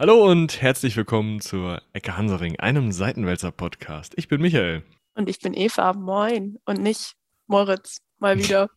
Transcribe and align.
Hallo 0.00 0.26
und 0.30 0.62
herzlich 0.62 0.96
willkommen 0.96 1.42
zur 1.42 1.82
Ecke 1.92 2.16
Hansering, 2.16 2.58
einem 2.58 2.90
Seitenwälzer-Podcast. 2.90 4.14
Ich 4.16 4.28
bin 4.28 4.40
Michael. 4.40 4.82
Und 5.14 5.28
ich 5.28 5.40
bin 5.40 5.52
Eva. 5.52 5.92
Moin. 5.92 6.56
Und 6.64 6.80
nicht 6.80 7.16
Moritz. 7.48 7.98
Mal 8.18 8.38
wieder. 8.42 8.70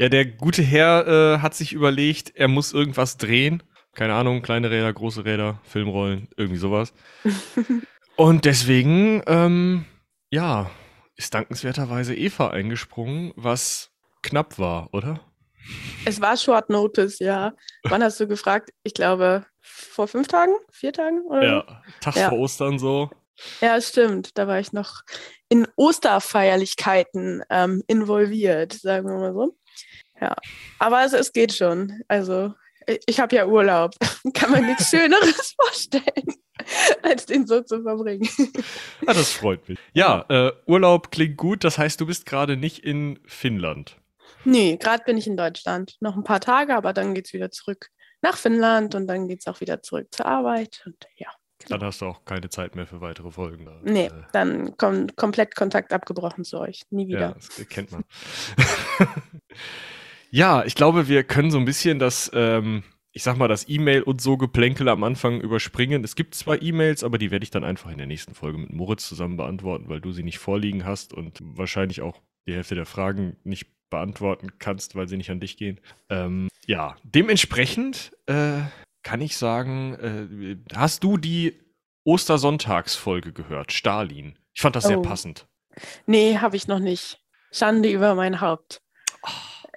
ja, 0.00 0.08
der 0.08 0.24
gute 0.26 0.62
Herr 0.62 1.06
äh, 1.06 1.38
hat 1.38 1.54
sich 1.54 1.72
überlegt, 1.72 2.32
er 2.34 2.48
muss 2.48 2.72
irgendwas 2.72 3.16
drehen. 3.16 3.62
Keine 3.94 4.14
Ahnung, 4.14 4.42
kleine 4.42 4.72
Räder, 4.72 4.92
große 4.92 5.24
Räder, 5.24 5.60
Filmrollen, 5.62 6.26
irgendwie 6.36 6.58
sowas. 6.58 6.92
und 8.16 8.44
deswegen, 8.44 9.22
ähm, 9.28 9.84
ja, 10.32 10.68
ist 11.14 11.32
dankenswerterweise 11.32 12.16
Eva 12.16 12.50
eingesprungen, 12.50 13.32
was 13.36 13.92
knapp 14.22 14.58
war, 14.58 14.92
oder? 14.92 15.20
Es 16.04 16.20
war 16.20 16.36
Short 16.36 16.70
Notice, 16.70 17.20
ja. 17.20 17.52
Wann 17.84 18.02
hast 18.02 18.18
du 18.18 18.26
gefragt? 18.26 18.70
Ich 18.82 18.94
glaube, 18.94 19.46
vor 19.80 20.08
fünf 20.08 20.28
Tagen, 20.28 20.52
vier 20.70 20.92
Tagen? 20.92 21.22
Oder? 21.22 21.44
Ja, 21.44 21.82
Tag 22.00 22.16
ja. 22.16 22.28
vor 22.28 22.38
Ostern 22.38 22.78
so. 22.78 23.10
Ja, 23.60 23.80
stimmt. 23.80 24.36
Da 24.36 24.46
war 24.46 24.60
ich 24.60 24.72
noch 24.72 25.02
in 25.48 25.66
Osterfeierlichkeiten 25.76 27.42
ähm, 27.50 27.82
involviert, 27.86 28.74
sagen 28.74 29.08
wir 29.08 29.16
mal 29.16 29.32
so. 29.32 29.56
Ja, 30.20 30.36
aber 30.78 31.04
es, 31.04 31.12
es 31.12 31.32
geht 31.32 31.52
schon. 31.52 32.02
Also 32.08 32.52
ich 33.06 33.20
habe 33.20 33.34
ja 33.36 33.46
Urlaub. 33.46 33.94
Kann 34.34 34.50
man 34.50 34.66
nichts 34.66 34.90
Schöneres 34.90 35.54
vorstellen, 35.60 36.34
als 37.02 37.26
den 37.26 37.46
so 37.46 37.62
zu 37.62 37.82
verbringen. 37.82 38.28
Ja, 39.06 39.14
das 39.14 39.32
freut 39.32 39.68
mich. 39.68 39.78
Ja, 39.92 40.24
äh, 40.28 40.52
Urlaub 40.66 41.10
klingt 41.10 41.36
gut. 41.36 41.64
Das 41.64 41.78
heißt, 41.78 42.00
du 42.00 42.06
bist 42.06 42.26
gerade 42.26 42.56
nicht 42.56 42.80
in 42.80 43.18
Finnland. 43.26 43.96
Nee, 44.44 44.76
gerade 44.76 45.04
bin 45.04 45.18
ich 45.18 45.26
in 45.26 45.36
Deutschland. 45.36 45.96
Noch 46.00 46.16
ein 46.16 46.24
paar 46.24 46.40
Tage, 46.40 46.74
aber 46.74 46.92
dann 46.92 47.14
geht 47.14 47.26
es 47.26 47.32
wieder 47.32 47.50
zurück 47.50 47.90
nach 48.22 48.36
Finnland 48.36 48.94
und 48.94 49.06
dann 49.06 49.28
geht 49.28 49.40
es 49.40 49.46
auch 49.46 49.60
wieder 49.60 49.82
zurück 49.82 50.08
zur 50.10 50.26
Arbeit. 50.26 50.82
Und 50.86 51.06
ja. 51.16 51.28
Genau. 51.60 51.78
Dann 51.78 51.88
hast 51.88 52.00
du 52.00 52.06
auch 52.06 52.24
keine 52.24 52.48
Zeit 52.48 52.74
mehr 52.74 52.86
für 52.86 53.00
weitere 53.00 53.30
Folgen. 53.30 53.66
Da. 53.66 53.78
Nee, 53.82 54.06
äh, 54.06 54.10
dann 54.32 54.76
kommt 54.78 55.16
komplett 55.16 55.54
Kontakt 55.54 55.92
abgebrochen 55.92 56.44
zu 56.44 56.58
euch. 56.58 56.82
Nie 56.90 57.08
wieder. 57.08 57.20
Ja, 57.20 57.34
das 57.34 57.68
kennt 57.68 57.92
man. 57.92 58.04
ja, 60.30 60.64
ich 60.64 60.74
glaube, 60.74 61.06
wir 61.08 61.22
können 61.22 61.50
so 61.50 61.58
ein 61.58 61.66
bisschen 61.66 61.98
das, 61.98 62.30
ähm, 62.32 62.82
ich 63.12 63.22
sag 63.22 63.36
mal, 63.36 63.48
das 63.48 63.68
E-Mail 63.68 64.02
und 64.02 64.22
so 64.22 64.38
Geplänkel 64.38 64.88
am 64.88 65.04
Anfang 65.04 65.40
überspringen. 65.42 66.02
Es 66.02 66.16
gibt 66.16 66.34
zwar 66.34 66.62
E-Mails, 66.62 67.04
aber 67.04 67.18
die 67.18 67.30
werde 67.30 67.42
ich 67.42 67.50
dann 67.50 67.64
einfach 67.64 67.90
in 67.90 67.98
der 67.98 68.06
nächsten 68.06 68.34
Folge 68.34 68.56
mit 68.56 68.72
Moritz 68.72 69.06
zusammen 69.06 69.36
beantworten, 69.36 69.90
weil 69.90 70.00
du 70.00 70.12
sie 70.12 70.22
nicht 70.22 70.38
vorliegen 70.38 70.86
hast 70.86 71.12
und 71.12 71.38
wahrscheinlich 71.42 72.00
auch 72.00 72.22
die 72.46 72.54
Hälfte 72.54 72.74
der 72.74 72.86
Fragen 72.86 73.36
nicht 73.44 73.66
beantworten 73.90 74.58
kannst, 74.58 74.94
weil 74.94 75.08
sie 75.08 75.16
nicht 75.16 75.30
an 75.30 75.40
dich 75.40 75.56
gehen. 75.56 75.80
Ähm, 76.08 76.48
ja, 76.66 76.96
dementsprechend 77.02 78.12
äh, 78.26 78.60
kann 79.02 79.20
ich 79.20 79.36
sagen, 79.36 79.94
äh, 79.94 80.76
hast 80.76 81.04
du 81.04 81.16
die 81.16 81.60
Ostersonntagsfolge 82.04 83.32
gehört, 83.32 83.72
Stalin? 83.72 84.38
Ich 84.54 84.62
fand 84.62 84.76
das 84.76 84.84
oh. 84.86 84.88
sehr 84.88 85.02
passend. 85.02 85.46
Nee, 86.06 86.38
habe 86.38 86.56
ich 86.56 86.68
noch 86.68 86.78
nicht. 86.78 87.20
Schande 87.52 87.90
über 87.90 88.14
mein 88.14 88.40
Haupt. 88.40 88.82
Oh, 89.22 89.28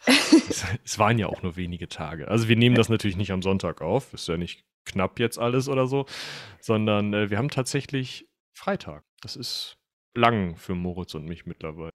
es, 0.06 0.66
es, 0.84 1.00
waren 1.00 1.18
ja 1.18 1.28
auch 1.28 1.42
nur 1.42 1.56
wenige 1.56 1.88
Tage. 1.88 2.28
Also 2.28 2.48
wir 2.48 2.56
nehmen 2.56 2.76
das 2.76 2.90
natürlich 2.90 3.18
nicht 3.18 3.32
am 3.32 3.42
Sonntag 3.42 3.82
auf, 3.82 4.14
ist 4.14 4.28
ja 4.28 4.38
nicht 4.38 4.64
knapp 4.86 5.20
jetzt 5.20 5.40
alles 5.40 5.70
oder 5.70 5.88
so, 5.88 6.06
sondern 6.60 7.14
äh, 7.14 7.30
wir 7.30 7.38
haben 7.38 7.50
tatsächlich 7.50 8.28
Freitag. 8.52 9.04
Das 9.22 9.36
ist 9.36 9.78
lang 10.14 10.56
für 10.58 10.76
Moritz 10.76 11.16
und 11.16 11.26
mich 11.26 11.46
mittlerweile. 11.46 11.92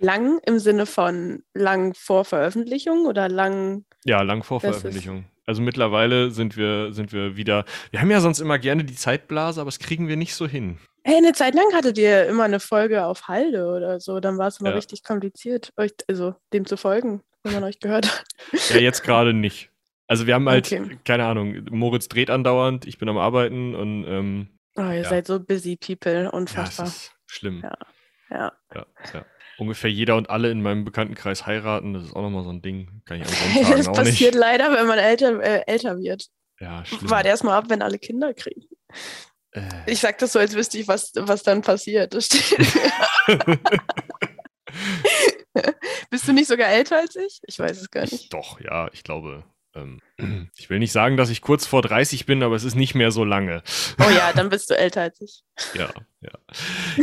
Lang 0.00 0.40
im 0.46 0.58
Sinne 0.58 0.86
von 0.86 1.42
lang 1.54 1.94
vor 1.94 2.24
Veröffentlichung 2.24 3.06
oder 3.06 3.28
lang? 3.28 3.84
Ja, 4.04 4.22
lang 4.22 4.42
vor 4.42 4.60
Veröffentlichung. 4.60 5.26
Also 5.46 5.62
mittlerweile 5.62 6.30
sind 6.30 6.56
wir, 6.56 6.92
sind 6.92 7.12
wir 7.12 7.36
wieder. 7.36 7.64
Wir 7.90 8.00
haben 8.00 8.10
ja 8.10 8.20
sonst 8.20 8.40
immer 8.40 8.58
gerne 8.58 8.84
die 8.84 8.94
Zeitblase, 8.94 9.60
aber 9.60 9.68
das 9.68 9.78
kriegen 9.78 10.08
wir 10.08 10.16
nicht 10.16 10.34
so 10.34 10.46
hin. 10.46 10.78
Hey, 11.04 11.16
eine 11.16 11.32
Zeit 11.32 11.54
lang 11.54 11.66
hattet 11.74 11.98
ihr 11.98 12.26
immer 12.26 12.44
eine 12.44 12.60
Folge 12.60 13.04
auf 13.04 13.28
Halde 13.28 13.66
oder 13.66 14.00
so. 14.00 14.20
Dann 14.20 14.38
war 14.38 14.48
es 14.48 14.60
immer 14.60 14.70
ja. 14.70 14.76
richtig 14.76 15.02
kompliziert, 15.02 15.72
euch, 15.76 15.92
also 16.08 16.34
dem 16.52 16.66
zu 16.66 16.76
folgen, 16.76 17.22
wenn 17.42 17.54
man 17.54 17.64
euch 17.64 17.80
gehört 17.80 18.06
hat. 18.06 18.24
Ja, 18.70 18.78
jetzt 18.78 19.02
gerade 19.02 19.34
nicht. 19.34 19.70
Also 20.06 20.26
wir 20.26 20.34
haben 20.34 20.48
halt, 20.48 20.66
okay. 20.66 20.98
keine 21.04 21.26
Ahnung, 21.26 21.66
Moritz 21.70 22.08
dreht 22.08 22.30
andauernd, 22.30 22.86
ich 22.86 22.98
bin 22.98 23.08
am 23.08 23.18
Arbeiten 23.18 23.74
und 23.74 24.04
ähm, 24.06 24.48
Oh, 24.76 24.82
ihr 24.82 25.02
ja. 25.02 25.08
seid 25.08 25.26
so 25.26 25.40
busy 25.40 25.76
people, 25.76 26.30
unfassbar. 26.30 26.86
Ja, 26.86 26.92
das 26.92 26.96
ist 26.96 27.12
schlimm. 27.26 27.60
Ja. 27.62 27.76
ja. 28.30 28.52
ja, 28.74 28.86
ja 29.14 29.24
ungefähr 29.60 29.90
jeder 29.90 30.16
und 30.16 30.30
alle 30.30 30.50
in 30.50 30.62
meinem 30.62 30.84
Bekanntenkreis 30.84 31.46
heiraten. 31.46 31.92
Das 31.94 32.04
ist 32.04 32.16
auch 32.16 32.22
nochmal 32.22 32.44
so 32.44 32.50
ein 32.50 32.62
Ding. 32.62 33.02
Kann 33.04 33.20
ich 33.20 33.26
an 33.26 33.76
Das 33.76 33.86
passiert 33.86 34.34
nicht. 34.34 34.40
leider, 34.40 34.72
wenn 34.72 34.86
man 34.86 34.98
älter, 34.98 35.40
äh, 35.40 35.62
älter 35.66 35.98
wird. 35.98 36.26
Ja, 36.58 36.84
schlimm. 36.84 37.10
Warte 37.10 37.28
erstmal 37.28 37.58
ab, 37.58 37.66
wenn 37.68 37.82
alle 37.82 37.98
Kinder 37.98 38.32
kriegen. 38.34 38.62
Äh. 39.52 39.68
Ich 39.86 40.00
sag 40.00 40.18
das 40.18 40.32
so, 40.32 40.38
als 40.38 40.54
wüsste 40.54 40.78
ich, 40.78 40.88
was, 40.88 41.12
was 41.14 41.42
dann 41.42 41.62
passiert. 41.62 42.12
Bist 46.10 46.28
du 46.28 46.32
nicht 46.32 46.48
sogar 46.48 46.68
älter 46.68 46.98
als 46.98 47.16
ich? 47.16 47.40
Ich 47.46 47.58
weiß 47.58 47.80
es 47.80 47.90
gar 47.90 48.02
nicht. 48.02 48.32
Doch, 48.32 48.60
ja, 48.60 48.88
ich 48.92 49.04
glaube. 49.04 49.44
Ähm, 49.74 50.00
ich 50.56 50.70
will 50.70 50.78
nicht 50.78 50.92
sagen, 50.92 51.16
dass 51.16 51.30
ich 51.30 51.42
kurz 51.42 51.66
vor 51.66 51.82
30 51.82 52.26
bin, 52.26 52.42
aber 52.42 52.56
es 52.56 52.64
ist 52.64 52.76
nicht 52.76 52.94
mehr 52.94 53.10
so 53.10 53.24
lange. 53.24 53.62
Oh 53.98 54.10
ja, 54.10 54.32
dann 54.32 54.48
bist 54.48 54.70
du 54.70 54.76
älter 54.76 55.02
als 55.02 55.20
ich. 55.20 55.42
ja, 55.74 55.90
ja. 56.20 56.38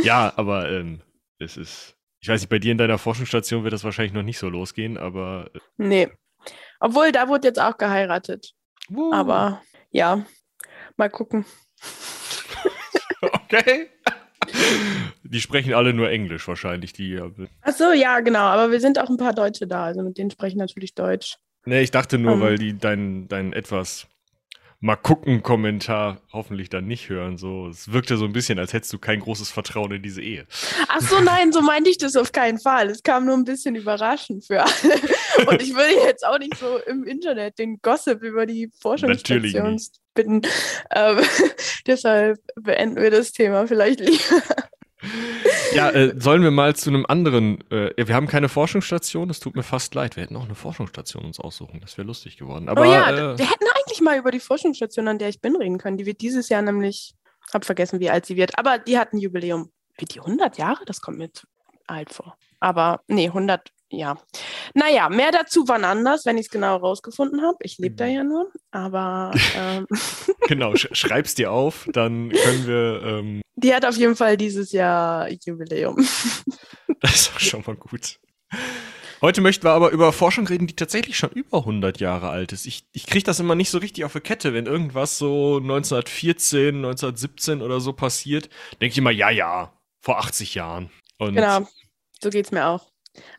Ja, 0.02 0.32
aber 0.36 0.70
ähm, 0.70 1.02
es 1.38 1.56
ist 1.56 1.97
ich 2.28 2.30
weiß 2.30 2.42
nicht, 2.42 2.50
bei 2.50 2.58
dir 2.58 2.72
in 2.72 2.78
deiner 2.78 2.98
Forschungsstation 2.98 3.64
wird 3.64 3.72
das 3.72 3.84
wahrscheinlich 3.84 4.12
noch 4.12 4.22
nicht 4.22 4.38
so 4.38 4.50
losgehen, 4.50 4.98
aber. 4.98 5.48
Äh, 5.54 5.60
nee. 5.78 6.08
Obwohl, 6.78 7.10
da 7.10 7.26
wurde 7.26 7.48
jetzt 7.48 7.58
auch 7.58 7.78
geheiratet. 7.78 8.52
Uh. 8.90 9.10
Aber 9.14 9.62
ja, 9.90 10.26
mal 10.98 11.08
gucken. 11.08 11.46
okay. 13.22 13.88
Die 15.22 15.40
sprechen 15.40 15.72
alle 15.72 15.94
nur 15.94 16.10
Englisch 16.10 16.46
wahrscheinlich, 16.46 16.92
die. 16.92 17.18
Ach 17.62 17.72
so, 17.72 17.92
ja, 17.92 18.20
genau. 18.20 18.40
Aber 18.40 18.70
wir 18.70 18.80
sind 18.80 18.98
auch 18.98 19.08
ein 19.08 19.16
paar 19.16 19.32
Deutsche 19.32 19.66
da, 19.66 19.84
also 19.84 20.02
mit 20.02 20.18
denen 20.18 20.30
sprechen 20.30 20.58
natürlich 20.58 20.94
Deutsch. 20.94 21.38
Nee, 21.64 21.80
ich 21.80 21.92
dachte 21.92 22.18
nur, 22.18 22.34
um. 22.34 22.40
weil 22.42 22.58
die 22.58 22.76
dein, 22.76 23.26
dein 23.28 23.54
etwas 23.54 24.06
mal 24.80 24.96
gucken 24.96 25.42
Kommentar 25.42 26.20
hoffentlich 26.32 26.68
dann 26.68 26.86
nicht 26.86 27.08
hören. 27.08 27.36
So, 27.36 27.68
es 27.68 27.92
wirkte 27.92 28.16
so 28.16 28.24
ein 28.24 28.32
bisschen, 28.32 28.58
als 28.58 28.72
hättest 28.72 28.92
du 28.92 28.98
kein 28.98 29.20
großes 29.20 29.50
Vertrauen 29.50 29.92
in 29.92 30.02
diese 30.02 30.22
Ehe. 30.22 30.46
Ach 30.88 31.00
so, 31.00 31.20
nein, 31.20 31.52
so 31.52 31.62
meinte 31.62 31.90
ich 31.90 31.98
das 31.98 32.16
auf 32.16 32.32
keinen 32.32 32.60
Fall. 32.60 32.88
Es 32.90 33.02
kam 33.02 33.26
nur 33.26 33.34
ein 33.34 33.44
bisschen 33.44 33.74
überraschend 33.74 34.44
für 34.46 34.62
alle. 34.62 35.00
Und 35.46 35.62
ich 35.62 35.74
würde 35.74 35.94
jetzt 36.06 36.24
auch 36.26 36.38
nicht 36.38 36.56
so 36.56 36.78
im 36.86 37.04
Internet 37.04 37.58
den 37.58 37.80
Gossip 37.82 38.22
über 38.22 38.46
die 38.46 38.70
Forschungsstation 38.80 39.80
bitten. 40.14 40.42
Ähm, 40.94 41.18
deshalb 41.86 42.38
beenden 42.56 43.02
wir 43.02 43.10
das 43.10 43.32
Thema 43.32 43.66
vielleicht 43.66 44.00
lieber. 44.00 44.42
Ja, 45.74 45.90
äh, 45.90 46.14
sollen 46.18 46.42
wir 46.42 46.50
mal 46.50 46.74
zu 46.76 46.90
einem 46.90 47.04
anderen. 47.06 47.62
Äh, 47.70 47.92
wir 47.96 48.14
haben 48.14 48.26
keine 48.26 48.48
Forschungsstation, 48.48 49.28
das 49.28 49.40
tut 49.40 49.56
mir 49.56 49.62
fast 49.62 49.94
leid. 49.94 50.16
Wir 50.16 50.22
hätten 50.22 50.36
auch 50.36 50.44
eine 50.44 50.54
Forschungsstation 50.54 51.24
uns 51.24 51.40
aussuchen. 51.40 51.80
Das 51.80 51.98
wäre 51.98 52.06
lustig 52.06 52.36
geworden. 52.36 52.68
Aber, 52.68 52.82
oh 52.82 52.84
ja, 52.84 53.10
äh, 53.10 53.38
wir 53.38 53.50
hätten 53.50 53.66
eigentlich 53.76 54.00
mal 54.00 54.18
über 54.18 54.30
die 54.30 54.40
Forschungsstation, 54.40 55.08
an 55.08 55.18
der 55.18 55.28
ich 55.28 55.40
bin, 55.40 55.56
reden 55.56 55.78
können. 55.78 55.96
Die 55.96 56.06
wird 56.06 56.20
dieses 56.20 56.48
Jahr 56.48 56.62
nämlich, 56.62 57.14
hab 57.52 57.64
vergessen, 57.64 58.00
wie 58.00 58.10
alt 58.10 58.26
sie 58.26 58.36
wird, 58.36 58.58
aber 58.58 58.78
die 58.78 58.98
hat 58.98 59.12
ein 59.12 59.18
Jubiläum. 59.18 59.70
Wird 59.98 60.14
die 60.14 60.20
100 60.20 60.58
Jahre? 60.58 60.84
Das 60.84 61.00
kommt 61.00 61.18
mir 61.18 61.32
zu 61.32 61.46
alt 61.86 62.12
vor. 62.12 62.36
Aber 62.60 63.00
nee, 63.08 63.26
100, 63.26 63.72
ja. 63.90 64.18
Naja, 64.74 65.08
mehr 65.08 65.32
dazu 65.32 65.64
wann 65.66 65.84
anders, 65.84 66.26
wenn 66.26 66.36
ich 66.36 66.46
es 66.46 66.50
genau 66.50 66.76
rausgefunden 66.76 67.42
habe. 67.42 67.56
Ich 67.62 67.78
lebe 67.78 67.96
da 67.96 68.06
mhm. 68.06 68.12
ja 68.12 68.24
nur, 68.24 68.52
aber. 68.70 69.32
Ähm. 69.56 69.86
genau, 70.46 70.76
sch 70.76 70.88
schreib's 70.92 71.34
dir 71.34 71.50
auf, 71.50 71.88
dann 71.92 72.30
können 72.30 72.66
wir. 72.66 73.02
Ähm 73.02 73.42
die 73.58 73.74
hat 73.74 73.84
auf 73.84 73.96
jeden 73.96 74.16
Fall 74.16 74.36
dieses 74.36 74.72
Jahr 74.72 75.28
Jubiläum. 75.30 75.96
das 77.00 77.14
ist 77.14 77.34
auch 77.34 77.40
schon 77.40 77.64
mal 77.66 77.76
gut. 77.76 78.18
Heute 79.20 79.40
möchten 79.40 79.64
wir 79.64 79.72
aber 79.72 79.90
über 79.90 80.12
Forschung 80.12 80.46
reden, 80.46 80.68
die 80.68 80.76
tatsächlich 80.76 81.18
schon 81.18 81.30
über 81.30 81.58
100 81.58 81.98
Jahre 81.98 82.28
alt 82.28 82.52
ist. 82.52 82.66
Ich, 82.66 82.84
ich 82.92 83.06
kriege 83.06 83.24
das 83.24 83.40
immer 83.40 83.56
nicht 83.56 83.70
so 83.70 83.78
richtig 83.78 84.04
auf 84.04 84.12
die 84.12 84.20
Kette, 84.20 84.54
wenn 84.54 84.66
irgendwas 84.66 85.18
so 85.18 85.56
1914, 85.56 86.76
1917 86.76 87.60
oder 87.62 87.80
so 87.80 87.92
passiert, 87.92 88.48
denke 88.80 88.92
ich 88.92 88.98
immer, 88.98 89.10
ja, 89.10 89.30
ja, 89.30 89.72
vor 90.00 90.18
80 90.18 90.54
Jahren. 90.54 90.90
Und 91.18 91.34
genau, 91.34 91.66
so 92.22 92.30
geht 92.30 92.46
es 92.46 92.52
mir 92.52 92.66
auch. 92.66 92.92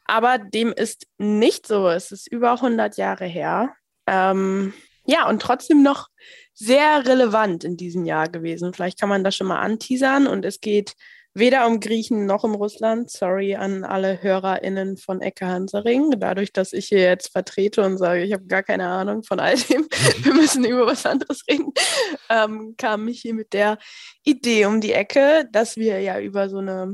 Aber 0.04 0.38
dem 0.38 0.74
ist 0.74 1.08
nicht 1.18 1.66
so. 1.66 1.88
Es 1.88 2.12
ist 2.12 2.28
über 2.30 2.52
100 2.54 2.98
Jahre 2.98 3.26
her. 3.26 3.74
Ähm, 4.06 4.74
ja, 5.06 5.30
und 5.30 5.42
trotzdem 5.42 5.82
noch 5.82 6.10
sehr 6.60 7.08
relevant 7.08 7.64
in 7.64 7.78
diesem 7.78 8.06
Jahr 8.06 8.28
gewesen. 8.28 8.74
Vielleicht 8.74 9.00
kann 9.00 9.10
man 9.10 9.24
das 9.24 9.36
schon 9.36 9.48
mal 9.48 9.60
anteasern. 9.60 10.28
Und 10.28 10.44
es 10.44 10.60
geht 10.60 10.94
weder 11.34 11.66
um 11.66 11.80
Griechen 11.80 12.26
noch 12.26 12.44
um 12.44 12.54
Russland. 12.54 13.10
Sorry 13.10 13.56
an 13.56 13.86
alle 13.86 14.22
HörerInnen 14.22 14.98
von 14.98 15.22
Ecke 15.22 15.48
Hansering. 15.48 16.20
Dadurch, 16.20 16.52
dass 16.52 16.74
ich 16.74 16.88
hier 16.88 17.00
jetzt 17.00 17.32
vertrete 17.32 17.82
und 17.82 17.98
sage, 17.98 18.24
ich 18.24 18.34
habe 18.34 18.46
gar 18.46 18.64
keine 18.64 18.90
Ahnung 18.90 19.24
von 19.24 19.40
all 19.40 19.56
dem, 19.56 19.88
wir 20.24 20.34
müssen 20.34 20.66
über 20.66 20.86
was 20.86 21.06
anderes 21.06 21.44
reden, 21.50 21.72
ähm, 22.30 22.76
kam 22.78 23.08
ich 23.08 23.22
hier 23.22 23.34
mit 23.34 23.54
der 23.54 23.78
Idee 24.24 24.66
um 24.66 24.82
die 24.82 24.94
Ecke, 24.94 25.48
dass 25.52 25.78
wir 25.78 26.02
ja 26.02 26.20
über 26.20 26.50
so 26.50 26.58
eine 26.58 26.94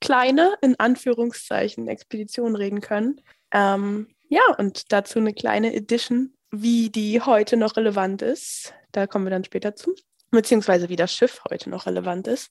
kleine, 0.00 0.56
in 0.62 0.78
Anführungszeichen, 0.80 1.86
Expedition 1.86 2.56
reden 2.56 2.80
können. 2.80 3.20
Ähm, 3.52 4.08
ja, 4.28 4.42
und 4.58 4.90
dazu 4.90 5.20
eine 5.20 5.32
kleine 5.32 5.74
Edition, 5.74 6.32
wie 6.50 6.90
die 6.90 7.20
heute 7.20 7.56
noch 7.56 7.76
relevant 7.76 8.22
ist. 8.22 8.74
Da 8.96 9.06
kommen 9.06 9.26
wir 9.26 9.30
dann 9.30 9.44
später 9.44 9.76
zu. 9.76 9.94
Beziehungsweise 10.30 10.88
wie 10.88 10.96
das 10.96 11.12
Schiff 11.12 11.42
heute 11.50 11.68
noch 11.68 11.84
relevant 11.84 12.26
ist. 12.28 12.50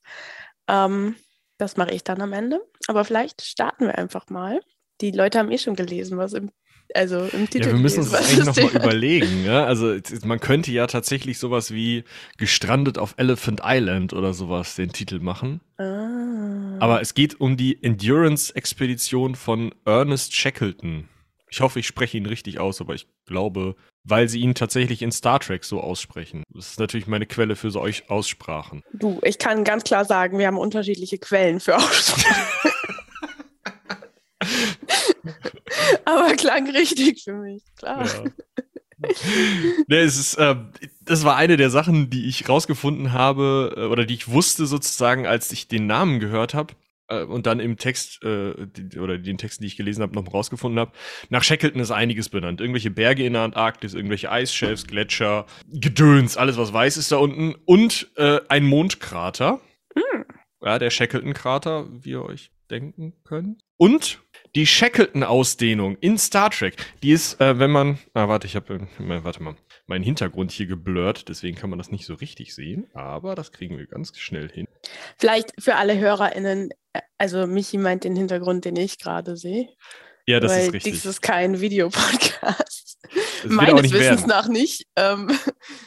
Ähm, 0.67 1.15
das 1.57 1.75
mache 1.75 1.91
ich 1.91 2.03
dann 2.03 2.21
am 2.21 2.33
Ende. 2.33 2.61
Aber 2.87 3.03
vielleicht 3.03 3.41
starten 3.41 3.87
wir 3.87 3.97
einfach 3.97 4.29
mal. 4.29 4.61
Die 5.01 5.09
Leute 5.09 5.39
haben 5.39 5.51
eh 5.51 5.57
schon 5.57 5.75
gelesen, 5.75 6.19
was 6.19 6.33
im 6.33 6.51
also 6.93 7.17
im 7.33 7.49
Titel. 7.49 7.65
Ja, 7.69 7.73
wir 7.73 7.79
müssen 7.79 8.01
uns 8.01 8.11
das 8.11 8.29
eigentlich 8.29 8.45
nochmal 8.45 8.75
überlegen. 8.75 9.43
Ja? 9.43 9.65
Also 9.65 9.95
man 10.23 10.39
könnte 10.39 10.71
ja 10.71 10.85
tatsächlich 10.85 11.39
sowas 11.39 11.73
wie 11.73 12.03
Gestrandet 12.37 12.99
auf 12.99 13.15
Elephant 13.17 13.61
Island 13.63 14.13
oder 14.13 14.35
sowas 14.35 14.75
den 14.75 14.91
Titel 14.91 15.17
machen. 15.19 15.61
Ah. 15.79 16.77
Aber 16.79 17.01
es 17.01 17.15
geht 17.15 17.41
um 17.41 17.57
die 17.57 17.81
Endurance-Expedition 17.81 19.33
von 19.33 19.73
Ernest 19.83 20.35
Shackleton. 20.35 21.09
Ich 21.49 21.59
hoffe, 21.59 21.79
ich 21.79 21.87
spreche 21.87 22.17
ihn 22.17 22.27
richtig 22.27 22.59
aus, 22.59 22.81
aber 22.81 22.93
ich 22.93 23.07
glaube, 23.25 23.75
weil 24.05 24.29
sie 24.29 24.39
ihn 24.39 24.55
tatsächlich 24.55 25.01
in 25.01 25.11
Star 25.11 25.39
Trek 25.39 25.65
so 25.65 25.81
aussprechen. 25.81 26.43
Das 26.53 26.67
ist 26.71 26.79
natürlich 26.79 27.07
meine 27.07 27.25
Quelle 27.25 27.55
für 27.55 27.71
so 27.71 27.81
euch 27.81 28.09
Aussprachen. 28.09 28.83
Du, 28.93 29.19
ich 29.23 29.39
kann 29.39 29.63
ganz 29.63 29.83
klar 29.83 30.05
sagen, 30.05 30.37
wir 30.37 30.47
haben 30.47 30.57
unterschiedliche 30.57 31.17
Quellen 31.17 31.59
für 31.59 31.75
Aussprachen. 31.75 32.71
Aber 36.05 36.35
klang 36.35 36.69
richtig 36.69 37.23
für 37.23 37.33
mich, 37.33 37.63
klar. 37.77 38.05
Ja. 38.05 38.23
nee, 39.87 40.01
es 40.01 40.17
ist, 40.17 40.35
äh, 40.35 40.55
das 41.01 41.23
war 41.23 41.35
eine 41.35 41.57
der 41.57 41.69
Sachen, 41.69 42.09
die 42.09 42.27
ich 42.27 42.47
rausgefunden 42.47 43.11
habe 43.11 43.73
äh, 43.75 43.85
oder 43.85 44.05
die 44.05 44.13
ich 44.13 44.29
wusste 44.29 44.67
sozusagen, 44.67 45.25
als 45.25 45.51
ich 45.51 45.67
den 45.67 45.87
Namen 45.87 46.19
gehört 46.19 46.53
habe 46.53 46.75
und 47.07 47.45
dann 47.45 47.59
im 47.59 47.77
Text 47.77 48.23
äh, 48.23 48.53
die, 48.67 48.99
oder 48.99 49.17
den 49.17 49.37
Texten, 49.37 49.63
die 49.63 49.67
ich 49.67 49.77
gelesen 49.77 50.01
habe, 50.01 50.15
noch 50.15 50.33
rausgefunden 50.33 50.79
habe. 50.79 50.91
Nach 51.29 51.43
Shackleton 51.43 51.81
ist 51.81 51.91
einiges 51.91 52.29
benannt. 52.29 52.61
Irgendwelche 52.61 52.91
Berge 52.91 53.25
in 53.25 53.33
der 53.33 53.43
Antarktis, 53.43 53.93
irgendwelche 53.93 54.31
Eisshelfs, 54.31 54.87
Gletscher, 54.87 55.45
Gedöns, 55.71 56.37
alles 56.37 56.57
was 56.57 56.73
weiß 56.73 56.97
ist 56.97 57.11
da 57.11 57.17
unten 57.17 57.55
und 57.65 58.11
äh, 58.15 58.39
ein 58.49 58.65
Mondkrater. 58.65 59.61
Hm. 59.95 60.25
Ja, 60.63 60.79
der 60.79 60.89
Shackleton-Krater, 60.89 61.87
wie 61.91 62.11
ihr 62.11 62.23
euch 62.23 62.51
denken 62.69 63.13
könnt. 63.23 63.61
Und 63.77 64.19
die 64.55 64.65
Shackleton-Ausdehnung 64.65 65.97
in 65.99 66.17
Star 66.17 66.49
Trek, 66.49 66.75
die 67.03 67.11
ist, 67.11 67.39
äh, 67.41 67.59
wenn 67.59 67.71
man, 67.71 67.99
ah, 68.13 68.27
warte, 68.27 68.47
ich 68.47 68.55
habe, 68.55 68.73
äh, 68.73 69.23
warte 69.23 69.43
mal, 69.43 69.55
meinen 69.87 70.03
Hintergrund 70.03 70.51
hier 70.51 70.65
geblurrt, 70.65 71.29
deswegen 71.29 71.57
kann 71.57 71.69
man 71.69 71.79
das 71.79 71.91
nicht 71.91 72.05
so 72.05 72.15
richtig 72.15 72.55
sehen, 72.55 72.87
aber 72.93 73.35
das 73.35 73.51
kriegen 73.51 73.77
wir 73.77 73.85
ganz 73.85 74.17
schnell 74.17 74.49
hin. 74.49 74.67
Vielleicht 75.17 75.53
für 75.59 75.75
alle 75.75 75.97
HörerInnen, 75.97 76.71
äh, 76.93 77.01
also 77.17 77.45
Michi 77.47 77.77
meint 77.77 78.03
den 78.03 78.15
Hintergrund, 78.15 78.65
den 78.65 78.75
ich 78.75 78.97
gerade 78.99 79.37
sehe. 79.37 79.69
Ja, 80.27 80.39
das 80.39 80.57
ist 80.57 80.73
richtig. 80.73 80.93
Dies 80.93 81.05
ist 81.05 81.21
kein 81.21 81.61
Videopodcast. 81.61 82.97
Meines 83.45 83.91
Wissens 83.93 84.21
werden. 84.21 84.27
nach 84.27 84.47
nicht. 84.47 84.87
Ähm, 84.95 85.31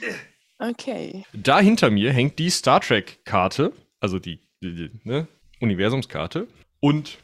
okay. 0.59 1.25
Da 1.33 1.59
hinter 1.59 1.91
mir 1.91 2.13
hängt 2.13 2.39
die 2.39 2.51
Star 2.51 2.81
Trek-Karte, 2.81 3.73
also 3.99 4.21
die, 4.21 4.41
die, 4.63 4.75
die 4.75 4.91
ne, 5.03 5.27
Universumskarte. 5.61 6.47
Und 6.79 7.19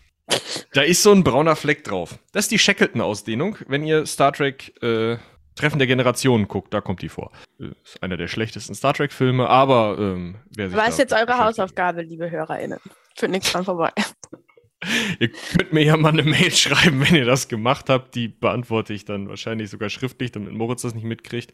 da 0.72 0.82
ist 0.82 1.02
so 1.02 1.12
ein 1.12 1.22
brauner 1.22 1.54
Fleck 1.54 1.84
drauf. 1.84 2.18
Das 2.32 2.46
ist 2.46 2.50
die 2.50 2.58
Shackleton-Ausdehnung. 2.58 3.58
Wenn 3.68 3.84
ihr 3.84 4.06
Star 4.06 4.32
Trek 4.32 4.74
äh, 4.82 5.18
Treffen 5.54 5.78
der 5.78 5.86
Generationen 5.86 6.48
guckt, 6.48 6.74
da 6.74 6.80
kommt 6.80 7.02
die 7.02 7.08
vor. 7.08 7.30
Ist 7.58 8.02
einer 8.02 8.16
der 8.16 8.28
schlechtesten 8.28 8.74
Star 8.74 8.94
Trek-Filme, 8.94 9.48
aber 9.48 9.96
ähm, 9.98 10.36
wer 10.56 10.68
sich. 10.68 10.78
Was 10.78 10.88
ist 10.90 10.98
jetzt 10.98 11.12
eure 11.12 11.38
Hausaufgabe, 11.38 12.02
liebe 12.02 12.30
HörerInnen? 12.30 12.80
Führt 13.16 13.30
nichts 13.30 13.52
dran 13.52 13.64
vorbei. 13.64 13.92
ihr 15.18 15.30
könnt 15.30 15.72
mir 15.72 15.84
ja 15.84 15.96
mal 15.96 16.12
eine 16.12 16.22
Mail 16.22 16.50
schreiben, 16.54 17.00
wenn 17.00 17.14
ihr 17.14 17.24
das 17.24 17.48
gemacht 17.48 17.88
habt. 17.88 18.14
Die 18.14 18.28
beantworte 18.28 18.92
ich 18.92 19.04
dann 19.04 19.28
wahrscheinlich 19.28 19.70
sogar 19.70 19.90
schriftlich, 19.90 20.32
damit 20.32 20.52
Moritz 20.52 20.82
das 20.82 20.94
nicht 20.94 21.04
mitkriegt. 21.04 21.52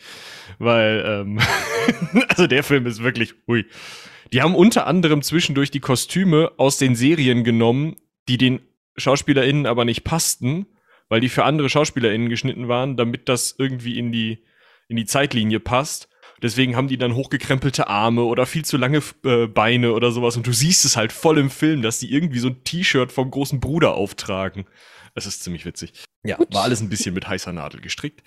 Weil, 0.59 1.05
ähm, 1.07 1.41
also 2.29 2.47
der 2.47 2.63
Film 2.63 2.87
ist 2.87 3.03
wirklich, 3.03 3.35
hui. 3.47 3.67
Die 4.33 4.43
haben 4.43 4.55
unter 4.55 4.87
anderem 4.87 5.23
zwischendurch 5.23 5.71
die 5.71 5.81
Kostüme 5.81 6.53
aus 6.57 6.79
den 6.79 6.95
Serien 6.95 7.43
genommen, 7.43 7.97
die 8.29 8.39
den 8.39 8.61
SchauspielerInnen 8.97 9.67
aber 9.67 9.85
nicht 9.85 10.05
passten, 10.05 10.67
weil 11.11 11.21
die 11.21 11.29
für 11.29 11.45
andere 11.45 11.69
SchauspielerInnen 11.69 12.31
geschnitten 12.31 12.69
waren, 12.69 12.97
damit 12.97 13.29
das 13.29 13.55
irgendwie 13.59 13.99
in 13.99 14.13
die, 14.13 14.43
in 14.89 14.97
die 14.97 15.05
Zeitlinie 15.05 15.61
passt. 15.61 16.09
Deswegen 16.43 16.75
haben 16.75 16.89
die 16.89 16.97
dann 16.97 17.15
hochgekrempelte 17.15 17.89
Arme 17.89 18.23
oder 18.23 18.47
viel 18.47 18.65
zu 18.65 18.79
lange 18.79 19.03
äh, 19.25 19.47
Beine 19.47 19.93
oder 19.93 20.11
sowas. 20.11 20.39
Und 20.39 20.47
du 20.47 20.53
siehst 20.53 20.87
es 20.87 20.97
halt 20.97 21.13
voll 21.13 21.37
im 21.37 21.51
Film, 21.51 21.83
dass 21.83 21.99
die 21.99 22.11
irgendwie 22.11 22.39
so 22.39 22.49
ein 22.49 22.65
T-Shirt 22.65 23.13
vom 23.13 23.31
großen 23.31 23.61
Bruder 23.61 23.95
auftragen. 23.95 24.65
Es 25.15 25.27
ist 25.27 25.43
ziemlich 25.43 25.67
witzig. 25.67 25.93
Ja, 26.25 26.39
war 26.51 26.63
alles 26.63 26.81
ein 26.81 26.89
bisschen 26.89 27.13
mit 27.15 27.29
heißer 27.29 27.53
Nadel 27.53 27.81
gestrickt. 27.81 28.23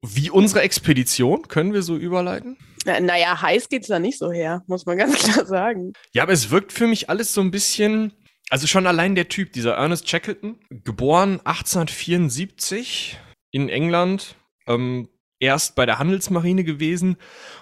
Wie 0.00 0.30
unsere 0.30 0.62
Expedition, 0.62 1.48
können 1.48 1.74
wir 1.74 1.82
so 1.82 1.96
überleiten? 1.96 2.56
Na, 2.84 2.98
naja, 2.98 3.40
heiß 3.40 3.68
geht's 3.68 3.88
da 3.88 3.98
nicht 3.98 4.18
so 4.18 4.32
her, 4.32 4.62
muss 4.66 4.86
man 4.86 4.96
ganz 4.98 5.16
klar 5.18 5.44
sagen. 5.44 5.92
Ja, 6.12 6.22
aber 6.22 6.32
es 6.32 6.50
wirkt 6.50 6.72
für 6.72 6.86
mich 6.86 7.10
alles 7.10 7.34
so 7.34 7.40
ein 7.40 7.50
bisschen. 7.50 8.12
Also 8.50 8.66
schon 8.66 8.86
allein 8.86 9.14
der 9.14 9.28
Typ, 9.28 9.52
dieser 9.52 9.74
Ernest 9.74 10.08
Shackleton, 10.08 10.58
geboren 10.70 11.40
1874 11.44 13.18
in 13.50 13.68
England, 13.68 14.36
ähm, 14.66 15.08
erst 15.38 15.74
bei 15.74 15.86
der 15.86 15.98
Handelsmarine 15.98 16.62
gewesen 16.64 17.16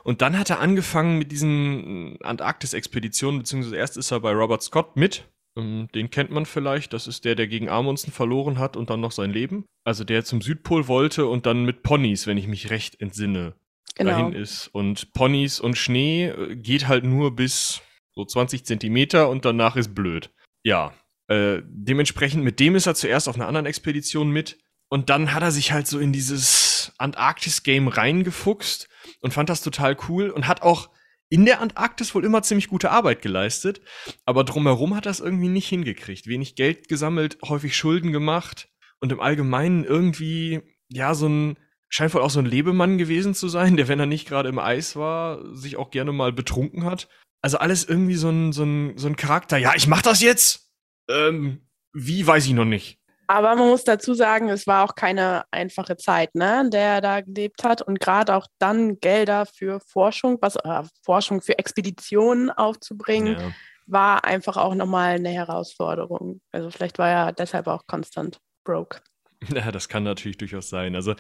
und 0.05 0.21
dann 0.21 0.39
hat 0.39 0.51
er 0.51 0.61
angefangen 0.61 1.19
mit 1.19 1.33
diesen 1.33 2.19
Antarktis-Expeditionen, 2.23 3.41
beziehungsweise 3.41 3.77
erst 3.77 3.97
ist 3.97 4.11
er 4.11 4.21
bei 4.21 4.33
Robert 4.33 4.63
Scott 4.63 4.97
mit 4.97 5.25
ähm, 5.57 5.89
den 5.95 6.11
kennt 6.11 6.31
man 6.31 6.47
vielleicht. 6.47 6.93
Das 6.93 7.07
ist 7.07 7.25
der, 7.25 7.35
der 7.35 7.47
gegen 7.47 7.69
Amundsen 7.69 8.13
verloren 8.13 8.59
hat 8.59 8.77
und 8.77 8.91
dann 8.91 9.01
noch 9.01 9.13
sein 9.13 9.33
Leben. 9.33 9.65
Also 9.85 10.05
der 10.05 10.25
zum 10.25 10.41
Südpol 10.41 10.89
wollte 10.89 11.27
und 11.27 11.47
dann 11.47 11.65
mit 11.65 11.83
Ponys, 11.83 12.27
wenn 12.27 12.39
ich 12.39 12.47
mich 12.47 12.71
recht 12.71 13.01
entsinne, 13.01 13.55
genau. 13.97 14.11
dahin 14.11 14.33
ist. 14.33 14.69
Und 14.69 15.13
Ponys 15.13 15.61
und 15.61 15.77
Schnee 15.77 16.27
äh, 16.29 16.57
geht 16.57 16.89
halt 16.89 17.05
nur 17.05 17.35
bis 17.35 17.83
so 18.15 18.25
20 18.25 18.65
Zentimeter 18.65 19.29
und 19.29 19.45
danach 19.45 19.77
ist 19.77 19.95
blöd. 19.95 20.31
Ja, 20.63 20.93
äh, 21.29 21.63
dementsprechend 21.65 22.45
mit 22.45 22.61
dem 22.61 22.75
ist 22.75 22.87
er 22.87 22.95
zuerst 22.95 23.29
auf 23.29 23.37
einer 23.37 23.47
anderen 23.47 23.67
Expedition 23.67 24.31
mit. 24.31 24.59
Und 24.89 25.09
dann 25.09 25.33
hat 25.33 25.43
er 25.43 25.53
sich 25.53 25.71
halt 25.73 25.87
so 25.87 26.01
in 26.01 26.13
dieses 26.13 26.93
Antarktis-Game 26.99 27.87
reingefuchst 27.87 28.89
und 29.21 29.33
fand 29.33 29.49
das 29.49 29.63
total 29.63 29.97
cool 30.09 30.31
und 30.31 30.49
hat 30.49 30.63
auch 30.63 30.91
in 31.29 31.45
der 31.45 31.61
Antarktis 31.61 32.13
wohl 32.15 32.25
immer 32.25 32.43
ziemlich 32.43 32.69
gute 32.69 32.91
Arbeit 32.91 33.23
geleistet, 33.23 33.81
aber 34.27 34.43
drumherum 34.43 34.97
hat 34.97 35.07
das 35.07 35.21
irgendwie 35.21 35.49
nicht 35.49 35.69
hingekriegt. 35.69 36.27
Wenig 36.27 36.57
Geld 36.57 36.89
gesammelt, 36.89 37.39
häufig 37.45 37.77
Schulden 37.77 38.11
gemacht 38.11 38.69
und 38.99 39.13
im 39.13 39.21
Allgemeinen 39.21 39.85
irgendwie, 39.85 40.61
ja, 40.89 41.15
so 41.15 41.29
ein, 41.29 41.57
scheint 41.89 42.13
wohl 42.15 42.23
auch 42.23 42.31
so 42.31 42.41
ein 42.41 42.47
Lebemann 42.47 42.99
gewesen 42.99 43.35
zu 43.35 43.49
sein, 43.49 43.77
der, 43.77 43.87
wenn 43.87 44.01
er 44.01 44.07
nicht 44.07 44.27
gerade 44.27 44.49
im 44.49 44.59
Eis 44.59 44.97
war, 44.97 45.55
sich 45.55 45.77
auch 45.77 45.93
gerne 45.93 46.11
mal 46.11 46.33
betrunken 46.33 46.85
hat. 46.85 47.09
Also 47.43 47.59
alles 47.59 47.85
irgendwie 47.85 48.17
so 48.17 48.29
ein, 48.29 48.53
so 48.53 48.65
ein, 48.65 48.99
so 48.99 49.09
ein 49.09 49.17
Charakter. 49.17 49.57
Ja, 49.57 49.73
ich 49.75 49.87
mach 49.87 50.03
das 50.03 50.21
jetzt! 50.21 50.71
Ähm, 51.09 51.67
wie, 51.93 52.27
weiß 52.27 52.47
ich 52.47 52.53
noch 52.53 52.65
nicht. 52.65 53.01
Aber 53.31 53.55
man 53.55 53.69
muss 53.69 53.85
dazu 53.85 54.13
sagen, 54.13 54.49
es 54.49 54.67
war 54.67 54.85
auch 54.85 54.97
keine 54.97 55.45
einfache 55.53 55.97
Zeit, 55.97 56.35
ne, 56.35 56.63
in 56.63 56.71
der 56.73 56.95
er 56.95 57.01
da 57.01 57.21
gelebt 57.21 57.63
hat. 57.63 57.81
Und 57.81 58.01
gerade 58.01 58.35
auch 58.35 58.49
dann 58.59 58.99
Gelder 58.99 59.47
für 59.47 59.79
Forschung, 59.87 60.39
was 60.41 60.57
äh, 60.57 60.83
Forschung 61.05 61.41
für 61.41 61.57
Expeditionen 61.57 62.51
aufzubringen, 62.51 63.39
ja. 63.39 63.53
war 63.87 64.25
einfach 64.25 64.57
auch 64.57 64.75
nochmal 64.75 65.15
eine 65.15 65.29
Herausforderung. 65.29 66.41
Also 66.51 66.71
vielleicht 66.71 66.99
war 66.99 67.09
er 67.09 67.33
deshalb 67.33 67.69
auch 67.69 67.87
konstant 67.87 68.41
broke. 68.65 69.01
Ja, 69.55 69.73
das 69.73 69.89
kann 69.89 70.03
natürlich 70.03 70.37
durchaus 70.37 70.69
sein. 70.69 70.95
Also 70.95 71.15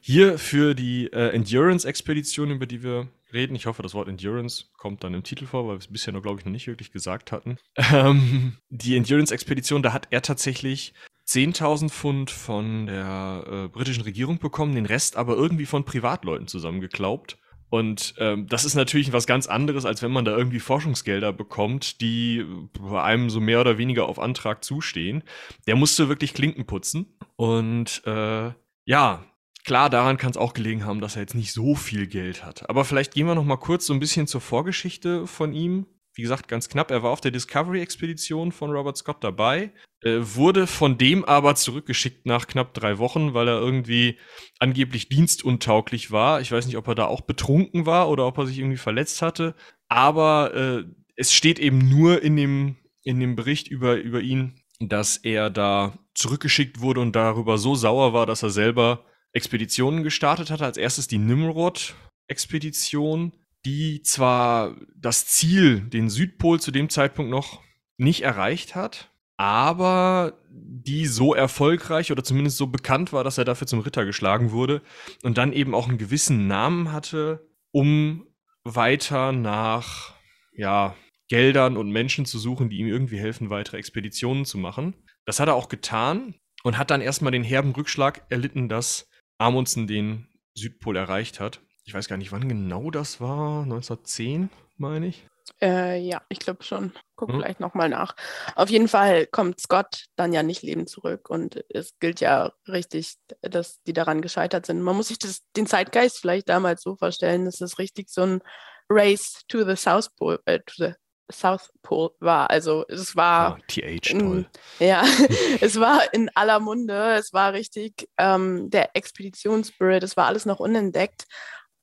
hier 0.00 0.38
für 0.38 0.74
die 0.74 1.12
äh, 1.12 1.30
Endurance-Expedition, 1.30 2.52
über 2.52 2.66
die 2.66 2.84
wir 2.84 3.08
reden, 3.34 3.54
ich 3.54 3.66
hoffe, 3.66 3.82
das 3.82 3.94
Wort 3.94 4.08
Endurance 4.08 4.66
kommt 4.76 5.04
dann 5.04 5.14
im 5.14 5.22
Titel 5.22 5.46
vor, 5.46 5.64
weil 5.66 5.74
wir 5.74 5.80
es 5.80 5.88
bisher 5.88 6.12
noch, 6.12 6.22
glaube 6.22 6.40
ich, 6.40 6.46
noch 6.46 6.52
nicht 6.52 6.66
wirklich 6.66 6.92
gesagt 6.92 7.32
hatten. 7.32 7.58
Ähm, 7.92 8.56
die 8.70 8.96
Endurance-Expedition, 8.96 9.82
da 9.82 9.92
hat 9.92 10.08
er 10.10 10.22
tatsächlich 10.22 10.94
10.000 11.28 11.90
Pfund 11.90 12.30
von 12.30 12.86
der 12.86 13.44
äh, 13.46 13.68
britischen 13.68 14.02
Regierung 14.02 14.38
bekommen, 14.38 14.74
den 14.74 14.86
Rest 14.86 15.16
aber 15.16 15.36
irgendwie 15.36 15.66
von 15.66 15.84
Privatleuten 15.84 16.48
zusammengeklaubt. 16.48 17.38
Und 17.70 18.14
ähm, 18.18 18.46
das 18.46 18.64
ist 18.64 18.74
natürlich 18.74 19.12
was 19.12 19.26
ganz 19.26 19.46
anderes, 19.46 19.84
als 19.84 20.02
wenn 20.02 20.12
man 20.12 20.24
da 20.24 20.36
irgendwie 20.36 20.60
Forschungsgelder 20.60 21.32
bekommt, 21.32 22.00
die 22.00 22.44
bei 22.78 23.02
einem 23.02 23.30
so 23.30 23.40
mehr 23.40 23.60
oder 23.60 23.78
weniger 23.78 24.06
auf 24.06 24.18
Antrag 24.18 24.62
zustehen. 24.62 25.24
Der 25.66 25.74
musste 25.74 26.08
wirklich 26.08 26.34
Klinken 26.34 26.66
putzen. 26.66 27.18
Und 27.36 28.02
äh, 28.06 28.52
ja, 28.84 29.24
klar, 29.64 29.90
daran 29.90 30.16
kann 30.16 30.30
es 30.30 30.36
auch 30.36 30.54
gelegen 30.54 30.84
haben, 30.84 31.00
dass 31.00 31.16
er 31.16 31.22
jetzt 31.22 31.34
nicht 31.34 31.52
so 31.52 31.74
viel 31.74 32.06
Geld 32.06 32.44
hat. 32.44 32.68
Aber 32.68 32.84
vielleicht 32.84 33.14
gehen 33.14 33.26
wir 33.26 33.34
noch 33.34 33.44
mal 33.44 33.56
kurz 33.56 33.86
so 33.86 33.92
ein 33.92 34.00
bisschen 34.00 34.26
zur 34.26 34.40
Vorgeschichte 34.40 35.26
von 35.26 35.52
ihm 35.52 35.86
wie 36.14 36.22
gesagt, 36.22 36.48
ganz 36.48 36.68
knapp. 36.68 36.90
Er 36.90 37.02
war 37.02 37.10
auf 37.10 37.20
der 37.20 37.32
Discovery-Expedition 37.32 38.52
von 38.52 38.70
Robert 38.70 38.96
Scott 38.96 39.22
dabei, 39.22 39.72
äh, 40.02 40.18
wurde 40.20 40.66
von 40.66 40.96
dem 40.96 41.24
aber 41.24 41.56
zurückgeschickt 41.56 42.24
nach 42.26 42.46
knapp 42.46 42.72
drei 42.72 42.98
Wochen, 42.98 43.34
weil 43.34 43.48
er 43.48 43.60
irgendwie 43.60 44.18
angeblich 44.60 45.08
dienstuntauglich 45.08 46.12
war. 46.12 46.40
Ich 46.40 46.52
weiß 46.52 46.66
nicht, 46.66 46.76
ob 46.76 46.86
er 46.88 46.94
da 46.94 47.06
auch 47.06 47.22
betrunken 47.22 47.86
war 47.86 48.08
oder 48.08 48.26
ob 48.26 48.38
er 48.38 48.46
sich 48.46 48.58
irgendwie 48.58 48.76
verletzt 48.76 49.22
hatte. 49.22 49.54
Aber 49.88 50.54
äh, 50.54 50.84
es 51.16 51.32
steht 51.32 51.58
eben 51.58 51.78
nur 51.78 52.22
in 52.22 52.36
dem, 52.36 52.76
in 53.02 53.18
dem 53.18 53.34
Bericht 53.34 53.68
über, 53.68 53.96
über 53.96 54.20
ihn, 54.20 54.60
dass 54.78 55.16
er 55.16 55.50
da 55.50 55.98
zurückgeschickt 56.14 56.80
wurde 56.80 57.00
und 57.00 57.16
darüber 57.16 57.58
so 57.58 57.74
sauer 57.74 58.12
war, 58.12 58.26
dass 58.26 58.42
er 58.42 58.50
selber 58.50 59.04
Expeditionen 59.34 60.02
gestartet 60.02 60.50
hatte. 60.50 60.64
Als 60.64 60.78
erstes 60.78 61.06
die 61.06 61.18
Nimrod, 61.18 61.94
Suchexpedition, 62.28 63.32
die 63.64 64.02
zwar 64.02 64.76
das 64.96 65.26
Ziel, 65.26 65.80
den 65.80 66.10
Südpol 66.10 66.60
zu 66.60 66.70
dem 66.70 66.88
Zeitpunkt 66.88 67.30
noch 67.30 67.62
nicht 67.96 68.22
erreicht 68.22 68.74
hat, 68.74 69.10
aber 69.36 70.40
die 70.50 71.06
so 71.06 71.34
erfolgreich 71.34 72.12
oder 72.12 72.22
zumindest 72.22 72.56
so 72.56 72.66
bekannt 72.66 73.12
war, 73.12 73.24
dass 73.24 73.38
er 73.38 73.44
dafür 73.44 73.66
zum 73.66 73.80
Ritter 73.80 74.04
geschlagen 74.04 74.52
wurde 74.52 74.82
und 75.22 75.38
dann 75.38 75.52
eben 75.52 75.74
auch 75.74 75.88
einen 75.88 75.98
gewissen 75.98 76.46
Namen 76.46 76.92
hatte, 76.92 77.48
um 77.72 78.26
weiter 78.64 79.32
nach 79.32 80.14
ja, 80.52 80.94
Geldern 81.28 81.76
und 81.76 81.90
Menschen 81.90 82.26
zu 82.26 82.38
suchen, 82.38 82.68
die 82.70 82.78
ihm 82.78 82.86
irgendwie 82.86 83.18
helfen, 83.18 83.50
weitere 83.50 83.78
Expeditionen 83.78 84.44
zu 84.44 84.58
machen. 84.58 84.94
Das 85.24 85.40
hat 85.40 85.48
er 85.48 85.54
auch 85.54 85.68
getan 85.68 86.34
und 86.62 86.78
hat 86.78 86.90
dann 86.90 87.00
erstmal 87.00 87.32
den 87.32 87.44
herben 87.44 87.72
Rückschlag 87.72 88.24
erlitten, 88.28 88.68
dass 88.68 89.08
Amundsen 89.38 89.86
den 89.86 90.28
Südpol 90.54 90.96
erreicht 90.96 91.40
hat. 91.40 91.60
Ich 91.84 91.94
weiß 91.94 92.08
gar 92.08 92.16
nicht, 92.16 92.32
wann 92.32 92.48
genau 92.48 92.90
das 92.90 93.20
war. 93.20 93.62
1910, 93.62 94.50
meine 94.76 95.06
ich. 95.06 95.26
Äh, 95.60 96.00
ja, 96.00 96.22
ich 96.28 96.38
glaube 96.38 96.62
schon. 96.62 96.92
Guck 97.16 97.30
hm. 97.30 97.40
vielleicht 97.40 97.60
nochmal 97.60 97.88
nach. 97.88 98.16
Auf 98.54 98.70
jeden 98.70 98.88
Fall 98.88 99.26
kommt 99.26 99.60
Scott 99.60 100.06
dann 100.16 100.32
ja 100.32 100.42
nicht 100.42 100.62
lebend 100.62 100.88
zurück 100.88 101.28
und 101.30 101.62
es 101.68 101.98
gilt 101.98 102.20
ja 102.20 102.52
richtig, 102.66 103.14
dass 103.42 103.82
die 103.82 103.92
daran 103.92 104.22
gescheitert 104.22 104.66
sind. 104.66 104.80
Man 104.80 104.96
muss 104.96 105.08
sich 105.08 105.18
das, 105.18 105.40
den 105.56 105.66
Zeitgeist 105.66 106.18
vielleicht 106.18 106.48
damals 106.48 106.82
so 106.82 106.96
vorstellen, 106.96 107.44
dass 107.44 107.60
es 107.60 107.78
richtig 107.78 108.10
so 108.10 108.22
ein 108.22 108.40
Race 108.88 109.42
to 109.48 109.64
the 109.64 109.76
South 109.76 110.10
Pole, 110.16 110.40
äh, 110.46 110.60
to 110.60 110.74
the 110.76 110.92
South 111.30 111.70
Pole 111.82 112.10
war. 112.20 112.50
Also 112.50 112.84
es 112.88 113.16
war. 113.16 113.56
Oh, 113.58 113.62
TH, 113.68 114.18
toll. 114.18 114.46
ja, 114.78 115.04
es 115.60 115.78
war 115.80 116.12
in 116.12 116.30
aller 116.34 116.60
Munde. 116.60 117.14
Es 117.14 117.32
war 117.32 117.52
richtig 117.52 118.08
ähm, 118.18 118.70
der 118.70 118.94
Expeditionsspirit. 118.96 120.02
Es 120.02 120.16
war 120.16 120.26
alles 120.26 120.46
noch 120.46 120.60
unentdeckt. 120.60 121.24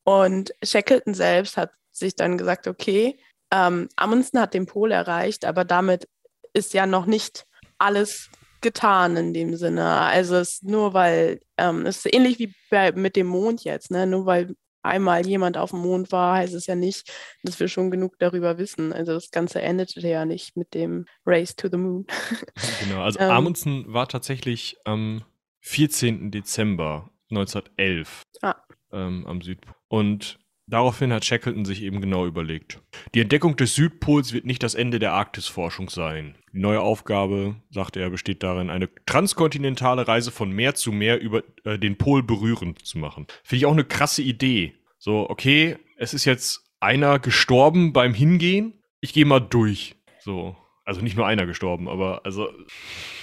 Und 0.03 0.53
Shackleton 0.63 1.13
selbst 1.13 1.57
hat 1.57 1.71
sich 1.91 2.15
dann 2.15 2.37
gesagt, 2.37 2.67
okay, 2.67 3.19
ähm, 3.51 3.89
Amundsen 3.95 4.39
hat 4.39 4.53
den 4.53 4.65
Pol 4.65 4.91
erreicht, 4.91 5.45
aber 5.45 5.65
damit 5.65 6.07
ist 6.53 6.73
ja 6.73 6.85
noch 6.85 7.05
nicht 7.05 7.45
alles 7.77 8.29
getan 8.61 9.17
in 9.17 9.33
dem 9.33 9.55
Sinne. 9.55 9.85
Also 9.85 10.37
es 10.37 10.53
ist 10.53 10.63
nur 10.63 10.93
weil, 10.93 11.41
ähm, 11.57 11.85
es 11.85 12.05
ist 12.05 12.13
ähnlich 12.13 12.39
wie 12.39 12.53
bei, 12.69 12.91
mit 12.91 13.15
dem 13.15 13.27
Mond 13.27 13.63
jetzt, 13.63 13.91
ne? 13.91 14.05
nur 14.05 14.25
weil 14.25 14.55
einmal 14.83 15.25
jemand 15.25 15.57
auf 15.57 15.71
dem 15.71 15.79
Mond 15.79 16.11
war, 16.11 16.37
heißt 16.37 16.53
es 16.53 16.67
ja 16.67 16.75
nicht, 16.75 17.11
dass 17.43 17.59
wir 17.59 17.67
schon 17.67 17.91
genug 17.91 18.17
darüber 18.19 18.57
wissen. 18.57 18.93
Also 18.93 19.13
das 19.13 19.31
Ganze 19.31 19.61
endete 19.61 19.99
ja 20.07 20.25
nicht 20.25 20.57
mit 20.57 20.73
dem 20.73 21.05
Race 21.25 21.55
to 21.55 21.67
the 21.69 21.77
Moon. 21.77 22.05
Genau, 22.83 23.03
also 23.03 23.19
ähm, 23.19 23.29
Amundsen 23.29 23.93
war 23.93 24.07
tatsächlich 24.07 24.77
am 24.85 25.23
14. 25.61 26.31
Dezember 26.31 27.09
1911 27.29 28.23
ah. 28.41 28.55
ähm, 28.91 29.25
am 29.27 29.41
Südpol. 29.41 29.75
Und 29.87 30.39
Daraufhin 30.71 31.11
hat 31.11 31.25
Shackleton 31.25 31.65
sich 31.65 31.83
eben 31.83 31.99
genau 31.99 32.25
überlegt. 32.25 32.79
Die 33.13 33.19
Entdeckung 33.19 33.57
des 33.57 33.75
Südpols 33.75 34.31
wird 34.31 34.45
nicht 34.45 34.63
das 34.63 34.73
Ende 34.73 34.99
der 34.99 35.11
Arktisforschung 35.11 35.89
sein. 35.89 36.37
Die 36.53 36.59
neue 36.59 36.79
Aufgabe, 36.79 37.57
sagte 37.71 37.99
er, 37.99 38.09
besteht 38.09 38.41
darin, 38.41 38.69
eine 38.69 38.89
transkontinentale 39.05 40.07
Reise 40.07 40.31
von 40.31 40.49
Meer 40.49 40.73
zu 40.73 40.93
Meer 40.93 41.19
über 41.19 41.43
äh, 41.65 41.77
den 41.77 41.97
Pol 41.97 42.23
berührend 42.23 42.85
zu 42.85 42.99
machen. 42.99 43.27
Finde 43.43 43.57
ich 43.57 43.65
auch 43.65 43.73
eine 43.73 43.83
krasse 43.83 44.21
Idee. 44.21 44.73
So, 44.97 45.29
okay, 45.29 45.75
es 45.97 46.13
ist 46.13 46.23
jetzt 46.23 46.63
einer 46.79 47.19
gestorben 47.19 47.91
beim 47.91 48.13
Hingehen. 48.13 48.81
Ich 49.01 49.11
gehe 49.11 49.25
mal 49.25 49.41
durch. 49.41 49.97
So. 50.19 50.55
Also 50.83 51.01
nicht 51.01 51.15
nur 51.15 51.27
einer 51.27 51.45
gestorben, 51.45 51.87
aber 51.87 52.21
also. 52.23 52.49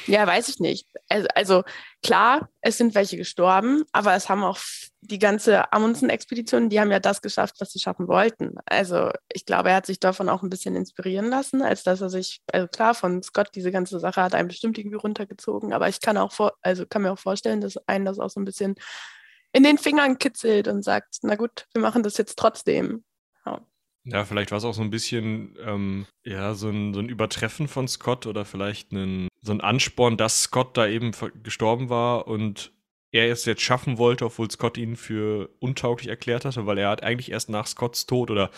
Ja, 0.07 0.27
weiß 0.27 0.49
ich 0.49 0.61
nicht. 0.61 0.87
Also, 1.09 1.27
also 1.35 1.65
klar, 2.03 2.49
es 2.61 2.79
sind 2.79 2.95
welche 2.95 3.17
gestorben, 3.17 3.85
aber 3.93 4.15
es 4.15 4.29
haben 4.29 4.45
auch 4.45 4.59
die 5.00 5.19
ganze 5.19 5.73
Amundsen-Expedition, 5.73 6.69
die 6.69 6.81
haben 6.81 6.93
ja 6.93 7.00
das 7.00 7.21
geschafft, 7.21 7.57
was 7.59 7.73
sie 7.73 7.81
schaffen 7.81 8.07
wollten. 8.07 8.55
Also 8.67 9.11
ich 9.33 9.45
glaube, 9.45 9.71
er 9.71 9.77
hat 9.77 9.87
sich 9.87 9.99
davon 9.99 10.29
auch 10.29 10.43
ein 10.43 10.50
bisschen 10.50 10.77
inspirieren 10.77 11.27
lassen, 11.27 11.62
als 11.62 11.83
dass 11.83 12.00
er 12.00 12.11
sich, 12.11 12.41
also 12.53 12.69
klar, 12.69 12.95
von 12.95 13.23
Scott 13.23 13.50
diese 13.55 13.73
ganze 13.73 13.99
Sache 13.99 14.23
hat 14.23 14.35
einen 14.35 14.49
bestimmt 14.49 14.79
irgendwie 14.79 14.97
runtergezogen, 14.97 15.73
aber 15.73 15.88
ich 15.88 16.00
kann 16.00 16.17
auch 16.17 16.33
vor, 16.33 16.55
also 16.62 16.87
kann 16.87 17.03
mir 17.03 17.12
auch 17.12 17.19
vorstellen, 17.19 17.61
dass 17.61 17.77
einen 17.88 18.05
das 18.05 18.21
auch 18.21 18.31
so 18.31 18.41
ein 18.41 18.45
bisschen 18.45 18.77
in 19.53 19.62
den 19.62 19.79
Fingern 19.79 20.19
kitzelt 20.19 20.69
und 20.69 20.83
sagt, 20.85 21.17
na 21.23 21.35
gut, 21.35 21.67
wir 21.73 21.83
machen 21.83 22.03
das 22.03 22.19
jetzt 22.19 22.38
trotzdem. 22.38 23.05
Ja. 24.11 24.25
Vielleicht 24.25 24.50
war 24.50 24.59
es 24.59 24.65
auch 24.65 24.75
so 24.75 24.83
ein 24.83 24.91
bisschen, 24.91 25.57
ähm, 25.65 26.07
ja, 26.25 26.55
so 26.55 26.69
ein, 26.69 26.95
so 26.95 27.00
ein 27.00 27.09
Übertreffen 27.09 27.69
von 27.69 27.88
Scott 27.88 28.27
oder 28.27 28.45
vielleicht 28.45 28.93
ein, 28.93 29.29
so 29.43 29.53
ein 29.53 29.61
Ansporn, 29.61 30.17
dass 30.17 30.43
Scott 30.43 30.77
da 30.77 30.87
eben 30.87 31.12
gestorben 31.43 31.88
war 31.88 32.27
und 32.27 32.73
er 33.12 33.31
es 33.31 33.45
jetzt 33.45 33.62
schaffen 33.62 33.99
wollte, 33.99 34.27
obwohl 34.27 34.50
Scott 34.50 34.77
ihn 34.77 34.97
für 34.97 35.50
untauglich 35.61 36.09
erklärt 36.09 36.45
hatte, 36.45 36.67
weil 36.67 36.79
er 36.79 36.91
hat 36.91 37.03
eigentlich 37.03 37.31
erst 37.31 37.49
nach 37.49 37.67
Scotts 37.67 38.07
Tod 38.07 38.31
oder 38.31 38.50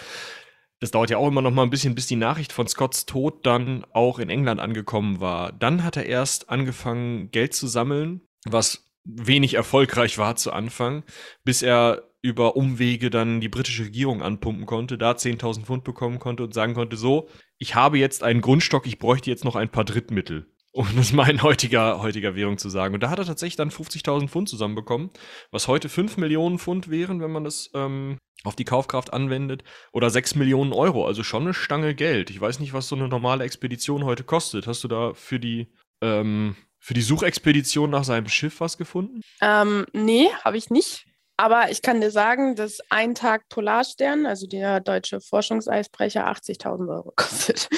das 0.80 0.90
dauert 0.90 1.11
ja 1.11 1.19
auch 1.19 1.28
immer 1.28 1.42
noch 1.42 1.50
mal 1.50 1.62
ein 1.62 1.71
bisschen, 1.71 1.95
bis 1.95 2.07
die 2.07 2.16
Nachricht 2.16 2.52
von 2.52 2.66
Scotts 2.66 3.04
Tod 3.04 3.45
dann 3.45 3.85
auch 3.92 4.19
in 4.19 4.30
England 4.30 4.61
angekommen 4.61 5.21
war. 5.21 5.52
Dann 5.52 5.85
hat 5.85 5.97
er 5.97 6.07
erst 6.07 6.49
angefangen, 6.49 7.30
Geld 7.30 7.54
zu 7.54 7.66
sammeln, 7.66 8.23
was 8.45 8.90
wenig 9.04 9.54
erfolgreich 9.54 10.16
war 10.16 10.37
zu 10.37 10.52
Anfang, 10.52 11.04
bis 11.45 11.62
er 11.62 12.10
über 12.22 12.56
Umwege 12.56 13.10
dann 13.10 13.40
die 13.40 13.48
britische 13.48 13.84
Regierung 13.84 14.22
anpumpen 14.22 14.66
konnte, 14.66 14.98
da 14.98 15.12
10.000 15.12 15.64
Pfund 15.64 15.84
bekommen 15.84 16.18
konnte 16.18 16.44
und 16.44 16.54
sagen 16.54 16.74
konnte, 16.74 16.96
so, 16.96 17.28
ich 17.58 17.74
habe 17.74 17.98
jetzt 17.98 18.22
einen 18.22 18.40
Grundstock, 18.40 18.86
ich 18.86 18.98
bräuchte 18.98 19.30
jetzt 19.30 19.44
noch 19.44 19.56
ein 19.56 19.70
paar 19.70 19.84
Drittmittel. 19.84 20.46
Um 20.72 20.86
das 20.96 21.12
mal 21.12 21.28
in 21.28 21.42
heutiger, 21.42 22.00
heutiger 22.00 22.36
Währung 22.36 22.58
zu 22.58 22.68
sagen. 22.68 22.94
Und 22.94 23.02
da 23.02 23.10
hat 23.10 23.18
er 23.18 23.24
tatsächlich 23.24 23.56
dann 23.56 23.70
50.000 23.70 24.28
Pfund 24.28 24.48
zusammenbekommen, 24.48 25.10
was 25.50 25.66
heute 25.68 25.88
5 25.88 26.16
Millionen 26.18 26.58
Pfund 26.58 26.90
wären, 26.90 27.20
wenn 27.20 27.32
man 27.32 27.44
das 27.44 27.70
ähm, 27.74 28.18
auf 28.44 28.56
die 28.56 28.64
Kaufkraft 28.64 29.12
anwendet, 29.12 29.64
oder 29.92 30.10
6 30.10 30.34
Millionen 30.36 30.72
Euro, 30.72 31.06
also 31.06 31.22
schon 31.22 31.42
eine 31.42 31.54
Stange 31.54 31.94
Geld. 31.94 32.30
Ich 32.30 32.40
weiß 32.40 32.60
nicht, 32.60 32.72
was 32.72 32.88
so 32.88 32.96
eine 32.96 33.08
normale 33.08 33.44
Expedition 33.44 34.04
heute 34.04 34.24
kostet. 34.24 34.66
Hast 34.66 34.84
du 34.84 34.88
da 34.88 35.12
für 35.14 35.40
die, 35.40 35.72
ähm, 36.02 36.56
für 36.78 36.94
die 36.94 37.02
Suchexpedition 37.02 37.90
nach 37.90 38.04
seinem 38.04 38.28
Schiff 38.28 38.60
was 38.60 38.78
gefunden? 38.78 39.20
Ähm, 39.42 39.86
nee, 39.92 40.28
habe 40.44 40.56
ich 40.56 40.70
nicht. 40.70 41.06
Aber 41.40 41.70
ich 41.70 41.80
kann 41.80 42.02
dir 42.02 42.11
sagen, 42.11 42.54
dass 42.54 42.80
ein 42.90 43.14
Tag 43.14 43.49
Polarstern, 43.49 44.26
also 44.26 44.47
der 44.47 44.80
deutsche 44.80 45.23
Forschungseisbrecher, 45.23 46.30
80.000 46.30 46.94
Euro 46.94 47.12
kostet. 47.16 47.70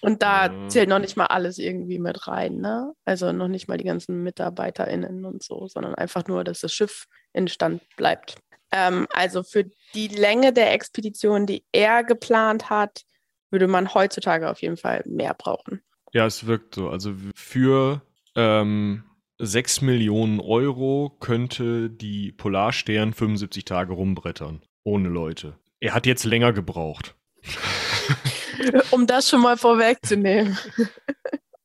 Und 0.00 0.22
da 0.22 0.46
ja. 0.46 0.68
zählt 0.68 0.88
noch 0.88 1.00
nicht 1.00 1.16
mal 1.16 1.26
alles 1.26 1.58
irgendwie 1.58 1.98
mit 1.98 2.28
rein. 2.28 2.58
Ne? 2.58 2.92
Also 3.04 3.32
noch 3.32 3.48
nicht 3.48 3.66
mal 3.66 3.78
die 3.78 3.84
ganzen 3.84 4.22
MitarbeiterInnen 4.22 5.24
und 5.24 5.42
so, 5.42 5.66
sondern 5.66 5.96
einfach 5.96 6.28
nur, 6.28 6.44
dass 6.44 6.60
das 6.60 6.72
Schiff 6.72 7.06
in 7.32 7.48
Stand 7.48 7.82
bleibt. 7.96 8.36
Ähm, 8.70 9.08
also 9.12 9.42
für 9.42 9.64
die 9.94 10.06
Länge 10.06 10.52
der 10.52 10.72
Expedition, 10.72 11.46
die 11.46 11.64
er 11.72 12.04
geplant 12.04 12.70
hat, 12.70 13.02
würde 13.50 13.66
man 13.66 13.92
heutzutage 13.92 14.48
auf 14.48 14.62
jeden 14.62 14.76
Fall 14.76 15.02
mehr 15.04 15.34
brauchen. 15.34 15.82
Ja, 16.12 16.26
es 16.26 16.46
wirkt 16.46 16.76
so. 16.76 16.90
Also 16.90 17.12
für 17.34 18.02
ähm 18.36 19.02
6 19.38 19.80
Millionen 19.80 20.40
Euro 20.40 21.16
könnte 21.20 21.90
die 21.90 22.32
Polarstern 22.32 23.12
75 23.12 23.64
Tage 23.64 23.92
rumbrettern. 23.92 24.62
Ohne 24.84 25.08
Leute. 25.08 25.58
Er 25.80 25.94
hat 25.94 26.06
jetzt 26.06 26.24
länger 26.24 26.52
gebraucht. 26.52 27.16
um 28.90 29.06
das 29.06 29.28
schon 29.28 29.42
mal 29.42 29.56
vorwegzunehmen. 29.56 30.56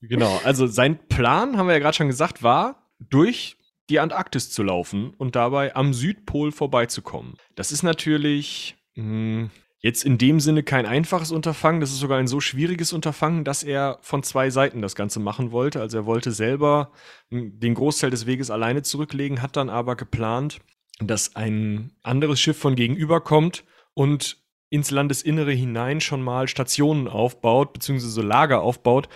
genau, 0.02 0.40
also 0.44 0.68
sein 0.68 1.08
Plan, 1.08 1.58
haben 1.58 1.68
wir 1.68 1.74
ja 1.74 1.80
gerade 1.80 1.96
schon 1.96 2.08
gesagt, 2.08 2.44
war, 2.44 2.92
durch 3.00 3.58
die 3.90 4.00
Antarktis 4.00 4.52
zu 4.52 4.64
laufen 4.64 5.14
und 5.18 5.36
dabei 5.36 5.76
am 5.76 5.94
Südpol 5.94 6.52
vorbeizukommen. 6.52 7.36
Das 7.56 7.72
ist 7.72 7.84
natürlich 7.84 8.76
mh, 8.96 9.04
hm, 9.04 9.52
Jetzt 9.82 10.04
in 10.04 10.18
dem 10.18 10.42
Sinne 10.42 10.62
kein 10.64 10.86
einfaches 10.86 11.32
Unterfangen, 11.32 11.80
das 11.80 11.92
ist 11.92 12.00
sogar 12.00 12.20
ein 12.20 12.28
so 12.28 12.42
schwieriges 12.42 12.92
Unterfangen, 12.92 13.46
dass 13.46 13.64
er 13.64 13.98
von 14.02 14.24
zwei 14.24 14.50
Seiten 14.50 14.82
das 14.82 14.94
Ganze 14.94 15.22
machen 15.22 15.54
wollte. 15.54 15.80
Also 15.80 16.00
er 16.00 16.06
wollte 16.06 16.34
selber 16.34 16.92
den 17.32 17.76
Großteil 17.76 18.10
des 18.10 18.26
Weges 18.26 18.52
alleine 18.52 18.82
zurücklegen, 18.82 19.42
hat 19.42 19.56
dann 19.56 19.70
aber 19.70 19.96
geplant, 19.96 20.60
dass 21.00 21.38
ein 21.38 21.94
anderes 22.04 22.42
Schiff 22.42 22.58
von 22.58 22.76
gegenüber 22.76 23.22
kommt 23.22 23.64
und 23.94 24.38
ins 24.70 24.92
Landesinnere 24.92 25.54
hinein 25.54 26.02
schon 26.02 26.22
mal 26.22 26.50
Stationen 26.50 27.08
aufbaut, 27.08 27.72
beziehungsweise 27.72 28.22
Lager 28.22 28.62
aufbaut, 28.62 29.08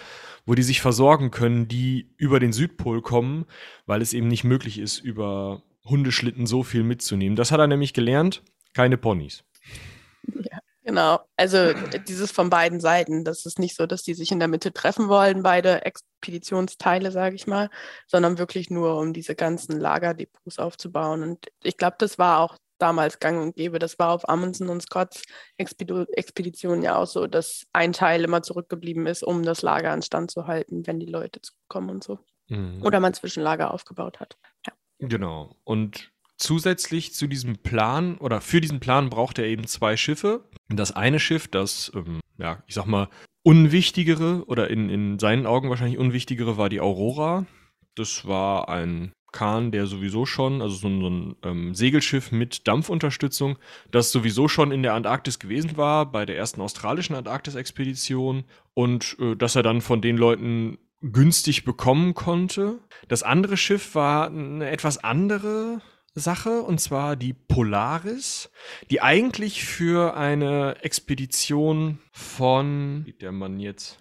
wo 0.45 0.55
die 0.55 0.63
sich 0.63 0.79
versorgen 0.79 1.29
können, 1.29 1.67
die 1.67 2.13
über 2.17 2.39
den 2.39 2.53
Südpol 2.53 3.01
kommen, 3.01 3.45
weil 3.85 4.01
es 4.01 4.13
eben 4.13 4.29
nicht 4.29 4.45
möglich 4.45 4.79
ist, 4.79 4.99
über 4.99 5.61
Hundeschlitten 5.83 6.45
so 6.45 6.63
viel 6.63 6.83
mitzunehmen. 6.83 7.35
Das 7.35 7.51
hat 7.51 7.59
er 7.59 7.67
nämlich 7.67 7.93
gelernt, 7.93 8.43
keine 8.73 8.97
Ponys. 8.97 9.43
Ja, 10.51 10.59
genau. 10.83 11.19
Also 11.37 11.73
dieses 12.07 12.31
von 12.31 12.49
beiden 12.49 12.79
Seiten. 12.79 13.23
Das 13.23 13.45
ist 13.45 13.59
nicht 13.59 13.75
so, 13.75 13.85
dass 13.85 14.03
die 14.03 14.13
sich 14.13 14.31
in 14.31 14.39
der 14.39 14.47
Mitte 14.47 14.73
treffen 14.73 15.07
wollen, 15.07 15.43
beide 15.43 15.85
Expeditionsteile, 15.85 17.11
sage 17.11 17.35
ich 17.35 17.47
mal, 17.47 17.69
sondern 18.07 18.37
wirklich 18.37 18.69
nur, 18.69 18.99
um 18.99 19.13
diese 19.13 19.35
ganzen 19.35 19.79
Lagerdepots 19.79 20.59
aufzubauen. 20.59 21.23
Und 21.23 21.47
ich 21.63 21.77
glaube, 21.77 21.95
das 21.99 22.17
war 22.17 22.39
auch 22.39 22.57
damals 22.77 23.19
gang 23.19 23.41
und 23.41 23.55
gäbe. 23.55 23.79
Das 23.79 23.97
war 23.99 24.09
auf 24.09 24.27
Amundsen 24.27 24.69
und 24.69 24.81
Scotts 24.81 25.23
Expedition 25.57 26.83
ja 26.83 26.97
auch 26.97 27.07
so, 27.07 27.27
dass 27.27 27.63
ein 27.71 27.93
Teil 27.93 28.23
immer 28.23 28.41
zurückgeblieben 28.41 29.07
ist, 29.07 29.23
um 29.23 29.43
das 29.43 29.61
Lager 29.61 29.91
an 29.91 30.01
Stand 30.01 30.31
zu 30.31 30.47
halten, 30.47 30.85
wenn 30.85 30.99
die 30.99 31.05
Leute 31.05 31.41
zurückkommen 31.41 31.89
und 31.89 32.03
so. 32.03 32.19
Mhm. 32.49 32.83
Oder 32.83 32.99
man 32.99 33.13
Zwischenlager 33.13 33.73
aufgebaut 33.73 34.19
hat. 34.19 34.37
Ja. 34.67 34.73
Genau. 34.99 35.55
Und 35.63 36.12
zusätzlich 36.43 37.13
zu 37.13 37.27
diesem 37.27 37.57
Plan 37.57 38.17
oder 38.17 38.41
für 38.41 38.61
diesen 38.61 38.79
Plan 38.79 39.09
braucht 39.09 39.39
er 39.39 39.45
eben 39.45 39.65
zwei 39.65 39.97
Schiffe. 39.97 40.43
Das 40.69 40.91
eine 40.91 41.19
Schiff, 41.19 41.47
das, 41.47 41.91
ähm, 41.95 42.19
ja, 42.37 42.63
ich 42.67 42.75
sag 42.75 42.85
mal, 42.85 43.09
unwichtigere 43.43 44.45
oder 44.45 44.69
in, 44.69 44.89
in 44.89 45.19
seinen 45.19 45.45
Augen 45.45 45.69
wahrscheinlich 45.69 45.97
unwichtigere 45.97 46.57
war 46.57 46.69
die 46.69 46.81
Aurora. 46.81 47.45
Das 47.95 48.25
war 48.27 48.69
ein 48.69 49.11
Kahn, 49.31 49.71
der 49.71 49.87
sowieso 49.87 50.25
schon, 50.25 50.61
also 50.61 50.75
so 50.75 50.87
ein, 50.87 51.01
so 51.01 51.09
ein 51.09 51.35
ähm, 51.43 51.75
Segelschiff 51.75 52.31
mit 52.31 52.67
Dampfunterstützung, 52.67 53.57
das 53.91 54.11
sowieso 54.11 54.47
schon 54.47 54.71
in 54.71 54.83
der 54.83 54.93
Antarktis 54.93 55.39
gewesen 55.39 55.75
war, 55.75 56.11
bei 56.11 56.25
der 56.25 56.37
ersten 56.37 56.61
australischen 56.61 57.15
Antarktis-Expedition 57.15 58.45
und 58.73 59.17
äh, 59.19 59.35
dass 59.35 59.55
er 59.55 59.63
dann 59.63 59.81
von 59.81 60.01
den 60.01 60.17
Leuten 60.17 60.77
günstig 61.01 61.65
bekommen 61.65 62.13
konnte. 62.13 62.79
Das 63.07 63.23
andere 63.23 63.57
Schiff 63.57 63.95
war 63.95 64.27
eine 64.27 64.69
etwas 64.69 65.03
andere 65.03 65.81
Sache, 66.15 66.61
und 66.61 66.79
zwar 66.79 67.15
die 67.15 67.33
Polaris, 67.33 68.49
die 68.91 69.01
eigentlich 69.01 69.65
für 69.65 70.15
eine 70.15 70.75
Expedition 70.81 71.99
von, 72.11 73.03
wie 73.05 73.13
der 73.13 73.31
Mann 73.31 73.59
jetzt, 73.59 73.99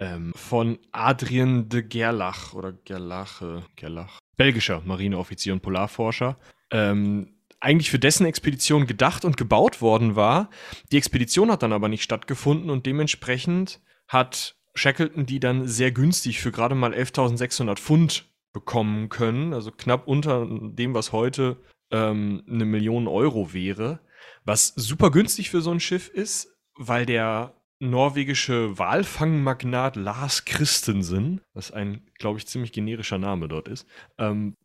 ähm, 0.00 0.32
von 0.34 0.78
Adrien 0.92 1.68
de 1.68 1.82
Gerlach 1.82 2.54
oder 2.54 2.72
Gerlache, 2.72 3.64
Gerlach, 3.76 4.18
belgischer 4.36 4.82
Marineoffizier 4.84 5.52
und 5.52 5.62
Polarforscher, 5.62 6.38
ähm, 6.70 7.34
eigentlich 7.60 7.90
für 7.90 7.98
dessen 7.98 8.26
Expedition 8.26 8.86
gedacht 8.86 9.24
und 9.24 9.36
gebaut 9.36 9.80
worden 9.80 10.16
war. 10.16 10.50
Die 10.92 10.96
Expedition 10.96 11.50
hat 11.50 11.62
dann 11.62 11.72
aber 11.72 11.88
nicht 11.88 12.04
stattgefunden 12.04 12.70
und 12.70 12.86
dementsprechend 12.86 13.80
hat 14.06 14.56
Shackleton 14.74 15.26
die 15.26 15.40
dann 15.40 15.66
sehr 15.66 15.90
günstig 15.90 16.40
für 16.40 16.52
gerade 16.52 16.74
mal 16.74 16.94
11.600 16.94 17.76
Pfund 17.76 18.26
bekommen 18.52 19.08
können, 19.08 19.52
also 19.52 19.70
knapp 19.70 20.06
unter 20.06 20.46
dem, 20.46 20.94
was 20.94 21.12
heute 21.12 21.56
ähm, 21.90 22.42
eine 22.48 22.64
Million 22.64 23.06
Euro 23.08 23.52
wäre, 23.52 24.00
was 24.44 24.68
super 24.76 25.10
günstig 25.10 25.50
für 25.50 25.60
so 25.60 25.70
ein 25.70 25.80
Schiff 25.80 26.08
ist, 26.08 26.56
weil 26.74 27.06
der 27.06 27.54
norwegische 27.80 28.76
Walfangmagnat 28.78 29.96
Lars 29.96 30.44
Christensen, 30.44 31.40
was 31.54 31.70
ein, 31.70 32.08
glaube 32.18 32.38
ich, 32.38 32.46
ziemlich 32.46 32.72
generischer 32.72 33.18
Name 33.18 33.48
dort 33.48 33.68
ist, 33.68 33.86
ähm, 34.18 34.56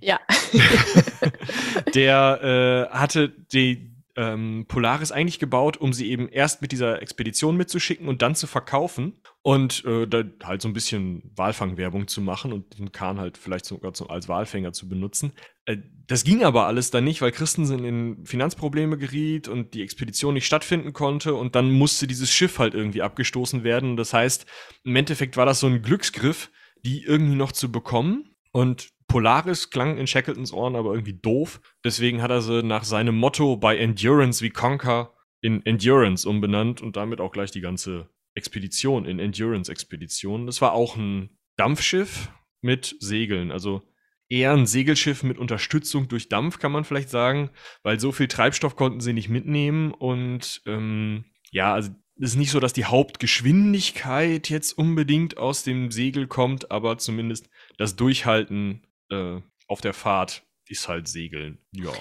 ja. 0.00 0.20
der 1.94 2.90
äh, 2.92 2.96
hatte 2.96 3.30
die 3.52 3.93
ähm, 4.16 4.66
Polaris 4.68 5.12
eigentlich 5.12 5.38
gebaut, 5.38 5.76
um 5.76 5.92
sie 5.92 6.10
eben 6.10 6.28
erst 6.28 6.62
mit 6.62 6.72
dieser 6.72 7.02
Expedition 7.02 7.56
mitzuschicken 7.56 8.08
und 8.08 8.22
dann 8.22 8.34
zu 8.34 8.46
verkaufen 8.46 9.20
und 9.42 9.84
äh, 9.84 10.06
da 10.06 10.24
halt 10.44 10.62
so 10.62 10.68
ein 10.68 10.72
bisschen 10.72 11.32
Walfangwerbung 11.36 12.06
zu 12.06 12.20
machen 12.20 12.52
und 12.52 12.78
den 12.78 12.92
Kahn 12.92 13.18
halt 13.18 13.36
vielleicht 13.36 13.64
sogar 13.64 13.92
zum, 13.92 14.10
als 14.10 14.28
Walfänger 14.28 14.72
zu 14.72 14.88
benutzen. 14.88 15.32
Äh, 15.66 15.78
das 16.06 16.24
ging 16.24 16.44
aber 16.44 16.66
alles 16.66 16.90
dann 16.90 17.04
nicht, 17.04 17.22
weil 17.22 17.32
Christensen 17.32 17.84
in 17.84 18.24
Finanzprobleme 18.24 18.98
geriet 18.98 19.48
und 19.48 19.74
die 19.74 19.82
Expedition 19.82 20.34
nicht 20.34 20.46
stattfinden 20.46 20.92
konnte 20.92 21.34
und 21.34 21.54
dann 21.56 21.72
musste 21.72 22.06
dieses 22.06 22.30
Schiff 22.30 22.58
halt 22.58 22.74
irgendwie 22.74 23.02
abgestoßen 23.02 23.64
werden. 23.64 23.96
Das 23.96 24.12
heißt, 24.12 24.46
im 24.84 24.96
Endeffekt 24.96 25.36
war 25.36 25.46
das 25.46 25.60
so 25.60 25.66
ein 25.66 25.82
Glücksgriff, 25.82 26.50
die 26.84 27.02
irgendwie 27.02 27.36
noch 27.36 27.52
zu 27.52 27.72
bekommen. 27.72 28.30
Und 28.52 28.90
Polaris 29.08 29.70
klang 29.70 29.98
in 29.98 30.06
Shackletons 30.06 30.52
Ohren 30.52 30.76
aber 30.76 30.92
irgendwie 30.92 31.18
doof. 31.18 31.60
Deswegen 31.84 32.22
hat 32.22 32.30
er 32.30 32.42
sie 32.42 32.62
nach 32.62 32.84
seinem 32.84 33.16
Motto 33.16 33.56
bei 33.56 33.76
Endurance 33.76 34.42
wie 34.42 34.50
Conquer 34.50 35.14
in 35.40 35.64
Endurance 35.66 36.28
umbenannt 36.28 36.80
und 36.80 36.96
damit 36.96 37.20
auch 37.20 37.32
gleich 37.32 37.50
die 37.50 37.60
ganze 37.60 38.08
Expedition, 38.34 39.04
in 39.04 39.18
Endurance-Expeditionen. 39.18 40.46
Das 40.46 40.60
war 40.60 40.72
auch 40.72 40.96
ein 40.96 41.38
Dampfschiff 41.56 42.30
mit 42.62 42.96
Segeln. 42.98 43.52
Also 43.52 43.82
eher 44.28 44.52
ein 44.52 44.66
Segelschiff 44.66 45.22
mit 45.22 45.38
Unterstützung 45.38 46.08
durch 46.08 46.28
Dampf, 46.28 46.58
kann 46.58 46.72
man 46.72 46.84
vielleicht 46.84 47.10
sagen, 47.10 47.50
weil 47.82 48.00
so 48.00 48.10
viel 48.10 48.26
Treibstoff 48.26 48.74
konnten 48.74 49.00
sie 49.00 49.12
nicht 49.12 49.28
mitnehmen. 49.28 49.92
Und 49.92 50.62
ähm, 50.66 51.26
ja, 51.50 51.74
also 51.74 51.90
es 52.16 52.30
ist 52.30 52.36
nicht 52.36 52.50
so, 52.50 52.60
dass 52.60 52.72
die 52.72 52.84
Hauptgeschwindigkeit 52.84 54.48
jetzt 54.48 54.72
unbedingt 54.72 55.36
aus 55.36 55.62
dem 55.62 55.90
Segel 55.90 56.26
kommt, 56.26 56.70
aber 56.70 56.98
zumindest 56.98 57.50
das 57.76 57.96
Durchhalten 57.96 58.86
äh, 59.10 59.40
auf 59.66 59.80
der 59.80 59.94
Fahrt 59.94 60.42
ist 60.68 60.88
halt 60.88 61.08
Segeln. 61.08 61.58
Ja. 61.72 61.92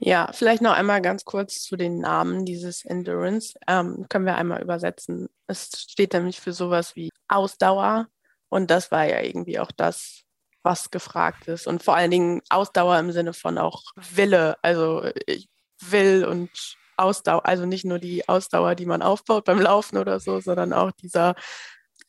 Ja, 0.00 0.30
vielleicht 0.32 0.60
noch 0.60 0.72
einmal 0.72 1.00
ganz 1.00 1.24
kurz 1.24 1.62
zu 1.62 1.76
den 1.76 1.98
Namen 1.98 2.44
dieses 2.44 2.84
Endurance. 2.84 3.58
Ähm, 3.66 4.06
können 4.08 4.26
wir 4.26 4.36
einmal 4.36 4.60
übersetzen. 4.60 5.28
Es 5.46 5.70
steht 5.88 6.12
nämlich 6.12 6.40
für 6.40 6.52
sowas 6.52 6.94
wie 6.96 7.10
Ausdauer 7.28 8.08
und 8.48 8.70
das 8.70 8.90
war 8.90 9.04
ja 9.04 9.20
irgendwie 9.20 9.58
auch 9.58 9.70
das, 9.72 10.22
was 10.62 10.90
gefragt 10.90 11.48
ist. 11.48 11.66
Und 11.66 11.82
vor 11.82 11.96
allen 11.96 12.10
Dingen 12.10 12.42
Ausdauer 12.50 12.98
im 12.98 13.12
Sinne 13.12 13.32
von 13.32 13.58
auch 13.58 13.82
Wille. 13.96 14.56
Also 14.62 15.08
ich 15.26 15.48
will 15.80 16.24
und 16.24 16.50
Ausdauer, 16.96 17.46
also 17.46 17.66
nicht 17.66 17.84
nur 17.84 17.98
die 17.98 18.28
Ausdauer, 18.28 18.74
die 18.74 18.86
man 18.86 19.02
aufbaut 19.02 19.44
beim 19.44 19.60
Laufen 19.60 19.98
oder 19.98 20.20
so, 20.20 20.40
sondern 20.40 20.72
auch 20.72 20.92
dieser 20.92 21.34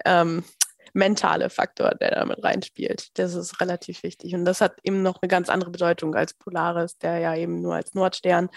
ähm, 0.05 0.43
mentale 0.95 1.49
Faktor, 1.49 1.91
der 1.91 2.11
damit 2.11 2.43
reinspielt. 2.43 3.17
Das 3.19 3.35
ist 3.35 3.59
relativ 3.59 4.01
wichtig. 4.03 4.33
Und 4.33 4.45
das 4.45 4.61
hat 4.61 4.79
eben 4.83 5.03
noch 5.03 5.21
eine 5.21 5.27
ganz 5.27 5.49
andere 5.49 5.69
Bedeutung 5.69 6.15
als 6.15 6.33
Polaris, 6.33 6.97
der 6.97 7.19
ja 7.19 7.35
eben 7.35 7.61
nur 7.61 7.75
als 7.75 7.93
Nordstern 7.93 8.49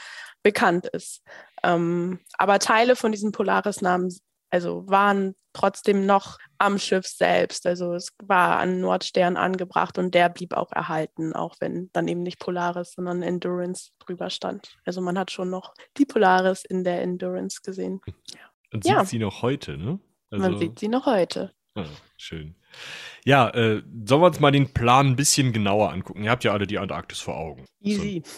bekannt 0.42 0.86
ist. 0.86 1.22
Ähm, 1.62 2.20
aber 2.38 2.60
Teile 2.60 2.96
von 2.96 3.12
diesem 3.12 3.32
Polaris-Namen 3.32 4.16
also 4.50 4.88
waren 4.88 5.34
trotzdem 5.52 6.06
noch 6.06 6.38
am 6.58 6.78
Schiff 6.78 7.06
selbst. 7.06 7.66
Also 7.66 7.94
es 7.94 8.14
war 8.22 8.58
an 8.58 8.80
Nordstern 8.80 9.36
angebracht 9.36 9.98
und 9.98 10.14
der 10.14 10.28
blieb 10.28 10.54
auch 10.54 10.72
erhalten, 10.72 11.32
auch 11.32 11.56
wenn 11.60 11.90
dann 11.92 12.08
eben 12.08 12.22
nicht 12.22 12.38
Polaris, 12.38 12.92
sondern 12.92 13.22
Endurance 13.22 13.90
drüber 13.98 14.30
stand. 14.30 14.76
Also 14.84 15.00
man 15.00 15.18
hat 15.18 15.32
schon 15.32 15.50
noch 15.50 15.74
die 15.96 16.06
Polaris 16.06 16.64
in 16.64 16.84
der 16.84 17.02
Endurance 17.02 17.60
gesehen. 17.62 18.00
Ja. 18.06 18.40
Und 18.72 18.84
sieht 18.84 18.92
ja. 18.92 19.04
sie 19.04 19.18
noch 19.18 19.42
heute, 19.42 19.76
ne? 19.76 19.98
Also, 20.30 20.42
man 20.42 20.58
sieht 20.58 20.78
sie 20.78 20.88
noch 20.88 21.06
heute. 21.06 21.54
Ah, 21.74 21.84
schön. 22.16 22.54
Ja, 23.24 23.50
äh, 23.50 23.82
sollen 24.04 24.22
wir 24.22 24.26
uns 24.26 24.40
mal 24.40 24.50
den 24.50 24.72
Plan 24.72 25.08
ein 25.08 25.16
bisschen 25.16 25.52
genauer 25.52 25.92
angucken? 25.92 26.24
Ihr 26.24 26.30
habt 26.30 26.44
ja 26.44 26.52
alle 26.52 26.66
die 26.66 26.78
Antarktis 26.78 27.20
vor 27.20 27.36
Augen. 27.36 27.64
Easy. 27.80 28.22
So. 28.24 28.32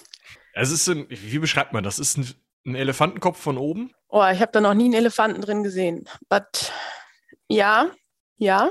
Es 0.55 0.71
ist 0.71 0.89
ein, 0.89 1.07
wie 1.09 1.39
beschreibt 1.39 1.73
man 1.73 1.85
das? 1.85 1.99
Ist 1.99 2.19
ein, 2.19 2.29
ein 2.67 2.75
Elefantenkopf 2.75 3.39
von 3.39 3.57
oben? 3.57 3.93
Oh, 4.09 4.25
ich 4.33 4.41
habe 4.41 4.53
da 4.53 4.61
noch 4.61 4.75
nie 4.75 4.87
einen 4.87 4.95
Elefanten 4.95 5.41
drin 5.41 5.63
gesehen. 5.63 6.09
But 6.29 6.73
ja, 7.49 7.91
ja, 8.37 8.71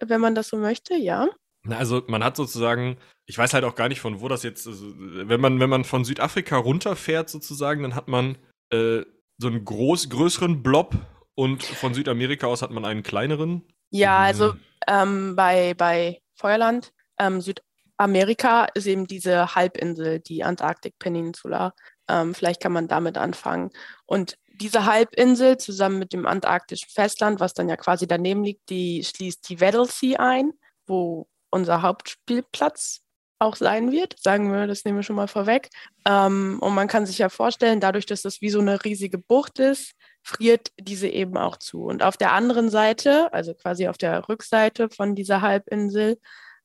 wenn 0.00 0.20
man 0.20 0.34
das 0.34 0.48
so 0.48 0.56
möchte, 0.56 0.94
ja. 0.94 1.28
Also 1.68 2.02
man 2.08 2.24
hat 2.24 2.36
sozusagen, 2.36 2.96
ich 3.26 3.36
weiß 3.36 3.52
halt 3.52 3.64
auch 3.64 3.74
gar 3.74 3.88
nicht 3.88 4.00
von 4.00 4.20
wo 4.20 4.28
das 4.28 4.42
jetzt, 4.42 4.66
also, 4.66 4.92
wenn 4.96 5.40
man 5.40 5.60
wenn 5.60 5.68
man 5.68 5.84
von 5.84 6.04
Südafrika 6.04 6.56
runterfährt 6.56 7.28
sozusagen, 7.28 7.82
dann 7.82 7.94
hat 7.94 8.08
man 8.08 8.38
äh, 8.72 9.02
so 9.38 9.48
einen 9.48 9.64
groß 9.64 10.08
größeren 10.08 10.62
Blob 10.62 10.96
und 11.34 11.62
von 11.62 11.92
Südamerika 11.92 12.46
aus 12.46 12.62
hat 12.62 12.70
man 12.70 12.84
einen 12.84 13.02
kleineren. 13.02 13.62
Ja, 13.90 14.18
also 14.18 14.54
ähm, 14.86 15.36
bei, 15.36 15.74
bei 15.74 16.20
Feuerland, 16.34 16.92
ähm, 17.18 17.40
Südamerika 17.40 18.66
ist 18.74 18.86
eben 18.86 19.06
diese 19.06 19.54
Halbinsel, 19.54 20.20
die 20.20 20.42
Antarktik 20.42 20.98
Peninsula. 20.98 21.74
Ähm, 22.08 22.34
vielleicht 22.34 22.62
kann 22.62 22.72
man 22.72 22.88
damit 22.88 23.18
anfangen. 23.18 23.70
Und 24.06 24.36
diese 24.60 24.84
Halbinsel 24.84 25.56
zusammen 25.56 25.98
mit 25.98 26.12
dem 26.12 26.26
antarktischen 26.26 26.90
Festland, 26.90 27.40
was 27.40 27.54
dann 27.54 27.68
ja 27.68 27.76
quasi 27.76 28.06
daneben 28.06 28.44
liegt, 28.44 28.68
die 28.68 29.02
schließt 29.04 29.48
die 29.48 29.60
Weddell 29.60 29.86
Sea 29.86 30.18
ein, 30.18 30.52
wo 30.86 31.28
unser 31.50 31.82
Hauptspielplatz 31.82 33.00
auch 33.38 33.56
sein 33.56 33.90
wird. 33.90 34.16
Sagen 34.20 34.52
wir, 34.52 34.66
das 34.66 34.84
nehmen 34.84 34.98
wir 34.98 35.02
schon 35.02 35.16
mal 35.16 35.28
vorweg. 35.28 35.70
Ähm, 36.06 36.58
und 36.60 36.74
man 36.74 36.88
kann 36.88 37.06
sich 37.06 37.18
ja 37.18 37.28
vorstellen, 37.28 37.80
dadurch, 37.80 38.06
dass 38.06 38.22
das 38.22 38.40
wie 38.40 38.50
so 38.50 38.60
eine 38.60 38.84
riesige 38.84 39.18
Bucht 39.18 39.58
ist, 39.58 39.94
friert 40.22 40.72
diese 40.78 41.08
eben 41.08 41.36
auch 41.36 41.56
zu. 41.56 41.84
Und 41.84 42.02
auf 42.02 42.16
der 42.16 42.32
anderen 42.32 42.70
Seite, 42.70 43.32
also 43.32 43.54
quasi 43.54 43.88
auf 43.88 43.98
der 43.98 44.28
Rückseite 44.28 44.88
von 44.90 45.14
dieser 45.14 45.40
Halbinsel, 45.40 46.18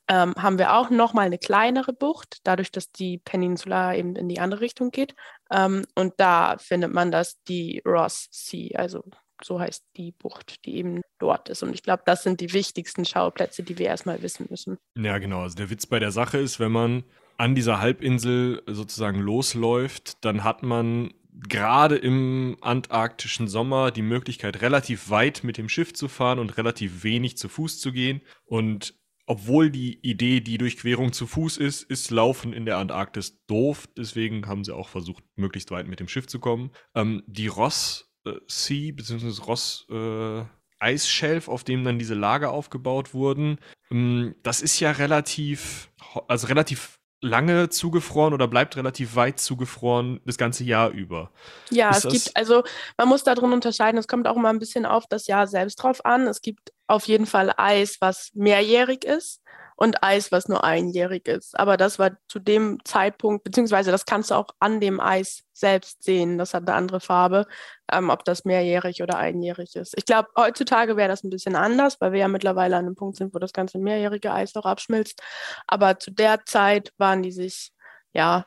ähm, 0.07 0.35
haben 0.37 0.59
wir 0.59 0.75
auch 0.75 0.89
nochmal 0.89 1.25
eine 1.25 1.39
kleinere 1.39 1.93
Bucht, 1.93 2.39
dadurch, 2.43 2.71
dass 2.71 2.91
die 2.91 3.17
Peninsula 3.17 3.95
eben 3.95 4.15
in 4.15 4.29
die 4.29 4.39
andere 4.39 4.61
Richtung 4.61 4.91
geht. 4.91 5.15
Ähm, 5.51 5.83
und 5.95 6.13
da 6.17 6.57
findet 6.59 6.93
man 6.93 7.11
das 7.11 7.41
die 7.47 7.81
Ross 7.85 8.27
Sea, 8.31 8.77
also 8.77 9.03
so 9.43 9.59
heißt 9.59 9.83
die 9.97 10.11
Bucht, 10.11 10.65
die 10.65 10.77
eben 10.77 11.01
dort 11.19 11.49
ist. 11.49 11.63
Und 11.63 11.73
ich 11.73 11.83
glaube, 11.83 12.03
das 12.05 12.23
sind 12.23 12.39
die 12.39 12.53
wichtigsten 12.53 13.03
Schauplätze, 13.03 13.63
die 13.63 13.77
wir 13.77 13.87
erstmal 13.87 14.21
wissen 14.21 14.47
müssen. 14.49 14.77
Ja, 14.95 15.17
genau. 15.17 15.41
Also 15.41 15.55
der 15.55 15.69
Witz 15.69 15.85
bei 15.85 15.99
der 15.99 16.11
Sache 16.11 16.37
ist, 16.37 16.59
wenn 16.59 16.71
man 16.71 17.03
an 17.37 17.55
dieser 17.55 17.81
Halbinsel 17.81 18.61
sozusagen 18.65 19.19
losläuft, 19.19 20.23
dann 20.23 20.43
hat 20.43 20.63
man 20.63 21.13
gerade 21.47 21.95
im 21.95 22.57
antarktischen 22.61 23.47
Sommer 23.47 23.91
die 23.91 24.01
Möglichkeit, 24.01 24.61
relativ 24.61 25.09
weit 25.09 25.43
mit 25.43 25.57
dem 25.57 25.69
Schiff 25.69 25.93
zu 25.93 26.07
fahren 26.07 26.39
und 26.39 26.57
relativ 26.57 27.03
wenig 27.03 27.37
zu 27.37 27.49
Fuß 27.49 27.79
zu 27.79 27.91
gehen. 27.91 28.21
Und 28.45 28.95
obwohl 29.27 29.71
die 29.71 29.99
Idee, 30.01 30.39
die 30.39 30.57
Durchquerung 30.57 31.11
zu 31.11 31.25
Fuß 31.25 31.57
ist, 31.57 31.83
ist 31.83 32.11
Laufen 32.11 32.53
in 32.53 32.65
der 32.65 32.77
Antarktis 32.77 33.43
doof. 33.47 33.87
Deswegen 33.97 34.47
haben 34.47 34.63
sie 34.63 34.75
auch 34.75 34.89
versucht, 34.89 35.23
möglichst 35.35 35.71
weit 35.71 35.87
mit 35.87 35.99
dem 35.99 36.07
Schiff 36.07 36.27
zu 36.27 36.39
kommen. 36.39 36.71
Ähm, 36.93 37.23
die 37.25 37.47
Ross 37.47 38.13
äh, 38.25 38.33
Sea, 38.47 38.93
beziehungsweise 38.93 39.41
Ross 39.43 39.87
äh, 39.89 40.43
Eisschelf, 40.79 41.47
auf 41.47 41.63
dem 41.63 41.83
dann 41.83 41.97
diese 41.97 42.13
Lager 42.13 42.51
aufgebaut 42.51 43.13
wurden, 43.13 43.57
ähm, 43.89 44.35
das 44.43 44.61
ist 44.61 44.79
ja 44.79 44.91
relativ, 44.91 45.91
also 46.27 46.47
relativ 46.47 46.94
lange 47.21 47.69
zugefroren 47.69 48.33
oder 48.33 48.47
bleibt 48.47 48.77
relativ 48.77 49.15
weit 49.15 49.39
zugefroren 49.39 50.19
das 50.25 50.37
ganze 50.37 50.63
Jahr 50.63 50.89
über. 50.89 51.31
Ja, 51.69 51.89
ist 51.91 52.05
es 52.05 52.13
gibt, 52.13 52.37
also 52.37 52.63
man 52.97 53.07
muss 53.07 53.23
da 53.23 53.35
drin 53.35 53.53
unterscheiden, 53.53 53.97
es 53.97 54.07
kommt 54.07 54.27
auch 54.27 54.35
immer 54.35 54.49
ein 54.49 54.59
bisschen 54.59 54.85
auf 54.85 55.05
das 55.07 55.27
Jahr 55.27 55.47
selbst 55.47 55.77
drauf 55.77 56.05
an. 56.05 56.27
Es 56.27 56.41
gibt 56.41 56.73
auf 56.87 57.07
jeden 57.07 57.25
Fall 57.25 57.53
Eis, 57.57 57.97
was 57.99 58.31
mehrjährig 58.33 59.03
ist 59.03 59.41
und 59.75 60.03
Eis, 60.03 60.31
was 60.31 60.47
nur 60.47 60.63
einjährig 60.63 61.27
ist. 61.27 61.57
Aber 61.59 61.77
das 61.77 61.99
war 61.99 62.11
zu 62.27 62.39
dem 62.39 62.79
Zeitpunkt, 62.85 63.43
beziehungsweise 63.43 63.91
das 63.91 64.05
kannst 64.05 64.31
du 64.31 64.35
auch 64.35 64.47
an 64.59 64.79
dem 64.79 64.99
Eis 64.99 65.43
selbst 65.53 66.03
sehen. 66.03 66.37
Das 66.37 66.53
hat 66.53 66.67
eine 66.67 66.77
andere 66.77 66.99
Farbe, 67.01 67.45
ähm, 67.91 68.09
ob 68.09 68.23
das 68.23 68.45
mehrjährig 68.45 69.03
oder 69.03 69.17
einjährig 69.17 69.75
ist. 69.75 69.93
Ich 69.97 70.05
glaube, 70.05 70.29
heutzutage 70.37 70.95
wäre 70.95 71.09
das 71.09 71.23
ein 71.23 71.29
bisschen 71.29 71.55
anders, 71.55 71.99
weil 71.99 72.13
wir 72.13 72.19
ja 72.19 72.27
mittlerweile 72.27 72.77
an 72.77 72.85
einem 72.85 72.95
Punkt 72.95 73.17
sind, 73.17 73.33
wo 73.33 73.39
das 73.39 73.53
ganze 73.53 73.77
mehrjährige 73.77 74.31
Eis 74.31 74.55
auch 74.55 74.65
abschmilzt. 74.65 75.21
Aber 75.67 75.99
zu 75.99 76.11
der 76.11 76.45
Zeit 76.45 76.93
waren 76.97 77.21
die 77.21 77.31
sich, 77.31 77.71
ja, 78.13 78.45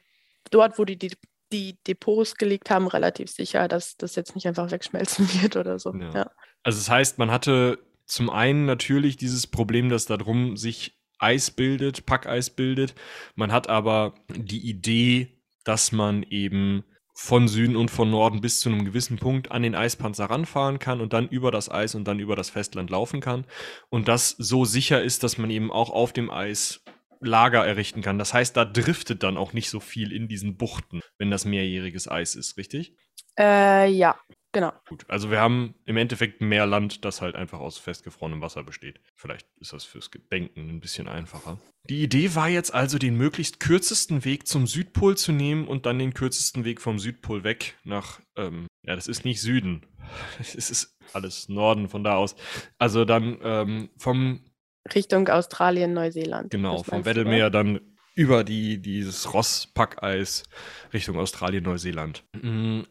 dort, 0.50 0.78
wo 0.78 0.84
die, 0.84 0.96
die 0.96 1.12
die 1.50 1.78
Depots 1.86 2.34
gelegt 2.34 2.68
haben, 2.68 2.88
relativ 2.88 3.30
sicher, 3.30 3.68
dass 3.68 3.96
das 3.96 4.16
jetzt 4.16 4.34
nicht 4.34 4.46
einfach 4.46 4.70
wegschmelzen 4.70 5.26
wird 5.42 5.56
oder 5.56 5.78
so. 5.78 5.94
Ja. 5.94 6.10
Ja. 6.12 6.30
Also 6.62 6.78
das 6.78 6.90
heißt, 6.90 7.18
man 7.18 7.30
hatte 7.30 7.78
zum 8.04 8.30
einen 8.30 8.64
natürlich 8.64 9.16
dieses 9.16 9.46
Problem, 9.46 9.88
dass 9.88 10.06
darum 10.06 10.56
sich 10.56 10.97
Eis 11.18 11.50
bildet, 11.50 12.06
Packeis 12.06 12.50
bildet. 12.50 12.94
Man 13.34 13.52
hat 13.52 13.68
aber 13.68 14.14
die 14.28 14.68
Idee, 14.68 15.40
dass 15.64 15.92
man 15.92 16.22
eben 16.24 16.84
von 17.14 17.48
Süden 17.48 17.74
und 17.74 17.90
von 17.90 18.10
Norden 18.10 18.40
bis 18.40 18.60
zu 18.60 18.68
einem 18.68 18.84
gewissen 18.84 19.18
Punkt 19.18 19.50
an 19.50 19.64
den 19.64 19.74
Eispanzer 19.74 20.26
ranfahren 20.26 20.78
kann 20.78 21.00
und 21.00 21.12
dann 21.12 21.28
über 21.28 21.50
das 21.50 21.68
Eis 21.68 21.96
und 21.96 22.06
dann 22.06 22.20
über 22.20 22.36
das 22.36 22.48
Festland 22.48 22.90
laufen 22.90 23.20
kann. 23.20 23.44
Und 23.88 24.06
das 24.06 24.30
so 24.38 24.64
sicher 24.64 25.02
ist, 25.02 25.24
dass 25.24 25.36
man 25.36 25.50
eben 25.50 25.72
auch 25.72 25.90
auf 25.90 26.12
dem 26.12 26.30
Eis 26.30 26.84
Lager 27.20 27.66
errichten 27.66 28.02
kann. 28.02 28.18
Das 28.18 28.32
heißt, 28.32 28.56
da 28.56 28.64
driftet 28.64 29.24
dann 29.24 29.36
auch 29.36 29.52
nicht 29.52 29.70
so 29.70 29.80
viel 29.80 30.12
in 30.12 30.28
diesen 30.28 30.56
Buchten, 30.56 31.00
wenn 31.18 31.32
das 31.32 31.44
mehrjähriges 31.44 32.08
Eis 32.08 32.36
ist, 32.36 32.56
richtig? 32.56 32.94
Äh, 33.36 33.90
ja, 33.90 34.16
Genau. 34.52 34.72
Gut, 34.88 35.04
also 35.08 35.30
wir 35.30 35.40
haben 35.40 35.74
im 35.84 35.98
Endeffekt 35.98 36.40
mehr 36.40 36.66
Land, 36.66 37.04
das 37.04 37.20
halt 37.20 37.34
einfach 37.34 37.60
aus 37.60 37.76
festgefrorenem 37.76 38.40
Wasser 38.40 38.62
besteht. 38.62 39.00
Vielleicht 39.14 39.46
ist 39.60 39.74
das 39.74 39.84
fürs 39.84 40.10
Denken 40.32 40.70
ein 40.70 40.80
bisschen 40.80 41.06
einfacher. 41.06 41.58
Die 41.84 42.02
Idee 42.02 42.34
war 42.34 42.48
jetzt 42.48 42.72
also, 42.72 42.98
den 42.98 43.16
möglichst 43.16 43.60
kürzesten 43.60 44.24
Weg 44.24 44.46
zum 44.46 44.66
Südpol 44.66 45.16
zu 45.16 45.32
nehmen 45.32 45.68
und 45.68 45.84
dann 45.84 45.98
den 45.98 46.14
kürzesten 46.14 46.64
Weg 46.64 46.80
vom 46.80 46.98
Südpol 46.98 47.44
weg 47.44 47.76
nach, 47.84 48.20
ähm, 48.36 48.66
ja, 48.86 48.94
das 48.94 49.06
ist 49.06 49.24
nicht 49.24 49.40
Süden. 49.40 49.86
Es 50.40 50.70
ist 50.70 50.96
alles 51.12 51.50
Norden 51.50 51.88
von 51.88 52.02
da 52.02 52.16
aus. 52.16 52.34
Also 52.78 53.04
dann 53.04 53.38
ähm, 53.42 53.90
vom 53.98 54.40
Richtung 54.94 55.28
Australien, 55.28 55.92
Neuseeland. 55.92 56.50
Genau, 56.50 56.82
vom 56.82 57.04
Weddellmeer 57.04 57.50
dann 57.50 57.80
über 58.14 58.42
die, 58.42 58.80
dieses 58.80 59.32
Ross-Packeis 59.34 60.44
Richtung 60.92 61.18
Australien, 61.18 61.64
Neuseeland. 61.64 62.24
Mm, 62.40 62.82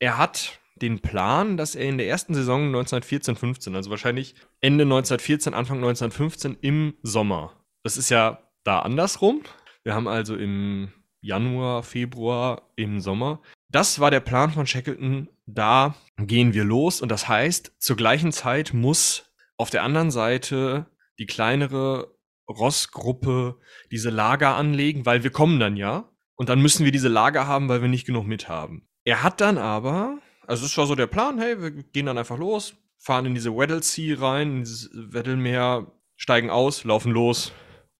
er 0.00 0.18
hat 0.18 0.58
den 0.76 1.00
Plan, 1.00 1.56
dass 1.56 1.74
er 1.74 1.88
in 1.88 1.98
der 1.98 2.08
ersten 2.08 2.34
Saison 2.34 2.74
1914-15, 2.74 3.74
also 3.74 3.90
wahrscheinlich 3.90 4.34
Ende 4.60 4.84
1914, 4.84 5.54
Anfang 5.54 5.78
1915 5.78 6.56
im 6.60 6.94
Sommer. 7.02 7.52
Das 7.82 7.96
ist 7.96 8.10
ja 8.10 8.40
da 8.64 8.80
andersrum. 8.80 9.42
Wir 9.82 9.94
haben 9.94 10.08
also 10.08 10.36
im 10.36 10.92
Januar, 11.20 11.82
Februar, 11.82 12.70
im 12.76 13.00
Sommer. 13.00 13.40
Das 13.70 14.00
war 14.00 14.10
der 14.10 14.20
Plan 14.20 14.50
von 14.50 14.66
Shackleton. 14.66 15.28
Da 15.46 15.94
gehen 16.18 16.54
wir 16.54 16.64
los 16.64 17.00
und 17.00 17.10
das 17.10 17.28
heißt, 17.28 17.72
zur 17.78 17.96
gleichen 17.96 18.32
Zeit 18.32 18.72
muss 18.72 19.32
auf 19.56 19.70
der 19.70 19.82
anderen 19.82 20.10
Seite 20.10 20.86
die 21.18 21.26
kleinere 21.26 22.14
Rossgruppe 22.48 23.58
diese 23.90 24.10
Lager 24.10 24.56
anlegen, 24.56 25.06
weil 25.06 25.22
wir 25.22 25.30
kommen 25.30 25.60
dann 25.60 25.76
ja. 25.76 26.10
Und 26.36 26.48
dann 26.48 26.60
müssen 26.60 26.84
wir 26.84 26.92
diese 26.92 27.08
Lager 27.08 27.46
haben, 27.46 27.68
weil 27.68 27.80
wir 27.80 27.88
nicht 27.88 28.06
genug 28.06 28.26
mit 28.26 28.48
haben. 28.48 28.88
Er 29.04 29.22
hat 29.22 29.40
dann 29.40 29.58
aber 29.58 30.18
also 30.46 30.66
es 30.66 30.76
war 30.76 30.86
so 30.86 30.94
der 30.94 31.06
Plan, 31.06 31.38
hey, 31.38 31.60
wir 31.60 31.70
gehen 31.70 32.06
dann 32.06 32.18
einfach 32.18 32.38
los, 32.38 32.74
fahren 32.98 33.26
in 33.26 33.34
diese 33.34 33.56
Weddell 33.56 33.82
Sea 33.82 34.18
rein, 34.18 34.50
in 34.50 34.58
dieses 34.60 34.90
Weddellmeer, 34.92 35.92
steigen 36.16 36.50
aus, 36.50 36.84
laufen 36.84 37.12
los 37.12 37.52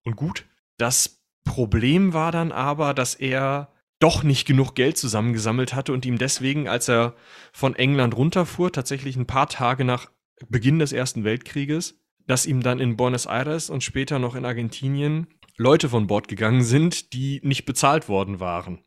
und 0.03 0.15
gut. 0.15 0.45
Das 0.77 1.21
Problem 1.43 2.13
war 2.13 2.31
dann 2.31 2.51
aber, 2.51 2.93
dass 2.93 3.15
er 3.15 3.71
doch 3.99 4.23
nicht 4.23 4.45
genug 4.45 4.75
Geld 4.75 4.97
zusammengesammelt 4.97 5.73
hatte 5.73 5.93
und 5.93 6.05
ihm 6.05 6.17
deswegen, 6.17 6.67
als 6.67 6.89
er 6.89 7.15
von 7.53 7.75
England 7.75 8.15
runterfuhr, 8.15 8.71
tatsächlich 8.71 9.15
ein 9.15 9.27
paar 9.27 9.47
Tage 9.47 9.85
nach 9.85 10.11
Beginn 10.49 10.79
des 10.79 10.91
Ersten 10.91 11.23
Weltkrieges, 11.23 12.01
dass 12.27 12.45
ihm 12.45 12.61
dann 12.61 12.79
in 12.79 12.97
Buenos 12.97 13.25
Aires 13.25 13.69
und 13.69 13.83
später 13.83 14.19
noch 14.19 14.35
in 14.35 14.45
Argentinien 14.45 15.27
Leute 15.57 15.87
von 15.87 16.07
Bord 16.07 16.27
gegangen 16.27 16.63
sind, 16.63 17.13
die 17.13 17.39
nicht 17.43 17.65
bezahlt 17.65 18.09
worden 18.09 18.39
waren. 18.39 18.83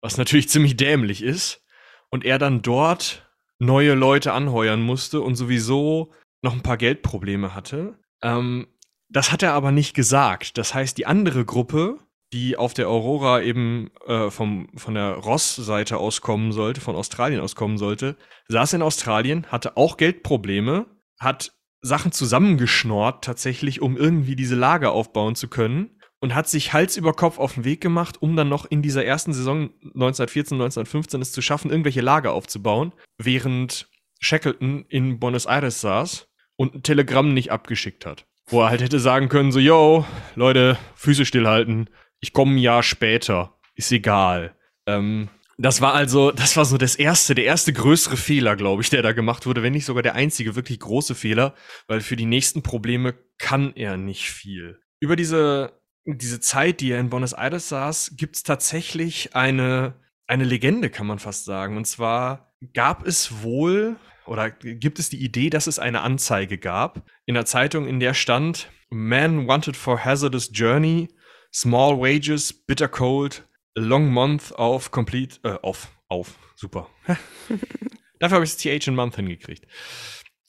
Was 0.00 0.18
natürlich 0.18 0.48
ziemlich 0.48 0.76
dämlich 0.76 1.22
ist 1.22 1.61
und 2.12 2.24
er 2.24 2.38
dann 2.38 2.62
dort 2.62 3.26
neue 3.58 3.94
Leute 3.94 4.32
anheuern 4.32 4.82
musste 4.82 5.20
und 5.20 5.34
sowieso 5.34 6.12
noch 6.42 6.52
ein 6.52 6.62
paar 6.62 6.76
Geldprobleme 6.76 7.54
hatte. 7.54 7.98
Ähm, 8.22 8.68
das 9.08 9.32
hat 9.32 9.42
er 9.42 9.54
aber 9.54 9.72
nicht 9.72 9.94
gesagt. 9.94 10.58
Das 10.58 10.74
heißt, 10.74 10.98
die 10.98 11.06
andere 11.06 11.44
Gruppe, 11.44 11.98
die 12.32 12.56
auf 12.56 12.74
der 12.74 12.88
Aurora 12.88 13.42
eben 13.42 13.90
äh, 14.06 14.30
vom, 14.30 14.68
von 14.76 14.94
der 14.94 15.14
Ross-Seite 15.14 15.96
auskommen 15.96 16.52
sollte, 16.52 16.80
von 16.80 16.96
Australien 16.96 17.40
auskommen 17.40 17.78
sollte, 17.78 18.16
saß 18.48 18.74
in 18.74 18.82
Australien, 18.82 19.46
hatte 19.46 19.76
auch 19.76 19.96
Geldprobleme, 19.96 20.86
hat 21.18 21.52
Sachen 21.80 22.12
zusammengeschnort 22.12 23.24
tatsächlich, 23.24 23.80
um 23.80 23.96
irgendwie 23.96 24.36
diese 24.36 24.54
Lager 24.54 24.92
aufbauen 24.92 25.34
zu 25.34 25.48
können 25.48 25.98
und 26.22 26.36
hat 26.36 26.48
sich 26.48 26.72
Hals 26.72 26.96
über 26.96 27.12
Kopf 27.12 27.38
auf 27.38 27.54
den 27.54 27.64
Weg 27.64 27.80
gemacht, 27.80 28.22
um 28.22 28.36
dann 28.36 28.48
noch 28.48 28.64
in 28.64 28.80
dieser 28.80 29.04
ersten 29.04 29.32
Saison 29.32 29.70
1914, 29.82 30.54
1915 30.54 31.20
es 31.20 31.32
zu 31.32 31.42
schaffen, 31.42 31.70
irgendwelche 31.70 32.00
Lager 32.00 32.32
aufzubauen, 32.32 32.92
während 33.18 33.88
Shackleton 34.20 34.86
in 34.88 35.18
Buenos 35.18 35.46
Aires 35.46 35.80
saß 35.80 36.28
und 36.54 36.76
ein 36.76 36.82
Telegramm 36.84 37.34
nicht 37.34 37.50
abgeschickt 37.50 38.06
hat. 38.06 38.24
Wo 38.46 38.62
er 38.62 38.70
halt 38.70 38.82
hätte 38.82 39.00
sagen 39.00 39.28
können, 39.28 39.50
so, 39.50 39.58
yo, 39.58 40.06
Leute, 40.36 40.78
Füße 40.94 41.24
stillhalten, 41.24 41.90
ich 42.20 42.32
komme 42.32 42.54
ein 42.54 42.58
Jahr 42.58 42.84
später, 42.84 43.58
ist 43.74 43.90
egal. 43.90 44.54
Ähm, 44.86 45.28
das 45.58 45.80
war 45.80 45.92
also, 45.92 46.30
das 46.30 46.56
war 46.56 46.64
so 46.64 46.78
das 46.78 46.94
erste, 46.94 47.34
der 47.34 47.46
erste 47.46 47.72
größere 47.72 48.16
Fehler, 48.16 48.54
glaube 48.54 48.82
ich, 48.82 48.90
der 48.90 49.02
da 49.02 49.10
gemacht 49.10 49.44
wurde, 49.44 49.64
wenn 49.64 49.72
nicht 49.72 49.86
sogar 49.86 50.04
der 50.04 50.14
einzige 50.14 50.54
wirklich 50.54 50.78
große 50.78 51.16
Fehler, 51.16 51.56
weil 51.88 52.00
für 52.00 52.14
die 52.14 52.26
nächsten 52.26 52.62
Probleme 52.62 53.14
kann 53.38 53.72
er 53.74 53.96
nicht 53.96 54.30
viel. 54.30 54.78
Über 55.00 55.16
diese 55.16 55.81
diese 56.04 56.40
Zeit, 56.40 56.80
die 56.80 56.90
er 56.90 57.00
in 57.00 57.10
Buenos 57.10 57.32
Aires 57.32 57.68
saß, 57.68 58.12
gibt 58.16 58.36
es 58.36 58.42
tatsächlich 58.42 59.34
eine, 59.34 59.94
eine 60.26 60.44
Legende, 60.44 60.90
kann 60.90 61.06
man 61.06 61.18
fast 61.18 61.44
sagen. 61.44 61.76
Und 61.76 61.86
zwar 61.86 62.52
gab 62.74 63.06
es 63.06 63.42
wohl 63.42 63.96
oder 64.26 64.50
gibt 64.50 64.98
es 64.98 65.10
die 65.10 65.22
Idee, 65.22 65.50
dass 65.50 65.66
es 65.66 65.78
eine 65.78 66.00
Anzeige 66.02 66.58
gab 66.58 67.02
in 67.26 67.34
der 67.34 67.44
Zeitung, 67.44 67.86
in 67.86 68.00
der 68.00 68.14
stand 68.14 68.70
Man 68.90 69.46
wanted 69.48 69.76
for 69.76 70.04
hazardous 70.04 70.50
journey, 70.52 71.08
small 71.52 71.98
wages, 71.98 72.52
bitter 72.52 72.88
cold, 72.88 73.46
a 73.76 73.80
long 73.80 74.10
month 74.10 74.52
of 74.52 74.90
complete 74.90 75.40
äh, 75.44 75.58
auf 75.62 75.88
auf 76.08 76.36
super. 76.56 76.90
Dafür 78.18 78.36
habe 78.36 78.44
ich 78.44 78.52
das 78.52 78.58
TH 78.58 78.86
in 78.86 78.94
Month 78.94 79.16
hingekriegt. 79.16 79.66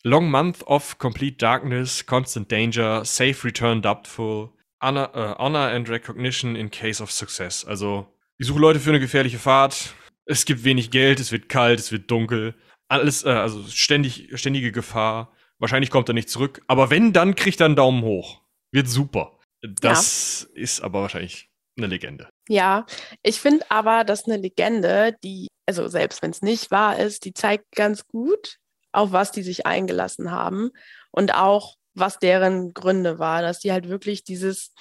Long 0.04 0.30
month 0.30 0.62
of 0.64 0.98
complete 0.98 1.38
darkness, 1.38 2.06
constant 2.06 2.52
danger, 2.52 3.06
safe 3.06 3.48
return 3.48 3.82
doubtful, 3.82 4.52
honor, 4.84 5.10
uh, 5.16 5.42
honor 5.42 5.70
and 5.70 5.90
recognition 5.90 6.56
in 6.56 6.70
case 6.70 7.02
of 7.02 7.12
success. 7.12 7.66
Also, 7.66 8.08
ich 8.38 8.48
suche 8.48 8.60
Leute 8.60 8.80
für 8.80 8.90
eine 8.90 9.00
gefährliche 9.00 9.40
Fahrt. 9.40 9.94
Es 10.26 10.46
gibt 10.46 10.64
wenig 10.64 10.92
Geld, 10.92 11.20
es 11.20 11.32
wird 11.32 11.50
kalt, 11.50 11.80
es 11.80 11.92
wird 11.92 12.10
dunkel. 12.12 12.56
Alles, 12.88 13.24
äh, 13.24 13.30
also 13.30 13.64
ständig, 13.68 14.30
ständige 14.36 14.72
Gefahr. 14.72 15.32
Wahrscheinlich 15.60 15.90
kommt 15.90 16.10
er 16.10 16.14
nicht 16.14 16.30
zurück. 16.30 16.62
Aber 16.68 16.90
wenn, 16.90 17.14
dann 17.14 17.36
kriegt 17.36 17.62
er 17.62 17.68
einen 17.68 17.76
Daumen 17.76 18.04
hoch. 18.04 18.42
Wird 18.72 18.88
super. 18.88 19.40
Das 19.62 20.48
ja. 20.56 20.62
ist 20.62 20.82
aber 20.82 21.02
wahrscheinlich 21.02 21.50
eine 21.78 21.88
Legende. 21.88 22.30
Ja, 22.50 22.86
ich 23.22 23.40
finde 23.40 23.66
aber, 23.70 24.04
dass 24.04 24.26
eine 24.26 24.38
Legende, 24.38 25.16
die, 25.24 25.48
also 25.66 25.88
selbst 25.88 26.22
wenn 26.22 26.32
es 26.32 26.42
nicht 26.42 26.72
wahr 26.72 27.00
ist, 27.00 27.26
die 27.26 27.34
zeigt 27.34 27.72
ganz 27.76 28.06
gut, 28.08 28.58
auf 28.92 29.12
was 29.12 29.32
die 29.32 29.44
sich 29.44 29.66
eingelassen 29.66 30.32
haben 30.32 30.72
und 31.12 31.34
auch, 31.34 31.76
was 31.94 32.20
deren 32.20 32.74
Gründe 32.74 33.20
war, 33.20 33.42
dass 33.42 33.60
die 33.60 33.72
halt 33.72 33.90
wirklich 33.90 34.24
dieses 34.24 34.74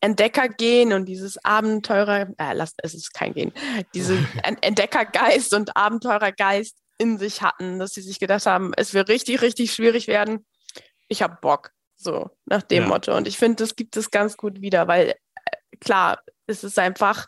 Entdeckergehen 0.00 0.92
und 0.92 1.06
dieses 1.06 1.42
Abenteurer, 1.44 2.28
äh, 2.38 2.52
lasst, 2.52 2.76
es 2.82 2.94
ist 2.94 3.14
kein 3.14 3.32
Gehen, 3.32 3.52
diese 3.94 4.18
Entdeckergeist 4.60 5.54
und 5.54 5.76
Abenteurergeist 5.76 6.76
in 6.98 7.18
sich 7.18 7.42
hatten, 7.42 7.78
dass 7.78 7.92
sie 7.92 8.02
sich 8.02 8.18
gedacht 8.18 8.46
haben, 8.46 8.72
es 8.76 8.94
wird 8.94 9.08
richtig, 9.08 9.42
richtig 9.42 9.72
schwierig 9.72 10.06
werden. 10.06 10.46
Ich 11.08 11.22
habe 11.22 11.38
Bock, 11.40 11.72
so 11.96 12.30
nach 12.46 12.62
dem 12.62 12.84
ja. 12.84 12.88
Motto. 12.88 13.16
Und 13.16 13.26
ich 13.26 13.38
finde, 13.38 13.56
das 13.56 13.76
gibt 13.76 13.96
es 13.96 14.10
ganz 14.10 14.36
gut 14.36 14.60
wieder, 14.60 14.86
weil 14.86 15.10
äh, 15.10 15.76
klar, 15.80 16.20
es 16.46 16.62
ist 16.62 16.78
einfach 16.78 17.26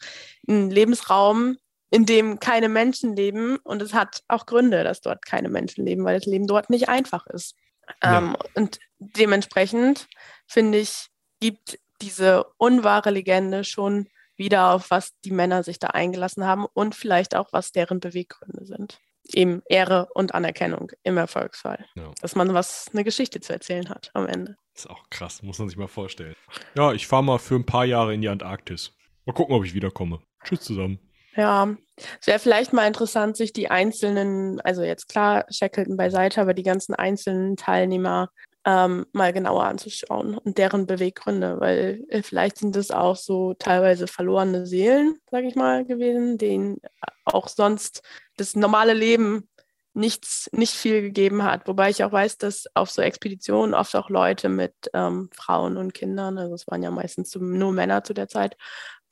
ein 0.49 0.71
Lebensraum, 0.71 1.57
in 1.90 2.05
dem 2.05 2.38
keine 2.38 2.68
Menschen 2.68 3.16
leben 3.16 3.57
und 3.64 3.81
es 3.81 3.94
hat 3.94 4.23
auch 4.29 4.47
Gründe, 4.47 4.85
dass 4.85 5.01
dort 5.01 5.25
keine 5.25 5.49
Menschen 5.49 5.87
leben, 5.87 6.05
weil 6.05 6.18
das 6.18 6.27
Leben 6.27 6.47
dort 6.47 6.71
nicht 6.71 6.88
einfach 6.88 7.27
ist. 7.27 7.55
Ja. 8.03 8.18
Ähm, 8.18 8.37
und 8.55 8.79
dementsprechend, 8.98 10.09
finde 10.46 10.79
ich, 10.79 11.09
gibt 11.40 11.79
diese 12.01 12.44
unwahre 12.57 13.11
Legende 13.11 13.64
schon 13.64 14.09
wieder, 14.37 14.72
auf 14.72 14.90
was 14.90 15.18
die 15.24 15.33
Männer 15.33 15.62
sich 15.64 15.79
da 15.79 15.88
eingelassen 15.88 16.46
haben 16.46 16.64
und 16.72 16.94
vielleicht 16.94 17.35
auch, 17.35 17.48
was 17.53 17.72
deren 17.72 18.01
Beweggründe 18.01 18.64
sind. 18.66 18.98
Eben 19.33 19.62
Ehre 19.68 20.09
und 20.14 20.35
Anerkennung 20.35 20.92
im 21.03 21.18
Erfolgsfall. 21.18 21.85
Ja. 21.96 22.12
Dass 22.20 22.35
man 22.35 22.55
was, 22.55 22.87
eine 22.92 23.05
Geschichte 23.05 23.40
zu 23.40 23.53
erzählen 23.53 23.90
hat 23.90 24.11
am 24.14 24.27
Ende. 24.27 24.57
Ist 24.74 24.88
auch 24.88 25.11
krass, 25.11 25.42
muss 25.42 25.59
man 25.59 25.68
sich 25.68 25.77
mal 25.77 25.88
vorstellen. 25.88 26.35
Ja, 26.77 26.92
ich 26.92 27.07
fahre 27.07 27.24
mal 27.24 27.38
für 27.38 27.57
ein 27.57 27.66
paar 27.66 27.85
Jahre 27.85 28.14
in 28.14 28.22
die 28.22 28.29
Antarktis. 28.29 28.92
Mal 29.27 29.33
gucken, 29.33 29.55
ob 29.55 29.64
ich 29.64 29.74
wiederkomme. 29.74 30.20
Tschüss 30.44 30.61
zusammen. 30.61 30.98
Ja, 31.37 31.77
es 32.21 32.27
wäre 32.27 32.38
vielleicht 32.38 32.73
mal 32.73 32.87
interessant, 32.87 33.37
sich 33.37 33.53
die 33.53 33.71
einzelnen, 33.71 34.61
also 34.61 34.83
jetzt 34.83 35.09
klar, 35.09 35.45
Shackleton 35.51 35.97
beiseite, 35.97 36.41
aber 36.41 36.55
die 36.55 36.62
ganzen 36.62 36.95
einzelnen 36.95 37.57
Teilnehmer 37.57 38.31
ähm, 38.64 39.07
mal 39.12 39.33
genauer 39.33 39.64
anzuschauen 39.64 40.37
und 40.37 40.59
deren 40.59 40.87
Beweggründe, 40.87 41.61
weil 41.61 42.05
äh, 42.09 42.23
vielleicht 42.23 42.59
sind 42.59 42.77
es 42.77 42.91
auch 42.91 43.17
so 43.17 43.55
teilweise 43.55 44.07
verlorene 44.07 44.67
Seelen, 44.67 45.17
sage 45.31 45.47
ich 45.47 45.55
mal, 45.55 45.85
gewesen, 45.85 46.38
denen 46.38 46.79
auch 47.25 47.49
sonst 47.49 48.03
das 48.37 48.57
normale 48.57 48.95
Leben 48.95 49.49
nichts, 49.95 50.49
nicht 50.53 50.75
viel 50.75 51.03
gegeben 51.03 51.45
hat. 51.45 51.67
Wobei 51.67 51.91
ich 51.91 52.05
auch 52.05 52.12
weiß, 52.12 52.38
dass 52.38 52.67
auf 52.75 52.91
so 52.91 53.03
Expeditionen 53.03 53.75
oft 53.75 53.95
auch 53.97 54.11
Leute 54.11 54.49
mit 54.49 54.75
ähm, 54.93 55.31
Frauen 55.35 55.77
und 55.77 55.95
Kindern, 55.95 56.38
also 56.38 56.55
es 56.55 56.67
waren 56.67 56.83
ja 56.83 56.91
meistens 56.91 57.35
nur 57.35 57.73
Männer 57.73 58.05
zu 58.05 58.12
der 58.12 58.29
Zeit, 58.29 58.57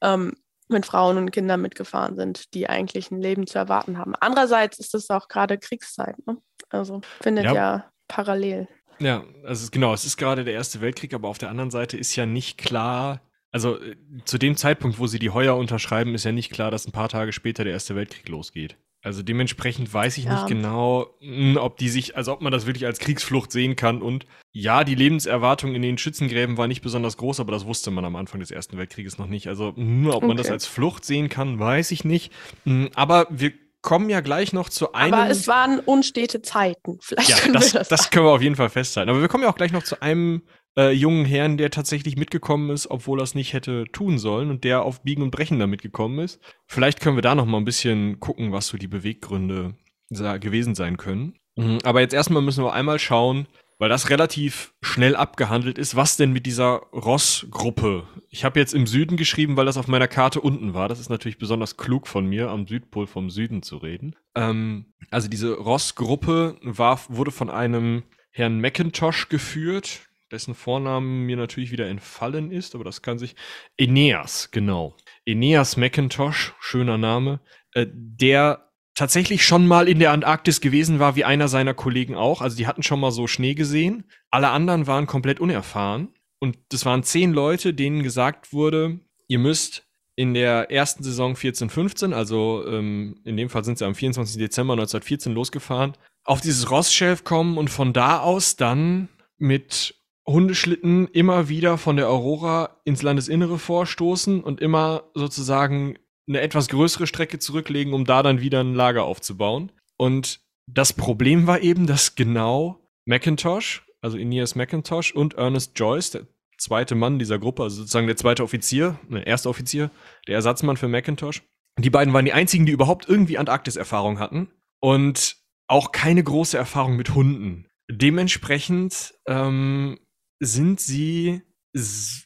ähm, 0.02 0.34
mit 0.68 0.86
Frauen 0.86 1.16
und 1.16 1.30
Kindern 1.30 1.62
mitgefahren 1.62 2.16
sind, 2.16 2.54
die 2.54 2.68
eigentlich 2.68 3.10
ein 3.10 3.20
Leben 3.20 3.46
zu 3.46 3.58
erwarten 3.58 3.98
haben. 3.98 4.14
Andererseits 4.20 4.78
ist 4.78 4.94
es 4.94 5.10
auch 5.10 5.28
gerade 5.28 5.58
Kriegszeit. 5.58 6.16
Ne? 6.26 6.38
Also 6.70 7.00
findet 7.20 7.44
ja. 7.44 7.54
ja 7.54 7.90
parallel 8.08 8.68
ja, 8.98 9.24
also 9.44 9.68
genau, 9.70 9.92
es 9.92 10.04
ist 10.04 10.16
gerade 10.16 10.44
der 10.44 10.54
Erste 10.54 10.80
Weltkrieg, 10.80 11.12
aber 11.12 11.28
auf 11.28 11.38
der 11.38 11.50
anderen 11.50 11.70
Seite 11.70 11.96
ist 11.96 12.16
ja 12.16 12.24
nicht 12.24 12.56
klar, 12.56 13.20
also 13.52 13.80
äh, 13.80 13.96
zu 14.24 14.38
dem 14.38 14.56
Zeitpunkt, 14.56 14.98
wo 14.98 15.06
sie 15.06 15.18
die 15.18 15.30
Heuer 15.30 15.56
unterschreiben, 15.56 16.14
ist 16.14 16.24
ja 16.24 16.32
nicht 16.32 16.52
klar, 16.52 16.70
dass 16.70 16.86
ein 16.86 16.92
paar 16.92 17.08
Tage 17.08 17.32
später 17.32 17.64
der 17.64 17.72
Erste 17.72 17.94
Weltkrieg 17.94 18.28
losgeht. 18.28 18.76
Also 19.06 19.22
dementsprechend 19.22 19.94
weiß 19.94 20.18
ich 20.18 20.24
ja. 20.24 20.34
nicht 20.34 20.48
genau, 20.48 21.06
hm, 21.20 21.56
ob 21.58 21.76
die 21.76 21.88
sich, 21.88 22.16
also 22.16 22.32
ob 22.32 22.42
man 22.42 22.50
das 22.50 22.66
wirklich 22.66 22.86
als 22.86 22.98
Kriegsflucht 22.98 23.52
sehen 23.52 23.76
kann. 23.76 24.02
Und 24.02 24.26
ja, 24.50 24.82
die 24.82 24.96
Lebenserwartung 24.96 25.76
in 25.76 25.82
den 25.82 25.96
Schützengräben 25.96 26.58
war 26.58 26.66
nicht 26.66 26.82
besonders 26.82 27.16
groß, 27.16 27.38
aber 27.38 27.52
das 27.52 27.66
wusste 27.66 27.92
man 27.92 28.04
am 28.04 28.16
Anfang 28.16 28.40
des 28.40 28.50
Ersten 28.50 28.76
Weltkrieges 28.78 29.16
noch 29.16 29.28
nicht. 29.28 29.46
Also 29.46 29.76
hm, 29.76 30.10
ob 30.10 30.24
man 30.24 30.36
das 30.36 30.50
als 30.50 30.66
Flucht 30.66 31.04
sehen 31.04 31.28
kann, 31.28 31.60
weiß 31.60 31.92
ich 31.92 32.04
nicht. 32.04 32.32
Hm, 32.64 32.90
aber 32.96 33.28
wir 33.30 33.52
kommen 33.80 34.10
ja 34.10 34.18
gleich 34.18 34.52
noch 34.52 34.68
zu 34.70 34.92
einem. 34.92 35.14
Aber 35.14 35.30
es 35.30 35.46
waren 35.46 35.78
unstete 35.78 36.42
Zeiten. 36.42 36.98
Vielleicht 37.00 37.30
ja, 37.30 37.36
können 37.36 37.54
das, 37.54 37.74
wir 37.74 37.78
das, 37.78 37.88
das 37.88 38.10
können 38.10 38.26
wir 38.26 38.32
auf 38.32 38.42
jeden 38.42 38.56
Fall 38.56 38.70
festhalten. 38.70 39.08
Aber 39.08 39.20
wir 39.20 39.28
kommen 39.28 39.44
ja 39.44 39.50
auch 39.50 39.56
gleich 39.56 39.70
noch 39.70 39.84
zu 39.84 40.02
einem 40.02 40.42
äh, 40.78 40.90
jungen 40.90 41.24
Herrn, 41.24 41.56
der 41.56 41.70
tatsächlich 41.70 42.16
mitgekommen 42.16 42.70
ist, 42.70 42.90
obwohl 42.90 43.20
er 43.20 43.24
es 43.24 43.34
nicht 43.34 43.52
hätte 43.52 43.84
tun 43.92 44.18
sollen 44.18 44.50
und 44.50 44.64
der 44.64 44.82
auf 44.82 45.02
Biegen 45.02 45.22
und 45.22 45.30
Brechen 45.30 45.58
da 45.58 45.66
mitgekommen 45.66 46.18
ist. 46.18 46.40
Vielleicht 46.66 47.00
können 47.00 47.16
wir 47.16 47.22
da 47.22 47.34
noch 47.34 47.46
mal 47.46 47.58
ein 47.58 47.64
bisschen 47.64 48.20
gucken, 48.20 48.52
was 48.52 48.68
so 48.68 48.76
die 48.76 48.88
Beweggründe 48.88 49.74
gewesen 50.08 50.74
sein 50.74 50.96
können. 50.96 51.34
Mhm, 51.56 51.78
aber 51.82 52.00
jetzt 52.00 52.14
erstmal 52.14 52.42
müssen 52.42 52.62
wir 52.62 52.72
einmal 52.72 52.98
schauen, 52.98 53.48
weil 53.78 53.88
das 53.88 54.10
relativ 54.10 54.74
schnell 54.82 55.16
abgehandelt 55.16 55.78
ist. 55.78 55.96
Was 55.96 56.16
denn 56.16 56.32
mit 56.32 56.46
dieser 56.46 56.82
Ross-Gruppe? 56.92 58.04
Ich 58.30 58.44
habe 58.44 58.60
jetzt 58.60 58.72
im 58.72 58.86
Süden 58.86 59.16
geschrieben, 59.16 59.56
weil 59.56 59.66
das 59.66 59.76
auf 59.76 59.88
meiner 59.88 60.08
Karte 60.08 60.40
unten 60.40 60.74
war. 60.74 60.88
Das 60.88 61.00
ist 61.00 61.10
natürlich 61.10 61.38
besonders 61.38 61.76
klug 61.76 62.06
von 62.06 62.26
mir, 62.26 62.50
am 62.50 62.66
Südpol 62.66 63.06
vom 63.06 63.30
Süden 63.30 63.62
zu 63.62 63.78
reden. 63.78 64.14
Ähm, 64.34 64.94
also 65.10 65.28
diese 65.28 65.54
Ross-Gruppe 65.54 66.56
wurde 66.62 67.30
von 67.30 67.50
einem 67.50 68.04
Herrn 68.30 68.60
McIntosh 68.60 69.28
geführt, 69.28 70.00
dessen 70.30 70.54
Vornamen 70.54 71.22
mir 71.26 71.36
natürlich 71.36 71.70
wieder 71.70 71.88
entfallen 71.88 72.50
ist, 72.50 72.74
aber 72.74 72.84
das 72.84 73.02
kann 73.02 73.18
sich. 73.18 73.36
Aeneas, 73.80 74.50
genau. 74.50 74.96
Aeneas 75.26 75.76
McIntosh, 75.76 76.54
schöner 76.60 76.98
Name, 76.98 77.40
äh, 77.74 77.86
der 77.90 78.70
tatsächlich 78.94 79.44
schon 79.44 79.66
mal 79.66 79.88
in 79.88 79.98
der 79.98 80.12
Antarktis 80.12 80.60
gewesen 80.60 80.98
war, 80.98 81.16
wie 81.16 81.24
einer 81.24 81.48
seiner 81.48 81.74
Kollegen 81.74 82.14
auch. 82.14 82.40
Also 82.40 82.56
die 82.56 82.66
hatten 82.66 82.82
schon 82.82 82.98
mal 82.98 83.12
so 83.12 83.26
Schnee 83.26 83.54
gesehen. 83.54 84.04
Alle 84.30 84.48
anderen 84.48 84.86
waren 84.86 85.06
komplett 85.06 85.38
unerfahren. 85.38 86.08
Und 86.38 86.58
das 86.70 86.84
waren 86.84 87.02
zehn 87.02 87.32
Leute, 87.32 87.74
denen 87.74 88.02
gesagt 88.02 88.52
wurde, 88.52 89.00
ihr 89.28 89.38
müsst 89.38 89.86
in 90.16 90.32
der 90.32 90.70
ersten 90.70 91.02
Saison 91.02 91.34
14-15, 91.34 92.12
also 92.14 92.64
ähm, 92.66 93.20
in 93.24 93.36
dem 93.36 93.50
Fall 93.50 93.64
sind 93.64 93.78
sie 93.78 93.84
am 93.84 93.94
24. 93.94 94.38
Dezember 94.38 94.72
1914 94.72 95.32
losgefahren, 95.32 95.92
auf 96.24 96.40
dieses 96.40 96.70
Ross-Shelf 96.70 97.22
kommen 97.24 97.58
und 97.58 97.68
von 97.68 97.92
da 97.92 98.20
aus 98.20 98.56
dann 98.56 99.08
mit 99.36 99.94
Hundeschlitten 100.26 101.08
immer 101.08 101.48
wieder 101.48 101.78
von 101.78 101.96
der 101.96 102.08
Aurora 102.08 102.80
ins 102.84 103.02
Landesinnere 103.02 103.58
vorstoßen 103.58 104.42
und 104.42 104.60
immer 104.60 105.04
sozusagen 105.14 105.98
eine 106.28 106.40
etwas 106.40 106.68
größere 106.68 107.06
Strecke 107.06 107.38
zurücklegen, 107.38 107.94
um 107.94 108.04
da 108.04 108.22
dann 108.22 108.40
wieder 108.40 108.60
ein 108.60 108.74
Lager 108.74 109.04
aufzubauen. 109.04 109.70
Und 109.96 110.40
das 110.66 110.92
Problem 110.92 111.46
war 111.46 111.60
eben, 111.60 111.86
dass 111.86 112.16
genau 112.16 112.80
Macintosh, 113.04 113.86
also 114.00 114.16
Aeneas 114.16 114.56
Macintosh 114.56 115.14
und 115.14 115.34
Ernest 115.34 115.78
Joyce, 115.78 116.10
der 116.10 116.26
zweite 116.58 116.96
Mann 116.96 117.18
dieser 117.20 117.38
Gruppe, 117.38 117.62
also 117.62 117.76
sozusagen 117.76 118.08
der 118.08 118.16
zweite 118.16 118.42
Offizier, 118.42 118.98
der 119.08 119.20
ne, 119.20 119.26
erste 119.26 119.48
Offizier, 119.48 119.90
der 120.26 120.34
Ersatzmann 120.34 120.76
für 120.76 120.88
Macintosh, 120.88 121.42
die 121.78 121.90
beiden 121.90 122.12
waren 122.12 122.24
die 122.24 122.32
einzigen, 122.32 122.66
die 122.66 122.72
überhaupt 122.72 123.08
irgendwie 123.08 123.38
Antarktis-Erfahrung 123.38 124.18
hatten 124.18 124.48
und 124.80 125.36
auch 125.68 125.92
keine 125.92 126.22
große 126.22 126.56
Erfahrung 126.56 126.96
mit 126.96 127.14
Hunden. 127.14 127.66
Dementsprechend 127.88 129.14
ähm, 129.26 129.98
sind 130.40 130.80
sie 130.80 131.42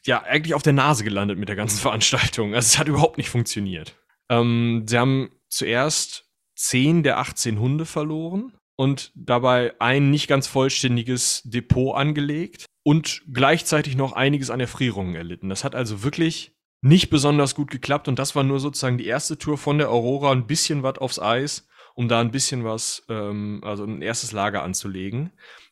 ja 0.05 0.23
eigentlich 0.23 0.53
auf 0.53 0.63
der 0.63 0.73
Nase 0.73 1.03
gelandet 1.03 1.37
mit 1.37 1.49
der 1.49 1.55
ganzen 1.55 1.79
Veranstaltung. 1.81 2.53
Also 2.53 2.67
es 2.67 2.79
hat 2.79 2.87
überhaupt 2.87 3.17
nicht 3.17 3.29
funktioniert. 3.29 3.95
Ähm, 4.29 4.85
sie 4.87 4.97
haben 4.97 5.31
zuerst 5.49 6.25
10 6.55 7.03
der 7.03 7.17
18 7.17 7.59
Hunde 7.59 7.85
verloren 7.85 8.53
und 8.77 9.11
dabei 9.15 9.73
ein 9.79 10.09
nicht 10.09 10.27
ganz 10.27 10.47
vollständiges 10.47 11.41
Depot 11.43 11.95
angelegt 11.95 12.65
und 12.83 13.21
gleichzeitig 13.31 13.95
noch 13.95 14.13
einiges 14.13 14.49
an 14.49 14.59
Erfrierungen 14.59 15.15
erlitten. 15.15 15.49
Das 15.49 15.63
hat 15.63 15.75
also 15.75 16.03
wirklich 16.03 16.55
nicht 16.81 17.09
besonders 17.09 17.53
gut 17.53 17.69
geklappt 17.69 18.07
und 18.07 18.17
das 18.17 18.35
war 18.35 18.43
nur 18.43 18.59
sozusagen 18.59 18.97
die 18.97 19.05
erste 19.05 19.37
Tour 19.37 19.57
von 19.57 19.77
der 19.77 19.89
Aurora, 19.89 20.31
ein 20.31 20.47
bisschen 20.47 20.81
was 20.81 20.97
aufs 20.97 21.19
Eis, 21.19 21.67
um 21.93 22.07
da 22.07 22.19
ein 22.19 22.31
bisschen 22.31 22.63
was, 22.63 23.03
ähm, 23.09 23.61
also 23.63 23.83
ein 23.83 24.01
erstes 24.01 24.31
Lager 24.31 24.63
anzulegen. 24.63 25.31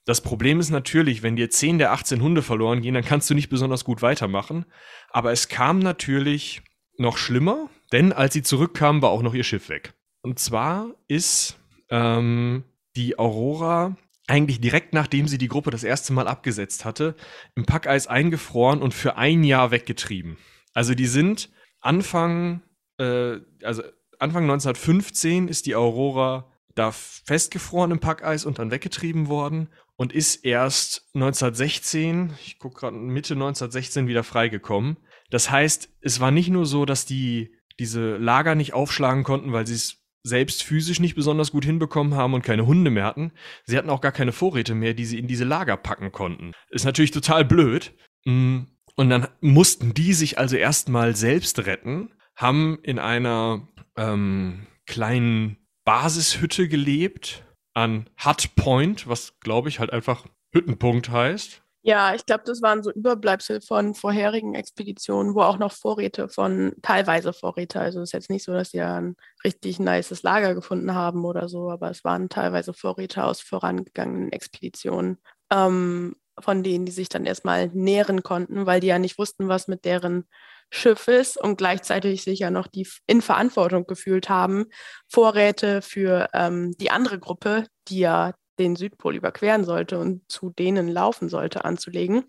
Das 0.10 0.22
Problem 0.22 0.60
ist 0.60 0.72
natürlich, 0.72 1.22
wenn 1.22 1.36
dir 1.36 1.52
10 1.52 1.78
der 1.78 1.92
18 1.92 2.24
Hunde 2.24 2.42
verloren 2.42 2.82
gehen, 2.82 2.96
dann 2.96 3.06
kannst 3.06 3.30
du 3.30 3.36
nicht 3.36 3.50
besonders 3.50 3.86
gut 3.86 4.02
weitermachen. 4.02 4.66
Aber 5.12 5.32
es 5.32 5.50
kam 5.50 5.78
natürlich 5.78 6.64
noch 6.98 7.16
schlimmer, 7.16 7.70
denn 7.92 8.12
als 8.12 8.34
sie 8.34 8.42
zurückkamen, 8.42 9.04
war 9.04 9.12
auch 9.12 9.22
noch 9.22 9.36
ihr 9.36 9.44
Schiff 9.44 9.70
weg. 9.70 9.94
Und 10.24 10.40
zwar 10.40 10.96
ist 11.08 11.60
ähm, 11.92 12.64
die 12.96 13.20
Aurora 13.20 13.98
eigentlich 14.26 14.60
direkt 14.60 14.96
nachdem 14.96 15.28
sie 15.28 15.38
die 15.38 15.48
Gruppe 15.48 15.70
das 15.70 15.84
erste 15.84 16.12
Mal 16.12 16.28
abgesetzt 16.28 16.86
hatte, 16.86 17.14
im 17.54 17.68
Packeis 17.68 18.08
eingefroren 18.08 18.82
und 18.82 18.96
für 18.96 19.16
ein 19.16 19.44
Jahr 19.44 19.70
weggetrieben. 19.70 20.38
Also 20.74 20.96
die 20.96 21.06
sind 21.06 21.52
Anfang, 21.82 22.64
äh, 22.98 23.38
also 23.62 23.84
Anfang 24.18 24.46
1915 24.46 25.48
ist 25.48 25.68
die 25.68 25.76
Aurora 25.76 26.52
da 26.80 26.92
festgefroren 26.92 27.92
im 27.92 28.00
Packeis 28.00 28.46
und 28.46 28.58
dann 28.58 28.72
weggetrieben 28.72 29.28
worden 29.28 29.70
und 29.96 30.14
ist 30.14 30.46
erst 30.46 31.10
1916, 31.14 32.34
ich 32.44 32.58
gucke 32.58 32.80
gerade 32.80 32.96
Mitte 32.96 33.34
1916 33.34 34.08
wieder 34.08 34.24
freigekommen. 34.24 34.98
Das 35.30 35.52
heißt, 35.52 35.90
es 36.02 36.20
war 36.20 36.32
nicht 36.32 36.50
nur 36.50 36.66
so, 36.66 36.86
dass 36.86 37.06
die 37.06 37.56
diese 37.80 38.18
Lager 38.18 38.56
nicht 38.56 38.74
aufschlagen 38.74 39.24
konnten, 39.24 39.54
weil 39.54 39.68
sie 39.68 39.76
es 39.76 39.98
selbst 40.24 40.64
physisch 40.64 41.00
nicht 41.00 41.16
besonders 41.16 41.52
gut 41.52 41.66
hinbekommen 41.66 42.16
haben 42.16 42.34
und 42.34 42.44
keine 42.44 42.66
Hunde 42.66 42.92
mehr 42.92 43.06
hatten. 43.06 43.32
Sie 43.66 43.78
hatten 43.78 43.90
auch 43.90 44.02
gar 44.02 44.12
keine 44.12 44.32
Vorräte 44.32 44.76
mehr, 44.76 44.94
die 44.94 45.06
sie 45.06 45.20
in 45.20 45.28
diese 45.28 45.46
Lager 45.46 45.78
packen 45.78 46.12
konnten. 46.12 46.54
Ist 46.70 46.86
natürlich 46.86 47.12
total 47.12 47.46
blöd. 47.46 47.94
Mm, 48.26 48.64
und 48.96 49.10
dann 49.10 49.28
mussten 49.40 49.94
die 49.94 50.14
sich 50.14 50.38
also 50.38 50.58
erstmal 50.58 51.16
selbst 51.16 51.66
retten, 51.66 52.14
haben 52.36 52.80
in 52.84 53.00
einer 53.00 53.68
ähm, 53.96 54.68
kleinen 54.86 55.58
Basishütte 55.90 56.68
gelebt, 56.68 57.44
an 57.74 58.08
Hut 58.24 58.56
Point, 58.56 59.08
was 59.08 59.40
glaube 59.40 59.70
ich 59.70 59.80
halt 59.80 59.92
einfach 59.92 60.28
Hüttenpunkt 60.54 61.10
heißt. 61.10 61.64
Ja, 61.82 62.14
ich 62.14 62.28
glaube, 62.28 62.44
das 62.46 62.62
waren 62.62 62.84
so 62.84 62.92
Überbleibsel 62.92 63.60
von 63.60 63.96
vorherigen 63.96 64.54
Expeditionen, 64.54 65.34
wo 65.34 65.42
auch 65.42 65.58
noch 65.58 65.72
Vorräte 65.72 66.30
von, 66.30 66.76
teilweise 66.84 67.34
Vorräte, 67.34 67.80
also 67.80 68.02
es 68.02 68.10
ist 68.10 68.14
jetzt 68.14 68.30
nicht 68.30 68.44
so, 68.44 68.54
dass 68.54 68.70
sie 68.70 68.82
ein 68.82 69.16
richtig 69.44 69.80
nices 69.80 70.22
Lager 70.22 70.54
gefunden 70.54 70.94
haben 70.94 71.26
oder 71.26 71.50
so, 71.50 71.72
aber 71.72 71.90
es 71.90 72.04
waren 72.04 72.30
teilweise 72.30 72.74
Vorräte 72.74 73.24
aus 73.24 73.42
vorangegangenen 73.42 74.32
Expeditionen, 74.32 75.18
ähm, 75.52 76.18
von 76.40 76.62
denen 76.62 76.86
die 76.86 76.92
sich 76.92 77.10
dann 77.10 77.26
erstmal 77.26 77.70
nähren 77.70 78.22
konnten, 78.22 78.68
weil 78.68 78.80
die 78.80 78.88
ja 78.88 79.00
nicht 79.00 79.18
wussten, 79.18 79.48
was 79.48 79.68
mit 79.68 79.86
deren 79.86 80.26
Schiffes 80.70 81.36
und 81.36 81.58
gleichzeitig 81.58 82.24
sich 82.24 82.40
ja 82.40 82.52
noch 82.52 82.68
die 82.68 82.88
in 83.08 83.22
Verantwortung 83.22 83.86
gefühlt 83.86 84.30
haben, 84.30 84.66
Vorräte 85.08 85.82
für 85.82 86.30
ähm, 86.34 86.76
die 86.80 86.92
andere 86.92 87.20
Gruppe, 87.20 87.66
die 87.88 88.00
ja 88.00 88.34
den 88.60 88.76
Südpol 88.76 89.16
überqueren 89.16 89.64
sollte 89.64 89.98
und 89.98 90.30
zu 90.30 90.52
denen 90.52 90.88
laufen 90.88 91.30
sollte, 91.30 91.66
anzulegen. 91.66 92.26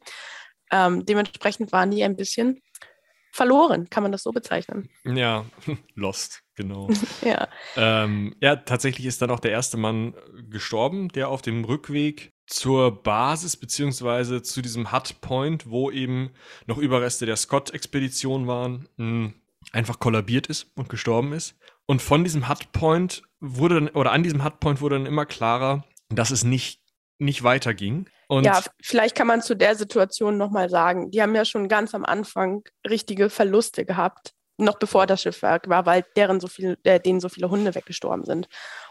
Ähm, 0.71 1.05
dementsprechend 1.05 1.73
waren 1.73 1.91
die 1.91 2.05
ein 2.05 2.17
bisschen 2.17 2.63
verloren, 3.33 3.89
kann 3.91 4.03
man 4.03 4.13
das 4.13 4.23
so 4.23 4.33
bezeichnen? 4.33 4.89
Ja, 5.05 5.45
lost, 5.95 6.43
genau. 6.55 6.89
ja. 7.23 7.49
Ähm, 7.77 8.35
ja, 8.41 8.57
tatsächlich 8.57 9.07
ist 9.07 9.23
dann 9.23 9.31
auch 9.31 9.41
der 9.41 9.53
erste 9.53 9.77
Mann 9.77 10.15
gestorben, 10.49 11.09
der 11.09 11.29
auf 11.29 11.43
dem 11.43 11.65
Rückweg 11.65 12.33
zur 12.51 13.03
Basis 13.03 13.57
beziehungsweise 13.57 14.43
zu 14.43 14.61
diesem 14.61 14.93
Hut 14.93 15.21
Point, 15.21 15.71
wo 15.71 15.91
eben 15.91 16.31
noch 16.67 16.79
Überreste 16.79 17.25
der 17.25 17.37
Scott-Expedition 17.37 18.47
waren, 18.47 18.89
mh, 18.97 19.33
einfach 19.73 20.01
kollabiert 20.01 20.49
ist 20.49 20.67
und 20.75 20.89
gestorben 20.89 21.33
ist. 21.33 21.55
Und 21.87 22.03
von 22.03 22.25
diesem 22.25 22.49
Hut 22.49 22.73
Point 22.73 23.23
wurde 23.41 23.77
dann, 23.77 23.89
oder 23.91 24.13
an 24.13 24.23
diesem 24.23 24.45
Hut 24.45 24.59
Point 24.61 24.81
wurde 24.81 24.97
dann 24.97 25.07
immer 25.07 25.27
klarer, 25.27 25.85
dass 26.09 26.33
es 26.33 26.43
nicht, 26.43 26.81
nicht 27.19 27.45
weiterging. 27.45 28.09
Und 28.27 28.45
ja, 28.45 28.61
vielleicht 28.83 29.17
kann 29.17 29.27
man 29.29 29.43
zu 29.43 29.55
der 29.57 29.77
Situation 29.77 30.37
nochmal 30.37 30.69
sagen, 30.69 31.11
die 31.11 31.23
haben 31.23 31.35
ja 31.35 31.45
schon 31.45 31.69
ganz 31.69 31.95
am 31.95 32.05
Anfang 32.05 32.65
richtige 32.89 33.31
Verluste 33.31 33.85
gehabt, 33.85 34.35
noch 34.57 34.79
bevor 34.79 35.07
das 35.07 35.23
Schiffwerk 35.23 35.69
war, 35.69 35.87
weil 35.87 36.05
deren 36.17 36.41
so 36.41 36.49
viel, 36.49 36.79
äh, 36.83 37.01
denen 37.01 37.21
so 37.21 37.29
viele 37.29 37.49
Hunde 37.49 37.75
weggestorben 37.75 38.25
sind. 38.25 38.49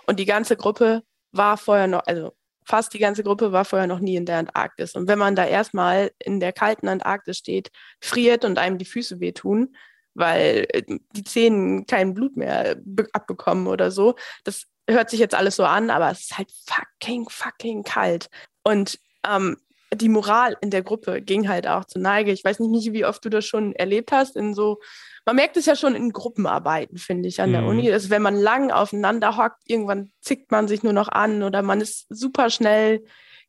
Und 0.08 0.20
die 0.20 0.26
ganze 0.26 0.56
Gruppe 0.56 1.04
war 1.32 1.58
vorher 1.58 1.88
noch, 1.88 2.02
also 2.06 2.34
fast 2.70 2.94
die 2.94 3.00
ganze 3.00 3.24
Gruppe 3.24 3.52
war 3.52 3.66
vorher 3.66 3.88
noch 3.88 4.00
nie 4.00 4.16
in 4.16 4.28
der 4.28 4.38
Antarktis. 4.38 4.94
Und 4.94 5.08
wenn 5.08 5.18
man 5.18 5.36
da 5.36 5.46
erstmal 5.46 6.12
in 6.20 6.40
der 6.40 6.54
kalten 6.54 6.88
Antarktis 6.88 7.38
steht, 7.38 7.72
friert 8.00 8.46
und 8.46 8.60
einem 8.60 8.78
die 8.78 8.86
Füße 8.86 9.20
wehtun, 9.20 9.76
weil 10.14 10.68
äh, 10.70 10.84
die 11.14 11.24
Zähne 11.24 11.86
kein 11.86 12.14
Blut 12.14 12.38
mehr 12.38 12.78
abbekommen 13.14 13.66
oder 13.68 13.90
so, 13.90 14.16
das 14.44 14.68
hört 14.88 15.10
sich 15.10 15.20
jetzt 15.20 15.36
alles 15.36 15.56
so 15.56 15.66
an, 15.66 15.90
aber 15.90 16.12
es 16.12 16.22
ist 16.22 16.38
halt 16.38 16.52
fucking, 16.68 17.28
fucking 17.30 17.84
kalt. 17.84 18.30
Und 18.64 19.00
ähm, 19.28 19.58
die 19.94 20.10
Moral 20.10 20.56
in 20.62 20.70
der 20.70 20.84
Gruppe 20.84 21.22
ging 21.22 21.50
halt 21.50 21.68
auch 21.68 21.86
zu 21.86 22.00
Neige. 22.00 22.32
Ich 22.32 22.44
weiß 22.44 22.60
nicht, 22.60 22.94
wie 22.94 23.06
oft 23.06 23.24
du 23.26 23.30
das 23.30 23.46
schon 23.46 23.74
erlebt 23.74 24.12
hast 24.12 24.36
in 24.36 24.54
so, 24.54 24.80
man 25.26 25.36
merkt 25.36 25.58
es 25.58 25.66
ja 25.66 25.76
schon 25.76 25.96
in 25.96 26.12
Gruppenarbeiten, 26.12 26.98
finde 26.98 27.28
ich, 27.28 27.42
an 27.42 27.52
der 27.52 27.62
mhm. 27.62 27.68
Uni. 27.70 27.92
Also 27.92 28.10
wenn 28.10 28.22
man 28.22 28.36
lang 28.36 28.72
aufeinander 28.72 29.38
hockt, 29.38 29.62
irgendwann 29.66 30.12
zickt 30.22 30.52
man 30.52 30.68
sich 30.68 30.84
nur 30.84 30.94
noch 30.94 31.10
an 31.10 31.44
oder 31.44 31.62
man 31.64 31.82
ist 31.82 32.06
super 32.10 32.50
schnell 32.50 33.04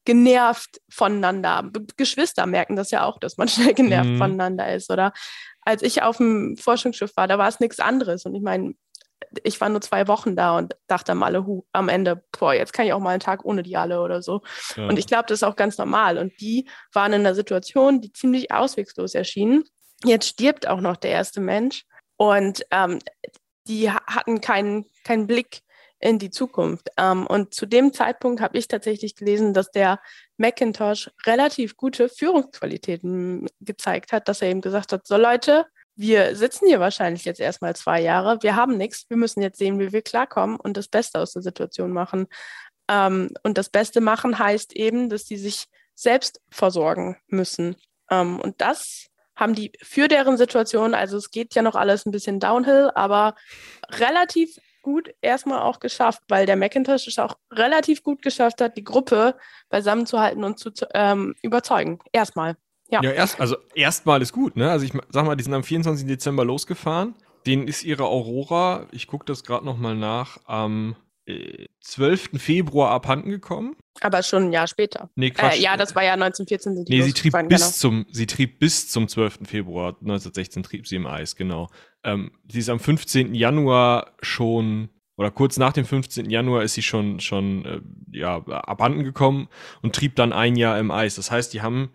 genervt 0.05 0.81
voneinander. 0.89 1.71
Geschwister 1.97 2.47
merken 2.47 2.75
das 2.75 2.91
ja 2.91 3.05
auch, 3.05 3.19
dass 3.19 3.37
man 3.37 3.49
schnell 3.49 3.75
genervt 3.75 4.11
mhm. 4.11 4.19
voneinander 4.19 4.75
ist, 4.75 4.91
oder? 4.91 5.13
Als 5.63 5.83
ich 5.83 6.03
auf 6.03 6.17
dem 6.17 6.57
Forschungsschiff 6.57 7.15
war, 7.17 7.29
da 7.29 7.37
war 7.37 7.49
es 7.49 7.61
nichts 7.61 7.81
anderes. 7.81 8.25
Und 8.25 8.35
ich 8.35 8.43
meine, 8.43 8.75
ich 9.45 9.61
war 9.61 9.69
nur 9.69 9.81
zwei 9.81 10.09
Wochen 10.09 10.37
da 10.37 10.57
und 10.57 10.77
dachte 10.87 11.13
am, 11.13 11.23
alle, 11.23 11.47
hu, 11.47 11.65
am 11.73 11.89
Ende, 11.89 12.23
boah, 12.39 12.55
jetzt 12.55 12.73
kann 12.73 12.87
ich 12.87 12.93
auch 12.93 13.01
mal 13.01 13.11
einen 13.11 13.21
Tag 13.21 13.45
ohne 13.45 13.63
die 13.63 13.77
alle 13.77 14.01
oder 14.03 14.23
so. 14.23 14.43
Ja. 14.77 14.89
Und 14.89 14.99
ich 14.99 15.07
glaube, 15.07 15.25
das 15.29 15.39
ist 15.39 15.43
auch 15.43 15.57
ganz 15.57 15.79
normal. 15.79 16.19
Und 16.19 16.41
die 16.41 16.69
waren 16.93 17.13
in 17.13 17.21
einer 17.21 17.35
Situation, 17.35 18.01
die 18.01 18.13
ziemlich 18.13 18.53
auswegslos 18.53 19.15
erschien. 19.15 19.65
Jetzt 20.05 20.29
stirbt 20.29 20.67
auch 20.67 20.81
noch 20.81 20.97
der 20.97 21.11
erste 21.11 21.41
Mensch. 21.41 21.85
Und 22.17 22.65
ähm, 22.71 22.99
die 23.67 23.91
hatten 23.91 24.41
keinen, 24.41 24.87
keinen 25.05 25.27
Blick 25.27 25.63
in 26.01 26.19
die 26.19 26.31
Zukunft. 26.31 26.89
Ähm, 26.97 27.27
und 27.27 27.55
zu 27.55 27.67
dem 27.67 27.93
Zeitpunkt 27.93 28.41
habe 28.41 28.59
ich 28.59 28.69
tatsächlich 28.69 29.17
gelesen, 29.17 29.55
dass 29.55 29.71
der 29.71 30.01
Macintosh 30.39 31.11
relativ 31.27 31.77
gute 31.77 32.09
Führungsqualitäten 32.09 33.47
gezeigt 33.61 34.13
hat, 34.13 34.29
dass 34.29 34.43
er 34.43 34.49
eben 34.49 34.63
gesagt 34.63 34.93
hat, 34.93 35.07
so 35.07 35.17
Leute, 35.17 35.67
wir 36.01 36.35
sitzen 36.35 36.67
hier 36.67 36.81
wahrscheinlich 36.81 37.27
jetzt 37.27 37.41
erstmal 37.41 37.77
zwei 37.77 38.01
Jahre, 38.01 38.43
wir 38.43 38.57
haben 38.57 38.79
nichts, 38.79 39.05
wir 39.11 39.19
müssen 39.19 39.43
jetzt 39.43 39.59
sehen, 39.59 39.79
wie 39.79 39.93
wir 39.93 40.01
klarkommen 40.01 40.57
und 40.57 40.79
das 40.79 40.89
Beste 40.89 41.21
aus 41.21 41.35
der 41.35 41.43
Situation 41.43 41.93
machen. 41.93 42.27
Ähm, 42.89 43.31
und 43.43 43.59
das 43.59 43.69
Beste 43.69 44.01
machen 44.01 44.39
heißt 44.39 44.75
eben, 44.75 45.11
dass 45.11 45.27
sie 45.27 45.37
sich 45.37 45.67
selbst 45.95 46.41
versorgen 46.51 47.19
müssen. 47.27 47.77
Ähm, 48.11 48.41
und 48.41 48.63
das 48.63 49.09
haben 49.37 49.55
die 49.55 49.73
für 49.83 50.09
deren 50.09 50.39
Situation, 50.39 50.95
also 50.95 51.19
es 51.19 51.31
geht 51.31 51.55
ja 51.55 51.61
noch 51.61 51.75
alles 51.75 52.07
ein 52.07 52.13
bisschen 52.13 52.41
downhill, 52.41 52.91
aber 52.95 53.35
relativ 53.91 54.57
gut 54.81 55.11
erstmal 55.21 55.61
auch 55.61 55.81
geschafft, 55.81 56.23
weil 56.29 56.47
der 56.47 56.57
Macintosh 56.57 57.09
es 57.09 57.19
auch 57.19 57.37
relativ 57.53 58.03
gut 58.03 58.23
geschafft 58.23 58.63
hat, 58.63 58.79
die 58.79 58.85
Gruppe 58.85 59.37
beisammenzuhalten 59.69 60.45
und 60.45 60.59
zu 60.59 60.71
ähm, 60.95 61.35
überzeugen. 61.43 61.99
Erstmal. 62.11 62.57
Ja, 62.91 63.03
ja 63.03 63.11
erst, 63.11 63.41
also 63.41 63.57
erstmal 63.75 64.23
ist 64.23 64.33
gut, 64.33 64.57
ne? 64.57 64.71
Also 64.71 64.85
ich 64.85 64.93
sag 65.11 65.27
mal, 65.27 65.37
die 65.37 65.45
sind 65.45 65.55
am 65.55 65.65
24. 65.65 66.07
Dezember 66.07 66.45
losgefahren. 66.45 67.15
Denen 67.47 67.69
ist 67.69 67.85
ihre 67.85 68.05
Aurora, 68.05 68.87
ich 68.93 69.07
gucke 69.07 69.25
das 69.25 69.45
gerade 69.45 69.65
nochmal 69.65 69.97
nach, 69.97 70.39
am 70.45 70.97
äh, 71.27 71.67
12. 71.81 72.31
Februar 72.37 72.91
abhanden 72.91 73.31
gekommen. 73.31 73.77
Aber 74.03 74.23
schon 74.23 74.45
ein 74.45 74.53
Jahr 74.53 74.67
später. 74.67 75.11
Nee, 75.15 75.31
Quatsch. 75.31 75.59
Äh, 75.59 75.63
ja, 75.63 75.77
das 75.77 75.95
war 75.95 76.05
ja 76.05 76.13
1914. 76.15 76.77
Sind 76.77 76.89
die 76.89 76.97
nee, 76.99 77.03
sie 77.03 77.13
trieb, 77.13 77.33
bis 77.49 77.61
genau. 77.61 77.73
zum, 77.73 78.07
sie 78.11 78.27
trieb 78.27 78.59
bis 78.59 78.89
zum 78.89 79.09
12. 79.09 79.41
Februar 79.45 79.97
1916 80.01 80.63
trieb 80.63 80.87
sie 80.87 80.97
im 80.97 81.07
Eis, 81.07 81.37
genau. 81.37 81.69
Ähm, 82.05 82.33
sie 82.51 82.59
ist 82.59 82.69
am 82.69 82.81
15. 82.81 83.35
Januar 83.35 84.13
schon 84.21 84.91
oder 85.17 85.31
kurz 85.31 85.59
nach 85.59 85.75
dem 85.75 85.85
15. 85.85 86.31
Januar 86.31 86.63
ist 86.63 86.75
sie 86.75 86.83
schon, 86.83 87.21
schon 87.21 87.65
äh, 87.67 87.81
ja, 88.11 88.39
abhanden 88.39 89.05
gekommen 89.05 89.49
und 89.83 89.95
trieb 89.95 90.17
dann 90.17 90.33
ein 90.33 90.57
Jahr 90.57 90.79
im 90.79 90.91
Eis. 90.91 91.17
Das 91.17 91.31
heißt, 91.31 91.53
die 91.53 91.61
haben 91.61 91.91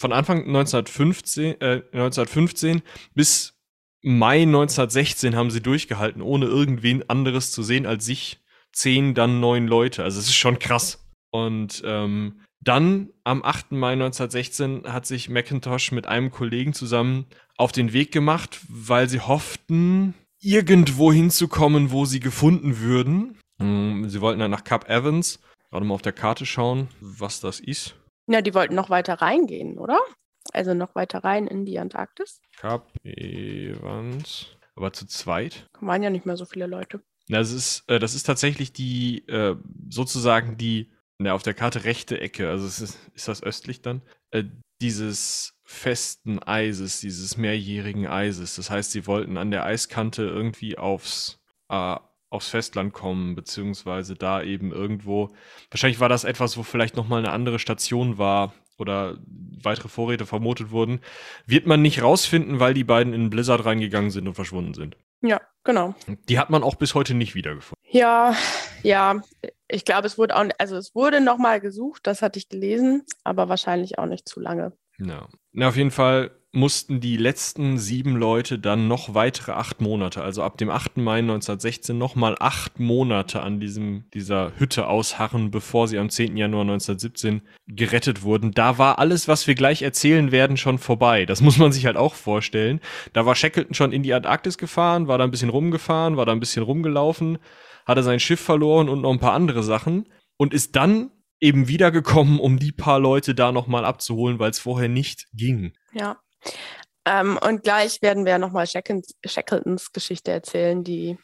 von 0.00 0.12
Anfang 0.14 0.46
1915, 0.46 1.60
äh, 1.60 1.82
1915 1.92 2.80
bis 3.14 3.60
Mai 4.02 4.42
1916 4.44 5.36
haben 5.36 5.50
sie 5.50 5.60
durchgehalten, 5.60 6.22
ohne 6.22 6.46
irgendwen 6.46 7.08
anderes 7.10 7.52
zu 7.52 7.62
sehen 7.62 7.84
als 7.84 8.06
sich. 8.06 8.40
Zehn, 8.72 9.14
dann 9.14 9.40
neun 9.40 9.66
Leute. 9.66 10.02
Also 10.02 10.20
es 10.20 10.28
ist 10.28 10.36
schon 10.36 10.58
krass. 10.58 11.04
Und 11.30 11.82
ähm, 11.84 12.40
dann 12.60 13.10
am 13.24 13.44
8. 13.44 13.72
Mai 13.72 13.92
1916 13.92 14.84
hat 14.86 15.06
sich 15.06 15.28
Macintosh 15.28 15.92
mit 15.92 16.06
einem 16.06 16.30
Kollegen 16.30 16.72
zusammen 16.72 17.26
auf 17.56 17.72
den 17.72 17.92
Weg 17.92 18.10
gemacht, 18.10 18.60
weil 18.68 19.08
sie 19.08 19.20
hofften, 19.20 20.14
irgendwo 20.40 21.12
hinzukommen, 21.12 21.90
wo 21.90 22.06
sie 22.06 22.20
gefunden 22.20 22.78
würden. 22.78 23.38
Hm, 23.60 24.08
sie 24.08 24.22
wollten 24.22 24.40
dann 24.40 24.52
nach 24.52 24.64
Cap 24.64 24.88
Evans. 24.88 25.40
Gerade 25.68 25.84
mal 25.84 25.94
auf 25.94 26.02
der 26.02 26.12
Karte 26.12 26.46
schauen, 26.46 26.88
was 27.00 27.40
das 27.40 27.60
ist. 27.60 27.96
Ja, 28.30 28.42
die 28.42 28.54
wollten 28.54 28.76
noch 28.76 28.90
weiter 28.90 29.14
reingehen, 29.14 29.76
oder? 29.76 29.98
Also 30.52 30.72
noch 30.72 30.94
weiter 30.94 31.24
rein 31.24 31.48
in 31.48 31.64
die 31.64 31.80
Antarktis. 31.80 32.40
Kap 32.58 32.92
Evans. 33.02 34.46
Aber 34.76 34.92
zu 34.92 35.06
zweit? 35.06 35.68
Waren 35.80 36.04
ja 36.04 36.10
nicht 36.10 36.26
mehr 36.26 36.36
so 36.36 36.44
viele 36.44 36.68
Leute. 36.68 37.02
Das 37.28 37.50
ist, 37.50 37.82
äh, 37.88 37.98
das 37.98 38.14
ist 38.14 38.22
tatsächlich 38.22 38.72
die, 38.72 39.26
äh, 39.26 39.56
sozusagen 39.88 40.56
die, 40.56 40.92
na, 41.18 41.32
auf 41.34 41.42
der 41.42 41.54
Karte 41.54 41.82
rechte 41.82 42.20
Ecke, 42.20 42.48
also 42.48 42.66
ist, 42.66 42.98
ist 43.12 43.28
das 43.28 43.42
östlich 43.42 43.82
dann, 43.82 44.02
äh, 44.30 44.44
dieses 44.80 45.58
festen 45.64 46.40
Eises, 46.40 47.00
dieses 47.00 47.36
mehrjährigen 47.36 48.06
Eises. 48.06 48.54
Das 48.54 48.70
heißt, 48.70 48.92
sie 48.92 49.08
wollten 49.08 49.38
an 49.38 49.50
der 49.50 49.64
Eiskante 49.64 50.22
irgendwie 50.22 50.78
aufs, 50.78 51.40
äh, 51.68 51.96
aufs 52.30 52.48
Festland 52.48 52.92
kommen, 52.92 53.34
beziehungsweise 53.34 54.14
da 54.14 54.42
eben 54.42 54.72
irgendwo. 54.72 55.30
Wahrscheinlich 55.70 56.00
war 56.00 56.08
das 56.08 56.24
etwas, 56.24 56.56
wo 56.56 56.62
vielleicht 56.62 56.96
nochmal 56.96 57.18
eine 57.18 57.32
andere 57.32 57.58
Station 57.58 58.18
war 58.18 58.54
oder 58.78 59.18
weitere 59.62 59.88
Vorräte 59.88 60.24
vermutet 60.26 60.70
wurden. 60.70 61.00
Wird 61.44 61.66
man 61.66 61.82
nicht 61.82 62.02
rausfinden, 62.02 62.60
weil 62.60 62.72
die 62.72 62.84
beiden 62.84 63.12
in 63.12 63.30
Blizzard 63.30 63.64
reingegangen 63.64 64.10
sind 64.10 64.26
und 64.26 64.34
verschwunden 64.34 64.74
sind. 64.74 64.96
Ja, 65.22 65.40
genau. 65.64 65.94
Die 66.28 66.38
hat 66.38 66.48
man 66.48 66.62
auch 66.62 66.76
bis 66.76 66.94
heute 66.94 67.14
nicht 67.14 67.34
wiedergefunden. 67.34 67.84
Ja, 67.90 68.34
ja. 68.82 69.20
Ich 69.68 69.84
glaube, 69.84 70.06
es 70.06 70.16
wurde 70.16 70.36
auch, 70.36 70.44
also 70.58 70.76
es 70.76 70.94
wurde 70.94 71.20
nochmal 71.20 71.60
gesucht, 71.60 72.06
das 72.06 72.22
hatte 72.22 72.38
ich 72.38 72.48
gelesen, 72.48 73.04
aber 73.22 73.48
wahrscheinlich 73.48 73.98
auch 73.98 74.06
nicht 74.06 74.28
zu 74.28 74.40
lange. 74.40 74.72
Ja. 74.98 75.28
Na, 75.52 75.68
auf 75.68 75.76
jeden 75.76 75.90
Fall 75.90 76.30
mussten 76.52 77.00
die 77.00 77.16
letzten 77.16 77.78
sieben 77.78 78.16
Leute 78.16 78.58
dann 78.58 78.88
noch 78.88 79.14
weitere 79.14 79.52
acht 79.52 79.80
Monate, 79.80 80.22
also 80.22 80.42
ab 80.42 80.58
dem 80.58 80.68
8. 80.68 80.96
Mai 80.96 81.18
1916 81.18 81.96
nochmal 81.96 82.36
acht 82.40 82.80
Monate 82.80 83.40
an 83.42 83.60
diesem, 83.60 84.04
dieser 84.14 84.52
Hütte 84.58 84.88
ausharren, 84.88 85.52
bevor 85.52 85.86
sie 85.86 85.98
am 85.98 86.10
10. 86.10 86.36
Januar 86.36 86.62
1917 86.62 87.42
gerettet 87.68 88.22
wurden. 88.22 88.50
Da 88.50 88.78
war 88.78 88.98
alles, 88.98 89.28
was 89.28 89.46
wir 89.46 89.54
gleich 89.54 89.82
erzählen 89.82 90.32
werden, 90.32 90.56
schon 90.56 90.78
vorbei. 90.78 91.24
Das 91.24 91.40
muss 91.40 91.58
man 91.58 91.70
sich 91.70 91.86
halt 91.86 91.96
auch 91.96 92.14
vorstellen. 92.14 92.80
Da 93.12 93.26
war 93.26 93.36
Shackleton 93.36 93.74
schon 93.74 93.92
in 93.92 94.02
die 94.02 94.14
Antarktis 94.14 94.58
gefahren, 94.58 95.06
war 95.06 95.18
da 95.18 95.24
ein 95.24 95.30
bisschen 95.30 95.50
rumgefahren, 95.50 96.16
war 96.16 96.26
da 96.26 96.32
ein 96.32 96.40
bisschen 96.40 96.64
rumgelaufen, 96.64 97.38
hatte 97.86 98.02
sein 98.02 98.18
Schiff 98.18 98.40
verloren 98.40 98.88
und 98.88 99.02
noch 99.02 99.12
ein 99.12 99.20
paar 99.20 99.34
andere 99.34 99.62
Sachen 99.62 100.08
und 100.36 100.52
ist 100.52 100.74
dann 100.74 101.12
eben 101.40 101.68
wiedergekommen, 101.68 102.40
um 102.40 102.58
die 102.58 102.72
paar 102.72 102.98
Leute 102.98 103.36
da 103.36 103.52
nochmal 103.52 103.84
abzuholen, 103.84 104.40
weil 104.40 104.50
es 104.50 104.58
vorher 104.58 104.88
nicht 104.88 105.28
ging. 105.32 105.72
Ja. 105.92 106.18
Ähm, 107.04 107.38
und 107.42 107.62
gleich 107.62 108.02
werden 108.02 108.26
wir 108.26 108.38
nochmal 108.38 108.66
Shackletons 108.66 109.92
Geschichte 109.92 110.30
erzählen, 110.30 110.84
die, 110.84 111.18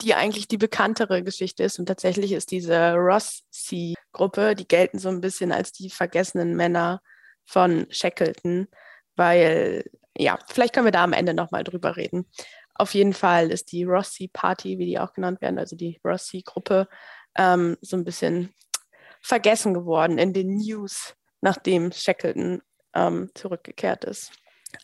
die 0.00 0.14
eigentlich 0.14 0.48
die 0.48 0.58
bekanntere 0.58 1.22
Geschichte 1.22 1.64
ist. 1.64 1.78
Und 1.78 1.86
tatsächlich 1.86 2.32
ist 2.32 2.50
diese 2.50 2.94
Ross-Sea-Gruppe, 2.94 4.54
die 4.54 4.68
gelten 4.68 4.98
so 4.98 5.08
ein 5.08 5.20
bisschen 5.20 5.52
als 5.52 5.72
die 5.72 5.90
vergessenen 5.90 6.54
Männer 6.54 7.02
von 7.44 7.86
Shackleton, 7.90 8.68
weil, 9.16 9.84
ja, 10.16 10.38
vielleicht 10.48 10.74
können 10.74 10.86
wir 10.86 10.92
da 10.92 11.04
am 11.04 11.12
Ende 11.12 11.34
nochmal 11.34 11.64
drüber 11.64 11.96
reden. 11.96 12.26
Auf 12.74 12.94
jeden 12.94 13.12
Fall 13.12 13.50
ist 13.50 13.72
die 13.72 13.84
Ross-Sea 13.84 14.28
Party, 14.32 14.78
wie 14.78 14.86
die 14.86 14.98
auch 14.98 15.12
genannt 15.12 15.40
werden, 15.40 15.58
also 15.58 15.76
die 15.76 16.00
Ross-Sea-Gruppe, 16.04 16.88
ähm, 17.36 17.76
so 17.80 17.96
ein 17.96 18.04
bisschen 18.04 18.54
vergessen 19.20 19.74
geworden 19.74 20.18
in 20.18 20.32
den 20.32 20.56
News, 20.56 21.14
nachdem 21.40 21.92
Shackleton 21.92 22.62
ähm, 22.94 23.30
zurückgekehrt 23.34 24.04
ist. 24.04 24.32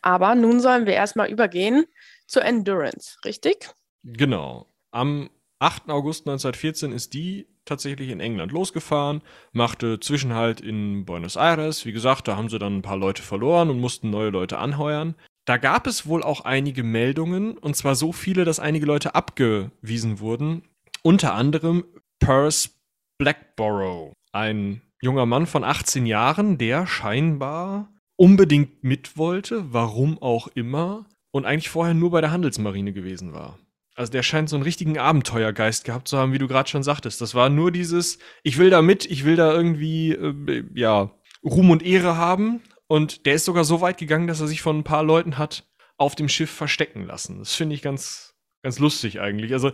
Aber 0.01 0.35
nun 0.35 0.59
sollen 0.59 0.85
wir 0.85 0.93
erstmal 0.93 1.29
übergehen 1.29 1.85
zur 2.27 2.43
Endurance, 2.43 3.17
richtig? 3.25 3.69
Genau. 4.03 4.67
Am 4.91 5.29
8. 5.59 5.89
August 5.89 6.27
1914 6.27 6.91
ist 6.91 7.13
die 7.13 7.47
tatsächlich 7.65 8.09
in 8.09 8.19
England 8.19 8.51
losgefahren, 8.51 9.21
machte 9.51 9.99
Zwischenhalt 9.99 10.59
in 10.61 11.05
Buenos 11.05 11.35
Aires. 11.35 11.85
Wie 11.85 11.91
gesagt, 11.91 12.27
da 12.27 12.35
haben 12.35 12.49
sie 12.49 12.57
dann 12.57 12.77
ein 12.77 12.81
paar 12.81 12.97
Leute 12.97 13.21
verloren 13.21 13.69
und 13.69 13.79
mussten 13.79 14.09
neue 14.09 14.29
Leute 14.29 14.57
anheuern. 14.57 15.15
Da 15.45 15.57
gab 15.57 15.87
es 15.87 16.07
wohl 16.07 16.23
auch 16.23 16.41
einige 16.41 16.83
Meldungen, 16.83 17.57
und 17.57 17.75
zwar 17.75 17.95
so 17.95 18.11
viele, 18.11 18.45
dass 18.45 18.59
einige 18.59 18.85
Leute 18.85 19.15
abgewiesen 19.15 20.19
wurden. 20.19 20.63
Unter 21.03 21.33
anderem 21.33 21.83
Perce 22.19 22.71
Blackborough, 23.17 24.13
ein 24.31 24.81
junger 25.01 25.25
Mann 25.25 25.47
von 25.47 25.63
18 25.63 26.05
Jahren, 26.05 26.57
der 26.57 26.87
scheinbar 26.87 27.91
unbedingt 28.21 28.83
mit 28.83 29.17
wollte, 29.17 29.73
warum 29.73 30.21
auch 30.21 30.47
immer, 30.53 31.07
und 31.31 31.45
eigentlich 31.45 31.69
vorher 31.69 31.95
nur 31.95 32.11
bei 32.11 32.21
der 32.21 32.29
Handelsmarine 32.29 32.93
gewesen 32.93 33.33
war. 33.33 33.57
Also 33.95 34.11
der 34.11 34.21
scheint 34.21 34.47
so 34.47 34.55
einen 34.55 34.61
richtigen 34.61 34.99
Abenteuergeist 34.99 35.85
gehabt 35.85 36.07
zu 36.07 36.19
haben, 36.19 36.31
wie 36.31 36.37
du 36.37 36.47
gerade 36.47 36.69
schon 36.69 36.83
sagtest. 36.83 37.19
Das 37.19 37.33
war 37.33 37.49
nur 37.49 37.71
dieses, 37.71 38.19
ich 38.43 38.59
will 38.59 38.69
da 38.69 38.83
mit, 38.83 39.09
ich 39.09 39.25
will 39.25 39.37
da 39.37 39.51
irgendwie, 39.51 40.11
äh, 40.11 40.63
ja, 40.75 41.09
Ruhm 41.43 41.71
und 41.71 41.81
Ehre 41.81 42.15
haben. 42.15 42.61
Und 42.85 43.25
der 43.25 43.33
ist 43.33 43.45
sogar 43.45 43.63
so 43.63 43.81
weit 43.81 43.97
gegangen, 43.97 44.27
dass 44.27 44.39
er 44.39 44.45
sich 44.45 44.61
von 44.61 44.77
ein 44.77 44.83
paar 44.83 45.01
Leuten 45.01 45.39
hat 45.39 45.67
auf 45.97 46.13
dem 46.13 46.29
Schiff 46.29 46.51
verstecken 46.51 47.07
lassen. 47.07 47.39
Das 47.39 47.55
finde 47.55 47.73
ich 47.73 47.81
ganz, 47.81 48.35
ganz 48.61 48.77
lustig 48.77 49.19
eigentlich. 49.19 49.51
Also 49.53 49.71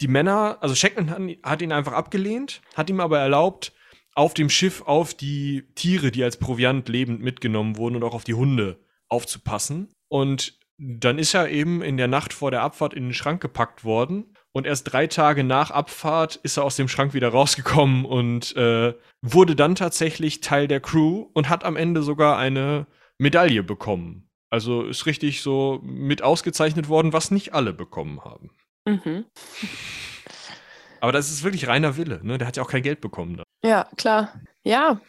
die 0.00 0.06
Männer, 0.06 0.58
also 0.60 0.76
Shackman 0.76 1.10
hat, 1.10 1.20
hat 1.42 1.62
ihn 1.62 1.72
einfach 1.72 1.94
abgelehnt, 1.94 2.62
hat 2.76 2.90
ihm 2.90 3.00
aber 3.00 3.18
erlaubt, 3.18 3.72
auf 4.14 4.34
dem 4.34 4.50
Schiff 4.50 4.82
auf 4.82 5.14
die 5.14 5.64
Tiere, 5.74 6.10
die 6.10 6.24
als 6.24 6.36
Proviant 6.36 6.88
lebend 6.88 7.22
mitgenommen 7.22 7.76
wurden 7.76 7.96
und 7.96 8.04
auch 8.04 8.14
auf 8.14 8.24
die 8.24 8.34
Hunde 8.34 8.78
aufzupassen. 9.08 9.88
Und 10.08 10.58
dann 10.78 11.18
ist 11.18 11.34
er 11.34 11.48
eben 11.48 11.82
in 11.82 11.96
der 11.96 12.08
Nacht 12.08 12.32
vor 12.32 12.50
der 12.50 12.62
Abfahrt 12.62 12.94
in 12.94 13.04
den 13.04 13.14
Schrank 13.14 13.40
gepackt 13.40 13.84
worden. 13.84 14.36
Und 14.52 14.66
erst 14.66 14.92
drei 14.92 15.06
Tage 15.06 15.44
nach 15.44 15.70
Abfahrt 15.70 16.36
ist 16.36 16.58
er 16.58 16.64
aus 16.64 16.76
dem 16.76 16.88
Schrank 16.88 17.14
wieder 17.14 17.28
rausgekommen 17.28 18.04
und 18.04 18.54
äh, 18.56 18.94
wurde 19.22 19.56
dann 19.56 19.74
tatsächlich 19.74 20.40
Teil 20.40 20.68
der 20.68 20.80
Crew 20.80 21.26
und 21.32 21.48
hat 21.48 21.64
am 21.64 21.76
Ende 21.76 22.02
sogar 22.02 22.36
eine 22.36 22.86
Medaille 23.18 23.62
bekommen. 23.62 24.28
Also 24.50 24.82
ist 24.82 25.06
richtig 25.06 25.40
so 25.40 25.80
mit 25.82 26.22
ausgezeichnet 26.22 26.88
worden, 26.88 27.14
was 27.14 27.30
nicht 27.30 27.54
alle 27.54 27.72
bekommen 27.72 28.22
haben. 28.22 28.50
Mhm. 28.84 29.24
Aber 31.02 31.10
das 31.10 31.30
ist 31.30 31.42
wirklich 31.42 31.66
reiner 31.66 31.96
Wille, 31.96 32.20
ne? 32.22 32.38
Der 32.38 32.46
hat 32.46 32.56
ja 32.56 32.62
auch 32.62 32.70
kein 32.70 32.84
Geld 32.84 33.00
bekommen. 33.00 33.36
Da. 33.36 33.42
Ja, 33.68 33.88
klar. 33.96 34.32
Ja, 34.62 35.00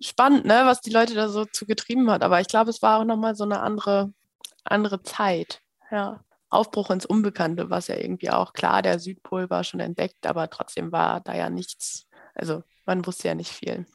spannend, 0.00 0.44
ne, 0.44 0.62
was 0.64 0.80
die 0.80 0.90
Leute 0.90 1.14
da 1.14 1.28
so 1.28 1.44
zu 1.44 1.66
getrieben 1.66 2.10
hat. 2.10 2.24
Aber 2.24 2.40
ich 2.40 2.48
glaube, 2.48 2.70
es 2.70 2.82
war 2.82 2.98
auch 2.98 3.04
nochmal 3.04 3.36
so 3.36 3.44
eine 3.44 3.60
andere, 3.60 4.12
andere 4.64 5.04
Zeit. 5.04 5.60
Ja. 5.92 6.24
Aufbruch 6.50 6.90
ins 6.90 7.06
Unbekannte, 7.06 7.70
was 7.70 7.86
ja 7.86 7.96
irgendwie 7.96 8.30
auch 8.30 8.54
klar, 8.54 8.82
der 8.82 8.98
Südpol 8.98 9.48
war 9.50 9.62
schon 9.62 9.78
entdeckt, 9.78 10.26
aber 10.26 10.50
trotzdem 10.50 10.90
war 10.90 11.20
da 11.20 11.36
ja 11.36 11.48
nichts. 11.48 12.08
Also 12.34 12.64
man 12.84 13.06
wusste 13.06 13.28
ja 13.28 13.36
nicht 13.36 13.52
viel. 13.52 13.86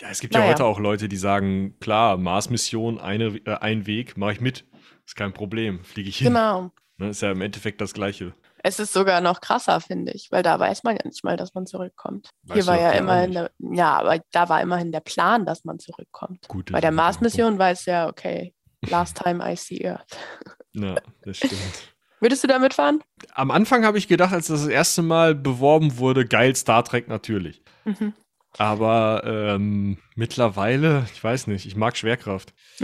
Ja, 0.00 0.08
es 0.08 0.20
gibt 0.20 0.32
naja. 0.32 0.46
ja 0.46 0.50
heute 0.52 0.64
auch 0.64 0.78
Leute, 0.78 1.10
die 1.10 1.16
sagen, 1.18 1.78
klar, 1.78 2.16
Mars-Mission, 2.16 2.98
eine, 2.98 3.36
äh, 3.44 3.58
ein 3.58 3.86
Weg, 3.86 4.16
mache 4.16 4.32
ich 4.32 4.40
mit. 4.40 4.64
Ist 5.04 5.14
kein 5.14 5.34
Problem, 5.34 5.84
fliege 5.84 6.08
ich 6.08 6.16
hin. 6.16 6.28
Genau. 6.28 6.70
Ne, 6.96 7.10
ist 7.10 7.20
ja 7.20 7.32
im 7.32 7.42
Endeffekt 7.42 7.82
das 7.82 7.92
Gleiche. 7.92 8.34
Es 8.66 8.80
ist 8.80 8.92
sogar 8.92 9.20
noch 9.20 9.40
krasser, 9.40 9.80
finde 9.80 10.10
ich, 10.10 10.32
weil 10.32 10.42
da 10.42 10.58
weiß 10.58 10.82
man 10.82 10.96
ja 10.96 11.02
nicht 11.04 11.22
mal, 11.22 11.36
dass 11.36 11.54
man 11.54 11.66
zurückkommt. 11.66 12.30
Weißt 12.42 12.54
Hier 12.54 12.66
war 12.66 12.80
ja 12.80 12.90
immerhin, 12.90 13.30
der, 13.30 13.52
ja, 13.60 13.96
aber 13.96 14.20
da 14.32 14.48
war 14.48 14.60
immerhin 14.60 14.90
der 14.90 14.98
Plan, 14.98 15.46
dass 15.46 15.64
man 15.64 15.78
zurückkommt. 15.78 16.48
Gut, 16.48 16.72
Bei 16.72 16.80
der 16.80 16.90
Mars-Mission 16.90 17.60
weiß 17.60 17.84
ja, 17.84 18.08
okay, 18.08 18.54
last 18.88 19.22
time 19.22 19.40
I 19.40 19.54
see 19.54 19.88
Earth. 19.88 20.18
Ja, 20.72 20.96
das 21.22 21.36
stimmt. 21.38 21.54
Würdest 22.20 22.42
du 22.42 22.48
da 22.48 22.58
mitfahren? 22.58 23.02
Am 23.32 23.50
Anfang 23.50 23.86
habe 23.86 23.96
ich 23.96 24.08
gedacht, 24.08 24.34
als 24.34 24.48
das 24.48 24.62
das 24.62 24.68
erste 24.68 25.00
Mal 25.00 25.34
beworben 25.34 25.96
wurde, 25.96 26.26
geil, 26.26 26.54
Star 26.54 26.84
Trek 26.84 27.08
natürlich. 27.08 27.62
Mhm. 27.84 28.12
Aber 28.58 29.22
ähm, 29.24 29.98
mittlerweile, 30.16 31.06
ich 31.14 31.22
weiß 31.22 31.46
nicht, 31.46 31.66
ich 31.66 31.76
mag 31.76 31.96
Schwerkraft. 31.96 32.52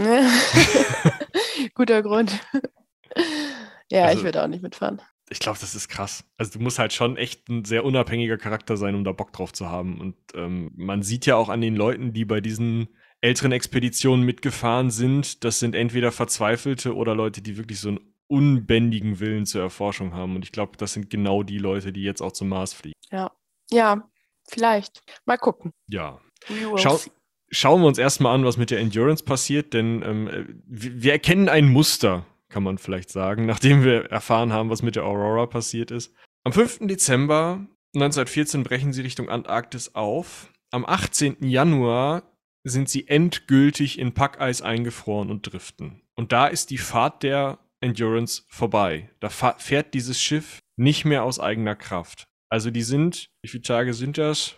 Guter 1.75 2.01
Grund. 2.01 2.39
ja, 3.91 4.05
also, 4.05 4.17
ich 4.17 4.23
würde 4.23 4.43
auch 4.43 4.47
nicht 4.47 4.63
mitfahren 4.63 5.01
ich 5.33 5.39
glaube, 5.39 5.57
das 5.59 5.73
ist 5.73 5.89
krass. 5.89 6.23
Also 6.37 6.59
du 6.59 6.63
musst 6.63 6.77
halt 6.77 6.93
schon 6.93 7.17
echt 7.17 7.49
ein 7.49 7.65
sehr 7.65 7.83
unabhängiger 7.83 8.37
Charakter 8.37 8.77
sein, 8.77 8.93
um 8.93 9.03
da 9.03 9.13
Bock 9.13 9.33
drauf 9.33 9.51
zu 9.51 9.67
haben. 9.67 9.99
Und 9.99 10.15
ähm, 10.35 10.71
man 10.75 11.01
sieht 11.01 11.25
ja 11.25 11.35
auch 11.35 11.49
an 11.49 11.59
den 11.59 11.75
Leuten, 11.75 12.13
die 12.13 12.23
bei 12.23 12.39
diesen 12.39 12.87
älteren 13.19 13.51
Expeditionen 13.51 14.23
mitgefahren 14.23 14.91
sind, 14.91 15.43
das 15.43 15.57
sind 15.57 15.73
entweder 15.73 16.11
Verzweifelte 16.11 16.93
oder 16.93 17.15
Leute, 17.15 17.41
die 17.41 17.57
wirklich 17.57 17.79
so 17.79 17.89
einen 17.89 17.99
unbändigen 18.27 19.19
Willen 19.19 19.47
zur 19.47 19.61
Erforschung 19.61 20.13
haben. 20.13 20.35
Und 20.35 20.45
ich 20.45 20.51
glaube, 20.51 20.77
das 20.77 20.93
sind 20.93 21.09
genau 21.09 21.41
die 21.41 21.57
Leute, 21.57 21.91
die 21.91 22.03
jetzt 22.03 22.21
auch 22.21 22.33
zum 22.33 22.49
Mars 22.49 22.73
fliegen. 22.73 22.99
Ja, 23.11 23.31
ja, 23.71 24.07
vielleicht. 24.47 25.01
Mal 25.25 25.37
gucken. 25.37 25.71
Ja. 25.87 26.21
Schau, 26.75 26.99
schauen 27.49 27.81
wir 27.81 27.87
uns 27.87 27.97
erstmal 27.97 28.35
an, 28.35 28.45
was 28.45 28.57
mit 28.57 28.69
der 28.69 28.79
Endurance 28.79 29.23
passiert, 29.23 29.73
denn 29.73 30.03
ähm, 30.03 30.61
wir 30.67 31.13
erkennen 31.13 31.49
ein 31.49 31.69
Muster 31.69 32.25
kann 32.53 32.63
man 32.63 32.77
vielleicht 32.77 33.09
sagen, 33.09 33.45
nachdem 33.47 33.83
wir 33.83 34.05
erfahren 34.05 34.53
haben, 34.53 34.69
was 34.69 34.83
mit 34.83 34.95
der 34.95 35.03
Aurora 35.03 35.47
passiert 35.47 35.91
ist. 35.91 36.13
Am 36.45 36.53
5. 36.53 36.87
Dezember 36.87 37.65
1914 37.95 38.63
brechen 38.63 38.93
sie 38.93 39.01
Richtung 39.01 39.29
Antarktis 39.29 39.95
auf. 39.95 40.51
Am 40.71 40.85
18. 40.85 41.37
Januar 41.41 42.23
sind 42.63 42.89
sie 42.89 43.07
endgültig 43.07 43.99
in 43.99 44.13
Packeis 44.13 44.61
eingefroren 44.61 45.29
und 45.29 45.51
driften. 45.51 46.01
Und 46.15 46.31
da 46.31 46.47
ist 46.47 46.69
die 46.69 46.77
Fahrt 46.77 47.23
der 47.23 47.59
Endurance 47.81 48.43
vorbei. 48.47 49.09
Da 49.19 49.29
fährt 49.29 49.93
dieses 49.93 50.21
Schiff 50.21 50.59
nicht 50.77 51.05
mehr 51.05 51.23
aus 51.23 51.39
eigener 51.39 51.75
Kraft. 51.75 52.25
Also 52.49 52.71
die 52.71 52.83
sind, 52.83 53.29
wie 53.41 53.49
viele 53.49 53.63
Tage 53.63 53.93
sind 53.93 54.17
das? 54.17 54.55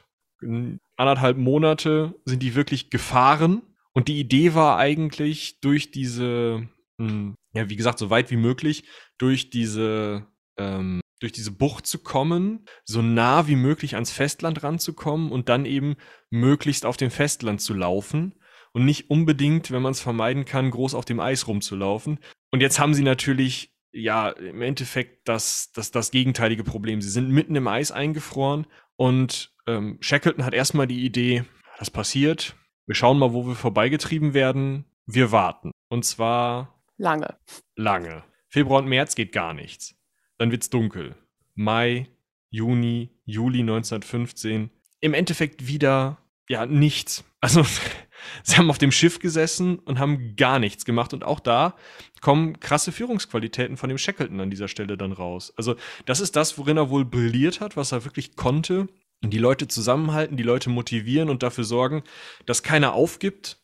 Anderthalb 0.98 1.38
Monate 1.38 2.14
sind 2.26 2.43
die 2.43 2.56
wirklich 2.56 2.89
gefahren. 2.89 3.62
Und 3.93 4.08
die 4.08 4.20
Idee 4.20 4.54
war 4.54 4.78
eigentlich, 4.78 5.60
durch 5.62 5.91
diese 5.91 6.68
hm, 7.00 7.36
ja, 7.56 7.70
wie 7.70 7.76
gesagt, 7.76 7.99
so 7.99 8.10
weit 8.10 8.30
wie 8.32 8.38
möglich 8.38 8.84
durch 9.18 9.49
diese, 9.49 10.28
ähm, 10.58 11.01
durch 11.20 11.32
diese 11.32 11.51
Bucht 11.51 11.88
zu 11.88 11.99
kommen, 11.99 12.66
so 12.84 13.01
nah 13.01 13.47
wie 13.47 13.56
möglich 13.56 13.95
ans 13.95 14.12
Festland 14.12 14.62
ranzukommen 14.64 15.32
und 15.32 15.49
dann 15.49 15.66
eben 15.66 15.95
möglichst 16.30 16.86
auf 16.86 16.97
dem 16.97 17.12
Festland 17.12 17.62
zu 17.62 17.74
laufen 17.74 18.36
und 18.74 18.86
nicht 18.86 19.10
unbedingt, 19.10 19.72
wenn 19.72 19.82
man 19.82 19.93
es 19.93 20.01
vermeiden 20.01 20.43
kann, 20.43 20.70
groß 20.70 20.93
auf 20.93 21.06
dem 21.06 21.22
Eis 21.22 21.47
rumzulaufen. 21.47 22.20
Und 22.51 22.62
jetzt 22.62 22.80
haben 22.80 22.93
sie 22.93 23.03
natürlich 23.03 23.74
ja 23.93 24.30
im 24.30 24.62
Endeffekt 24.62 25.28
das, 25.30 25.72
das, 25.72 25.91
das 25.91 26.12
gegenteilige 26.12 26.66
Problem. 26.66 27.01
Sie 27.01 27.10
sind 27.10 27.30
mitten 27.30 27.56
im 27.56 27.70
Eis 27.70 27.91
eingefroren 27.91 28.68
und 28.97 29.53
ähm, 29.66 29.97
Shackleton 30.01 30.43
hat 30.43 30.53
erstmal 30.53 30.88
die 30.88 31.06
Idee, 31.06 31.45
das 31.80 31.89
passiert, 31.89 32.56
wir 32.86 32.95
schauen 32.95 33.18
mal, 33.18 33.34
wo 33.34 33.47
wir 33.47 33.56
vorbeigetrieben 33.56 34.34
werden, 34.34 34.86
wir 35.06 35.32
warten. 35.32 35.72
Und 35.89 36.03
zwar 36.03 36.74
Lange. 36.98 37.38
Lange. 37.76 38.24
Februar 38.48 38.82
und 38.82 38.88
März 38.88 39.16
geht 39.16 39.32
gar 39.32 39.54
nichts. 39.54 39.96
Dann 40.38 40.52
wird's 40.52 40.70
dunkel. 40.70 41.16
Mai, 41.56 42.08
Juni, 42.50 43.10
Juli 43.26 43.60
1915. 43.60 44.70
Im 45.02 45.14
Endeffekt 45.14 45.68
wieder, 45.68 46.18
ja, 46.48 46.66
nichts. 46.66 47.26
Also, 47.41 47.66
sie 48.43 48.56
haben 48.58 48.70
auf 48.70 48.78
dem 48.78 48.91
Schiff 48.91 49.20
gesessen 49.20 49.80
und 49.80 50.00
haben 50.00 50.36
gar 50.36 50.60
nichts 50.60 50.86
gemacht. 50.86 51.14
Und 51.14 51.26
auch 51.26 51.39
da 51.39 51.76
kommen 52.22 52.60
krasse 52.60 52.91
Führungsqualitäten 52.91 53.78
von 53.78 53.89
dem 53.89 53.98
Shackleton 53.98 54.39
an 54.39 54.50
dieser 54.50 54.68
Stelle 54.68 54.98
dann 54.98 55.12
raus. 55.12 55.54
Also, 55.58 55.76
das 56.06 56.22
ist 56.22 56.36
das, 56.36 56.58
worin 56.58 56.78
er 56.78 56.89
wohl 56.89 57.06
brilliert 57.06 57.60
hat, 57.60 57.76
was 57.76 57.91
er 57.91 58.06
wirklich 58.06 58.36
konnte. 58.36 58.88
Die 59.22 59.38
Leute 59.38 59.68
zusammenhalten, 59.68 60.38
die 60.38 60.43
Leute 60.43 60.70
motivieren 60.70 61.30
und 61.30 61.41
dafür 61.41 61.64
sorgen, 61.64 62.04
dass 62.46 62.64
keiner 62.64 62.93
aufgibt, 62.93 63.58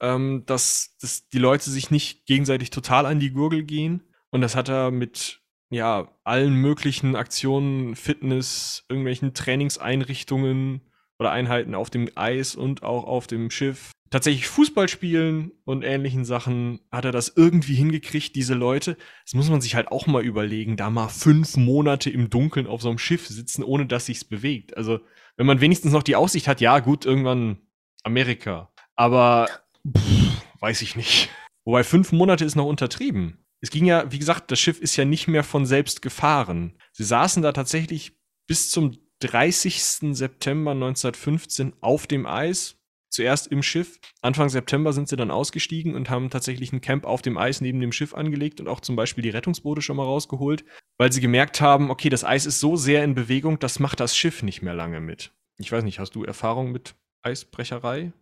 ähm, 0.00 0.44
dass, 0.46 0.96
dass 1.00 1.28
die 1.28 1.38
Leute 1.38 1.70
sich 1.70 1.90
nicht 1.90 2.26
gegenseitig 2.26 2.70
total 2.70 3.06
an 3.06 3.20
die 3.20 3.30
Gurgel 3.30 3.62
gehen. 3.62 4.02
Und 4.30 4.40
das 4.40 4.56
hat 4.56 4.68
er 4.68 4.90
mit 4.90 5.40
ja, 5.70 6.08
allen 6.24 6.54
möglichen 6.54 7.16
Aktionen, 7.16 7.96
Fitness, 7.96 8.84
irgendwelchen 8.88 9.34
Trainingseinrichtungen 9.34 10.82
oder 11.18 11.32
Einheiten 11.32 11.74
auf 11.74 11.90
dem 11.90 12.08
Eis 12.14 12.54
und 12.54 12.82
auch 12.82 13.04
auf 13.04 13.26
dem 13.26 13.50
Schiff. 13.50 13.90
Tatsächlich 14.10 14.46
Fußball 14.46 14.88
spielen 14.88 15.50
und 15.64 15.82
ähnlichen 15.82 16.24
Sachen 16.24 16.80
hat 16.92 17.04
er 17.04 17.10
das 17.10 17.32
irgendwie 17.34 17.74
hingekriegt, 17.74 18.36
diese 18.36 18.54
Leute. 18.54 18.96
Das 19.24 19.34
muss 19.34 19.50
man 19.50 19.60
sich 19.60 19.74
halt 19.74 19.88
auch 19.88 20.06
mal 20.06 20.24
überlegen, 20.24 20.76
da 20.76 20.90
mal 20.90 21.08
fünf 21.08 21.56
Monate 21.56 22.10
im 22.10 22.30
Dunkeln 22.30 22.68
auf 22.68 22.82
so 22.82 22.88
einem 22.88 22.98
Schiff 22.98 23.26
sitzen, 23.26 23.64
ohne 23.64 23.86
dass 23.86 24.06
sich's 24.06 24.24
bewegt. 24.24 24.76
Also, 24.76 25.00
wenn 25.36 25.46
man 25.46 25.60
wenigstens 25.60 25.92
noch 25.92 26.04
die 26.04 26.14
Aussicht 26.14 26.46
hat, 26.46 26.60
ja, 26.60 26.78
gut, 26.78 27.04
irgendwann 27.04 27.58
Amerika. 28.04 28.70
Aber 28.94 29.48
Pff, 29.94 30.42
weiß 30.60 30.82
ich 30.82 30.96
nicht. 30.96 31.28
Wobei 31.64 31.84
fünf 31.84 32.12
Monate 32.12 32.44
ist 32.44 32.54
noch 32.54 32.66
untertrieben. 32.66 33.44
Es 33.60 33.70
ging 33.70 33.86
ja, 33.86 34.10
wie 34.12 34.18
gesagt, 34.18 34.50
das 34.50 34.60
Schiff 34.60 34.80
ist 34.80 34.96
ja 34.96 35.04
nicht 35.04 35.28
mehr 35.28 35.42
von 35.42 35.66
selbst 35.66 36.02
gefahren. 36.02 36.78
Sie 36.92 37.04
saßen 37.04 37.42
da 37.42 37.52
tatsächlich 37.52 38.16
bis 38.46 38.70
zum 38.70 38.96
30. 39.20 40.14
September 40.14 40.72
1915 40.72 41.72
auf 41.80 42.06
dem 42.06 42.26
Eis, 42.26 42.76
zuerst 43.08 43.46
im 43.46 43.62
Schiff. 43.62 43.98
Anfang 44.20 44.50
September 44.50 44.92
sind 44.92 45.08
sie 45.08 45.16
dann 45.16 45.30
ausgestiegen 45.30 45.94
und 45.94 46.10
haben 46.10 46.28
tatsächlich 46.28 46.72
ein 46.72 46.82
Camp 46.82 47.06
auf 47.06 47.22
dem 47.22 47.38
Eis 47.38 47.60
neben 47.60 47.80
dem 47.80 47.92
Schiff 47.92 48.14
angelegt 48.14 48.60
und 48.60 48.68
auch 48.68 48.80
zum 48.80 48.94
Beispiel 48.94 49.22
die 49.22 49.30
Rettungsboote 49.30 49.80
schon 49.80 49.96
mal 49.96 50.04
rausgeholt, 50.04 50.64
weil 50.98 51.12
sie 51.12 51.22
gemerkt 51.22 51.60
haben, 51.60 51.90
okay, 51.90 52.10
das 52.10 52.24
Eis 52.24 52.44
ist 52.44 52.60
so 52.60 52.76
sehr 52.76 53.02
in 53.04 53.14
Bewegung, 53.14 53.58
das 53.58 53.80
macht 53.80 54.00
das 54.00 54.16
Schiff 54.16 54.42
nicht 54.42 54.60
mehr 54.62 54.74
lange 54.74 55.00
mit. 55.00 55.32
Ich 55.56 55.72
weiß 55.72 55.82
nicht, 55.82 55.98
hast 55.98 56.14
du 56.14 56.24
Erfahrung 56.24 56.72
mit 56.72 56.94
Eisbrecherei? 57.22 58.12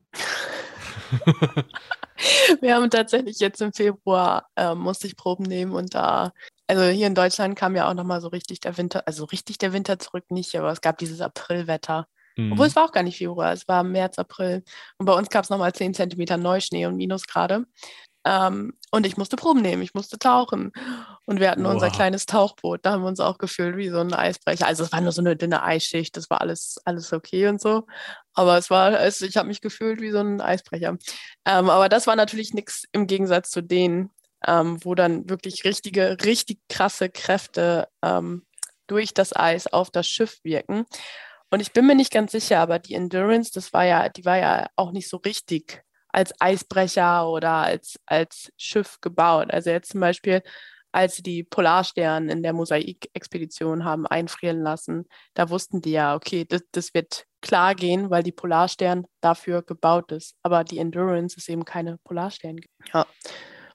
Wir 2.60 2.74
haben 2.74 2.90
tatsächlich 2.90 3.38
jetzt 3.40 3.60
im 3.60 3.72
Februar, 3.72 4.48
äh, 4.56 4.74
musste 4.74 5.06
ich 5.06 5.16
Proben 5.16 5.44
nehmen 5.44 5.72
und 5.72 5.94
da, 5.94 6.32
also 6.66 6.84
hier 6.84 7.06
in 7.06 7.14
Deutschland 7.14 7.56
kam 7.56 7.74
ja 7.76 7.88
auch 7.88 7.94
nochmal 7.94 8.20
so 8.20 8.28
richtig 8.28 8.60
der 8.60 8.76
Winter, 8.76 9.02
also 9.06 9.24
richtig 9.24 9.58
der 9.58 9.72
Winter 9.72 9.98
zurück 9.98 10.24
nicht, 10.30 10.54
aber 10.56 10.70
es 10.70 10.80
gab 10.80 10.98
dieses 10.98 11.20
Aprilwetter. 11.20 12.06
Mhm. 12.36 12.52
Obwohl 12.52 12.66
es 12.66 12.76
war 12.76 12.84
auch 12.84 12.92
gar 12.92 13.02
nicht 13.02 13.18
Februar, 13.18 13.52
es 13.52 13.68
war 13.68 13.82
März, 13.82 14.18
April. 14.18 14.62
Und 14.98 15.06
bei 15.06 15.12
uns 15.12 15.28
gab 15.28 15.44
es 15.44 15.50
nochmal 15.50 15.72
10 15.72 15.94
Zentimeter 15.94 16.36
Neuschnee 16.36 16.86
und 16.86 16.96
Minusgrade. 16.96 17.66
Ähm, 18.24 18.72
und 18.90 19.06
ich 19.06 19.16
musste 19.16 19.36
Proben 19.36 19.60
nehmen, 19.60 19.82
ich 19.82 19.94
musste 19.94 20.18
tauchen. 20.18 20.72
Und 21.26 21.40
wir 21.40 21.50
hatten 21.50 21.62
Boah. 21.62 21.72
unser 21.72 21.90
kleines 21.90 22.26
Tauchboot. 22.26 22.80
Da 22.84 22.92
haben 22.92 23.02
wir 23.02 23.08
uns 23.08 23.20
auch 23.20 23.38
gefühlt 23.38 23.76
wie 23.76 23.90
so 23.90 24.00
ein 24.00 24.12
Eisbrecher. 24.12 24.66
Also 24.66 24.84
es 24.84 24.92
war 24.92 25.00
nur 25.00 25.12
so 25.12 25.20
eine 25.20 25.36
dünne 25.36 25.62
Eisschicht, 25.62 26.16
das 26.16 26.30
war 26.30 26.40
alles, 26.40 26.80
alles 26.84 27.12
okay 27.12 27.48
und 27.48 27.60
so. 27.60 27.86
Aber 28.32 28.56
es 28.58 28.70
war, 28.70 28.98
es, 29.00 29.20
ich 29.20 29.36
habe 29.36 29.48
mich 29.48 29.60
gefühlt 29.60 30.00
wie 30.00 30.10
so 30.10 30.18
ein 30.18 30.40
Eisbrecher. 30.40 30.96
Ähm, 31.44 31.70
aber 31.70 31.88
das 31.88 32.06
war 32.06 32.16
natürlich 32.16 32.54
nichts 32.54 32.84
im 32.92 33.06
Gegensatz 33.06 33.50
zu 33.50 33.62
denen, 33.62 34.10
ähm, 34.46 34.78
wo 34.84 34.94
dann 34.94 35.28
wirklich 35.28 35.64
richtige, 35.64 36.16
richtig 36.24 36.60
krasse 36.68 37.10
Kräfte 37.10 37.88
ähm, 38.02 38.46
durch 38.86 39.14
das 39.14 39.34
Eis 39.34 39.66
auf 39.66 39.90
das 39.90 40.06
Schiff 40.06 40.38
wirken. 40.42 40.84
Und 41.50 41.60
ich 41.60 41.72
bin 41.72 41.86
mir 41.86 41.94
nicht 41.94 42.12
ganz 42.12 42.32
sicher, 42.32 42.58
aber 42.60 42.78
die 42.78 42.94
Endurance, 42.94 43.50
das 43.52 43.72
war 43.72 43.84
ja, 43.84 44.08
die 44.08 44.24
war 44.24 44.38
ja 44.38 44.66
auch 44.76 44.92
nicht 44.92 45.08
so 45.08 45.18
richtig 45.18 45.84
als 46.14 46.32
Eisbrecher 46.40 47.28
oder 47.28 47.50
als, 47.50 47.98
als 48.06 48.52
Schiff 48.56 49.00
gebaut. 49.00 49.50
Also 49.50 49.70
jetzt 49.70 49.90
zum 49.90 50.00
Beispiel, 50.00 50.42
als 50.92 51.16
sie 51.16 51.22
die 51.22 51.42
Polarstern 51.42 52.28
in 52.28 52.42
der 52.44 52.52
Mosaik-Expedition 52.52 53.84
haben 53.84 54.06
einfrieren 54.06 54.62
lassen, 54.62 55.06
da 55.34 55.50
wussten 55.50 55.80
die 55.80 55.90
ja, 55.90 56.14
okay, 56.14 56.44
das, 56.48 56.62
das 56.70 56.94
wird 56.94 57.24
klar 57.40 57.74
gehen, 57.74 58.10
weil 58.10 58.22
die 58.22 58.32
Polarstern 58.32 59.06
dafür 59.20 59.62
gebaut 59.62 60.12
ist. 60.12 60.36
Aber 60.42 60.62
die 60.62 60.78
Endurance 60.78 61.36
ist 61.36 61.48
eben 61.48 61.64
keine 61.64 61.98
Polarstern. 62.04 62.60
Ja. 62.92 63.06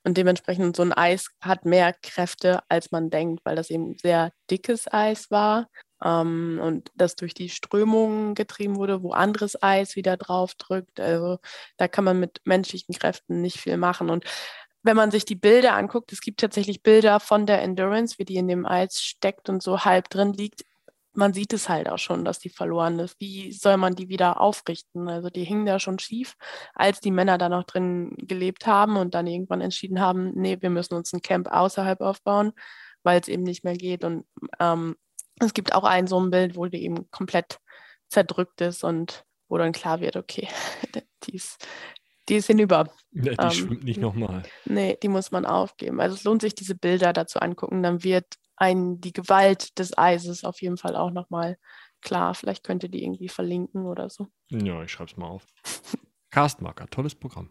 Und 0.06 0.16
dementsprechend 0.16 0.78
so 0.78 0.84
ein 0.84 0.94
Eis 0.94 1.28
hat 1.42 1.66
mehr 1.66 1.94
Kräfte, 2.02 2.62
als 2.70 2.92
man 2.92 3.10
denkt, 3.10 3.42
weil 3.44 3.58
das 3.58 3.70
eben 3.70 3.98
sehr 3.98 4.32
dickes 4.50 4.92
Eis 4.92 5.30
war 5.30 5.68
ähm, 6.04 6.60
und 6.62 6.92
das 6.96 7.16
durch 7.16 7.34
die 7.34 7.50
Strömungen 7.50 8.36
getrieben 8.36 8.78
wurde, 8.78 9.04
wo 9.04 9.12
anderes 9.12 9.62
Eis 9.62 9.96
wieder 9.96 10.18
drauf 10.18 10.56
drückt. 10.56 11.00
Also 11.00 11.40
da 11.78 11.88
kann 11.88 12.04
man 12.04 12.20
mit 12.20 12.42
menschlichen 12.46 12.96
Kräften 12.96 13.42
nicht 13.42 13.60
viel 13.60 13.78
machen. 13.78 14.10
Und 14.10 14.26
wenn 14.84 14.96
man 14.96 15.12
sich 15.12 15.26
die 15.26 15.36
Bilder 15.36 15.76
anguckt, 15.76 16.12
es 16.12 16.22
gibt 16.22 16.40
tatsächlich 16.40 16.84
Bilder 16.84 17.20
von 17.20 17.46
der 17.46 17.62
Endurance, 17.62 18.18
wie 18.18 18.26
die 18.26 18.38
in 18.38 18.48
dem 18.48 18.66
Eis 18.66 19.02
steckt 19.02 19.50
und 19.50 19.62
so 19.62 19.84
halb 19.84 20.10
drin 20.10 20.34
liegt. 20.34 20.64
Man 21.14 21.34
sieht 21.34 21.52
es 21.54 21.68
halt 21.68 21.90
auch 21.90 21.98
schon, 21.98 22.24
dass 22.24 22.40
die 22.40 22.50
verloren 22.50 22.98
ist. 23.00 23.20
Wie 23.20 23.52
soll 23.52 23.78
man 23.78 23.96
die 23.96 24.08
wieder 24.10 24.40
aufrichten? 24.40 25.10
Also 25.10 25.30
die 25.30 25.44
hingen 25.44 25.66
da 25.66 25.80
schon 25.80 26.00
schief, 26.00 26.36
als 26.76 27.02
die 27.02 27.12
Männer 27.12 27.38
da 27.38 27.50
noch 27.50 27.66
drin 27.66 28.16
gelebt 28.20 28.68
haben 28.68 28.96
und 28.96 29.16
dann 29.16 29.28
irgendwann 29.28 29.60
entschieden 29.60 30.00
haben, 30.00 30.32
nee, 30.36 30.58
wir 30.62 30.70
müssen 30.70 30.94
uns 30.94 31.12
ein 31.12 31.22
Camp 31.22 31.50
außerhalb 31.52 32.00
aufbauen, 32.00 32.54
weil 33.04 33.20
es 33.20 33.28
eben 33.28 33.44
nicht 33.44 33.64
mehr 33.66 33.76
geht. 33.76 34.06
Und 34.06 34.26
ähm, 34.60 34.96
es 35.40 35.54
gibt 35.54 35.74
auch 35.74 35.84
ein 35.84 36.08
so 36.08 36.20
ein 36.20 36.30
Bild, 36.30 36.56
wo 36.56 36.66
die 36.66 36.84
eben 36.84 37.10
komplett 37.12 37.60
zerdrückt 38.08 38.62
ist 38.62 38.84
und 38.84 39.26
wo 39.48 39.58
dann 39.58 39.72
klar 39.72 40.00
wird, 40.00 40.16
okay, 40.16 40.48
die 41.24 41.36
ist, 41.36 41.66
die 42.28 42.36
ist 42.36 42.48
hinüber. 42.48 42.90
Ja, 43.12 43.34
die 43.34 43.38
ähm, 43.40 43.52
schwimmt 43.52 43.84
nicht 43.84 44.00
nochmal. 44.00 44.44
Nee, 44.66 44.98
die 45.02 45.08
muss 45.08 45.32
man 45.32 45.46
aufgeben. 45.46 46.00
Also 46.00 46.16
es 46.16 46.24
lohnt 46.24 46.42
sich, 46.42 46.56
diese 46.56 46.76
Bilder 46.76 47.14
dazu 47.14 47.40
angucken. 47.40 47.82
Dann 47.82 48.04
wird 48.04 48.26
ein, 48.56 49.02
die 49.02 49.14
Gewalt 49.14 49.80
des 49.80 49.98
Eises 49.98 50.44
auf 50.44 50.62
jeden 50.62 50.78
Fall 50.78 50.96
auch 50.96 51.12
nochmal 51.12 51.58
klar. 52.02 52.36
Vielleicht 52.36 52.64
könnt 52.64 52.84
ihr 52.84 52.90
die 52.90 53.04
irgendwie 53.04 53.30
verlinken 53.30 53.86
oder 53.86 54.10
so. 54.10 54.28
Ja, 54.50 54.84
ich 54.84 54.92
schreibe 54.92 55.12
es 55.12 55.18
mal 55.18 55.28
auf. 55.28 55.46
Castmarker, 56.32 56.88
tolles 56.88 57.16
Programm. 57.16 57.50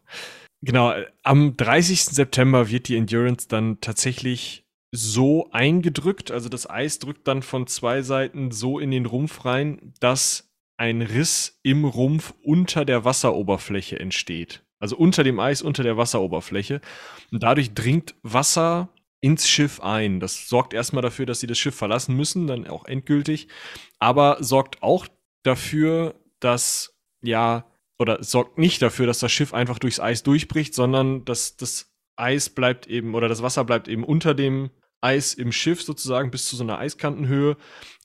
Genau, 0.60 0.92
am 1.24 1.56
30. 1.56 2.04
September 2.04 2.68
wird 2.68 2.88
die 2.88 2.96
Endurance 2.96 3.48
dann 3.48 3.80
tatsächlich 3.80 4.67
so 4.90 5.50
eingedrückt, 5.50 6.30
also 6.30 6.48
das 6.48 6.68
Eis 6.68 6.98
drückt 6.98 7.28
dann 7.28 7.42
von 7.42 7.66
zwei 7.66 8.02
Seiten 8.02 8.50
so 8.50 8.78
in 8.78 8.90
den 8.90 9.06
Rumpf 9.06 9.44
rein, 9.44 9.92
dass 10.00 10.50
ein 10.76 11.02
Riss 11.02 11.58
im 11.62 11.84
Rumpf 11.84 12.34
unter 12.42 12.84
der 12.84 13.04
Wasseroberfläche 13.04 13.98
entsteht. 13.98 14.62
Also 14.78 14.96
unter 14.96 15.24
dem 15.24 15.40
Eis, 15.40 15.60
unter 15.60 15.82
der 15.82 15.96
Wasseroberfläche. 15.96 16.80
Und 17.32 17.42
dadurch 17.42 17.74
dringt 17.74 18.14
Wasser 18.22 18.88
ins 19.20 19.48
Schiff 19.48 19.80
ein. 19.80 20.20
Das 20.20 20.48
sorgt 20.48 20.72
erstmal 20.72 21.02
dafür, 21.02 21.26
dass 21.26 21.40
sie 21.40 21.48
das 21.48 21.58
Schiff 21.58 21.74
verlassen 21.74 22.16
müssen, 22.16 22.46
dann 22.46 22.68
auch 22.68 22.84
endgültig. 22.84 23.48
Aber 23.98 24.36
sorgt 24.40 24.82
auch 24.82 25.08
dafür, 25.42 26.14
dass, 26.38 26.96
ja, 27.22 27.66
oder 27.98 28.22
sorgt 28.22 28.58
nicht 28.58 28.80
dafür, 28.80 29.06
dass 29.06 29.18
das 29.18 29.32
Schiff 29.32 29.52
einfach 29.52 29.80
durchs 29.80 29.98
Eis 29.98 30.22
durchbricht, 30.22 30.72
sondern 30.74 31.24
dass 31.24 31.56
das 31.56 31.92
Eis 32.14 32.48
bleibt 32.48 32.86
eben, 32.86 33.16
oder 33.16 33.28
das 33.28 33.42
Wasser 33.42 33.64
bleibt 33.64 33.88
eben 33.88 34.04
unter 34.04 34.34
dem 34.34 34.70
Eis 35.00 35.34
im 35.34 35.52
Schiff 35.52 35.82
sozusagen 35.82 36.30
bis 36.30 36.48
zu 36.48 36.56
so 36.56 36.64
einer 36.64 36.78
Eiskantenhöhe 36.78 37.56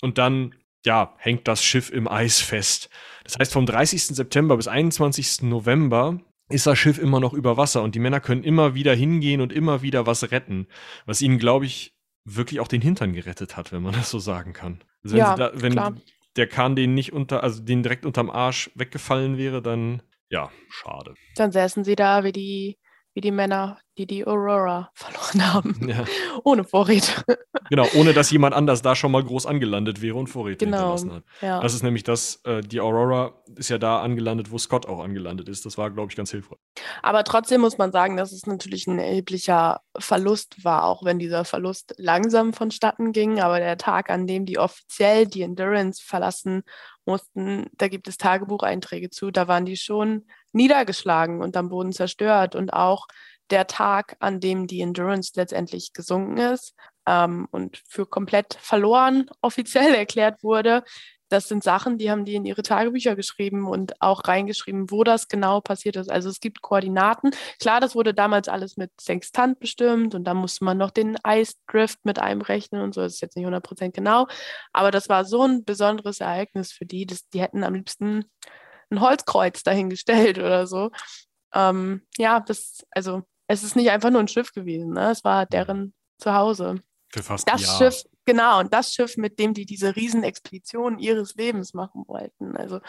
und 0.02 0.18
dann 0.18 0.56
ja, 0.86 1.16
hängt 1.18 1.48
das 1.48 1.64
Schiff 1.64 1.92
im 1.92 2.08
Eis 2.08 2.42
fest. 2.42 2.90
Das 3.24 3.38
heißt, 3.40 3.54
vom 3.54 3.66
30. 3.66 4.08
September 4.08 4.58
bis 4.58 4.68
21. 4.68 5.44
November 5.44 6.20
ist 6.50 6.68
das 6.68 6.78
Schiff 6.78 7.00
immer 7.00 7.20
noch 7.20 7.34
über 7.34 7.58
Wasser 7.58 7.82
und 7.84 7.96
die 7.96 8.00
Männer 8.00 8.20
können 8.20 8.44
immer 8.44 8.76
wieder 8.76 8.94
hingehen 8.94 9.42
und 9.42 9.54
immer 9.54 9.82
wieder 9.82 10.06
was 10.06 10.32
retten, 10.32 10.68
was 11.06 11.22
ihnen, 11.22 11.40
glaube 11.40 11.66
ich, 11.66 11.96
wirklich 12.26 12.60
auch 12.60 12.68
den 12.68 12.82
Hintern 12.82 13.14
gerettet 13.14 13.58
hat, 13.58 13.72
wenn 13.72 13.82
man 13.82 13.94
das 13.94 14.10
so 14.10 14.20
sagen 14.20 14.54
kann. 14.54 14.84
Also 15.04 15.16
wenn, 15.16 15.20
ja, 15.20 15.36
da, 15.36 15.52
wenn 15.56 16.02
der 16.36 16.48
Kahn 16.48 16.76
den 16.76 16.94
nicht 16.94 17.14
unter, 17.14 17.44
also 17.44 17.62
den 17.62 17.84
direkt 17.84 18.06
unterm 18.06 18.30
Arsch 18.30 18.70
weggefallen 18.76 19.38
wäre, 19.38 19.62
dann 19.62 20.02
ja, 20.30 20.50
schade. 20.70 21.14
Dann 21.36 21.52
säßen 21.52 21.84
sie 21.84 21.96
da 21.96 22.24
wie 22.24 22.32
die 22.32 22.78
wie 23.14 23.22
die 23.22 23.32
Männer, 23.32 23.80
die 23.98 24.08
die 24.08 24.26
Aurora 24.26 24.90
verloren 24.94 25.54
haben. 25.54 25.90
Ja. 25.90 26.06
ohne 26.44 26.64
Vorräte. 26.64 27.24
Genau, 27.70 27.88
ohne 27.96 28.14
dass 28.14 28.32
jemand 28.32 28.56
anders 28.56 28.82
da 28.82 28.96
schon 28.96 29.12
mal 29.12 29.24
groß 29.24 29.46
angelandet 29.46 30.02
wäre 30.02 30.16
und 30.18 30.28
Vorräte 30.28 30.66
genau. 30.66 30.78
hinterlassen 30.78 31.14
hat. 31.14 31.24
Ja. 31.42 31.60
Das 31.62 31.74
ist 31.74 31.84
nämlich 31.84 32.04
das, 32.04 32.42
äh, 32.44 32.62
die 32.62 32.82
Aurora 32.82 33.34
ist 33.56 33.70
ja 33.70 33.78
da 33.78 34.02
angelandet, 34.02 34.52
wo 34.52 34.58
Scott 34.58 34.88
auch 34.88 35.00
angelandet 35.00 35.50
ist. 35.50 35.66
Das 35.66 35.78
war, 35.78 35.92
glaube 35.92 36.12
ich, 36.12 36.16
ganz 36.16 36.32
hilfreich. 36.32 36.60
Aber 37.02 37.24
trotzdem 37.24 37.62
muss 37.62 37.78
man 37.78 37.92
sagen, 37.92 38.18
dass 38.18 38.32
es 38.32 38.46
natürlich 38.46 38.88
ein 38.88 39.00
erheblicher 39.00 39.82
Verlust 39.98 40.64
war, 40.64 40.86
auch 40.86 41.04
wenn 41.04 41.20
dieser 41.20 41.46
Verlust 41.46 41.94
langsam 41.98 42.54
vonstatten 42.54 43.12
ging. 43.12 43.40
Aber 43.40 43.60
der 43.60 43.78
Tag, 43.78 44.10
an 44.10 44.28
dem 44.28 44.46
die 44.46 44.58
offiziell 44.58 45.26
die 45.26 45.42
Endurance 45.42 46.04
verlassen 46.04 46.64
mussten, 47.06 47.68
da 47.78 47.88
gibt 47.88 48.08
es 48.08 48.18
Tagebucheinträge 48.18 49.10
zu, 49.10 49.32
da 49.32 49.48
waren 49.48 49.66
die 49.66 49.78
schon 49.78 50.26
niedergeschlagen 50.52 51.42
und 51.42 51.58
am 51.58 51.70
Boden 51.70 51.92
zerstört. 51.92 52.56
Und 52.56 52.74
auch 52.74 53.08
der 53.50 53.68
Tag, 53.68 54.16
an 54.20 54.40
dem 54.40 54.68
die 54.68 54.82
Endurance 54.82 55.32
letztendlich 55.36 55.94
gesunken 55.94 56.38
ist 56.38 56.76
ähm, 57.06 57.48
und 57.52 57.82
für 57.88 58.06
komplett 58.06 58.58
verloren 58.60 59.30
offiziell 59.42 59.94
erklärt 59.94 60.44
wurde, 60.44 60.84
das 61.34 61.48
sind 61.48 61.64
Sachen, 61.64 61.98
die 61.98 62.12
haben 62.12 62.26
die 62.26 62.36
in 62.36 62.46
ihre 62.46 62.62
Tagebücher 62.62 63.16
geschrieben 63.16 63.68
und 63.68 64.00
auch 64.02 64.22
reingeschrieben, 64.28 64.92
wo 64.92 65.04
das 65.04 65.28
genau 65.28 65.62
passiert 65.62 65.96
ist. 65.96 66.12
Also 66.12 66.30
es 66.30 66.40
gibt 66.40 66.62
Koordinaten. 66.62 67.32
Klar, 67.60 67.82
das 67.82 67.96
wurde 67.96 68.14
damals 68.14 68.48
alles 68.48 68.78
mit 68.78 68.92
Sextant 69.02 69.60
bestimmt 69.60 70.14
und 70.14 70.26
da 70.26 70.36
musste 70.36 70.64
man 70.64 70.78
noch 70.78 70.92
den 70.92 71.18
Eisdrift 71.24 72.06
mit 72.06 72.20
einberechnen 72.20 72.84
und 72.84 72.94
so. 72.94 73.02
Das 73.02 73.14
ist 73.14 73.22
jetzt 73.22 73.36
nicht 73.36 73.48
100% 73.48 73.92
genau. 73.94 74.28
Aber 74.74 74.92
das 74.92 75.10
war 75.10 75.26
so 75.26 75.42
ein 75.42 75.66
besonderes 75.66 76.20
Ereignis 76.20 76.72
für 76.72 76.86
die, 76.86 77.08
dass 77.08 77.28
die 77.30 77.42
hätten 77.42 77.64
am 77.64 77.74
liebsten 77.74 78.26
ein 78.92 79.02
Holzkreuz 79.02 79.64
dahingestellt 79.64 80.38
oder 80.38 80.68
so. 80.68 80.92
Ähm, 81.56 82.06
ja, 82.18 82.42
das, 82.42 82.86
also 82.92 83.24
es 83.54 83.64
ist 83.64 83.76
nicht 83.76 83.90
einfach 83.92 84.10
nur 84.10 84.20
ein 84.20 84.28
Schiff 84.28 84.52
gewesen, 84.52 84.94
ne? 84.94 85.12
es 85.12 85.24
war 85.24 85.46
deren 85.46 85.94
Zuhause. 86.18 86.82
Für 87.10 87.24
fast 87.24 87.48
das 87.48 87.70
ein 87.70 87.78
Schiff, 87.78 88.04
genau, 88.26 88.60
und 88.60 88.74
das 88.74 88.94
Schiff, 88.94 89.18
mit 89.18 89.40
dem 89.40 89.54
die 89.54 89.66
diese 89.66 89.96
Riesenexpedition 89.96 91.00
ihres 91.00 91.36
Lebens 91.36 91.74
machen 91.74 92.04
wollten. 92.08 92.58
Also, 92.58 92.80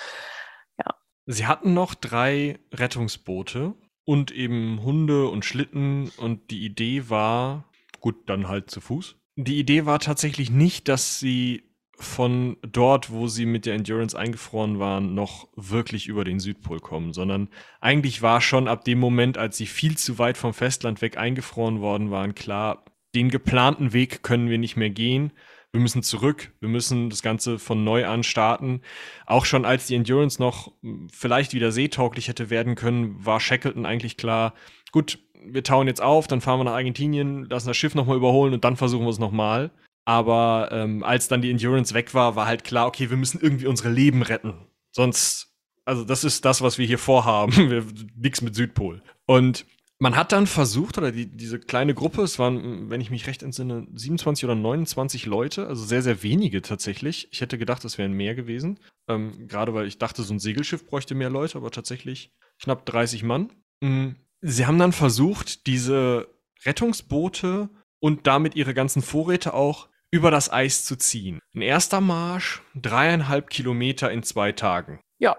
ja. 0.79 0.95
Sie 1.27 1.47
hatten 1.47 1.75
noch 1.75 1.95
drei 1.95 2.59
Rettungsboote 2.73 3.75
und 4.05 4.31
eben 4.31 4.83
Hunde 4.83 5.29
und 5.29 5.45
Schlitten 5.45 6.11
und 6.17 6.51
die 6.51 6.65
Idee 6.65 7.09
war, 7.11 7.65
gut, 8.01 8.29
dann 8.29 8.49
halt 8.49 8.71
zu 8.71 8.81
Fuß. 8.81 9.17
Die 9.37 9.59
Idee 9.59 9.85
war 9.85 9.99
tatsächlich 9.99 10.51
nicht, 10.51 10.89
dass 10.89 11.19
sie 11.19 11.74
von 11.99 12.57
dort, 12.63 13.11
wo 13.11 13.29
sie 13.29 13.47
mit 13.47 13.67
der 13.67 13.75
Endurance 13.75 14.19
eingefroren 14.19 14.79
waren, 14.79 15.15
noch 15.15 15.49
wirklich 15.55 16.09
über 16.09 16.25
den 16.25 16.41
Südpol 16.41 16.81
kommen, 16.81 17.13
sondern 17.13 17.49
eigentlich 17.81 18.23
war 18.23 18.41
schon 18.41 18.69
ab 18.69 18.85
dem 18.85 18.99
Moment, 18.99 19.39
als 19.39 19.57
sie 19.57 19.67
viel 19.67 19.97
zu 19.97 20.19
weit 20.19 20.37
vom 20.37 20.55
Festland 20.55 21.03
weg 21.03 21.17
eingefroren 21.17 21.81
worden 21.81 22.11
waren, 22.11 22.35
klar, 22.35 22.85
den 23.15 23.31
geplanten 23.31 23.93
Weg 23.93 24.23
können 24.23 24.51
wir 24.51 24.59
nicht 24.59 24.77
mehr 24.77 24.91
gehen. 24.91 25.33
wir 25.73 25.81
müssen 25.81 26.03
zurück, 26.05 26.53
wir 26.61 26.69
müssen 26.69 27.11
das 27.11 27.23
Ganze 27.23 27.59
von 27.59 27.83
neu 27.83 28.07
an 28.07 28.23
starten. 28.23 28.81
Auch 29.27 29.45
schon 29.45 29.65
als 29.65 29.87
die 29.89 29.97
Endurance 29.97 30.41
noch 30.41 30.73
hm, 30.83 31.09
vielleicht 31.13 31.53
wieder 31.53 31.73
seetauglich 31.73 32.29
hätte 32.29 32.51
werden 32.51 32.75
können, 32.77 33.25
war 33.25 33.41
Shackleton 33.41 33.87
eigentlich 33.87 34.17
klar, 34.17 34.55
gut, 34.93 35.19
wir 35.47 35.63
tauen 35.63 35.89
jetzt 35.89 36.01
auf, 36.01 36.27
dann 36.27 36.41
fahren 36.41 36.61
wir 36.61 36.65
nach 36.65 36.73
Argentinien, 36.73 37.45
lassen 37.45 37.69
das 37.69 37.77
Schiff 37.77 37.95
nochmal 37.95 38.17
überholen 38.17 38.55
und 38.55 38.65
dann 38.65 38.77
versuchen 38.77 39.05
wir 39.05 39.11
es 39.11 39.19
nochmal. 39.19 39.71
Aber 40.05 40.69
ähm, 40.71 41.03
als 41.03 41.29
dann 41.29 41.43
die 41.43 41.51
Endurance 41.51 41.95
weg 41.95 42.13
war, 42.15 42.37
war 42.37 42.47
halt 42.47 42.65
klar, 42.65 42.87
okay, 42.87 43.11
wir 43.11 43.17
müssen 43.17 43.41
irgendwie 43.41 43.67
unsere 43.67 43.91
Leben 43.91 44.23
retten. 44.23 44.55
Sonst, 44.91 45.55
also 45.85 46.05
das 46.05 46.25
ist 46.25 46.45
das, 46.45 46.61
was 46.61 46.79
wir 46.79 46.87
hier 46.87 46.99
vorhaben. 46.99 47.85
Nichts 48.17 48.43
mit 48.43 48.55
Südpol. 48.55 49.03
Und 49.27 49.65
man 49.99 50.17
hat 50.17 50.33
dann 50.33 50.47
versucht, 50.47 50.99
oder 50.99 51.13
die, 51.13 51.27
diese 51.27 51.59
kleine 51.59 51.95
Gruppe, 51.95 52.23
es 52.23 52.39
waren, 52.39 52.91
wenn 52.91 53.01
ich 53.01 53.11
mich 53.11 53.27
recht 53.27 53.43
entsinne, 53.43 53.87
27 53.95 54.45
oder 54.45 54.55
29 54.55 55.25
Leute, 55.25 55.67
also 55.67 55.85
sehr, 55.85 56.03
sehr 56.03 56.23
wenige 56.23 56.61
tatsächlich. 56.63 57.29
Ich 57.31 57.41
hätte 57.41 57.57
gedacht, 57.57 57.85
es 57.85 57.97
wären 57.97 58.13
mehr 58.13 58.35
gewesen. 58.35 58.81
Ähm, 59.09 59.47
Gerade 59.49 59.73
weil 59.73 59.87
ich 59.87 59.99
dachte, 59.99 60.23
so 60.23 60.35
ein 60.35 60.41
Segelschiff 60.41 60.87
bräuchte 60.87 61.15
mehr 61.15 61.31
Leute, 61.31 61.57
aber 61.57 61.71
tatsächlich 61.71 62.33
knapp 62.61 62.85
30 62.85 63.23
Mann. 63.23 63.51
Mhm. 63.81 64.17
Sie 64.43 64.67
haben 64.67 64.79
dann 64.79 64.93
versucht, 64.93 65.67
diese 65.67 66.29
Rettungsboote 66.67 67.71
und 67.99 68.27
damit 68.27 68.57
ihre 68.57 68.75
ganzen 68.75 69.01
Vorräte 69.01 69.55
auch 69.55 69.89
über 70.15 70.31
das 70.31 70.53
Eis 70.53 70.85
zu 70.85 70.95
ziehen. 70.95 71.41
Ein 71.57 71.63
erster 71.63 72.01
Marsch, 72.01 72.63
dreieinhalb 72.77 73.51
Kilometer 73.51 74.13
in 74.13 74.23
zwei 74.23 74.53
Tagen. 74.53 75.01
Ja. 75.19 75.37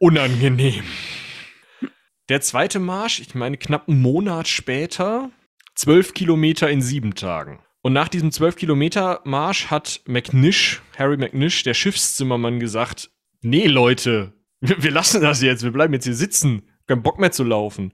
Unangenehm. 0.00 0.82
Der 2.30 2.40
zweite 2.40 2.78
Marsch, 2.78 3.20
ich 3.20 3.34
meine 3.34 3.58
knapp 3.58 3.86
einen 3.86 4.00
Monat 4.00 4.48
später, 4.48 5.30
zwölf 5.74 6.14
Kilometer 6.14 6.70
in 6.70 6.80
sieben 6.80 7.14
Tagen. 7.14 7.60
Und 7.82 7.92
nach 7.92 8.08
diesem 8.08 8.32
zwölf 8.32 8.56
Kilometer 8.56 9.20
Marsch 9.24 9.66
hat 9.66 10.00
McNish, 10.06 10.80
Harry 10.96 11.18
McNish, 11.18 11.62
der 11.62 11.74
Schiffszimmermann, 11.74 12.58
gesagt: 12.58 13.10
Nee, 13.42 13.66
Leute, 13.66 14.32
wir 14.60 14.90
lassen 14.90 15.20
das 15.20 15.42
jetzt, 15.42 15.64
wir 15.64 15.70
bleiben 15.72 15.92
jetzt 15.92 16.04
hier 16.04 16.14
sitzen, 16.14 16.62
kein 16.86 17.02
Bock 17.02 17.18
mehr 17.18 17.30
zu 17.30 17.44
laufen. 17.44 17.92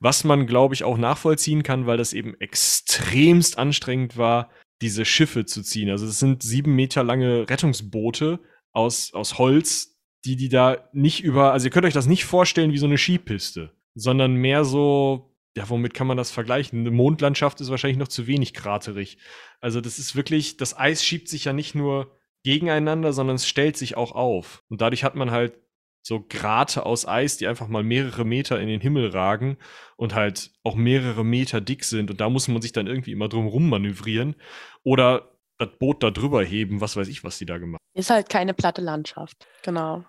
Was 0.00 0.22
man, 0.22 0.46
glaube 0.46 0.74
ich, 0.74 0.84
auch 0.84 0.98
nachvollziehen 0.98 1.62
kann, 1.62 1.86
weil 1.86 1.96
das 1.96 2.12
eben 2.12 2.38
extremst 2.40 3.56
anstrengend 3.56 4.18
war, 4.18 4.50
diese 4.82 5.04
Schiffe 5.04 5.44
zu 5.46 5.62
ziehen. 5.62 5.90
Also 5.90 6.06
es 6.06 6.18
sind 6.18 6.42
sieben 6.42 6.74
Meter 6.74 7.02
lange 7.02 7.48
Rettungsboote 7.48 8.40
aus, 8.72 9.12
aus 9.14 9.38
Holz, 9.38 9.98
die 10.24 10.36
die 10.36 10.48
da 10.48 10.88
nicht 10.92 11.22
über, 11.22 11.52
also 11.52 11.66
ihr 11.66 11.70
könnt 11.70 11.86
euch 11.86 11.94
das 11.94 12.06
nicht 12.06 12.24
vorstellen 12.24 12.72
wie 12.72 12.78
so 12.78 12.86
eine 12.86 12.98
Skipiste, 12.98 13.72
sondern 13.94 14.34
mehr 14.34 14.64
so, 14.64 15.34
ja, 15.56 15.68
womit 15.68 15.94
kann 15.94 16.06
man 16.06 16.16
das 16.16 16.30
vergleichen? 16.30 16.80
Eine 16.80 16.90
Mondlandschaft 16.90 17.60
ist 17.60 17.70
wahrscheinlich 17.70 17.98
noch 17.98 18.08
zu 18.08 18.26
wenig 18.26 18.54
kraterig. 18.54 19.18
Also 19.60 19.80
das 19.80 19.98
ist 19.98 20.16
wirklich, 20.16 20.56
das 20.56 20.76
Eis 20.76 21.04
schiebt 21.04 21.28
sich 21.28 21.44
ja 21.44 21.52
nicht 21.52 21.74
nur 21.74 22.18
gegeneinander, 22.42 23.12
sondern 23.12 23.36
es 23.36 23.48
stellt 23.48 23.76
sich 23.76 23.96
auch 23.96 24.12
auf. 24.12 24.62
Und 24.68 24.80
dadurch 24.80 25.04
hat 25.04 25.14
man 25.14 25.30
halt 25.30 25.58
so 26.06 26.24
Grate 26.28 26.84
aus 26.84 27.08
Eis, 27.08 27.38
die 27.38 27.46
einfach 27.46 27.66
mal 27.66 27.82
mehrere 27.82 28.24
Meter 28.24 28.60
in 28.60 28.68
den 28.68 28.80
Himmel 28.80 29.08
ragen 29.08 29.56
und 29.96 30.14
halt 30.14 30.50
auch 30.62 30.74
mehrere 30.74 31.24
Meter 31.24 31.60
dick 31.60 31.84
sind. 31.84 32.10
Und 32.10 32.20
da 32.20 32.28
muss 32.28 32.46
man 32.46 32.60
sich 32.60 32.72
dann 32.72 32.86
irgendwie 32.86 33.12
immer 33.12 33.28
drum 33.28 33.46
rum 33.46 33.68
manövrieren 33.68 34.36
oder 34.82 35.32
das 35.58 35.70
Boot 35.78 36.02
da 36.02 36.10
drüber 36.10 36.44
heben, 36.44 36.80
was 36.80 36.96
weiß 36.96 37.08
ich, 37.08 37.24
was 37.24 37.38
die 37.38 37.46
da 37.46 37.58
gemacht 37.58 37.80
haben. 37.80 38.00
Ist 38.00 38.10
halt 38.10 38.28
keine 38.28 38.52
platte 38.52 38.82
Landschaft, 38.82 39.46
genau. 39.62 40.04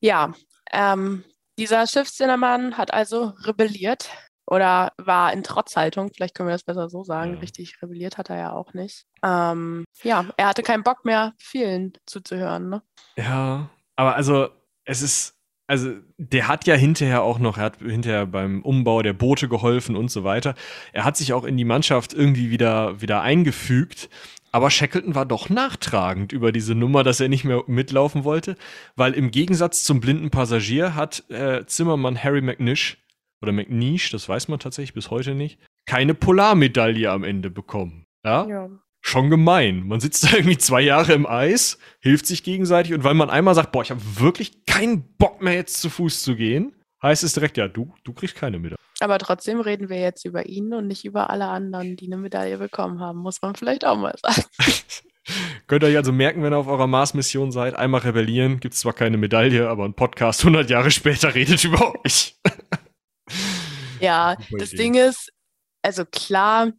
Ja, 0.00 0.32
ähm, 0.72 1.24
dieser 1.58 1.86
Schiffszimmermann 1.86 2.78
hat 2.78 2.94
also 2.94 3.34
rebelliert 3.44 4.08
oder 4.46 4.92
war 4.96 5.32
in 5.32 5.42
Trotzhaltung, 5.42 6.10
vielleicht 6.14 6.34
können 6.34 6.48
wir 6.48 6.54
das 6.54 6.64
besser 6.64 6.88
so 6.88 7.04
sagen. 7.04 7.34
Ja. 7.34 7.40
Richtig 7.40 7.82
rebelliert 7.82 8.16
hat 8.16 8.30
er 8.30 8.38
ja 8.38 8.52
auch 8.52 8.72
nicht. 8.72 9.04
Ähm, 9.22 9.84
ja, 10.02 10.24
er 10.38 10.48
hatte 10.48 10.62
keinen 10.62 10.82
Bock 10.82 11.04
mehr, 11.04 11.34
vielen 11.38 11.92
zuzuhören. 12.06 12.70
Ne? 12.70 12.82
Ja, 13.16 13.68
aber 13.96 14.16
also 14.16 14.48
es 14.90 15.02
ist, 15.02 15.36
also 15.68 15.92
der 16.18 16.48
hat 16.48 16.66
ja 16.66 16.74
hinterher 16.74 17.22
auch 17.22 17.38
noch, 17.38 17.58
er 17.58 17.64
hat 17.64 17.78
hinterher 17.78 18.26
beim 18.26 18.62
Umbau 18.62 19.02
der 19.02 19.12
Boote 19.12 19.48
geholfen 19.48 19.94
und 19.94 20.10
so 20.10 20.24
weiter. 20.24 20.56
Er 20.92 21.04
hat 21.04 21.16
sich 21.16 21.32
auch 21.32 21.44
in 21.44 21.56
die 21.56 21.64
Mannschaft 21.64 22.12
irgendwie 22.12 22.50
wieder, 22.50 23.00
wieder 23.00 23.22
eingefügt. 23.22 24.10
Aber 24.52 24.68
Shackleton 24.68 25.14
war 25.14 25.26
doch 25.26 25.48
nachtragend 25.48 26.32
über 26.32 26.50
diese 26.50 26.74
Nummer, 26.74 27.04
dass 27.04 27.20
er 27.20 27.28
nicht 27.28 27.44
mehr 27.44 27.62
mitlaufen 27.68 28.24
wollte, 28.24 28.56
weil 28.96 29.12
im 29.12 29.30
Gegensatz 29.30 29.84
zum 29.84 30.00
blinden 30.00 30.30
Passagier 30.30 30.96
hat 30.96 31.22
äh, 31.30 31.64
Zimmermann 31.66 32.20
Harry 32.20 32.40
McNish 32.40 32.98
oder 33.40 33.52
McNish, 33.52 34.10
das 34.10 34.28
weiß 34.28 34.48
man 34.48 34.58
tatsächlich 34.58 34.92
bis 34.92 35.08
heute 35.10 35.36
nicht, 35.36 35.60
keine 35.86 36.14
Polarmedaille 36.14 37.08
am 37.08 37.22
Ende 37.22 37.48
bekommen. 37.48 38.06
Ja? 38.24 38.44
ja 38.48 38.70
schon 39.00 39.30
gemein. 39.30 39.86
Man 39.86 40.00
sitzt 40.00 40.24
da 40.30 40.36
irgendwie 40.36 40.58
zwei 40.58 40.80
Jahre 40.80 41.12
im 41.12 41.26
Eis, 41.26 41.78
hilft 42.00 42.26
sich 42.26 42.42
gegenseitig 42.42 42.94
und 42.94 43.04
weil 43.04 43.14
man 43.14 43.30
einmal 43.30 43.54
sagt, 43.54 43.72
boah, 43.72 43.82
ich 43.82 43.90
habe 43.90 44.00
wirklich 44.18 44.64
keinen 44.66 45.02
Bock 45.16 45.42
mehr 45.42 45.54
jetzt 45.54 45.80
zu 45.80 45.90
Fuß 45.90 46.22
zu 46.22 46.36
gehen, 46.36 46.74
heißt 47.02 47.24
es 47.24 47.32
direkt, 47.32 47.56
ja, 47.56 47.68
du, 47.68 47.92
du 48.04 48.12
kriegst 48.12 48.36
keine 48.36 48.58
Medaille. 48.58 48.76
Aber 49.00 49.18
trotzdem 49.18 49.60
reden 49.60 49.88
wir 49.88 49.98
jetzt 49.98 50.26
über 50.26 50.46
ihn 50.46 50.74
und 50.74 50.86
nicht 50.86 51.06
über 51.06 51.30
alle 51.30 51.46
anderen, 51.46 51.96
die 51.96 52.06
eine 52.06 52.18
Medaille 52.18 52.58
bekommen 52.58 53.00
haben, 53.00 53.18
muss 53.18 53.40
man 53.40 53.54
vielleicht 53.54 53.86
auch 53.86 53.96
mal 53.96 54.14
sagen. 54.22 54.44
Könnt 55.66 55.84
ihr 55.84 55.88
euch 55.88 55.96
also 55.96 56.12
merken, 56.12 56.42
wenn 56.42 56.52
ihr 56.52 56.58
auf 56.58 56.66
eurer 56.66 56.86
Mars-Mission 56.86 57.52
seid, 57.52 57.76
einmal 57.76 58.00
rebellieren, 58.02 58.60
gibt 58.60 58.74
es 58.74 58.80
zwar 58.80 58.92
keine 58.92 59.16
Medaille, 59.16 59.68
aber 59.68 59.84
ein 59.84 59.94
Podcast 59.94 60.40
100 60.40 60.68
Jahre 60.68 60.90
später 60.90 61.34
redet 61.34 61.64
über 61.64 61.94
euch. 62.04 62.36
ja, 64.00 64.36
das 64.58 64.70
Ding 64.70 64.94
ist, 64.94 65.32
also 65.82 66.04
klar, 66.04 66.72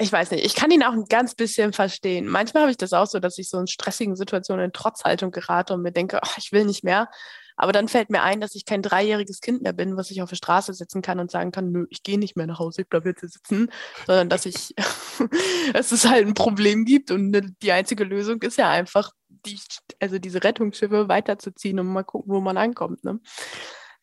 ich 0.00 0.10
weiß 0.10 0.30
nicht, 0.30 0.44
ich 0.44 0.54
kann 0.54 0.70
ihn 0.70 0.82
auch 0.82 0.92
ein 0.92 1.04
ganz 1.04 1.34
bisschen 1.34 1.74
verstehen. 1.74 2.26
Manchmal 2.26 2.62
habe 2.62 2.70
ich 2.70 2.78
das 2.78 2.94
auch 2.94 3.06
so, 3.06 3.18
dass 3.18 3.36
ich 3.36 3.50
so 3.50 3.58
in 3.58 3.66
stressigen 3.66 4.16
Situationen 4.16 4.64
in 4.64 4.72
Trotzhaltung 4.72 5.30
gerate 5.30 5.74
und 5.74 5.82
mir 5.82 5.92
denke, 5.92 6.22
ach, 6.22 6.38
ich 6.38 6.52
will 6.52 6.64
nicht 6.64 6.82
mehr. 6.84 7.10
Aber 7.56 7.72
dann 7.72 7.88
fällt 7.88 8.08
mir 8.08 8.22
ein, 8.22 8.40
dass 8.40 8.54
ich 8.54 8.64
kein 8.64 8.80
dreijähriges 8.80 9.42
Kind 9.42 9.60
mehr 9.60 9.74
bin, 9.74 9.98
was 9.98 10.10
ich 10.10 10.22
auf 10.22 10.30
der 10.30 10.36
Straße 10.36 10.72
sitzen 10.72 11.02
kann 11.02 11.20
und 11.20 11.30
sagen 11.30 11.52
kann, 11.52 11.70
nö, 11.70 11.86
ich 11.90 12.02
gehe 12.02 12.18
nicht 12.18 12.34
mehr 12.34 12.46
nach 12.46 12.58
Hause, 12.58 12.80
ich 12.80 12.88
bleibe 12.88 13.10
jetzt 13.10 13.20
hier 13.20 13.28
sitzen, 13.28 13.70
sondern 14.06 14.30
dass 14.30 14.46
ich, 14.46 14.74
dass 15.74 15.92
es 15.92 16.08
halt 16.08 16.26
ein 16.26 16.32
Problem 16.32 16.86
gibt 16.86 17.10
und 17.10 17.28
ne, 17.28 17.42
die 17.62 17.72
einzige 17.72 18.04
Lösung 18.04 18.40
ist 18.40 18.56
ja 18.56 18.70
einfach, 18.70 19.10
die, 19.28 19.60
also 20.00 20.18
diese 20.18 20.42
Rettungsschiffe 20.42 21.08
weiterzuziehen 21.08 21.78
und 21.78 21.88
mal 21.88 22.04
gucken, 22.04 22.32
wo 22.32 22.40
man 22.40 22.56
ankommt. 22.56 23.04
Ne? 23.04 23.20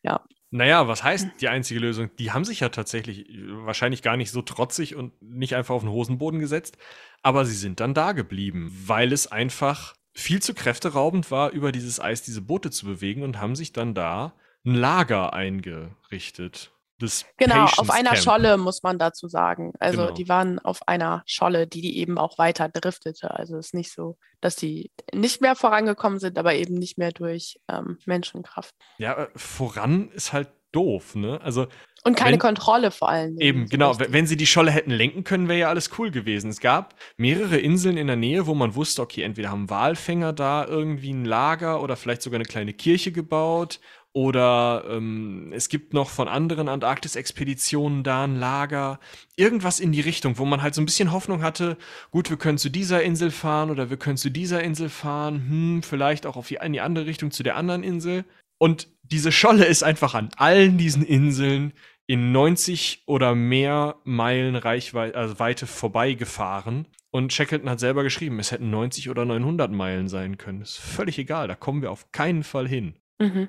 Ja. 0.04 0.24
Naja, 0.50 0.88
was 0.88 1.04
heißt 1.04 1.28
die 1.40 1.48
einzige 1.48 1.80
Lösung? 1.80 2.10
Die 2.18 2.32
haben 2.32 2.44
sich 2.44 2.60
ja 2.60 2.70
tatsächlich 2.70 3.28
äh, 3.28 3.66
wahrscheinlich 3.66 4.02
gar 4.02 4.16
nicht 4.16 4.30
so 4.30 4.42
trotzig 4.42 4.96
und 4.96 5.20
nicht 5.20 5.54
einfach 5.54 5.74
auf 5.74 5.82
den 5.82 5.90
Hosenboden 5.90 6.40
gesetzt, 6.40 6.78
aber 7.22 7.44
sie 7.44 7.54
sind 7.54 7.80
dann 7.80 7.94
da 7.94 8.12
geblieben, 8.12 8.72
weil 8.86 9.12
es 9.12 9.26
einfach 9.26 9.94
viel 10.14 10.40
zu 10.40 10.54
kräfteraubend 10.54 11.30
war, 11.30 11.50
über 11.50 11.70
dieses 11.70 12.00
Eis 12.00 12.22
diese 12.22 12.40
Boote 12.40 12.70
zu 12.70 12.86
bewegen 12.86 13.22
und 13.22 13.38
haben 13.38 13.56
sich 13.56 13.72
dann 13.72 13.94
da 13.94 14.34
ein 14.64 14.74
Lager 14.74 15.32
eingerichtet 15.32 16.72
des 17.00 17.26
Genau, 17.36 17.64
auf 17.64 17.90
einer 17.90 18.10
Camp. 18.10 18.22
Scholle 18.22 18.56
muss 18.56 18.82
man 18.82 18.98
dazu 18.98 19.28
sagen. 19.28 19.72
Also 19.78 20.02
genau. 20.02 20.14
die 20.14 20.28
waren 20.28 20.58
auf 20.58 20.86
einer 20.86 21.22
Scholle, 21.26 21.66
die 21.66 21.80
die 21.80 21.98
eben 21.98 22.18
auch 22.18 22.38
weiter 22.38 22.68
driftete. 22.68 23.30
Also 23.32 23.56
es 23.56 23.68
ist 23.68 23.74
nicht 23.74 23.92
so, 23.92 24.18
dass 24.40 24.56
die 24.56 24.90
nicht 25.12 25.40
mehr 25.40 25.54
vorangekommen 25.54 26.18
sind, 26.18 26.38
aber 26.38 26.54
eben 26.54 26.74
nicht 26.74 26.98
mehr 26.98 27.12
durch 27.12 27.58
ähm, 27.68 27.98
Menschenkraft. 28.06 28.74
Ja, 28.98 29.24
äh, 29.24 29.28
voran 29.34 30.10
ist 30.10 30.32
halt 30.32 30.48
doof, 30.72 31.14
ne? 31.14 31.40
Also 31.42 31.66
und 32.04 32.16
keine 32.16 32.32
wenn, 32.32 32.38
Kontrolle 32.38 32.90
vor 32.90 33.08
allem. 33.08 33.38
Eben, 33.40 33.66
so 33.66 33.70
genau. 33.70 33.90
Richtig. 33.90 34.12
Wenn 34.12 34.26
sie 34.26 34.36
die 34.36 34.46
Scholle 34.46 34.70
hätten 34.70 34.90
lenken 34.90 35.24
können, 35.24 35.48
wäre 35.48 35.58
ja 35.58 35.68
alles 35.68 35.90
cool 35.98 36.10
gewesen. 36.10 36.48
Es 36.48 36.60
gab 36.60 36.94
mehrere 37.16 37.58
Inseln 37.58 37.96
in 37.96 38.06
der 38.06 38.16
Nähe, 38.16 38.46
wo 38.46 38.54
man 38.54 38.74
wusste, 38.74 39.02
okay, 39.02 39.22
entweder 39.22 39.50
haben 39.50 39.68
Walfänger 39.68 40.32
da 40.32 40.64
irgendwie 40.64 41.12
ein 41.12 41.24
Lager 41.24 41.82
oder 41.82 41.96
vielleicht 41.96 42.22
sogar 42.22 42.36
eine 42.36 42.44
kleine 42.44 42.72
Kirche 42.72 43.10
gebaut 43.10 43.80
oder 44.12 44.84
ähm, 44.88 45.52
es 45.52 45.68
gibt 45.68 45.92
noch 45.92 46.10
von 46.10 46.28
anderen 46.28 46.68
Antarktis-Expeditionen 46.68 48.02
da 48.02 48.24
ein 48.24 48.36
Lager. 48.36 48.98
Irgendwas 49.36 49.80
in 49.80 49.92
die 49.92 50.00
Richtung, 50.00 50.38
wo 50.38 50.44
man 50.44 50.62
halt 50.62 50.74
so 50.74 50.82
ein 50.82 50.86
bisschen 50.86 51.12
Hoffnung 51.12 51.42
hatte, 51.42 51.76
gut, 52.10 52.30
wir 52.30 52.36
können 52.36 52.58
zu 52.58 52.70
dieser 52.70 53.02
Insel 53.02 53.30
fahren 53.30 53.70
oder 53.70 53.90
wir 53.90 53.96
können 53.96 54.16
zu 54.16 54.30
dieser 54.30 54.62
Insel 54.62 54.88
fahren, 54.88 55.46
hm, 55.48 55.82
vielleicht 55.82 56.26
auch 56.26 56.36
auf 56.36 56.48
die, 56.48 56.58
in 56.62 56.72
die 56.72 56.80
andere 56.80 57.06
Richtung 57.06 57.30
zu 57.30 57.42
der 57.42 57.56
anderen 57.56 57.82
Insel. 57.82 58.24
Und 58.58 58.88
diese 59.02 59.30
Scholle 59.30 59.64
ist 59.66 59.82
einfach 59.82 60.14
an 60.14 60.30
allen 60.36 60.78
diesen 60.78 61.04
Inseln 61.04 61.72
in 62.08 62.32
90 62.32 63.02
oder 63.06 63.34
mehr 63.34 63.96
Meilen 64.04 64.56
Reichweite 64.56 65.16
also 65.16 65.38
Weite 65.38 65.66
vorbeigefahren. 65.66 66.86
Und 67.10 67.32
Shackleton 67.32 67.70
hat 67.70 67.80
selber 67.80 68.02
geschrieben, 68.02 68.38
es 68.38 68.50
hätten 68.50 68.70
90 68.70 69.10
oder 69.10 69.24
900 69.24 69.70
Meilen 69.70 70.08
sein 70.08 70.38
können. 70.38 70.62
Ist 70.62 70.78
völlig 70.78 71.18
egal, 71.18 71.48
da 71.48 71.54
kommen 71.54 71.82
wir 71.82 71.90
auf 71.90 72.10
keinen 72.10 72.42
Fall 72.42 72.66
hin. 72.66 72.94
Mhm. 73.18 73.48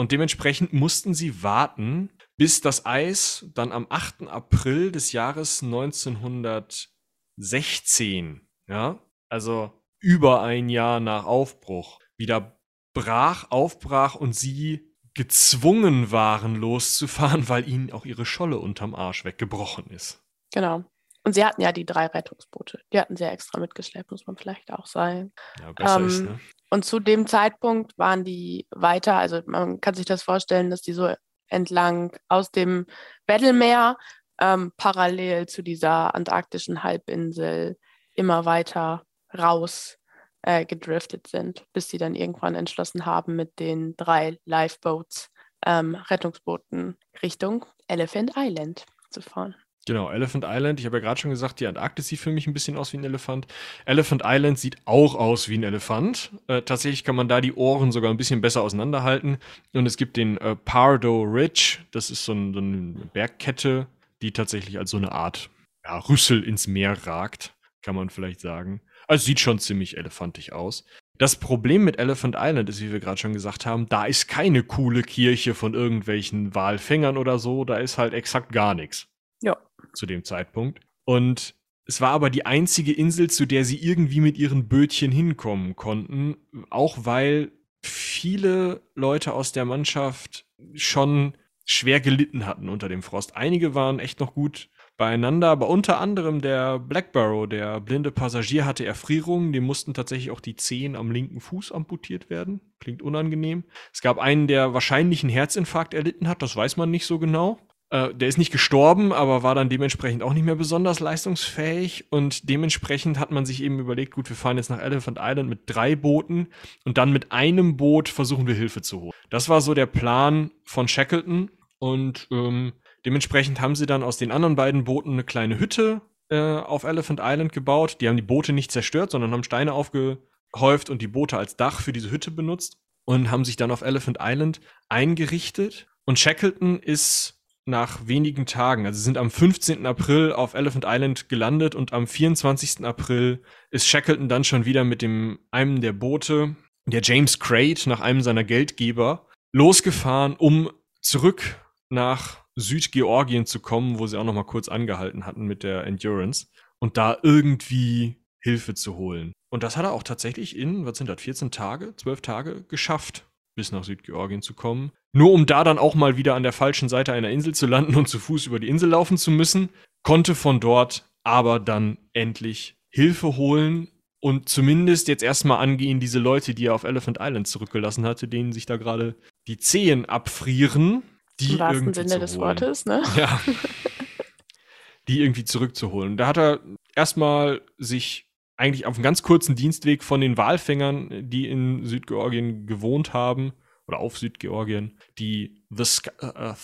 Und 0.00 0.10
dementsprechend 0.12 0.72
mussten 0.72 1.12
sie 1.12 1.42
warten, 1.42 2.08
bis 2.38 2.62
das 2.62 2.86
Eis 2.86 3.44
dann 3.52 3.70
am 3.70 3.86
8. 3.90 4.28
April 4.28 4.92
des 4.92 5.12
Jahres 5.12 5.62
1916, 5.62 8.48
ja, 8.66 8.98
also 9.28 9.78
über 10.00 10.40
ein 10.40 10.70
Jahr 10.70 11.00
nach 11.00 11.26
Aufbruch, 11.26 11.98
wieder 12.16 12.58
brach, 12.94 13.50
aufbrach 13.50 14.14
und 14.14 14.34
sie 14.34 14.90
gezwungen 15.12 16.10
waren 16.10 16.56
loszufahren, 16.56 17.50
weil 17.50 17.68
ihnen 17.68 17.92
auch 17.92 18.06
ihre 18.06 18.24
Scholle 18.24 18.58
unterm 18.58 18.94
Arsch 18.94 19.26
weggebrochen 19.26 19.90
ist. 19.90 20.24
Genau. 20.50 20.84
Und 21.24 21.34
sie 21.34 21.44
hatten 21.44 21.60
ja 21.60 21.72
die 21.72 21.84
drei 21.84 22.06
Rettungsboote. 22.06 22.80
Die 22.94 22.98
hatten 22.98 23.16
sie 23.16 23.24
ja 23.24 23.32
extra 23.32 23.60
mitgeschleppt, 23.60 24.10
muss 24.10 24.26
man 24.26 24.38
vielleicht 24.38 24.72
auch 24.72 24.86
sagen. 24.86 25.34
Ja, 25.60 25.72
besser 25.72 26.00
Ähm, 26.00 26.06
ist, 26.06 26.22
ne? 26.22 26.40
Und 26.70 26.84
zu 26.84 27.00
dem 27.00 27.26
Zeitpunkt 27.26 27.98
waren 27.98 28.24
die 28.24 28.66
weiter, 28.70 29.16
also 29.16 29.42
man 29.46 29.80
kann 29.80 29.94
sich 29.94 30.06
das 30.06 30.22
vorstellen, 30.22 30.70
dass 30.70 30.82
die 30.82 30.92
so 30.92 31.12
entlang 31.48 32.16
aus 32.28 32.52
dem 32.52 32.86
Weddellmeer 33.26 33.96
ähm, 34.40 34.72
parallel 34.76 35.46
zu 35.46 35.62
dieser 35.62 36.14
antarktischen 36.14 36.84
Halbinsel 36.84 37.76
immer 38.14 38.44
weiter 38.44 39.04
raus 39.36 39.98
äh, 40.42 40.64
gedriftet 40.64 41.26
sind, 41.26 41.66
bis 41.72 41.88
sie 41.88 41.98
dann 41.98 42.14
irgendwann 42.14 42.54
entschlossen 42.54 43.04
haben, 43.04 43.36
mit 43.36 43.58
den 43.58 43.96
drei 43.96 44.38
Lifeboats, 44.44 45.30
ähm, 45.66 45.94
Rettungsbooten 45.94 46.96
Richtung 47.22 47.66
Elephant 47.88 48.32
Island 48.36 48.86
zu 49.10 49.20
fahren. 49.20 49.56
Genau, 49.86 50.10
Elephant 50.10 50.44
Island. 50.46 50.78
Ich 50.78 50.86
habe 50.86 50.98
ja 50.98 51.02
gerade 51.02 51.20
schon 51.20 51.30
gesagt, 51.30 51.60
die 51.60 51.66
Antarktis 51.66 52.08
sieht 52.08 52.20
für 52.20 52.30
mich 52.30 52.46
ein 52.46 52.52
bisschen 52.52 52.76
aus 52.76 52.92
wie 52.92 52.98
ein 52.98 53.04
Elefant. 53.04 53.46
Elephant 53.86 54.22
Island 54.24 54.58
sieht 54.58 54.76
auch 54.84 55.14
aus 55.14 55.48
wie 55.48 55.56
ein 55.56 55.62
Elefant. 55.62 56.32
Äh, 56.48 56.62
tatsächlich 56.62 57.02
kann 57.02 57.16
man 57.16 57.28
da 57.28 57.40
die 57.40 57.54
Ohren 57.54 57.90
sogar 57.90 58.10
ein 58.10 58.16
bisschen 58.18 58.40
besser 58.40 58.62
auseinanderhalten. 58.62 59.38
Und 59.72 59.86
es 59.86 59.96
gibt 59.96 60.16
den 60.16 60.36
äh, 60.38 60.54
Pardo 60.54 61.22
Ridge. 61.22 61.78
Das 61.92 62.10
ist 62.10 62.24
so, 62.24 62.32
ein, 62.32 62.52
so 62.52 62.60
eine 62.60 63.06
Bergkette, 63.12 63.86
die 64.22 64.32
tatsächlich 64.32 64.78
als 64.78 64.90
so 64.90 64.98
eine 64.98 65.12
Art 65.12 65.50
ja, 65.84 65.98
Rüssel 65.98 66.44
ins 66.44 66.66
Meer 66.66 67.06
ragt, 67.06 67.54
kann 67.82 67.94
man 67.94 68.10
vielleicht 68.10 68.40
sagen. 68.40 68.82
Also 69.08 69.24
sieht 69.24 69.40
schon 69.40 69.58
ziemlich 69.58 69.96
elefantisch 69.96 70.52
aus. 70.52 70.84
Das 71.18 71.36
Problem 71.36 71.84
mit 71.84 71.98
Elephant 71.98 72.36
Island 72.38 72.68
ist, 72.68 72.80
wie 72.80 72.92
wir 72.92 73.00
gerade 73.00 73.18
schon 73.18 73.32
gesagt 73.32 73.66
haben, 73.66 73.88
da 73.88 74.04
ist 74.04 74.28
keine 74.28 74.62
coole 74.62 75.02
Kirche 75.02 75.54
von 75.54 75.74
irgendwelchen 75.74 76.54
Walfängern 76.54 77.16
oder 77.16 77.38
so. 77.38 77.64
Da 77.64 77.76
ist 77.76 77.98
halt 77.98 78.14
exakt 78.14 78.52
gar 78.52 78.74
nichts 78.74 79.08
Ja. 79.42 79.56
Zu 79.94 80.06
dem 80.06 80.24
Zeitpunkt. 80.24 80.80
Und 81.04 81.54
es 81.86 82.00
war 82.00 82.10
aber 82.10 82.30
die 82.30 82.46
einzige 82.46 82.92
Insel, 82.92 83.30
zu 83.30 83.46
der 83.46 83.64
sie 83.64 83.78
irgendwie 83.82 84.20
mit 84.20 84.38
ihren 84.38 84.68
Bötchen 84.68 85.10
hinkommen 85.10 85.76
konnten, 85.76 86.36
auch 86.70 86.98
weil 87.04 87.52
viele 87.82 88.82
Leute 88.94 89.32
aus 89.32 89.52
der 89.52 89.64
Mannschaft 89.64 90.46
schon 90.74 91.34
schwer 91.64 92.00
gelitten 92.00 92.46
hatten 92.46 92.68
unter 92.68 92.88
dem 92.88 93.02
Frost. 93.02 93.36
Einige 93.36 93.74
waren 93.74 93.98
echt 93.98 94.20
noch 94.20 94.34
gut 94.34 94.68
beieinander, 94.96 95.48
aber 95.48 95.68
unter 95.68 95.98
anderem 95.98 96.42
der 96.42 96.78
Blackborough, 96.78 97.48
der 97.48 97.80
blinde 97.80 98.10
Passagier, 98.10 98.66
hatte 98.66 98.84
Erfrierungen. 98.84 99.52
Dem 99.52 99.64
mussten 99.64 99.94
tatsächlich 99.94 100.30
auch 100.30 100.40
die 100.40 100.56
Zehen 100.56 100.94
am 100.94 101.10
linken 101.10 101.40
Fuß 101.40 101.72
amputiert 101.72 102.28
werden. 102.28 102.60
Klingt 102.80 103.00
unangenehm. 103.00 103.64
Es 103.92 104.02
gab 104.02 104.18
einen, 104.18 104.46
der 104.46 104.74
wahrscheinlich 104.74 105.22
einen 105.22 105.32
Herzinfarkt 105.32 105.94
erlitten 105.94 106.28
hat, 106.28 106.42
das 106.42 106.54
weiß 106.54 106.76
man 106.76 106.90
nicht 106.90 107.06
so 107.06 107.18
genau. 107.18 107.58
Äh, 107.90 108.14
der 108.14 108.28
ist 108.28 108.38
nicht 108.38 108.52
gestorben, 108.52 109.12
aber 109.12 109.42
war 109.42 109.54
dann 109.54 109.68
dementsprechend 109.68 110.22
auch 110.22 110.32
nicht 110.32 110.44
mehr 110.44 110.54
besonders 110.54 111.00
leistungsfähig. 111.00 112.06
Und 112.10 112.48
dementsprechend 112.48 113.18
hat 113.18 113.32
man 113.32 113.44
sich 113.44 113.62
eben 113.62 113.78
überlegt, 113.78 114.14
gut, 114.14 114.28
wir 114.28 114.36
fahren 114.36 114.56
jetzt 114.56 114.70
nach 114.70 114.80
Elephant 114.80 115.18
Island 115.20 115.48
mit 115.48 115.62
drei 115.66 115.96
Booten 115.96 116.48
und 116.84 116.98
dann 116.98 117.12
mit 117.12 117.32
einem 117.32 117.76
Boot 117.76 118.08
versuchen 118.08 118.46
wir 118.46 118.54
Hilfe 118.54 118.80
zu 118.80 119.00
holen. 119.00 119.12
Das 119.28 119.48
war 119.48 119.60
so 119.60 119.74
der 119.74 119.86
Plan 119.86 120.50
von 120.64 120.88
Shackleton. 120.88 121.50
Und 121.78 122.28
ähm, 122.30 122.74
dementsprechend 123.04 123.60
haben 123.60 123.74
sie 123.74 123.86
dann 123.86 124.02
aus 124.02 124.18
den 124.18 124.30
anderen 124.30 124.54
beiden 124.54 124.84
Booten 124.84 125.12
eine 125.12 125.24
kleine 125.24 125.58
Hütte 125.58 126.02
äh, 126.28 126.38
auf 126.38 126.84
Elephant 126.84 127.20
Island 127.22 127.52
gebaut. 127.52 127.96
Die 128.00 128.08
haben 128.08 128.16
die 128.16 128.22
Boote 128.22 128.52
nicht 128.52 128.70
zerstört, 128.70 129.10
sondern 129.10 129.32
haben 129.32 129.44
Steine 129.44 129.72
aufgehäuft 129.72 130.90
und 130.90 131.02
die 131.02 131.08
Boote 131.08 131.38
als 131.38 131.56
Dach 131.56 131.80
für 131.80 131.92
diese 131.92 132.10
Hütte 132.10 132.30
benutzt 132.30 132.78
und 133.04 133.30
haben 133.30 133.44
sich 133.44 133.56
dann 133.56 133.72
auf 133.72 133.80
Elephant 133.80 134.18
Island 134.20 134.60
eingerichtet. 134.88 135.88
Und 136.04 136.18
Shackleton 136.18 136.78
ist 136.78 137.39
nach 137.70 138.06
wenigen 138.06 138.44
Tagen, 138.46 138.84
also 138.84 138.98
sie 138.98 139.04
sind 139.04 139.16
am 139.16 139.30
15. 139.30 139.86
April 139.86 140.32
auf 140.32 140.54
Elephant 140.54 140.84
Island 140.86 141.28
gelandet 141.28 141.74
und 141.74 141.92
am 141.92 142.06
24. 142.06 142.84
April 142.84 143.42
ist 143.70 143.86
Shackleton 143.86 144.28
dann 144.28 144.44
schon 144.44 144.64
wieder 144.64 144.84
mit 144.84 145.00
dem 145.00 145.38
einem 145.50 145.80
der 145.80 145.92
Boote, 145.92 146.56
der 146.86 147.00
James 147.02 147.38
Crate, 147.38 147.88
nach 147.88 148.00
einem 148.00 148.20
seiner 148.20 148.44
Geldgeber, 148.44 149.26
losgefahren, 149.52 150.34
um 150.36 150.70
zurück 151.00 151.56
nach 151.88 152.44
Südgeorgien 152.56 153.46
zu 153.46 153.60
kommen, 153.60 153.98
wo 153.98 154.06
sie 154.06 154.18
auch 154.18 154.24
noch 154.24 154.34
mal 154.34 154.44
kurz 154.44 154.68
angehalten 154.68 155.26
hatten 155.26 155.46
mit 155.46 155.62
der 155.62 155.84
Endurance 155.86 156.48
und 156.78 156.96
da 156.96 157.18
irgendwie 157.22 158.16
Hilfe 158.42 158.74
zu 158.74 158.96
holen. 158.96 159.32
Und 159.50 159.62
das 159.62 159.76
hat 159.76 159.84
er 159.84 159.92
auch 159.92 160.02
tatsächlich 160.02 160.56
in, 160.56 160.86
was 160.86 160.98
sind 160.98 161.08
das, 161.08 161.20
14 161.20 161.50
Tage, 161.50 161.94
12 161.96 162.20
Tage 162.20 162.62
geschafft, 162.64 163.28
bis 163.56 163.72
nach 163.72 163.84
Südgeorgien 163.84 164.42
zu 164.42 164.54
kommen. 164.54 164.92
Nur 165.12 165.32
um 165.32 165.46
da 165.46 165.64
dann 165.64 165.78
auch 165.78 165.94
mal 165.94 166.16
wieder 166.16 166.34
an 166.34 166.42
der 166.42 166.52
falschen 166.52 166.88
Seite 166.88 167.12
einer 167.12 167.30
Insel 167.30 167.54
zu 167.54 167.66
landen 167.66 167.96
und 167.96 168.08
zu 168.08 168.18
Fuß 168.18 168.46
über 168.46 168.60
die 168.60 168.68
Insel 168.68 168.90
laufen 168.90 169.16
zu 169.16 169.30
müssen, 169.30 169.70
konnte 170.02 170.34
von 170.34 170.60
dort 170.60 171.10
aber 171.24 171.58
dann 171.60 171.98
endlich 172.12 172.76
Hilfe 172.88 173.36
holen 173.36 173.88
und 174.20 174.48
zumindest 174.48 175.08
jetzt 175.08 175.22
erstmal 175.22 175.58
angehen, 175.58 175.98
diese 175.98 176.18
Leute, 176.18 176.54
die 176.54 176.66
er 176.66 176.74
auf 176.74 176.84
Elephant 176.84 177.18
Island 177.20 177.48
zurückgelassen 177.48 178.04
hatte, 178.04 178.28
denen 178.28 178.52
sich 178.52 178.66
da 178.66 178.76
gerade 178.76 179.16
die 179.46 179.58
Zehen 179.58 180.04
abfrieren, 180.04 181.02
die 181.40 181.52
Im 181.52 181.58
wahrsten 181.58 181.94
Sinne 181.94 182.18
des. 182.18 182.38
Wortes, 182.38 182.84
ne? 182.84 183.02
Ja. 183.16 183.40
die 185.08 185.20
irgendwie 185.20 185.44
zurückzuholen. 185.44 186.16
Da 186.16 186.26
hat 186.26 186.36
er 186.36 186.60
erstmal 186.94 187.62
sich 187.78 188.26
eigentlich 188.56 188.84
auf 188.84 188.96
einem 188.96 189.02
ganz 189.02 189.22
kurzen 189.22 189.56
Dienstweg 189.56 190.04
von 190.04 190.20
den 190.20 190.36
Walfängern, 190.36 191.30
die 191.30 191.48
in 191.48 191.86
Südgeorgien 191.86 192.66
gewohnt 192.66 193.14
haben, 193.14 193.54
oder 193.90 193.98
auf 193.98 194.16
Südgeorgien, 194.18 194.96
die 195.18 195.62
The 195.70 195.84
Sky, 195.84 196.10
äh, 196.20 196.54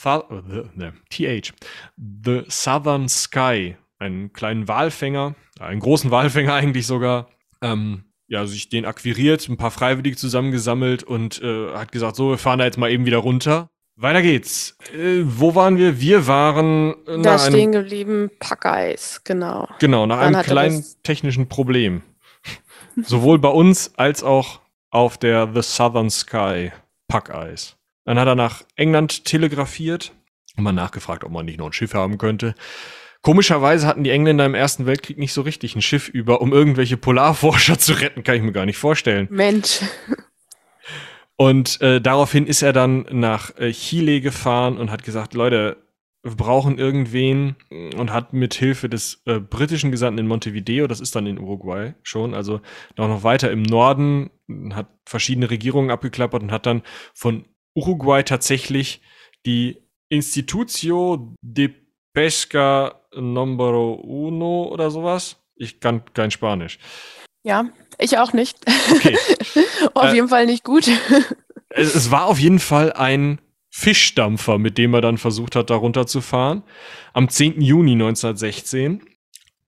the, 0.49 0.63
ne, 0.75 0.95
TH, 1.11 1.53
The 1.97 2.43
Southern 2.49 3.09
Sky, 3.09 3.77
einen 3.99 4.33
kleinen 4.33 4.69
Walfänger, 4.69 5.35
einen 5.59 5.81
großen 5.81 6.11
Walfänger 6.13 6.55
eigentlich 6.55 6.87
sogar, 6.87 7.29
ähm, 7.61 8.05
ja, 8.29 8.47
sich 8.47 8.69
den 8.69 8.85
akquiriert, 8.85 9.49
ein 9.49 9.57
paar 9.57 9.73
Freiwillige 9.73 10.17
zusammengesammelt 10.17 11.03
und 11.03 11.43
äh, 11.43 11.73
hat 11.75 11.91
gesagt, 11.93 12.17
so, 12.17 12.31
wir 12.31 12.39
fahren 12.39 12.61
da 12.61 12.65
jetzt 12.65 12.79
mal 12.79 12.91
eben 12.91 13.07
wieder 13.07 13.19
runter. 13.19 13.69
Weiter 13.97 14.23
geht's. 14.23 14.77
Äh, 14.93 15.23
wo 15.25 15.55
waren 15.55 15.79
wir? 15.79 16.01
Wir 16.01 16.27
waren 16.27 16.93
äh, 16.93 16.95
Da 17.07 17.17
nach 17.17 17.45
einem 17.45 17.53
stehen 17.53 17.73
geblieben, 17.73 18.31
Packeis, 18.39 19.23
genau. 19.25 19.69
Genau, 19.81 20.07
nach 20.07 20.21
Dann 20.21 20.35
einem 20.35 20.45
kleinen 20.45 20.85
technischen 21.03 21.49
Problem. 21.49 22.03
Sowohl 23.03 23.39
bei 23.39 23.49
uns 23.49 23.93
als 23.97 24.23
auch 24.23 24.61
auf 24.91 25.19
der 25.19 25.51
The 25.53 25.63
Southern 25.63 26.11
Sky 26.11 26.73
Packeis. 27.09 27.77
Dann 28.05 28.19
hat 28.19 28.29
er 28.29 28.35
nach 28.35 28.63
England 28.77 29.25
telegrafiert 29.25 30.13
und 30.57 30.65
mal 30.65 30.73
nachgefragt, 30.73 31.25
ob 31.25 31.33
man 31.33 31.47
nicht 31.47 31.59
noch 31.59 31.67
ein 31.67 31.73
Schiff 31.73 31.95
haben 31.95 32.19
könnte. 32.19 32.55
Komischerweise 33.23 33.87
hatten 33.87 34.05
die 34.05 34.11
Engländer 34.11 34.47
im 34.47 34.55
Ersten 34.55 34.87
Weltkrieg 34.87 35.19
nicht 35.19 35.33
so 35.33 35.43
richtig 35.43 35.75
ein 35.75 35.83
Schiff 35.83 36.09
über, 36.09 36.41
um 36.41 36.53
irgendwelche 36.53 36.97
Polarforscher 36.97 37.79
zu 37.79 37.95
retten, 37.95 38.23
kann 38.23 38.37
ich 38.37 38.43
mir 38.43 38.53
gar 38.53 38.67
nicht 38.67 38.79
vorstellen. 38.79 39.27
Mensch, 39.31 39.81
Und 41.37 41.81
äh, 41.83 42.01
daraufhin 42.01 42.47
ist 42.47 42.63
er 42.63 42.73
dann 42.73 43.07
nach 43.11 43.57
äh, 43.59 43.71
Chile 43.73 44.21
gefahren 44.21 44.79
und 44.79 44.91
hat 44.91 45.05
gesagt, 45.05 45.35
Leute, 45.35 45.77
wir 46.27 46.37
brauchen 46.37 46.77
irgendwen 46.79 47.57
und 47.97 48.13
hat 48.13 48.33
mit 48.33 48.55
Hilfe 48.55 48.89
des 48.89 49.23
äh, 49.27 49.39
britischen 49.39 49.91
Gesandten 49.93 50.19
in 50.21 50.27
Montevideo, 50.27 50.87
das 50.87 51.01
ist 51.01 51.15
dann 51.15 51.27
in 51.27 51.39
Uruguay 51.39 51.95
schon, 52.03 52.35
also 52.35 52.61
noch, 52.97 53.09
noch 53.09 53.23
weiter 53.23 53.51
im 53.51 53.63
Norden, 53.63 54.31
hat 54.73 54.89
verschiedene 55.07 55.49
Regierungen 55.51 55.91
abgeklappert 55.91 56.43
und 56.43 56.51
hat 56.51 56.67
dann 56.67 56.83
von 57.15 57.45
Uruguay 57.75 58.23
tatsächlich 58.25 59.03
die 59.47 59.79
Institutio 60.09 61.35
de 61.43 61.73
Pesca 62.13 63.03
Numero 63.15 63.95
Uno 63.95 64.65
oder 64.73 64.91
sowas. 64.91 65.37
Ich 65.55 65.81
kann 65.81 66.03
kein 66.15 66.31
Spanisch. 66.31 66.79
ja, 67.45 67.67
ich 67.99 68.19
auch 68.19 68.33
nicht. 68.33 68.59
Okay. 68.91 69.17
Auf 69.95 70.05
Äh, 70.11 70.15
jeden 70.15 70.29
Fall 70.29 70.47
nicht 70.47 70.65
gut. 70.65 70.89
es, 71.71 71.95
es 71.95 72.11
war 72.11 72.27
auf 72.27 72.39
jeden 72.39 72.59
Fall 72.59 72.93
ein 72.93 73.41
Fischdampfer, 73.79 74.57
mit 74.57 74.79
dem 74.79 74.95
er 74.95 75.03
dann 75.03 75.19
versucht 75.19 75.55
hat, 75.55 75.69
da 75.69 75.77
runterzufahren. 75.77 76.63
Am 77.13 77.29
10. 77.29 77.61
Juni 77.61 77.93
1916. 77.93 79.03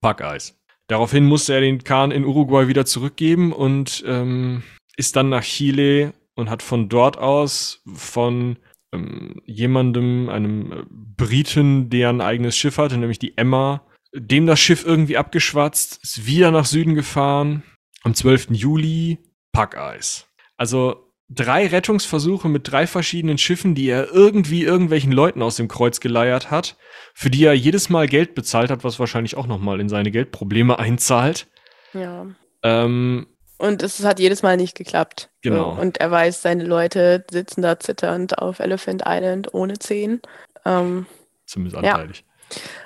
Packeis. 0.01 0.59
Daraufhin 0.87 1.25
musste 1.25 1.53
er 1.53 1.61
den 1.61 1.83
Kahn 1.83 2.09
in 2.09 2.25
Uruguay 2.25 2.67
wieder 2.67 2.87
zurückgeben 2.87 3.53
und 3.53 4.03
ähm, 4.07 4.63
ist 4.97 5.15
dann 5.15 5.29
nach 5.29 5.43
Chile 5.43 6.15
und 6.33 6.49
hat 6.49 6.63
von 6.63 6.89
dort 6.89 7.19
aus 7.19 7.83
von 7.93 8.57
ähm, 8.91 9.43
jemandem, 9.45 10.27
einem 10.29 10.71
äh, 10.71 10.83
Briten, 10.89 11.91
der 11.91 12.09
ein 12.09 12.21
eigenes 12.21 12.57
Schiff 12.57 12.79
hatte, 12.79 12.97
nämlich 12.97 13.19
die 13.19 13.37
Emma, 13.37 13.85
dem 14.11 14.47
das 14.47 14.59
Schiff 14.59 14.87
irgendwie 14.87 15.17
abgeschwatzt, 15.17 15.99
ist 16.01 16.25
wieder 16.25 16.49
nach 16.49 16.65
Süden 16.65 16.95
gefahren. 16.95 17.61
Am 18.01 18.15
12. 18.15 18.47
Juli 18.53 19.19
Packeis. 19.51 20.25
Also 20.57 21.08
drei 21.29 21.67
Rettungsversuche 21.67 22.49
mit 22.49 22.71
drei 22.71 22.87
verschiedenen 22.87 23.37
Schiffen, 23.37 23.75
die 23.75 23.87
er 23.89 24.11
irgendwie 24.11 24.63
irgendwelchen 24.63 25.11
Leuten 25.11 25.41
aus 25.41 25.55
dem 25.55 25.67
Kreuz 25.67 25.99
geleiert 25.99 26.49
hat, 26.51 26.75
für 27.13 27.29
die 27.29 27.43
er 27.45 27.53
jedes 27.53 27.89
Mal 27.89 28.07
Geld 28.07 28.33
bezahlt 28.35 28.71
hat, 28.71 28.83
was 28.83 28.99
wahrscheinlich 28.99 29.37
auch 29.37 29.47
nochmal 29.47 29.79
in 29.79 29.89
seine 29.89 30.11
Geldprobleme 30.11 30.79
einzahlt. 30.79 31.47
Ja. 31.93 32.25
Ähm, 32.63 33.27
Und 33.57 33.83
es 33.83 34.03
hat 34.03 34.19
jedes 34.19 34.41
Mal 34.41 34.57
nicht 34.57 34.75
geklappt. 34.75 35.29
Genau. 35.41 35.79
Und 35.79 35.99
er 35.99 36.11
weiß, 36.11 36.41
seine 36.41 36.63
Leute 36.65 37.23
sitzen 37.31 37.61
da 37.61 37.79
zitternd 37.79 38.37
auf 38.39 38.59
Elephant 38.59 39.03
Island 39.05 39.53
ohne 39.53 39.77
Zehen. 39.79 40.21
Ähm, 40.65 41.05
zumindest 41.45 41.83
Ja. 41.83 41.93
anteilig. 41.93 42.25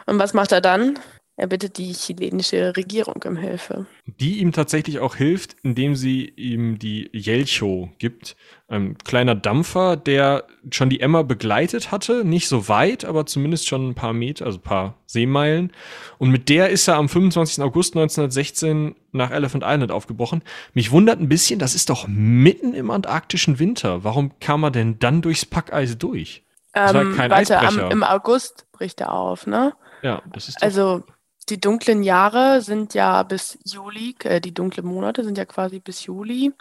und 0.05 0.19
was 0.19 0.33
macht 0.33 0.51
er 0.51 0.61
dann? 0.61 0.99
Er 1.35 1.47
bittet 1.47 1.79
die 1.79 1.93
chilenische 1.93 2.77
Regierung 2.77 3.23
um 3.25 3.37
Hilfe. 3.37 3.87
Die 4.05 4.37
ihm 4.37 4.51
tatsächlich 4.51 4.99
auch 4.99 5.15
hilft, 5.15 5.55
indem 5.63 5.95
sie 5.95 6.25
ihm 6.29 6.77
die 6.77 7.09
Yelcho 7.11 7.89
gibt. 7.97 8.35
Ein 8.67 8.99
kleiner 8.99 9.33
Dampfer, 9.33 9.97
der 9.97 10.45
schon 10.69 10.91
die 10.91 10.99
Emma 10.99 11.23
begleitet 11.23 11.91
hatte. 11.91 12.23
Nicht 12.23 12.47
so 12.47 12.67
weit, 12.67 13.03
aber 13.03 13.25
zumindest 13.25 13.67
schon 13.67 13.89
ein 13.89 13.95
paar 13.95 14.13
Meter, 14.13 14.45
also 14.45 14.59
ein 14.59 14.63
paar 14.63 14.97
Seemeilen. 15.07 15.71
Und 16.19 16.29
mit 16.29 16.49
der 16.49 16.69
ist 16.69 16.87
er 16.87 16.97
am 16.97 17.09
25. 17.09 17.63
August 17.63 17.95
1916 17.95 18.95
nach 19.11 19.31
Elephant 19.31 19.63
Island 19.65 19.91
aufgebrochen. 19.91 20.43
Mich 20.75 20.91
wundert 20.91 21.19
ein 21.19 21.29
bisschen, 21.29 21.57
das 21.57 21.73
ist 21.73 21.89
doch 21.89 22.07
mitten 22.07 22.75
im 22.75 22.91
antarktischen 22.91 23.57
Winter. 23.57 24.03
Warum 24.03 24.37
kam 24.39 24.63
er 24.63 24.71
denn 24.71 24.99
dann 24.99 25.23
durchs 25.23 25.45
Packeis 25.45 25.97
durch? 25.97 26.43
Das 26.73 26.93
ähm, 26.93 26.97
war 26.97 27.15
kein 27.15 27.31
warte, 27.31 27.57
Eisbrecher. 27.59 27.85
Am, 27.85 27.91
Im 27.91 28.03
August 28.03 28.67
bricht 28.71 29.01
er 29.01 29.13
auf, 29.13 29.47
ne? 29.47 29.73
Ja, 30.03 30.21
das 30.31 30.49
ist 30.49 30.61
Also 30.61 31.03
die 31.49 31.59
dunklen 31.59 32.03
Jahre 32.03 32.61
sind 32.61 32.93
ja 32.93 33.23
bis 33.23 33.57
Juli, 33.65 34.15
äh, 34.23 34.41
die 34.41 34.53
dunklen 34.53 34.85
Monate 34.85 35.23
sind 35.23 35.37
ja 35.37 35.45
quasi 35.45 35.79
bis 35.79 36.05
Juli. 36.05 36.53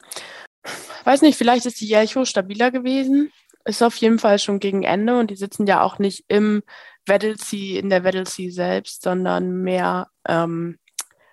Weiß 1.05 1.23
nicht, 1.23 1.37
vielleicht 1.37 1.67
ist 1.67 1.81
die 1.81 1.89
Jelcho 1.89 2.25
stabiler 2.25 2.71
gewesen. 2.71 3.33
Ist 3.65 3.83
auf 3.83 3.97
jeden 3.97 4.19
Fall 4.19 4.39
schon 4.39 4.59
gegen 4.59 4.83
Ende 4.83 5.19
und 5.19 5.31
die 5.31 5.37
sitzen 5.37 5.67
ja 5.67 5.83
auch 5.83 5.99
nicht 5.99 6.25
im 6.29 6.63
Weddelsea, 7.07 7.79
in 7.79 7.91
der 7.91 8.05
Weddelsea 8.05 8.51
selbst, 8.51 9.03
sondern 9.03 9.63
mehr, 9.63 10.09
ähm, 10.27 10.79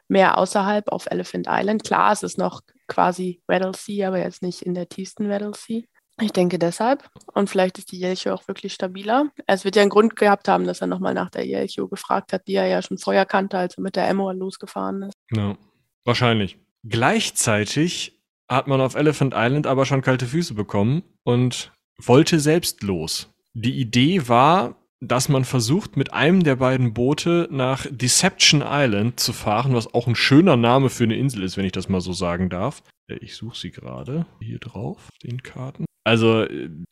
mehr 0.07 0.37
außerhalb 0.37 0.87
auf 0.89 1.07
Elephant 1.07 1.47
Island. 1.49 1.83
Klar, 1.83 2.11
es 2.11 2.23
ist 2.23 2.37
noch 2.37 2.61
quasi 2.87 3.41
Weddelsea, 3.47 4.07
aber 4.07 4.19
jetzt 4.19 4.41
nicht 4.41 4.61
in 4.61 4.73
der 4.73 4.89
tiefsten 4.89 5.29
Weddelsea. 5.29 5.83
Ich 6.21 6.31
denke 6.31 6.59
deshalb. 6.59 7.09
Und 7.33 7.49
vielleicht 7.49 7.77
ist 7.77 7.91
die 7.91 7.99
Jelcho 7.99 8.33
auch 8.33 8.47
wirklich 8.47 8.73
stabiler. 8.73 9.31
Es 9.47 9.65
wird 9.65 9.75
ja 9.75 9.81
einen 9.81 9.89
Grund 9.89 10.15
gehabt 10.15 10.47
haben, 10.47 10.65
dass 10.65 10.81
er 10.81 10.87
nochmal 10.87 11.13
nach 11.13 11.29
der 11.29 11.45
Jelcho 11.45 11.87
gefragt 11.87 12.33
hat, 12.33 12.47
die 12.47 12.55
er 12.55 12.67
ja 12.67 12.81
schon 12.81 12.97
vorher 12.97 13.25
kannte, 13.25 13.57
als 13.57 13.77
er 13.77 13.83
mit 13.83 13.95
der 13.95 14.07
Emma 14.07 14.31
losgefahren 14.31 15.03
ist. 15.03 15.13
Ja, 15.31 15.57
wahrscheinlich. 16.05 16.57
Gleichzeitig 16.83 18.19
hat 18.49 18.67
man 18.67 18.81
auf 18.81 18.95
Elephant 18.95 19.33
Island 19.35 19.67
aber 19.67 19.85
schon 19.85 20.01
kalte 20.01 20.25
Füße 20.25 20.53
bekommen 20.53 21.03
und 21.23 21.71
wollte 22.01 22.39
selbst 22.39 22.83
los. 22.83 23.29
Die 23.53 23.79
Idee 23.79 24.27
war, 24.27 24.75
dass 25.01 25.29
man 25.29 25.45
versucht, 25.45 25.97
mit 25.97 26.13
einem 26.13 26.43
der 26.43 26.57
beiden 26.57 26.93
Boote 26.93 27.47
nach 27.51 27.85
Deception 27.89 28.63
Island 28.65 29.19
zu 29.19 29.33
fahren, 29.33 29.73
was 29.73 29.93
auch 29.93 30.07
ein 30.07 30.15
schöner 30.15 30.57
Name 30.57 30.89
für 30.89 31.05
eine 31.05 31.15
Insel 31.15 31.43
ist, 31.43 31.57
wenn 31.57 31.65
ich 31.65 31.71
das 31.71 31.89
mal 31.89 32.01
so 32.01 32.13
sagen 32.13 32.49
darf. 32.49 32.83
Äh, 33.07 33.15
ich 33.15 33.35
suche 33.35 33.57
sie 33.57 33.71
gerade 33.71 34.25
hier 34.41 34.59
drauf, 34.59 35.09
den 35.23 35.41
Karten. 35.41 35.85
Also 36.03 36.45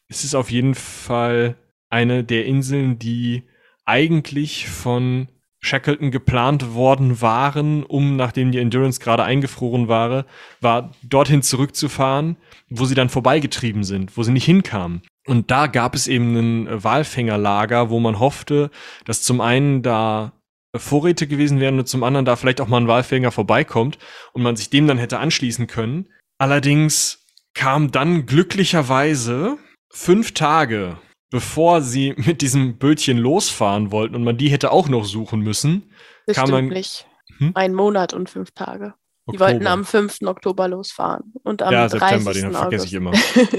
es 0.10 0.24
ist 0.24 0.36
auf 0.36 0.52
jeden 0.52 0.76
Fall 0.76 1.56
eine 1.90 2.24
der 2.24 2.46
Inseln, 2.46 3.00
die 3.00 3.44
eigentlich 3.86 4.68
von 4.68 5.28
Shackleton 5.60 6.12
geplant 6.12 6.74
worden 6.76 7.22
waren, 7.22 7.84
um, 7.84 8.16
nachdem 8.16 8.52
die 8.52 8.60
Endurance 8.60 9.00
gerade 9.00 9.24
eingefroren 9.24 9.88
war, 9.88 10.26
war 10.62 10.92
dorthin 11.04 11.42
zurückzufahren, 11.42 12.38
wo 12.70 12.86
sie 12.86 12.96
dann 12.96 13.10
vorbeigetrieben 13.10 13.84
sind, 13.84 14.18
wo 14.18 14.24
sie 14.24 14.32
nicht 14.32 14.46
hinkamen. 14.46 15.02
Und 15.26 15.52
da 15.52 15.68
gab 15.68 15.96
es 15.96 16.08
eben 16.08 16.36
ein 16.36 16.84
Walfängerlager, 16.84 17.90
wo 17.90 18.00
man 18.00 18.20
hoffte, 18.20 18.72
dass 19.06 19.24
zum 19.24 19.42
einen 19.42 19.82
da 19.82 20.34
Vorräte 20.76 21.28
gewesen 21.28 21.60
wären 21.60 21.80
und 21.80 21.88
zum 21.88 22.04
anderen 22.04 22.26
da 22.26 22.36
vielleicht 22.36 22.62
auch 22.62 22.68
mal 22.68 22.80
ein 22.80 22.88
Walfänger 22.88 23.32
vorbeikommt 23.32 23.98
und 24.34 24.44
man 24.44 24.56
sich 24.56 24.70
dem 24.70 24.88
dann 24.88 24.98
hätte 24.98 25.20
anschließen 25.20 25.68
können. 25.68 26.08
Allerdings 26.38 27.27
kam 27.58 27.92
dann 27.92 28.26
glücklicherweise 28.26 29.58
fünf 29.90 30.34
Tage, 30.34 30.98
bevor 31.30 31.82
sie 31.82 32.14
mit 32.18 32.42
diesem 32.42 32.78
Bötchen 32.78 33.18
losfahren 33.18 33.92
wollten 33.92 34.16
und 34.16 34.24
man 34.24 34.38
die 34.38 34.50
hätte 34.50 34.72
auch 34.72 34.88
noch 34.88 35.04
suchen 35.04 35.42
müssen, 35.42 35.92
das 36.26 36.38
kam. 36.38 36.70
Nicht. 36.70 37.08
Hm? 37.40 37.52
Ein 37.56 37.74
Monat 37.74 38.14
und 38.14 38.30
fünf 38.30 38.52
Tage. 38.52 38.94
Oktober. 39.26 39.34
Die 39.34 39.54
wollten 39.54 39.68
am 39.68 39.84
5. 39.84 40.20
Oktober 40.26 40.70
losfahren. 40.70 41.34
Und 41.44 41.62
am 41.62 41.74
ja, 41.74 41.90
September, 41.90 42.32
den 42.32 42.54
vergesse 42.54 42.86
ich 42.86 42.94
immer. 42.94 43.12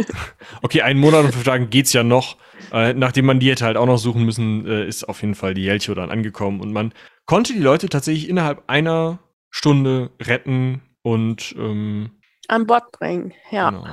okay, 0.62 0.80
einen 0.80 0.99
Monat 0.99 1.26
und 1.26 1.32
fünf 1.32 1.44
Tagen 1.44 1.68
geht's 1.68 1.92
ja 1.92 2.03
noch. 2.03 2.38
Äh, 2.72 2.94
nachdem 2.94 3.26
man 3.26 3.38
die 3.38 3.51
hätte 3.51 3.66
halt 3.66 3.76
auch 3.76 3.84
noch 3.84 3.99
suchen 3.99 4.24
müssen, 4.24 4.66
äh, 4.66 4.86
ist 4.86 5.07
auf 5.07 5.20
jeden 5.20 5.34
Fall 5.34 5.53
die 5.53 5.64
Jelcho 5.64 5.94
dann 5.94 6.11
angekommen. 6.11 6.62
Und 6.62 6.72
man 6.72 6.94
konnte 7.26 7.53
die 7.53 7.59
Leute 7.59 7.90
tatsächlich 7.90 8.30
innerhalb 8.30 8.62
einer 8.66 9.18
Stunde 9.51 10.11
retten 10.22 10.80
und 11.03 11.55
ähm, 11.59 12.17
an 12.49 12.66
Bord 12.66 12.90
bringen, 12.92 13.34
ja. 13.51 13.70
Genau. 13.70 13.86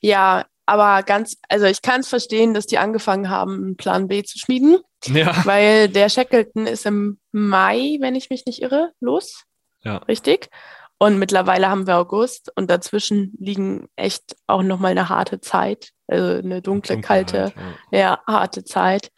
Ja, 0.00 0.44
aber 0.66 1.02
ganz, 1.02 1.38
also 1.48 1.66
ich 1.66 1.82
kann 1.82 2.00
es 2.00 2.08
verstehen, 2.08 2.52
dass 2.52 2.66
die 2.66 2.78
angefangen 2.78 3.30
haben, 3.30 3.54
einen 3.54 3.76
Plan 3.76 4.08
B 4.08 4.22
zu 4.22 4.38
schmieden. 4.38 4.78
Ja. 5.06 5.34
Weil 5.46 5.88
der 5.88 6.08
Shackleton 6.08 6.66
ist 6.66 6.84
im 6.84 7.18
Mai, 7.32 7.96
wenn 8.00 8.14
ich 8.14 8.30
mich 8.30 8.44
nicht 8.46 8.60
irre, 8.60 8.92
los. 9.00 9.44
Ja. 9.82 9.98
Richtig? 9.98 10.48
Und 10.98 11.18
mittlerweile 11.18 11.68
haben 11.70 11.86
wir 11.86 11.96
August 11.96 12.52
und 12.56 12.68
dazwischen 12.70 13.32
liegen 13.38 13.88
echt 13.94 14.36
auch 14.46 14.62
nochmal 14.62 14.90
eine 14.90 15.08
harte 15.08 15.40
Zeit. 15.40 15.90
Also 16.08 16.38
eine 16.38 16.60
dunkle, 16.60 17.00
kalte, 17.00 17.52
ja. 17.92 17.98
ja. 17.98 18.20
harte 18.26 18.64
Zeit. 18.64 19.10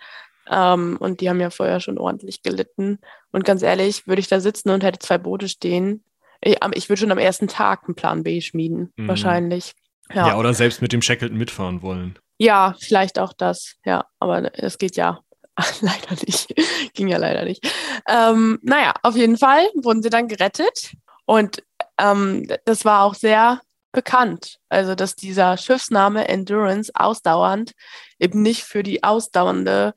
Ähm, 0.48 0.98
und 1.00 1.20
die 1.20 1.30
haben 1.30 1.40
ja 1.40 1.50
vorher 1.50 1.80
schon 1.80 1.98
ordentlich 1.98 2.42
gelitten. 2.42 2.98
Und 3.32 3.44
ganz 3.44 3.62
ehrlich, 3.62 4.06
würde 4.06 4.20
ich 4.20 4.28
da 4.28 4.40
sitzen 4.40 4.70
und 4.70 4.84
hätte 4.84 4.98
zwei 4.98 5.16
Boote 5.16 5.48
stehen, 5.48 6.04
ich, 6.42 6.56
ich 6.74 6.88
würde 6.88 7.00
schon 7.00 7.12
am 7.12 7.18
ersten 7.18 7.48
Tag 7.48 7.84
einen 7.86 7.94
Plan 7.94 8.22
B 8.22 8.40
schmieden, 8.40 8.92
mhm. 8.96 9.08
wahrscheinlich. 9.08 9.72
Ja. 10.12 10.28
ja, 10.28 10.38
oder 10.38 10.54
selbst 10.54 10.82
mit 10.82 10.92
dem 10.92 11.02
Shackleton 11.02 11.38
mitfahren 11.38 11.82
wollen. 11.82 12.18
Ja, 12.38 12.74
vielleicht 12.80 13.18
auch 13.18 13.32
das. 13.32 13.76
Ja, 13.84 14.06
aber 14.18 14.50
es 14.58 14.78
geht 14.78 14.96
ja 14.96 15.20
leider 15.80 16.16
nicht. 16.26 16.48
Ging 16.94 17.08
ja 17.08 17.18
leider 17.18 17.44
nicht. 17.44 17.70
Ähm, 18.08 18.58
naja, 18.62 18.94
auf 19.02 19.16
jeden 19.16 19.36
Fall 19.36 19.68
wurden 19.74 20.02
sie 20.02 20.10
dann 20.10 20.28
gerettet. 20.28 20.94
Und 21.26 21.62
ähm, 21.98 22.48
das 22.64 22.84
war 22.84 23.04
auch 23.04 23.14
sehr 23.14 23.60
bekannt. 23.92 24.58
Also, 24.68 24.94
dass 24.94 25.16
dieser 25.16 25.56
Schiffsname 25.56 26.28
Endurance 26.28 26.90
ausdauernd 26.94 27.72
eben 28.18 28.42
nicht 28.42 28.64
für 28.64 28.82
die 28.82 29.04
ausdauernde 29.04 29.94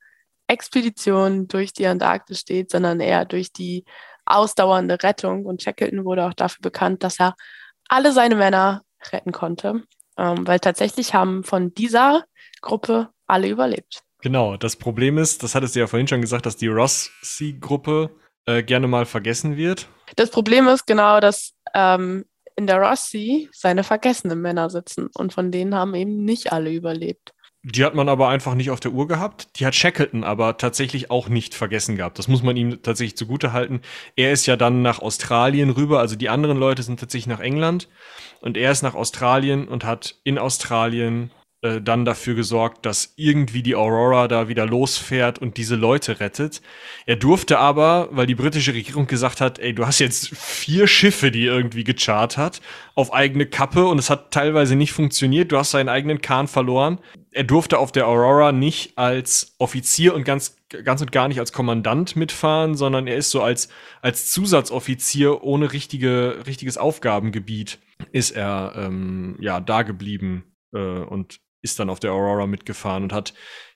Expedition 0.48 1.48
durch 1.48 1.74
die 1.74 1.88
Antarktis 1.88 2.42
steht, 2.42 2.72
sondern 2.72 3.00
eher 3.00 3.26
durch 3.26 3.52
die 3.52 3.86
ausdauernde 4.26 5.02
Rettung. 5.04 5.46
Und 5.46 5.62
Shackleton 5.62 6.06
wurde 6.06 6.26
auch 6.26 6.34
dafür 6.34 6.62
bekannt, 6.62 7.04
dass 7.04 7.20
er 7.20 7.36
alle 7.88 8.12
seine 8.12 8.36
Männer 8.36 8.84
retten 9.12 9.32
konnte, 9.32 9.84
ähm, 10.18 10.48
weil 10.48 10.60
tatsächlich 10.60 11.14
haben 11.14 11.44
von 11.44 11.74
dieser 11.74 12.26
Gruppe 12.62 13.10
alle 13.28 13.50
überlebt. 13.50 14.04
Genau, 14.22 14.56
das 14.56 14.78
Problem 14.78 15.18
ist, 15.18 15.44
das 15.44 15.54
hattest 15.54 15.76
du 15.76 15.82
ja 15.82 15.88
vorhin 15.88 16.08
schon 16.08 16.22
gesagt, 16.22 16.46
dass 16.46 16.56
die 16.56 16.70
Ross-Sea-Gruppe 16.70 18.10
äh, 18.46 18.64
gerne 18.64 18.88
mal 18.88 19.06
vergessen 19.06 19.58
wird. 19.58 19.90
Das 20.16 20.30
Problem 20.30 20.68
ist 20.68 20.88
genau, 20.88 21.20
dass 21.20 21.54
ähm, 21.74 22.26
in 22.56 22.68
der 22.68 22.78
Ross 22.78 23.10
Sea 23.10 23.48
seine 23.52 23.84
vergessenen 23.84 24.42
Männer 24.42 24.70
sitzen 24.70 25.10
und 25.14 25.34
von 25.34 25.52
denen 25.52 25.76
haben 25.76 25.94
eben 25.96 26.24
nicht 26.24 26.54
alle 26.54 26.72
überlebt. 26.72 27.33
Die 27.66 27.86
hat 27.86 27.96
man 27.96 28.10
aber 28.10 28.28
einfach 28.28 28.56
nicht 28.56 28.72
auf 28.72 28.82
der 28.82 28.92
Uhr 28.92 29.08
gehabt. 29.08 29.58
Die 29.58 29.66
hat 29.66 29.74
Shackleton 29.74 30.26
aber 30.26 30.58
tatsächlich 30.58 31.10
auch 31.10 31.30
nicht 31.30 31.56
vergessen 31.56 31.96
gehabt. 31.96 32.20
Das 32.20 32.28
muss 32.28 32.44
man 32.44 32.58
ihm 32.58 32.82
tatsächlich 32.82 33.16
zugute 33.16 33.54
halten. 33.54 33.80
Er 34.18 34.34
ist 34.34 34.46
ja 34.48 34.58
dann 34.58 34.82
nach 34.82 35.00
Australien 35.00 35.70
rüber, 35.70 36.00
also 36.00 36.18
die 36.18 36.28
anderen 36.28 36.58
Leute 36.58 36.84
sind 36.84 37.00
tatsächlich 37.00 37.28
nach 37.28 37.40
England. 37.40 37.88
Und 38.42 38.58
er 38.58 38.72
ist 38.72 38.82
nach 38.82 38.96
Australien 38.96 39.70
und 39.70 39.86
hat 39.86 40.20
in 40.26 40.38
Australien 40.38 41.32
äh, 41.64 41.82
dann 41.82 42.04
dafür 42.04 42.36
gesorgt, 42.36 42.86
dass 42.86 43.14
irgendwie 43.16 43.64
die 43.64 43.78
Aurora 43.78 44.28
da 44.28 44.50
wieder 44.50 44.66
losfährt 44.66 45.40
und 45.40 45.56
diese 45.56 45.78
Leute 45.78 46.20
rettet. 46.20 46.62
Er 47.06 47.16
durfte 47.16 47.60
aber, 47.60 48.10
weil 48.12 48.28
die 48.28 48.36
britische 48.36 48.74
Regierung 48.74 49.08
gesagt 49.08 49.40
hat, 49.40 49.60
ey, 49.60 49.74
du 49.74 49.88
hast 49.88 50.00
jetzt 50.00 50.36
vier 50.36 50.88
Schiffe, 50.88 51.32
die 51.32 51.46
irgendwie 51.46 51.86
gechartert, 51.86 52.62
auf 52.96 53.14
eigene 53.14 53.46
Kappe 53.46 53.86
und 53.88 53.98
es 53.98 54.10
hat 54.10 54.32
teilweise 54.32 54.76
nicht 54.76 54.92
funktioniert, 54.92 55.54
du 55.54 55.58
hast 55.58 55.72
seinen 55.72 55.88
eigenen 55.88 56.20
Kahn 56.20 56.50
verloren. 56.50 57.00
Er 57.34 57.44
durfte 57.44 57.80
auf 57.80 57.92
der 57.92 58.08
Aurora 58.08 58.52
nicht 58.52 58.98
als 58.98 59.56
Offizier 59.58 60.14
und 60.14 60.24
ganz, 60.24 60.56
ganz 60.84 61.02
und 61.02 61.12
gar 61.12 61.28
nicht 61.28 61.40
als 61.40 61.52
Kommandant 61.52 62.16
mitfahren, 62.16 62.76
sondern 62.76 63.08
er 63.08 63.16
ist 63.16 63.32
so 63.32 63.42
als, 63.42 63.70
als 64.02 64.32
Zusatzoffizier 64.32 65.44
ohne 65.44 65.74
richtige, 65.74 66.46
richtiges 66.46 66.78
Aufgabengebiet 66.78 67.80
ist 68.12 68.32
er 68.32 68.74
ähm, 68.76 69.38
ja 69.40 69.60
da 69.60 69.84
geblieben 69.84 70.56
äh, 70.74 70.78
und 70.78 71.40
ist 71.62 71.80
dann 71.80 71.90
auf 71.90 72.00
der 72.00 72.12
Aurora 72.12 72.46
mitgefahren 72.46 73.04
und 73.04 73.14
hat 73.14 73.34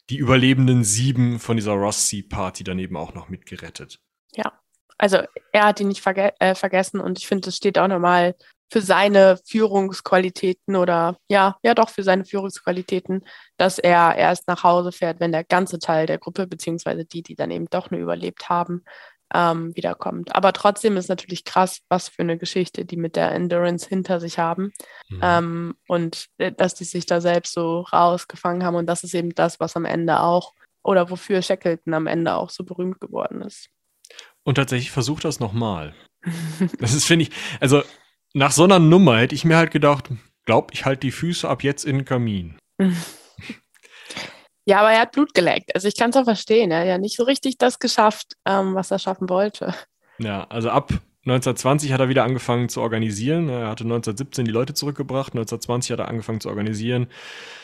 die 0.10 0.18
überlebenden 0.18 0.84
sieben 0.84 1.40
von 1.40 1.58
dieser 1.58 1.74
Ross 1.74 2.10
Sea 2.10 2.24
Party 2.28 2.64
daneben 2.64 2.98
auch 2.98 3.14
noch 3.14 3.30
mitgerettet. 3.30 4.00
Ja, 4.34 4.54
also 4.98 5.20
er 5.52 5.66
hat 5.66 5.80
ihn 5.80 5.88
nicht 5.88 6.02
verge 6.02 6.34
äh, 6.40 6.56
vergessen 6.56 7.00
und 7.00 7.18
ich 7.20 7.28
finde, 7.28 7.46
das 7.46 7.56
steht 7.56 7.78
auch 7.78 7.88
nochmal 7.88 8.36
für 8.70 8.82
seine 8.82 9.40
Führungsqualitäten 9.46 10.76
oder 10.76 11.18
ja, 11.30 11.58
ja 11.64 11.74
doch 11.74 11.90
für 11.90 12.04
seine 12.04 12.26
Führungsqualitäten, 12.26 13.24
dass 13.58 13.80
er 13.80 14.16
erst 14.16 14.48
nach 14.48 14.64
Hause 14.64 14.92
fährt, 14.92 15.20
wenn 15.20 15.32
der 15.32 15.44
ganze 15.44 15.80
Teil 15.80 16.06
der 16.06 16.18
Gruppe, 16.18 16.48
beziehungsweise 16.48 17.06
die, 17.06 17.24
die 17.24 17.36
dann 17.36 17.52
eben 17.52 17.68
doch 17.70 17.92
nur 17.92 18.02
überlebt 18.02 18.50
haben, 18.50 18.84
ähm, 19.34 19.76
wiederkommt. 19.76 20.36
Aber 20.36 20.54
trotzdem 20.54 20.98
ist 20.98 21.10
natürlich 21.10 21.44
krass, 21.44 21.82
was 21.90 22.10
für 22.10 22.22
eine 22.22 22.38
Geschichte 22.38 22.86
die 22.86 22.98
mit 22.98 23.16
der 23.16 23.32
Endurance 23.32 23.88
hinter 23.88 24.20
sich 24.20 24.40
haben. 24.40 24.74
Mhm. 25.10 25.20
Ähm, 25.22 25.76
und 25.88 26.28
äh, 26.38 26.52
dass 26.52 26.76
die 26.76 26.86
sich 26.86 27.06
da 27.06 27.22
selbst 27.22 27.54
so 27.54 27.82
rausgefangen 27.82 28.64
haben. 28.64 28.76
Und 28.76 28.86
das 28.88 29.04
ist 29.04 29.14
eben 29.14 29.36
das, 29.36 29.60
was 29.60 29.76
am 29.76 29.86
Ende 29.86 30.22
auch, 30.22 30.54
oder 30.84 31.10
wofür 31.10 31.42
Shackleton 31.42 31.94
am 31.94 32.08
Ende 32.08 32.36
auch 32.36 32.50
so 32.50 32.64
berühmt 32.64 33.00
geworden 33.02 33.42
ist. 33.42 33.70
und 34.44 34.56
tatsächlich 34.56 34.92
versucht 34.92 35.26
das 35.26 35.40
nochmal. 35.40 35.94
das 36.80 36.94
ist, 36.94 37.06
finde 37.06 37.24
ich, 37.24 37.32
also 37.60 37.84
nach 38.38 38.52
so 38.52 38.64
einer 38.64 38.80
Nummer 38.80 39.18
hätte 39.18 39.36
ich 39.36 39.46
mir 39.46 39.58
halt 39.58 39.72
gedacht, 39.72 40.10
glaub, 40.46 40.72
ich 40.72 40.86
halte 40.86 41.02
die 41.02 41.12
Füße 41.12 41.50
ab 41.50 41.64
jetzt 41.64 41.84
in 41.86 41.98
den 41.98 42.06
Kamin. 42.06 42.58
Ja, 44.70 44.80
aber 44.80 44.92
er 44.92 45.00
hat 45.00 45.14
Blut 45.14 45.34
geleckt. 45.34 45.74
Also 45.76 45.88
ich 45.88 45.96
kann 45.96 46.10
es 46.10 46.18
auch 46.18 46.26
verstehen. 46.26 46.72
Er 46.72 46.82
hat 46.82 46.88
ja 46.88 46.98
nicht 46.98 47.16
so 47.16 47.24
richtig 47.24 47.58
das 47.58 47.80
geschafft, 47.80 48.34
ähm, 48.46 48.76
was 48.76 48.92
er 48.92 49.00
schaffen 49.00 49.30
wollte. 49.30 49.74
Ja, 50.18 50.44
also 50.50 50.70
ab 50.70 50.90
1920 51.20 51.94
hat 51.94 52.02
er 52.02 52.10
wieder 52.10 52.26
angefangen 52.26 52.68
zu 52.68 52.82
organisieren. 52.82 53.48
Er 53.48 53.70
hatte 53.70 53.86
1917 53.86 54.44
die 54.44 54.52
Leute 54.52 54.74
zurückgebracht. 54.74 55.32
1920 55.32 55.94
hat 55.94 56.00
er 56.00 56.10
angefangen 56.10 56.42
zu 56.42 56.50
organisieren. 56.50 57.08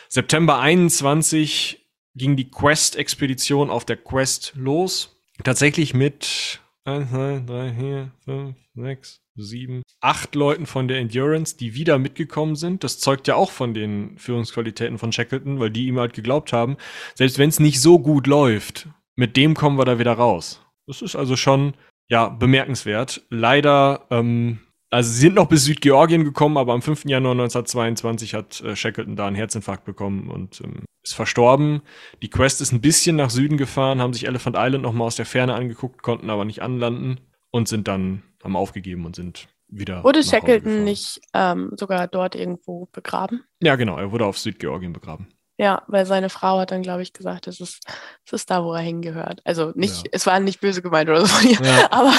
September 0.08 0.60
21 0.60 1.86
ging 2.16 2.38
die 2.38 2.50
Quest-Expedition 2.50 3.70
auf 3.70 3.84
der 3.84 3.98
Quest 3.98 4.54
los. 4.56 5.18
Tatsächlich 5.44 5.94
mit 5.94 6.62
1, 6.86 7.10
2, 7.10 7.44
3, 7.46 7.74
4, 7.74 8.12
5, 8.24 8.56
6, 8.76 9.23
sieben, 9.36 9.84
acht 10.02 10.36
Leuten 10.36 10.66
von 10.66 10.88
der 10.88 11.00
Endurance, 11.00 11.58
die 11.58 11.76
wieder 11.76 11.98
mitgekommen 11.98 12.56
sind. 12.56 12.84
Das 12.84 13.00
zeugt 13.00 13.28
ja 13.28 13.36
auch 13.36 13.52
von 13.52 13.74
den 13.74 14.18
Führungsqualitäten 14.18 14.98
von 14.98 15.12
Shackleton, 15.12 15.60
weil 15.60 15.72
die 15.72 15.88
ihm 15.88 16.00
halt 16.00 16.14
geglaubt 16.14 16.54
haben, 16.54 16.78
selbst 17.16 17.38
wenn 17.40 17.50
es 17.50 17.60
nicht 17.60 17.82
so 17.82 18.00
gut 18.00 18.28
läuft, 18.28 18.88
mit 19.16 19.38
dem 19.38 19.54
kommen 19.56 19.78
wir 19.78 19.86
da 19.86 20.00
wieder 20.00 20.14
raus. 20.14 20.62
Das 20.88 21.02
ist 21.02 21.16
also 21.16 21.36
schon, 21.36 21.74
ja, 22.10 22.30
bemerkenswert. 22.30 23.24
Leider, 23.30 24.06
ähm, 24.10 24.60
also 24.90 25.12
sie 25.12 25.22
sind 25.22 25.36
noch 25.36 25.48
bis 25.48 25.66
Südgeorgien 25.66 26.24
gekommen, 26.24 26.58
aber 26.58 26.74
am 26.74 26.82
5. 26.82 27.06
Januar 27.06 27.32
1922 27.34 28.34
hat 28.34 28.62
äh, 28.62 28.76
Shackleton 28.76 29.16
da 29.16 29.28
einen 29.28 29.36
Herzinfarkt 29.36 29.86
bekommen 29.86 30.30
und 30.30 30.62
ähm, 30.62 30.84
ist 31.04 31.16
verstorben. 31.16 31.82
Die 32.22 32.30
Quest 32.30 32.62
ist 32.62 32.72
ein 32.72 32.82
bisschen 32.82 33.16
nach 33.16 33.30
Süden 33.30 33.58
gefahren, 33.58 34.02
haben 34.02 34.14
sich 34.14 34.28
Elephant 34.28 34.56
Island 34.60 34.84
nochmal 34.84 35.08
aus 35.08 35.16
der 35.16 35.26
Ferne 35.26 35.56
angeguckt, 35.56 36.04
konnten 36.04 36.30
aber 36.30 36.46
nicht 36.46 36.62
anlanden 36.62 37.20
und 37.54 37.68
sind 37.68 37.88
dann 37.88 38.24
haben 38.44 38.56
aufgegeben 38.58 39.06
und 39.06 39.16
sind 39.16 39.48
wieder. 39.68 40.04
Wurde 40.04 40.24
Shackleton 40.24 40.84
nicht 40.84 41.22
ähm, 41.34 41.72
sogar 41.78 42.08
dort 42.08 42.36
irgendwo 42.36 42.88
begraben? 42.92 43.44
Ja, 43.62 43.76
genau. 43.76 43.98
Er 43.98 44.12
wurde 44.12 44.26
auf 44.26 44.38
Südgeorgien 44.38 44.92
begraben. 44.92 45.30
Ja, 45.58 45.84
weil 45.88 46.06
seine 46.08 46.30
Frau 46.30 46.60
hat 46.60 46.72
dann, 46.72 46.82
glaube 46.82 47.04
ich, 47.04 47.14
gesagt, 47.14 47.48
es 47.48 47.62
ist, 47.62 47.86
es 48.26 48.34
ist 48.34 48.50
da, 48.50 48.64
wo 48.64 48.74
er 48.74 48.82
hingehört. 48.82 49.40
Also 49.46 49.72
nicht, 49.76 49.98
ja. 49.98 50.10
es 50.12 50.26
war 50.26 50.40
nicht 50.40 50.60
böse 50.60 50.82
gemeint 50.82 51.10
oder 51.10 51.26
so, 51.26 51.48
ja. 51.48 51.88
aber 51.92 52.14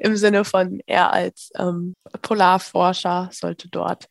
im 0.00 0.16
Sinne 0.16 0.44
von, 0.44 0.80
er 0.86 1.12
als 1.12 1.50
ähm, 1.58 1.94
Polarforscher 2.22 3.28
sollte 3.32 3.68
dort 3.68 4.06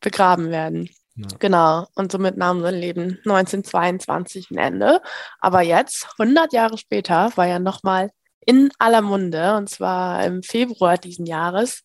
begraben 0.00 0.50
werden. 0.50 0.88
Ja. 1.16 1.26
Genau, 1.40 1.86
und 1.96 2.12
somit 2.12 2.36
nahm 2.36 2.62
sein 2.62 2.76
Leben 2.76 3.18
1922 3.24 4.50
ein 4.52 4.58
Ende. 4.58 5.00
Aber 5.40 5.62
jetzt, 5.62 6.06
100 6.18 6.52
Jahre 6.52 6.78
später, 6.78 7.32
war 7.34 7.48
er 7.48 7.58
nochmal 7.58 8.10
in 8.46 8.70
aller 8.78 9.02
Munde, 9.02 9.56
und 9.56 9.68
zwar 9.68 10.24
im 10.24 10.42
Februar 10.42 10.98
diesen 10.98 11.26
Jahres. 11.26 11.82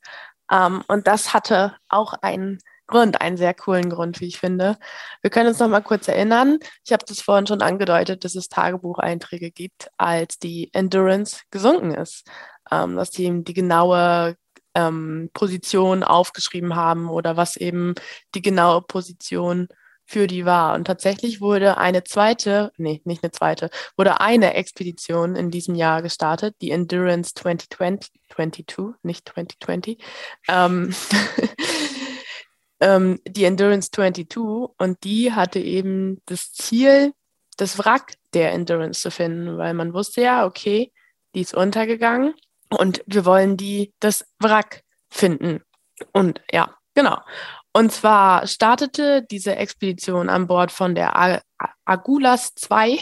Ähm, 0.51 0.83
und 0.87 1.07
das 1.07 1.33
hatte 1.33 1.75
auch 1.89 2.13
einen 2.13 2.59
Grund, 2.87 3.21
einen 3.21 3.37
sehr 3.37 3.53
coolen 3.53 3.89
Grund, 3.89 4.19
wie 4.19 4.27
ich 4.27 4.39
finde. 4.39 4.77
Wir 5.21 5.29
können 5.29 5.49
uns 5.49 5.59
noch 5.59 5.67
mal 5.69 5.81
kurz 5.81 6.07
erinnern. 6.07 6.57
Ich 6.85 6.91
habe 6.91 7.05
das 7.07 7.21
vorhin 7.21 7.47
schon 7.47 7.61
angedeutet, 7.61 8.25
dass 8.25 8.35
es 8.35 8.49
Tagebucheinträge 8.49 9.51
gibt, 9.51 9.89
als 9.97 10.39
die 10.39 10.73
Endurance 10.73 11.41
gesunken 11.51 11.93
ist, 11.93 12.27
ähm, 12.71 12.95
dass 12.95 13.11
die 13.11 13.25
eben 13.25 13.43
die 13.43 13.53
genaue 13.53 14.35
ähm, 14.75 15.29
Position 15.33 16.03
aufgeschrieben 16.03 16.75
haben 16.75 17.09
oder 17.09 17.37
was 17.37 17.57
eben 17.57 17.95
die 18.35 18.41
genaue 18.41 18.81
Position 18.81 19.67
für 20.09 20.25
die 20.25 20.43
war. 20.43 20.73
Und 20.73 20.85
tatsächlich 20.85 21.39
wurde 21.39 21.77
eine 21.77 22.03
zweite, 22.03 22.71
nee, 22.77 22.99
nicht 23.05 23.23
eine 23.23 23.31
zweite, 23.31 23.69
wurde 23.95 24.19
eine 24.19 24.55
Expedition 24.55 25.35
in 25.35 25.51
diesem 25.51 25.75
Jahr 25.75 26.01
gestartet, 26.01 26.55
die 26.61 26.71
Endurance 26.71 27.35
2020, 27.35 28.11
22, 28.33 28.95
nicht 29.03 29.29
2020. 29.29 30.03
Ähm, 30.47 30.95
ähm, 32.79 33.19
die 33.27 33.43
Endurance 33.43 33.91
22 33.91 34.71
und 34.79 35.03
die 35.03 35.31
hatte 35.31 35.59
eben 35.59 36.23
das 36.25 36.53
Ziel, 36.53 37.13
das 37.57 37.77
Wrack 37.77 38.15
der 38.33 38.51
Endurance 38.51 39.01
zu 39.01 39.11
finden, 39.11 39.59
weil 39.59 39.75
man 39.75 39.93
wusste 39.93 40.21
ja, 40.21 40.43
okay, 40.47 40.91
die 41.35 41.41
ist 41.41 41.53
untergegangen 41.53 42.33
und 42.69 43.03
wir 43.05 43.25
wollen 43.25 43.57
die 43.57 43.93
das 43.99 44.25
Wrack 44.39 44.81
finden. 45.11 45.61
Und 46.13 46.41
ja, 46.51 46.75
genau. 46.95 47.19
Und 47.73 47.91
zwar 47.91 48.47
startete 48.47 49.23
diese 49.29 49.55
Expedition 49.55 50.29
an 50.29 50.47
Bord 50.47 50.71
von 50.71 50.95
der 50.95 51.41
Agulas 51.85 52.53
2, 52.55 52.99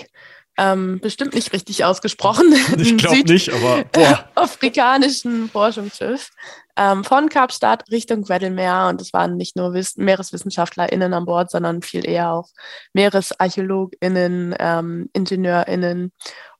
ähm, 0.59 0.99
bestimmt 0.99 1.35
nicht 1.35 1.53
richtig 1.53 1.85
ausgesprochen. 1.85 2.53
Ich 2.77 2.97
glaube 2.97 3.31
nicht, 3.31 3.53
aber 3.53 3.83
boah. 3.85 4.29
afrikanischen 4.35 5.49
Forschungsschiff 5.49 6.31
ähm, 6.75 7.03
von 7.03 7.29
Kapstadt 7.29 7.83
Richtung 7.91 8.27
Weddellmeer. 8.27 8.87
Und 8.89 9.01
es 9.01 9.13
waren 9.13 9.37
nicht 9.37 9.55
nur 9.55 9.73
Wiss 9.73 9.97
MeereswissenschaftlerInnen 9.97 11.13
an 11.13 11.25
Bord, 11.25 11.51
sondern 11.51 11.81
viel 11.81 12.07
eher 12.07 12.31
auch 12.31 12.49
MeeresarchäologInnen, 12.93 14.55
ähm, 14.59 15.09
IngenieurInnen 15.13 16.11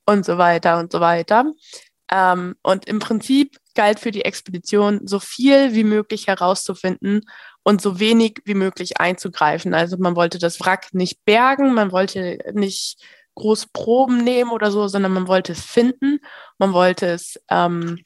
und 0.05 0.25
so 0.25 0.37
weiter 0.37 0.77
und 0.77 0.91
so 0.91 0.99
weiter. 0.99 1.51
Ähm, 2.11 2.55
und 2.61 2.85
im 2.87 2.99
Prinzip 2.99 3.57
galt 3.75 3.99
für 3.99 4.11
die 4.11 4.25
Expedition, 4.25 5.07
so 5.07 5.19
viel 5.19 5.73
wie 5.73 5.83
möglich 5.83 6.27
herauszufinden 6.27 7.21
und 7.67 7.81
so 7.81 7.99
wenig 7.99 8.39
wie 8.45 8.53
möglich 8.53 9.01
einzugreifen. 9.01 9.73
Also 9.73 9.97
man 9.97 10.15
wollte 10.15 10.39
das 10.39 10.61
Wrack 10.61 10.93
nicht 10.93 11.25
bergen, 11.25 11.73
man 11.73 11.91
wollte 11.91 12.39
nicht 12.53 13.03
groß 13.35 13.65
Proben 13.73 14.23
nehmen 14.23 14.51
oder 14.51 14.71
so, 14.71 14.87
sondern 14.87 15.11
man 15.11 15.27
wollte 15.27 15.51
es 15.51 15.65
finden, 15.65 16.19
man 16.59 16.71
wollte 16.71 17.07
es, 17.07 17.37
ähm, 17.49 18.01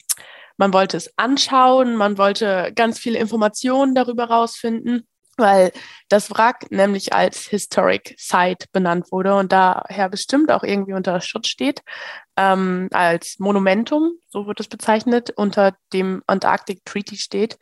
man 0.56 0.72
wollte 0.72 0.96
es 0.96 1.16
anschauen, 1.16 1.94
man 1.94 2.18
wollte 2.18 2.72
ganz 2.74 2.98
viele 2.98 3.20
Informationen 3.20 3.94
darüber 3.94 4.24
rausfinden, 4.24 5.06
weil 5.36 5.70
das 6.08 6.32
Wrack 6.32 6.66
nämlich 6.72 7.12
als 7.12 7.46
Historic 7.46 8.16
Site 8.18 8.66
benannt 8.72 9.12
wurde 9.12 9.36
und 9.36 9.52
daher 9.52 10.08
bestimmt 10.08 10.50
auch 10.50 10.64
irgendwie 10.64 10.94
unter 10.94 11.20
Schutz 11.20 11.46
steht, 11.46 11.82
ähm, 12.36 12.88
als 12.90 13.38
Monumentum, 13.38 14.14
so 14.26 14.48
wird 14.48 14.58
es 14.58 14.66
bezeichnet, 14.66 15.30
unter 15.36 15.76
dem 15.92 16.24
Antarctic 16.26 16.84
Treaty 16.84 17.16
steht. 17.16 17.58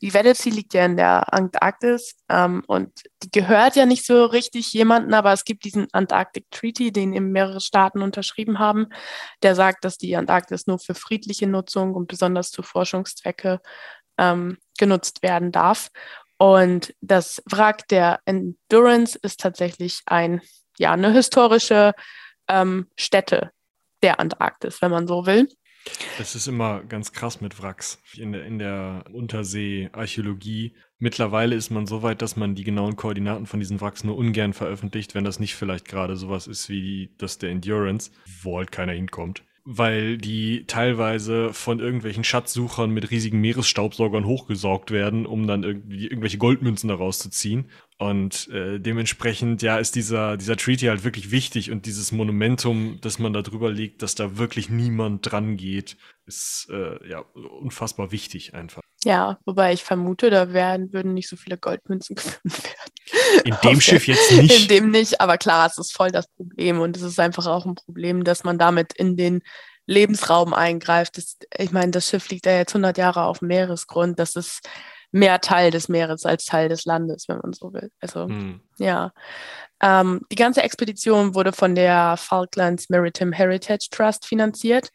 Die 0.00 0.14
Weddell 0.14 0.36
liegt 0.52 0.74
ja 0.74 0.84
in 0.84 0.96
der 0.96 1.32
Antarktis 1.32 2.14
ähm, 2.28 2.62
und 2.66 3.02
die 3.22 3.30
gehört 3.30 3.76
ja 3.76 3.84
nicht 3.84 4.06
so 4.06 4.26
richtig 4.26 4.72
jemanden, 4.72 5.12
aber 5.14 5.32
es 5.32 5.44
gibt 5.44 5.64
diesen 5.64 5.88
Antarctic 5.92 6.50
Treaty, 6.50 6.92
den 6.92 7.12
eben 7.12 7.32
mehrere 7.32 7.60
Staaten 7.60 8.02
unterschrieben 8.02 8.58
haben, 8.58 8.88
der 9.42 9.54
sagt, 9.54 9.84
dass 9.84 9.98
die 9.98 10.16
Antarktis 10.16 10.66
nur 10.66 10.78
für 10.78 10.94
friedliche 10.94 11.46
Nutzung 11.46 11.94
und 11.94 12.06
besonders 12.06 12.50
zu 12.50 12.62
Forschungszwecke 12.62 13.60
ähm, 14.18 14.58
genutzt 14.78 15.22
werden 15.22 15.52
darf. 15.52 15.90
Und 16.38 16.94
das 17.00 17.42
Wrack 17.50 17.88
der 17.88 18.20
Endurance 18.24 19.18
ist 19.20 19.40
tatsächlich 19.40 20.02
ein, 20.06 20.40
ja, 20.78 20.92
eine 20.92 21.12
historische 21.12 21.92
ähm, 22.48 22.88
Stätte 22.96 23.50
der 24.02 24.20
Antarktis, 24.20 24.80
wenn 24.80 24.92
man 24.92 25.08
so 25.08 25.26
will. 25.26 25.48
Das 26.18 26.34
ist 26.34 26.48
immer 26.48 26.82
ganz 26.84 27.12
krass 27.12 27.40
mit 27.40 27.62
Wracks 27.62 28.02
in 28.16 28.32
der, 28.32 28.44
in 28.44 28.58
der 28.58 29.04
Unterseearchäologie. 29.12 30.74
Mittlerweile 30.98 31.54
ist 31.54 31.70
man 31.70 31.86
so 31.86 32.02
weit, 32.02 32.22
dass 32.22 32.36
man 32.36 32.54
die 32.54 32.64
genauen 32.64 32.96
Koordinaten 32.96 33.46
von 33.46 33.60
diesen 33.60 33.80
Wracks 33.80 34.04
nur 34.04 34.16
ungern 34.16 34.52
veröffentlicht, 34.52 35.14
wenn 35.14 35.24
das 35.24 35.38
nicht 35.38 35.54
vielleicht 35.54 35.86
gerade 35.86 36.16
sowas 36.16 36.46
ist 36.46 36.68
wie 36.68 37.14
das 37.18 37.38
der 37.38 37.50
Endurance, 37.50 38.10
wo 38.42 38.58
halt 38.58 38.72
keiner 38.72 38.92
hinkommt 38.92 39.44
weil 39.70 40.16
die 40.16 40.64
teilweise 40.66 41.52
von 41.52 41.78
irgendwelchen 41.78 42.24
Schatzsuchern 42.24 42.90
mit 42.90 43.10
riesigen 43.10 43.38
Meeresstaubsaugern 43.42 44.24
hochgesaugt 44.24 44.90
werden, 44.90 45.26
um 45.26 45.46
dann 45.46 45.62
irgendwie 45.62 46.06
irgendwelche 46.06 46.38
Goldmünzen 46.38 46.88
daraus 46.88 47.18
zu 47.18 47.28
ziehen. 47.28 47.70
Und 47.98 48.48
äh, 48.48 48.78
dementsprechend, 48.80 49.60
ja, 49.60 49.76
ist 49.76 49.94
dieser, 49.94 50.38
dieser 50.38 50.56
Treaty 50.56 50.86
halt 50.86 51.04
wirklich 51.04 51.30
wichtig 51.30 51.70
und 51.70 51.84
dieses 51.84 52.12
Monumentum, 52.12 52.96
das 53.02 53.18
man 53.18 53.34
da 53.34 53.42
drüber 53.42 53.70
legt, 53.70 54.00
dass 54.00 54.14
da 54.14 54.38
wirklich 54.38 54.70
niemand 54.70 55.30
dran 55.30 55.58
geht, 55.58 55.98
ist 56.24 56.68
äh, 56.70 57.06
ja 57.06 57.20
unfassbar 57.20 58.10
wichtig 58.10 58.54
einfach. 58.54 58.80
Ja, 59.04 59.38
wobei 59.44 59.72
ich 59.72 59.84
vermute, 59.84 60.28
da 60.28 60.52
werden, 60.52 60.92
würden 60.92 61.14
nicht 61.14 61.28
so 61.28 61.36
viele 61.36 61.56
Goldmünzen 61.56 62.16
gefunden 62.16 62.50
werden. 62.50 63.42
In 63.44 63.56
dem 63.62 63.80
Schiff 63.80 64.08
jetzt 64.08 64.32
nicht. 64.32 64.62
In 64.62 64.68
dem 64.68 64.90
nicht, 64.90 65.20
aber 65.20 65.38
klar, 65.38 65.66
es 65.66 65.78
ist 65.78 65.96
voll 65.96 66.10
das 66.10 66.26
Problem 66.28 66.80
und 66.80 66.96
es 66.96 67.02
ist 67.02 67.20
einfach 67.20 67.46
auch 67.46 67.64
ein 67.64 67.76
Problem, 67.76 68.24
dass 68.24 68.44
man 68.44 68.58
damit 68.58 68.92
in 68.94 69.16
den 69.16 69.42
Lebensraum 69.86 70.52
eingreift. 70.52 71.16
Das, 71.16 71.36
ich 71.56 71.70
meine, 71.70 71.92
das 71.92 72.08
Schiff 72.08 72.28
liegt 72.28 72.46
ja 72.46 72.52
jetzt 72.52 72.74
100 72.74 72.98
Jahre 72.98 73.24
auf 73.24 73.38
dem 73.38 73.48
Meeresgrund. 73.48 74.18
Das 74.18 74.34
ist 74.36 74.68
mehr 75.12 75.40
Teil 75.40 75.70
des 75.70 75.88
Meeres 75.88 76.26
als 76.26 76.44
Teil 76.44 76.68
des 76.68 76.84
Landes, 76.84 77.28
wenn 77.28 77.38
man 77.38 77.52
so 77.52 77.72
will. 77.72 77.90
Also, 78.00 78.26
hm. 78.26 78.60
ja. 78.78 79.12
Ähm, 79.80 80.22
die 80.30 80.36
ganze 80.36 80.62
Expedition 80.62 81.34
wurde 81.34 81.52
von 81.52 81.74
der 81.74 82.16
Falklands 82.16 82.90
Maritime 82.90 83.34
Heritage 83.34 83.88
Trust 83.90 84.26
finanziert 84.26 84.90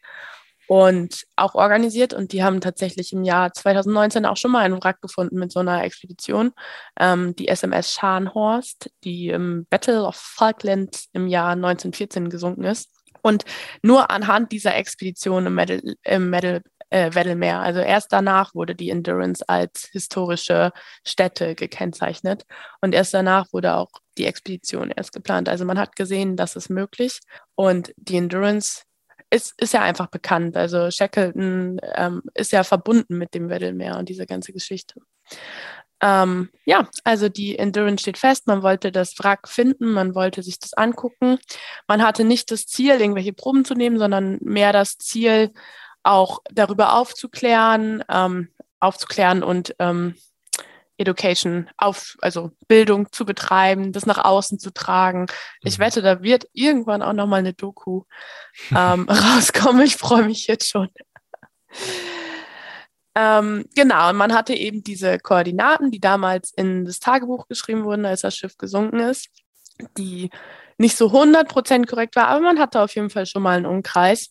und 0.66 1.24
auch 1.36 1.54
organisiert. 1.54 2.14
Und 2.14 2.32
die 2.32 2.42
haben 2.42 2.60
tatsächlich 2.60 3.12
im 3.12 3.24
Jahr 3.24 3.52
2019 3.52 4.26
auch 4.26 4.36
schon 4.36 4.50
mal 4.50 4.60
einen 4.60 4.82
Wrack 4.82 5.00
gefunden 5.00 5.38
mit 5.38 5.52
so 5.52 5.60
einer 5.60 5.84
Expedition. 5.84 6.52
Ähm, 6.98 7.34
die 7.36 7.48
SMS 7.48 7.92
Scharnhorst, 7.92 8.90
die 9.04 9.28
im 9.28 9.66
Battle 9.70 10.04
of 10.04 10.16
Falkland 10.16 11.04
im 11.12 11.26
Jahr 11.26 11.52
1914 11.52 12.30
gesunken 12.30 12.64
ist. 12.64 12.90
Und 13.22 13.44
nur 13.82 14.10
anhand 14.10 14.52
dieser 14.52 14.74
Expedition 14.76 15.46
im 15.46 15.54
Medal, 15.54 15.80
im 16.02 16.28
Medal 16.28 16.62
äh, 16.90 17.14
Weddellmeer. 17.14 17.60
Also 17.60 17.80
erst 17.80 18.12
danach 18.12 18.54
wurde 18.54 18.74
die 18.74 18.90
Endurance 18.90 19.42
als 19.48 19.88
historische 19.92 20.72
Stätte 21.04 21.54
gekennzeichnet 21.54 22.44
und 22.80 22.94
erst 22.94 23.14
danach 23.14 23.52
wurde 23.52 23.74
auch 23.74 23.90
die 24.16 24.26
Expedition 24.26 24.92
erst 24.94 25.12
geplant. 25.12 25.48
Also 25.48 25.64
man 25.64 25.78
hat 25.78 25.96
gesehen, 25.96 26.36
das 26.36 26.54
ist 26.54 26.70
möglich 26.70 27.18
und 27.56 27.92
die 27.96 28.16
Endurance 28.16 28.82
ist, 29.34 29.60
ist 29.60 29.74
ja 29.74 29.82
einfach 29.82 30.06
bekannt. 30.06 30.56
Also 30.56 30.90
Shackleton 30.90 31.80
ähm, 31.96 32.22
ist 32.34 32.52
ja 32.52 32.62
verbunden 32.62 33.18
mit 33.18 33.34
dem 33.34 33.48
Weddellmeer 33.48 33.98
und 33.98 34.08
diese 34.08 34.26
ganze 34.26 34.52
Geschichte. 34.52 35.00
Ähm, 36.00 36.50
ja, 36.64 36.88
also 37.02 37.28
die 37.28 37.58
Endurance 37.58 38.02
steht 38.02 38.18
fest. 38.18 38.46
Man 38.46 38.62
wollte 38.62 38.92
das 38.92 39.18
Wrack 39.18 39.48
finden, 39.48 39.92
man 39.92 40.14
wollte 40.14 40.42
sich 40.42 40.58
das 40.58 40.74
angucken. 40.74 41.38
Man 41.88 42.02
hatte 42.02 42.24
nicht 42.24 42.50
das 42.50 42.66
Ziel, 42.66 43.00
irgendwelche 43.00 43.32
Proben 43.32 43.64
zu 43.64 43.74
nehmen, 43.74 43.98
sondern 43.98 44.38
mehr 44.40 44.72
das 44.72 44.98
Ziel, 44.98 45.52
auch 46.02 46.40
darüber 46.52 46.94
aufzuklären, 46.98 48.04
ähm, 48.10 48.50
aufzuklären 48.78 49.42
und 49.42 49.74
ähm, 49.78 50.14
Education, 50.96 51.68
auf, 51.76 52.16
also 52.20 52.52
Bildung 52.68 53.10
zu 53.12 53.24
betreiben, 53.24 53.92
das 53.92 54.06
nach 54.06 54.24
außen 54.24 54.58
zu 54.58 54.72
tragen. 54.72 55.26
Ich 55.62 55.78
mhm. 55.78 55.82
wette, 55.82 56.02
da 56.02 56.22
wird 56.22 56.46
irgendwann 56.52 57.02
auch 57.02 57.12
nochmal 57.12 57.40
eine 57.40 57.52
Doku 57.52 58.04
ähm, 58.76 59.08
rauskommen. 59.08 59.82
Ich 59.82 59.96
freue 59.96 60.24
mich 60.24 60.46
jetzt 60.46 60.68
schon. 60.68 60.88
ähm, 63.14 63.64
genau, 63.74 64.10
und 64.10 64.16
man 64.16 64.32
hatte 64.32 64.54
eben 64.54 64.82
diese 64.82 65.18
Koordinaten, 65.18 65.90
die 65.90 66.00
damals 66.00 66.52
in 66.52 66.84
das 66.84 67.00
Tagebuch 67.00 67.48
geschrieben 67.48 67.84
wurden, 67.84 68.06
als 68.06 68.20
das 68.20 68.36
Schiff 68.36 68.56
gesunken 68.56 69.00
ist, 69.00 69.28
die 69.98 70.30
nicht 70.78 70.96
so 70.96 71.08
100% 71.08 71.86
korrekt 71.86 72.16
war, 72.16 72.28
aber 72.28 72.40
man 72.40 72.58
hatte 72.58 72.80
auf 72.80 72.94
jeden 72.94 73.10
Fall 73.10 73.26
schon 73.26 73.42
mal 73.42 73.56
einen 73.56 73.66
Umkreis. 73.66 74.30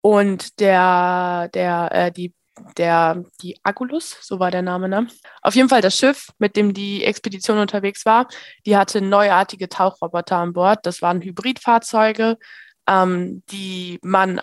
Und 0.00 0.60
der, 0.60 1.48
der, 1.52 1.88
äh, 1.92 2.12
die 2.12 2.32
der, 2.76 3.24
die 3.42 3.58
Agulus, 3.62 4.16
so 4.20 4.38
war 4.38 4.50
der 4.50 4.62
Name, 4.62 4.88
ne? 4.88 5.08
Auf 5.42 5.54
jeden 5.54 5.68
Fall 5.68 5.80
das 5.80 5.96
Schiff, 5.96 6.28
mit 6.38 6.56
dem 6.56 6.74
die 6.74 7.04
Expedition 7.04 7.58
unterwegs 7.58 8.04
war, 8.06 8.28
die 8.66 8.76
hatte 8.76 9.00
neuartige 9.00 9.68
Tauchroboter 9.68 10.36
an 10.36 10.52
Bord. 10.52 10.80
Das 10.84 11.02
waren 11.02 11.22
Hybridfahrzeuge, 11.22 12.38
ähm, 12.86 13.42
die 13.50 13.98
man 14.02 14.40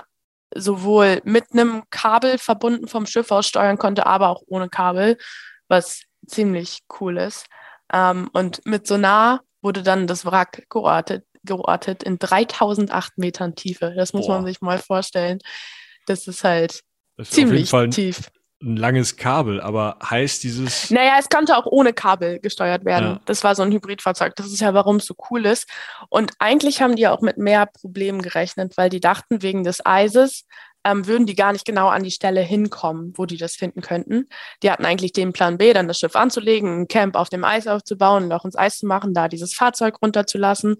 sowohl 0.56 1.22
mit 1.26 1.52
einem 1.52 1.84
Kabel 1.90 2.38
verbunden 2.38 2.88
vom 2.88 3.06
Schiff 3.06 3.32
aus 3.32 3.48
steuern 3.48 3.78
konnte, 3.78 4.06
aber 4.06 4.30
auch 4.30 4.44
ohne 4.48 4.70
Kabel, 4.70 5.18
was 5.68 6.04
ziemlich 6.28 6.84
cool 7.00 7.18
ist. 7.18 7.48
Ähm, 7.92 8.30
und 8.34 8.66
mit 8.66 8.88
Sonar 8.88 9.42
wurde 9.62 9.84
dann 9.84 10.08
das 10.08 10.26
Wrack 10.26 10.66
geortet, 10.70 11.26
geortet 11.44 12.04
in 12.04 12.18
3008 12.20 13.18
Metern 13.18 13.56
Tiefe. 13.56 13.94
Das 13.96 14.14
muss 14.14 14.28
Boah. 14.28 14.38
man 14.38 14.46
sich 14.46 14.62
mal 14.62 14.78
vorstellen. 14.78 15.40
Das 16.06 16.28
ist 16.28 16.44
halt 16.44 16.82
das 17.18 17.30
ist 17.30 17.36
Ziemlich 17.36 17.74
ein, 17.74 17.92
tief. 17.92 18.30
Ein 18.62 18.78
langes 18.78 19.18
Kabel, 19.18 19.62
aber 19.62 19.98
heißt 20.04 20.44
dieses. 20.44 20.90
Naja, 20.90 21.18
es 21.20 21.30
konnte 21.30 21.58
auch 21.58 21.66
ohne 21.66 21.94
Kabel 21.94 22.40
gesteuert 22.40 22.86
werden. 22.86 23.10
Ja. 23.10 23.22
Das 23.26 23.44
war 23.44 23.56
so 23.56 23.64
ein 23.64 23.72
Hybridfahrzeug. 23.72 24.36
Das 24.36 24.48
ist 24.48 24.62
ja, 24.62 24.74
warum 24.74 24.98
es 24.98 25.06
so 25.06 25.16
cool 25.30 25.46
ist. 25.46 25.68
Und 26.10 26.32
eigentlich 26.40 26.82
haben 26.82 26.96
die 26.96 27.08
auch 27.08 27.22
mit 27.22 27.38
mehr 27.38 27.66
Problemen 27.66 28.22
gerechnet, 28.22 28.78
weil 28.78 28.90
die 28.90 29.02
dachten, 29.02 29.42
wegen 29.42 29.64
des 29.64 29.86
Eises 29.86 30.46
ähm, 30.86 31.08
würden 31.08 31.26
die 31.26 31.36
gar 31.36 31.52
nicht 31.52 31.66
genau 31.66 31.88
an 31.88 32.04
die 32.04 32.12
Stelle 32.12 32.42
hinkommen, 32.42 33.12
wo 33.16 33.26
die 33.26 33.38
das 33.38 33.56
finden 33.56 33.82
könnten. 33.82 34.30
Die 34.62 34.70
hatten 34.70 34.86
eigentlich 34.86 35.14
den 35.14 35.34
Plan 35.34 35.58
B, 35.58 35.74
dann 35.74 35.88
das 35.88 35.98
Schiff 35.98 36.16
anzulegen, 36.16 36.82
ein 36.82 36.88
Camp 36.88 37.16
auf 37.16 37.30
dem 37.30 37.44
Eis 37.44 37.66
aufzubauen, 37.68 38.24
ein 38.24 38.30
Loch 38.30 38.46
ins 38.46 38.56
Eis 38.56 38.78
zu 38.78 38.86
machen, 38.86 39.16
da 39.16 39.28
dieses 39.28 39.56
Fahrzeug 39.56 39.96
runterzulassen 40.02 40.78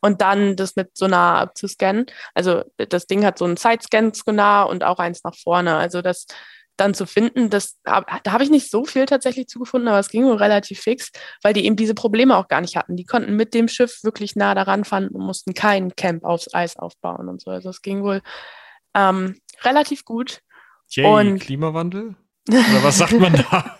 und 0.00 0.22
dann 0.22 0.54
das 0.54 0.76
mit 0.76 0.96
Sonar 0.96 1.40
abzuscannen. 1.40 2.06
Also 2.34 2.62
das 2.76 3.06
Ding 3.06 3.24
hat 3.24 3.38
so 3.38 3.44
einen 3.44 3.56
Sidescan-Sonar 3.56 4.68
und 4.68 4.84
auch 4.84 5.00
eins 5.00 5.24
nach 5.24 5.34
vorne. 5.34 5.76
Also 5.76 6.02
das 6.02 6.26
dann 6.76 6.94
zu 6.94 7.06
finden, 7.06 7.50
das, 7.50 7.80
da 7.82 8.04
habe 8.28 8.44
ich 8.44 8.50
nicht 8.50 8.70
so 8.70 8.84
viel 8.84 9.06
tatsächlich 9.06 9.48
zugefunden, 9.48 9.88
aber 9.88 9.98
es 9.98 10.10
ging 10.10 10.24
wohl 10.24 10.36
relativ 10.36 10.78
fix, 10.78 11.10
weil 11.42 11.52
die 11.52 11.64
eben 11.66 11.74
diese 11.74 11.94
Probleme 11.94 12.36
auch 12.36 12.46
gar 12.46 12.60
nicht 12.60 12.76
hatten. 12.76 12.94
Die 12.94 13.04
konnten 13.04 13.34
mit 13.34 13.52
dem 13.52 13.66
Schiff 13.66 14.04
wirklich 14.04 14.36
nah 14.36 14.54
daran 14.54 14.84
fahren 14.84 15.08
und 15.08 15.26
mussten 15.26 15.54
kein 15.54 15.96
Camp 15.96 16.22
aufs 16.22 16.54
Eis 16.54 16.76
aufbauen 16.76 17.28
und 17.28 17.40
so. 17.40 17.50
Also 17.50 17.70
es 17.70 17.82
ging 17.82 18.04
wohl 18.04 18.22
ähm, 18.94 19.40
relativ 19.62 20.04
gut. 20.04 20.40
Yay, 20.90 21.04
und 21.04 21.38
Klimawandel? 21.40 22.16
Oder 22.48 22.82
was 22.82 22.98
sagt 22.98 23.18
man 23.18 23.34
da? 23.34 23.78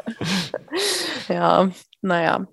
ja, 1.28 1.70
naja. 2.02 2.46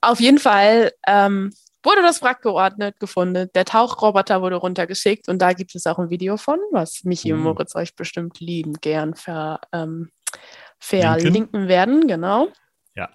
Auf 0.00 0.20
jeden 0.20 0.38
Fall 0.38 0.92
ähm, 1.06 1.52
wurde 1.82 2.02
das 2.02 2.22
Wrack 2.22 2.42
geordnet, 2.42 3.00
gefunden. 3.00 3.50
Der 3.54 3.64
Tauchroboter 3.64 4.42
wurde 4.42 4.56
runtergeschickt 4.56 5.28
und 5.28 5.40
da 5.40 5.52
gibt 5.52 5.74
es 5.74 5.86
auch 5.86 5.98
ein 5.98 6.10
Video 6.10 6.36
von, 6.36 6.58
was 6.70 7.04
Michi 7.04 7.32
mhm. 7.32 7.38
und 7.38 7.44
Moritz 7.44 7.74
euch 7.74 7.96
bestimmt 7.96 8.38
liebend 8.40 8.80
gern 8.80 9.14
ver, 9.14 9.60
ähm, 9.72 10.10
verlinken 10.78 11.32
Linken. 11.32 11.68
werden, 11.68 12.06
genau. 12.06 12.48
Ja. 12.94 13.08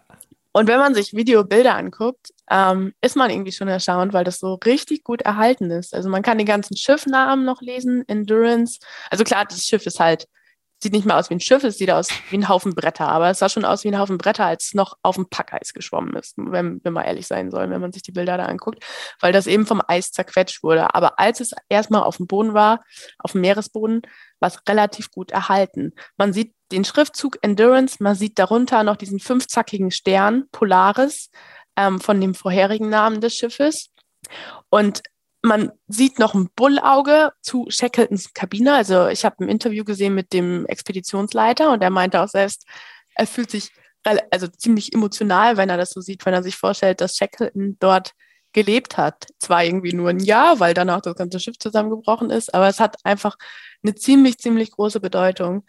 Und 0.54 0.68
wenn 0.68 0.80
man 0.80 0.93
sich 0.93 1.14
Videobilder 1.14 1.76
anguckt, 1.76 2.30
ähm, 2.49 2.93
ist 3.01 3.16
man 3.16 3.32
irgendwie 3.32 3.51
schon 3.51 3.68
erstaunt, 3.68 4.14
weil 4.14 4.24
das 4.24 4.39
so 4.39 4.54
richtig 4.66 5.04
gut 5.04 5.24
erhalten 5.24 5.72
ist. 5.72 5.93
Also 5.93 6.10
man 6.10 6.22
kann 6.22 6.38
den 6.38 6.47
ganzen 6.47 6.78
Schiffnamen 6.78 7.43
noch 7.43 7.62
lesen, 7.62 8.08
Endurance. 8.08 8.80
Also 9.10 9.24
klar, 9.24 9.45
das 9.45 9.66
Schiff 9.66 9.86
ist 9.88 9.99
halt, 9.99 10.28
sieht 10.82 10.93
nicht 10.93 11.06
mehr 11.06 11.18
aus 11.18 11.30
wie 11.30 11.36
ein 11.36 11.39
Schiff, 11.39 11.64
es 11.64 11.78
sieht 11.78 11.89
aus 11.89 12.10
wie 12.30 12.38
ein 12.38 12.49
Haufen 12.49 12.76
Bretter, 12.76 13.08
aber 13.08 13.30
es 13.30 13.39
sah 13.39 13.49
schon 13.49 13.66
aus 13.66 13.84
wie 13.84 13.88
ein 13.88 13.97
Haufen 13.97 14.18
Bretter, 14.20 14.45
als 14.45 14.66
es 14.66 14.74
noch 14.76 14.97
auf 15.01 15.16
dem 15.16 15.28
Packeis 15.28 15.74
geschwommen 15.74 16.16
ist, 16.16 16.36
wenn, 16.38 16.82
wenn 16.84 16.93
man 16.93 17.06
ehrlich 17.06 17.26
sein 17.26 17.49
soll, 17.49 17.70
wenn 17.70 17.82
man 17.82 17.91
sich 17.91 18.04
die 18.04 18.12
Bilder 18.12 18.38
da 18.38 18.45
anguckt, 18.45 18.84
weil 19.22 19.34
das 19.34 19.47
eben 19.47 19.66
vom 19.66 19.82
Eis 19.88 20.12
zerquetscht 20.12 20.62
wurde. 20.62 20.93
Aber 20.93 21.20
als 21.20 21.39
es 21.39 21.51
erstmal 21.70 22.04
auf 22.04 22.18
dem 22.18 22.28
Boden 22.28 22.54
war, 22.54 22.84
auf 23.18 23.32
dem 23.32 23.41
Meeresboden, 23.41 24.01
war 24.39 24.49
es 24.49 24.60
relativ 24.68 25.10
gut 25.10 25.32
erhalten. 25.32 25.93
Man 26.18 26.34
sieht 26.34 26.54
den 26.74 26.86
Schriftzug 26.86 27.38
Endurance, 27.42 28.02
man 28.02 28.16
sieht 28.16 28.38
darunter 28.40 28.84
noch 28.84 28.98
diesen 28.98 29.20
fünfzackigen 29.20 29.92
Stern, 29.92 30.46
Polaris, 30.52 31.30
ähm, 31.78 32.00
von 32.00 32.20
dem 32.20 32.36
vorherigen 32.36 32.90
Namen 32.90 33.22
des 33.22 33.36
Schiffes. 33.36 33.92
Und 34.70 35.02
man 35.42 35.72
sieht 35.88 36.20
noch 36.20 36.34
ein 36.34 36.50
Bullauge 36.56 37.32
zu 37.42 37.68
Shackletons 37.70 38.34
Kabine. 38.34 38.74
Also 38.74 39.08
ich 39.08 39.26
habe 39.26 39.44
ein 39.44 39.50
Interview 39.50 39.84
gesehen 39.84 40.16
mit 40.16 40.34
dem 40.34 40.66
Expeditionsleiter 40.66 41.72
und 41.72 41.84
er 41.84 41.90
meinte 41.90 42.22
auch 42.22 42.30
selbst, 42.30 42.66
er 43.16 43.28
fühlt 43.28 43.52
sich 43.52 43.72
also 44.32 44.48
ziemlich 44.48 44.94
emotional, 44.94 45.58
wenn 45.58 45.70
er 45.70 45.78
das 45.78 45.92
so 45.92 46.02
sieht, 46.02 46.26
wenn 46.26 46.34
er 46.34 46.44
sich 46.44 46.58
vorstellt, 46.58 47.02
dass 47.02 47.16
Shackleton 47.16 47.78
dort 47.80 48.14
gelebt 48.54 48.98
hat. 48.98 49.28
Zwar 49.40 49.64
irgendwie 49.64 49.94
nur 49.94 50.10
ein 50.10 50.20
Jahr, 50.20 50.60
weil 50.60 50.74
danach 50.74 51.02
das 51.02 51.16
ganze 51.16 51.40
Schiff 51.40 51.58
zusammengebrochen 51.60 52.30
ist, 52.30 52.54
aber 52.54 52.68
es 52.68 52.80
hat 52.80 52.98
einfach 53.04 53.38
eine 53.84 53.96
ziemlich, 53.96 54.38
ziemlich 54.38 54.72
große 54.72 55.00
Bedeutung. 55.00 55.66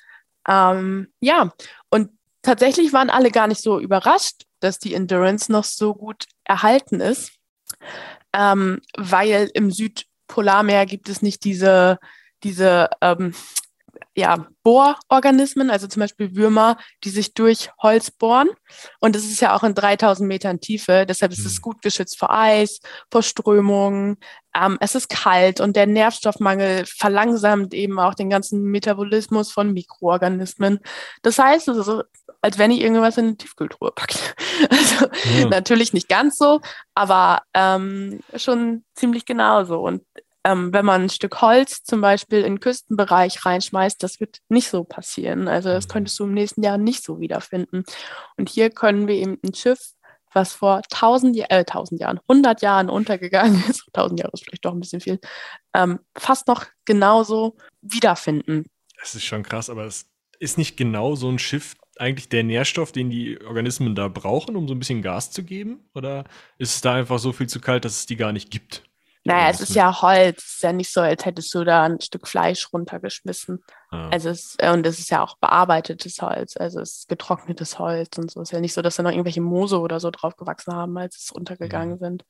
Ähm, 0.49 1.13
ja, 1.21 1.53
und 1.91 2.11
tatsächlich 2.43 2.93
waren 2.93 3.11
alle 3.11 3.31
gar 3.31 3.47
nicht 3.47 3.63
so 3.63 3.81
überrascht, 3.81 4.45
dass 4.61 4.79
die 4.79 4.95
Endurance 4.95 5.51
noch 5.51 5.65
so 5.65 5.95
gut 5.95 6.25
erhalten 6.45 7.01
ist, 7.01 7.33
ähm, 8.33 8.81
weil 8.97 9.51
im 9.55 9.71
Südpolarmeer 9.71 10.87
gibt 10.87 11.09
es 11.09 11.23
nicht 11.23 11.45
diese, 11.45 11.99
diese 12.43 12.91
ähm, 13.01 13.35
ja, 14.17 14.47
Bohrorganismen, 14.63 15.71
also 15.71 15.87
zum 15.87 16.01
Beispiel 16.01 16.37
Würmer, 16.37 16.79
die 17.03 17.11
sich 17.11 17.35
durch 17.35 17.71
Holz 17.83 18.11
bohren. 18.11 18.49
Und 19.01 19.17
es 19.17 19.25
ist 19.25 19.41
ja 19.41 19.55
auch 19.57 19.65
in 19.65 19.75
3000 19.75 20.29
Metern 20.29 20.61
Tiefe, 20.61 21.05
deshalb 21.07 21.33
ist 21.33 21.45
es 21.45 21.59
mhm. 21.59 21.63
gut 21.63 21.83
geschützt 21.83 22.19
vor 22.19 22.33
Eis, 22.33 22.81
vor 23.11 23.23
Strömungen. 23.23 24.17
Ähm, 24.55 24.79
es 24.81 24.95
ist 24.95 25.09
kalt 25.09 25.61
und 25.61 25.75
der 25.75 25.87
Nährstoffmangel 25.87 26.85
verlangsamt 26.87 27.75
eben 27.75 27.99
auch 27.99 28.15
den 28.15 28.31
ganzen 28.31 28.63
Metabolismus 28.63 29.51
von 29.51 29.73
Mikroorganismen. 29.73 30.79
Das 31.23 31.39
heißt, 31.39 31.69
es 31.69 31.77
ist 31.77 32.05
als 32.45 32.59
wenn 32.59 32.71
ich 32.71 32.83
irgendwas 32.83 33.17
in 33.17 33.25
eine 33.25 33.37
Tiefkühltruhe 33.37 33.91
packe. 33.91 34.19
Also 34.71 35.07
ja. 35.41 35.49
natürlich 35.49 35.95
nicht 35.95 36.09
ganz 36.09 36.37
so, 36.37 36.61
aber 36.95 37.43
ähm, 37.55 38.21
schon 38.37 38.85
ziemlich 38.95 39.25
genauso. 39.25 39.81
Und 39.81 40.03
ähm, 40.45 40.73
wenn 40.73 40.85
man 40.85 41.03
ein 41.03 41.09
Stück 41.09 41.41
Holz 41.41 41.83
zum 41.85 42.01
Beispiel 42.01 42.41
in 42.41 42.55
den 42.55 42.61
Küstenbereich 42.61 43.45
reinschmeißt, 43.45 44.03
das 44.03 44.21
wird 44.21 44.41
nicht 44.49 44.69
so 44.69 44.85
passieren. 44.85 45.49
Also 45.49 45.71
das 45.71 45.89
mhm. 45.89 45.93
könntest 45.93 46.19
du 46.19 46.25
im 46.25 46.35
nächsten 46.35 46.63
Jahr 46.63 46.79
nicht 46.79 47.03
so 47.03 47.19
wiederfinden. 47.19 47.85
Und 48.37 48.51
hier 48.51 48.71
können 48.71 49.09
wir 49.09 49.15
eben 49.15 49.39
ein 49.43 49.55
Schiff, 49.55 49.95
was 50.33 50.53
vor 50.53 50.83
1000, 50.93 51.39
äh, 51.39 51.65
1000 51.65 52.01
Jahren, 52.01 52.21
100 52.29 52.61
Jahren 52.61 52.91
untergegangen 52.91 53.63
ist, 53.69 53.85
1000 53.95 54.21
Jahre 54.21 54.33
ist 54.35 54.45
vielleicht 54.45 54.65
doch 54.65 54.73
ein 54.73 54.81
bisschen 54.81 55.01
viel, 55.01 55.19
ähm, 55.73 56.01
fast 56.17 56.47
noch 56.47 56.67
genauso 56.85 57.57
wiederfinden. 57.81 58.67
Das 59.01 59.15
ist 59.15 59.25
schon 59.25 59.43
krass, 59.43 59.71
aber 59.71 59.85
es 59.85 60.11
ist 60.41 60.59
nicht 60.59 60.77
genau 60.77 61.15
so 61.15 61.29
ein 61.31 61.39
Schiff 61.39 61.75
eigentlich 61.97 62.29
der 62.29 62.43
Nährstoff, 62.43 62.93
den 62.93 63.09
die 63.09 63.41
Organismen 63.41 63.95
da 63.95 64.09
brauchen, 64.09 64.57
um 64.57 64.67
so 64.67 64.75
ein 64.75 64.79
bisschen 64.79 65.01
Gas 65.01 65.31
zu 65.31 65.45
geben? 65.45 65.89
Oder 65.95 66.25
ist 66.59 66.75
es 66.75 66.81
da 66.81 66.95
einfach 66.95 67.21
so 67.21 67.33
viel 67.33 67.49
zu 67.49 67.61
kalt, 67.61 67.85
dass 67.85 67.99
es 67.99 68.07
die 68.07 68.17
gar 68.17 68.33
nicht 68.33 68.51
gibt? 68.51 68.83
Naja, 69.27 69.49
es 69.49 69.61
ist 69.63 69.75
ja 69.75 70.03
Holz. 70.03 70.45
Es 70.45 70.55
ist 70.55 70.63
ja 70.63 70.73
nicht 70.73 70.93
so, 70.93 71.01
als 71.01 71.25
hättest 71.25 71.55
du 71.55 71.65
da 71.65 71.85
ein 71.85 72.01
Stück 72.01 72.29
Fleisch 72.29 72.71
runtergeschmissen. 72.73 73.65
Ah. 73.91 74.11
Also 74.11 74.29
es, 74.29 74.55
äh, 74.59 74.71
und 74.71 74.87
es 74.87 74.99
ist 74.99 75.11
ja 75.11 75.23
auch 75.23 75.39
bearbeitetes 75.39 76.21
Holz, 76.21 76.59
also 76.59 76.81
es 76.81 76.99
ist 76.99 77.09
getrocknetes 77.09 77.79
Holz 77.79 78.19
und 78.19 78.31
so. 78.31 78.43
Es 78.43 78.51
ist 78.51 78.53
ja 78.53 78.61
nicht 78.61 78.75
so, 78.75 78.83
dass 78.83 78.97
da 78.97 79.03
noch 79.03 79.11
irgendwelche 79.11 79.41
Moose 79.41 79.81
oder 79.81 79.99
so 79.99 80.11
drauf 80.11 80.37
gewachsen 80.37 80.75
haben, 80.75 80.99
als 80.99 81.17
es 81.17 81.35
runtergegangen 81.35 81.95
mhm. 81.95 81.99
sind. 81.99 82.25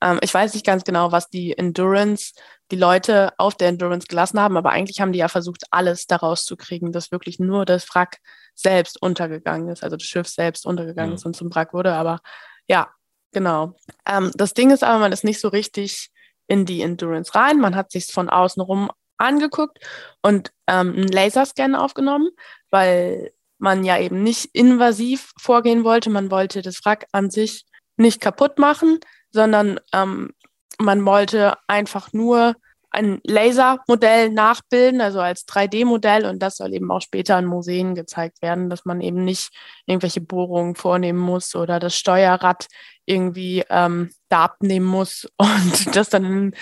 Ähm, 0.00 0.18
ich 0.22 0.32
weiß 0.32 0.54
nicht 0.54 0.64
ganz 0.64 0.84
genau, 0.84 1.12
was 1.12 1.28
die 1.28 1.56
Endurance, 1.58 2.32
die 2.70 2.76
Leute 2.76 3.34
auf 3.36 3.54
der 3.54 3.68
Endurance 3.68 4.06
gelassen 4.06 4.40
haben, 4.40 4.56
aber 4.56 4.70
eigentlich 4.70 5.00
haben 5.02 5.12
die 5.12 5.18
ja 5.18 5.28
versucht, 5.28 5.64
alles 5.70 6.06
daraus 6.06 6.46
zu 6.46 6.56
kriegen, 6.56 6.90
dass 6.90 7.12
wirklich 7.12 7.38
nur 7.38 7.66
das 7.66 7.86
Wrack 7.94 8.18
selbst 8.54 9.00
untergegangen 9.02 9.68
ist, 9.68 9.84
also 9.84 9.96
das 9.96 10.06
Schiff 10.06 10.26
selbst 10.26 10.64
untergegangen 10.64 11.12
ja. 11.12 11.16
ist 11.16 11.26
und 11.26 11.36
zum 11.36 11.54
Wrack 11.54 11.74
wurde. 11.74 11.92
Aber 11.92 12.20
ja, 12.66 12.88
genau. 13.32 13.76
Ähm, 14.06 14.30
das 14.34 14.54
Ding 14.54 14.70
ist 14.70 14.84
aber, 14.84 15.00
man 15.00 15.12
ist 15.12 15.24
nicht 15.24 15.40
so 15.40 15.48
richtig 15.48 16.10
in 16.50 16.66
die 16.66 16.82
Endurance 16.82 17.34
rein. 17.34 17.60
Man 17.60 17.76
hat 17.76 17.92
sich 17.92 18.06
von 18.06 18.28
außen 18.28 18.60
rum 18.60 18.90
angeguckt 19.18 19.78
und 20.20 20.50
ähm, 20.66 20.94
einen 20.96 21.08
Laserscan 21.08 21.76
aufgenommen, 21.76 22.30
weil 22.70 23.32
man 23.58 23.84
ja 23.84 23.98
eben 23.98 24.22
nicht 24.24 24.46
invasiv 24.52 25.32
vorgehen 25.38 25.84
wollte. 25.84 26.10
Man 26.10 26.30
wollte 26.30 26.60
das 26.60 26.84
Wrack 26.84 27.06
an 27.12 27.30
sich 27.30 27.66
nicht 27.96 28.20
kaputt 28.20 28.58
machen, 28.58 28.98
sondern 29.30 29.78
ähm, 29.92 30.32
man 30.78 31.04
wollte 31.04 31.56
einfach 31.68 32.12
nur 32.12 32.56
ein 32.90 33.20
Lasermodell 33.24 34.30
nachbilden, 34.30 35.00
also 35.00 35.20
als 35.20 35.46
3D-Modell 35.46 36.26
und 36.26 36.40
das 36.40 36.56
soll 36.56 36.74
eben 36.74 36.90
auch 36.90 37.00
später 37.00 37.38
in 37.38 37.46
Museen 37.46 37.94
gezeigt 37.94 38.42
werden, 38.42 38.68
dass 38.68 38.84
man 38.84 39.00
eben 39.00 39.24
nicht 39.24 39.50
irgendwelche 39.86 40.20
Bohrungen 40.20 40.74
vornehmen 40.74 41.18
muss 41.18 41.54
oder 41.54 41.78
das 41.78 41.96
Steuerrad 41.96 42.66
irgendwie 43.06 43.64
ähm, 43.70 44.10
da 44.28 44.44
abnehmen 44.44 44.86
muss 44.86 45.28
und 45.36 45.96
das 45.96 46.10
dann 46.10 46.24
in 46.24 46.54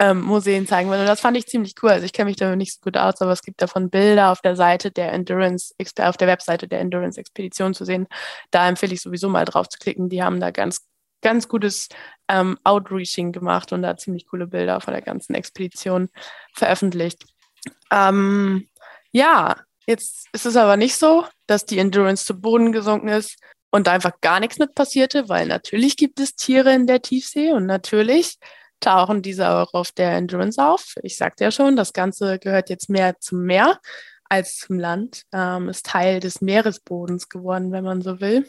ähm, 0.00 0.20
Museen 0.22 0.66
zeigen 0.66 0.90
will. 0.90 1.00
Und 1.00 1.06
das 1.06 1.20
fand 1.20 1.36
ich 1.36 1.46
ziemlich 1.46 1.74
cool. 1.82 1.90
Also 1.90 2.04
ich 2.04 2.12
kenne 2.12 2.30
mich 2.30 2.36
damit 2.36 2.58
nicht 2.58 2.74
so 2.74 2.80
gut 2.82 2.96
aus, 2.96 3.20
aber 3.20 3.32
es 3.32 3.42
gibt 3.42 3.60
davon 3.60 3.90
Bilder 3.90 4.30
auf 4.30 4.40
der 4.40 4.56
Seite 4.56 4.90
der 4.90 5.12
Endurance, 5.12 5.74
auf 6.00 6.16
der 6.16 6.28
Webseite 6.28 6.68
der 6.68 6.80
Endurance 6.80 7.18
Expedition 7.18 7.74
zu 7.74 7.84
sehen. 7.84 8.06
Da 8.50 8.68
empfehle 8.68 8.94
ich 8.94 9.02
sowieso 9.02 9.28
mal 9.28 9.44
drauf 9.44 9.68
zu 9.68 9.78
klicken. 9.78 10.08
Die 10.08 10.22
haben 10.22 10.40
da 10.40 10.50
ganz 10.50 10.87
ganz 11.22 11.48
gutes 11.48 11.88
ähm, 12.28 12.58
Outreaching 12.64 13.32
gemacht 13.32 13.72
und 13.72 13.82
da 13.82 13.96
ziemlich 13.96 14.26
coole 14.26 14.46
Bilder 14.46 14.80
von 14.80 14.92
der 14.92 15.02
ganzen 15.02 15.34
Expedition 15.34 16.08
veröffentlicht. 16.54 17.24
Ähm, 17.90 18.68
ja, 19.10 19.56
jetzt 19.86 20.28
ist 20.32 20.46
es 20.46 20.56
aber 20.56 20.76
nicht 20.76 20.96
so, 20.96 21.26
dass 21.46 21.64
die 21.64 21.78
Endurance 21.78 22.24
zu 22.24 22.40
Boden 22.40 22.72
gesunken 22.72 23.08
ist 23.08 23.38
und 23.70 23.88
einfach 23.88 24.20
gar 24.20 24.40
nichts 24.40 24.58
mit 24.58 24.74
passierte, 24.74 25.28
weil 25.28 25.46
natürlich 25.46 25.96
gibt 25.96 26.20
es 26.20 26.36
Tiere 26.36 26.72
in 26.74 26.86
der 26.86 27.02
Tiefsee 27.02 27.52
und 27.52 27.66
natürlich 27.66 28.38
tauchen 28.80 29.22
diese 29.22 29.50
auch 29.50 29.74
auf 29.74 29.90
der 29.92 30.12
Endurance 30.12 30.62
auf. 30.62 30.94
Ich 31.02 31.16
sagte 31.16 31.44
ja 31.44 31.50
schon, 31.50 31.76
das 31.76 31.92
Ganze 31.92 32.38
gehört 32.38 32.70
jetzt 32.70 32.88
mehr 32.88 33.18
zum 33.18 33.42
Meer 33.42 33.80
als 34.28 34.58
zum 34.58 34.78
Land, 34.78 35.22
ähm, 35.32 35.68
ist 35.68 35.86
Teil 35.86 36.20
des 36.20 36.40
Meeresbodens 36.40 37.28
geworden, 37.28 37.72
wenn 37.72 37.84
man 37.84 38.02
so 38.02 38.20
will. 38.20 38.46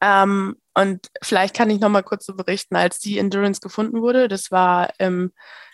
Ähm, 0.00 0.56
und 0.74 1.08
vielleicht 1.22 1.54
kann 1.54 1.70
ich 1.70 1.80
noch 1.80 1.88
mal 1.88 2.02
kurz 2.02 2.26
so 2.26 2.34
berichten, 2.34 2.76
als 2.76 2.98
die 2.98 3.18
Endurance 3.18 3.60
gefunden 3.60 4.00
wurde, 4.00 4.28
das 4.28 4.50
war 4.50 4.90
im 4.98 5.32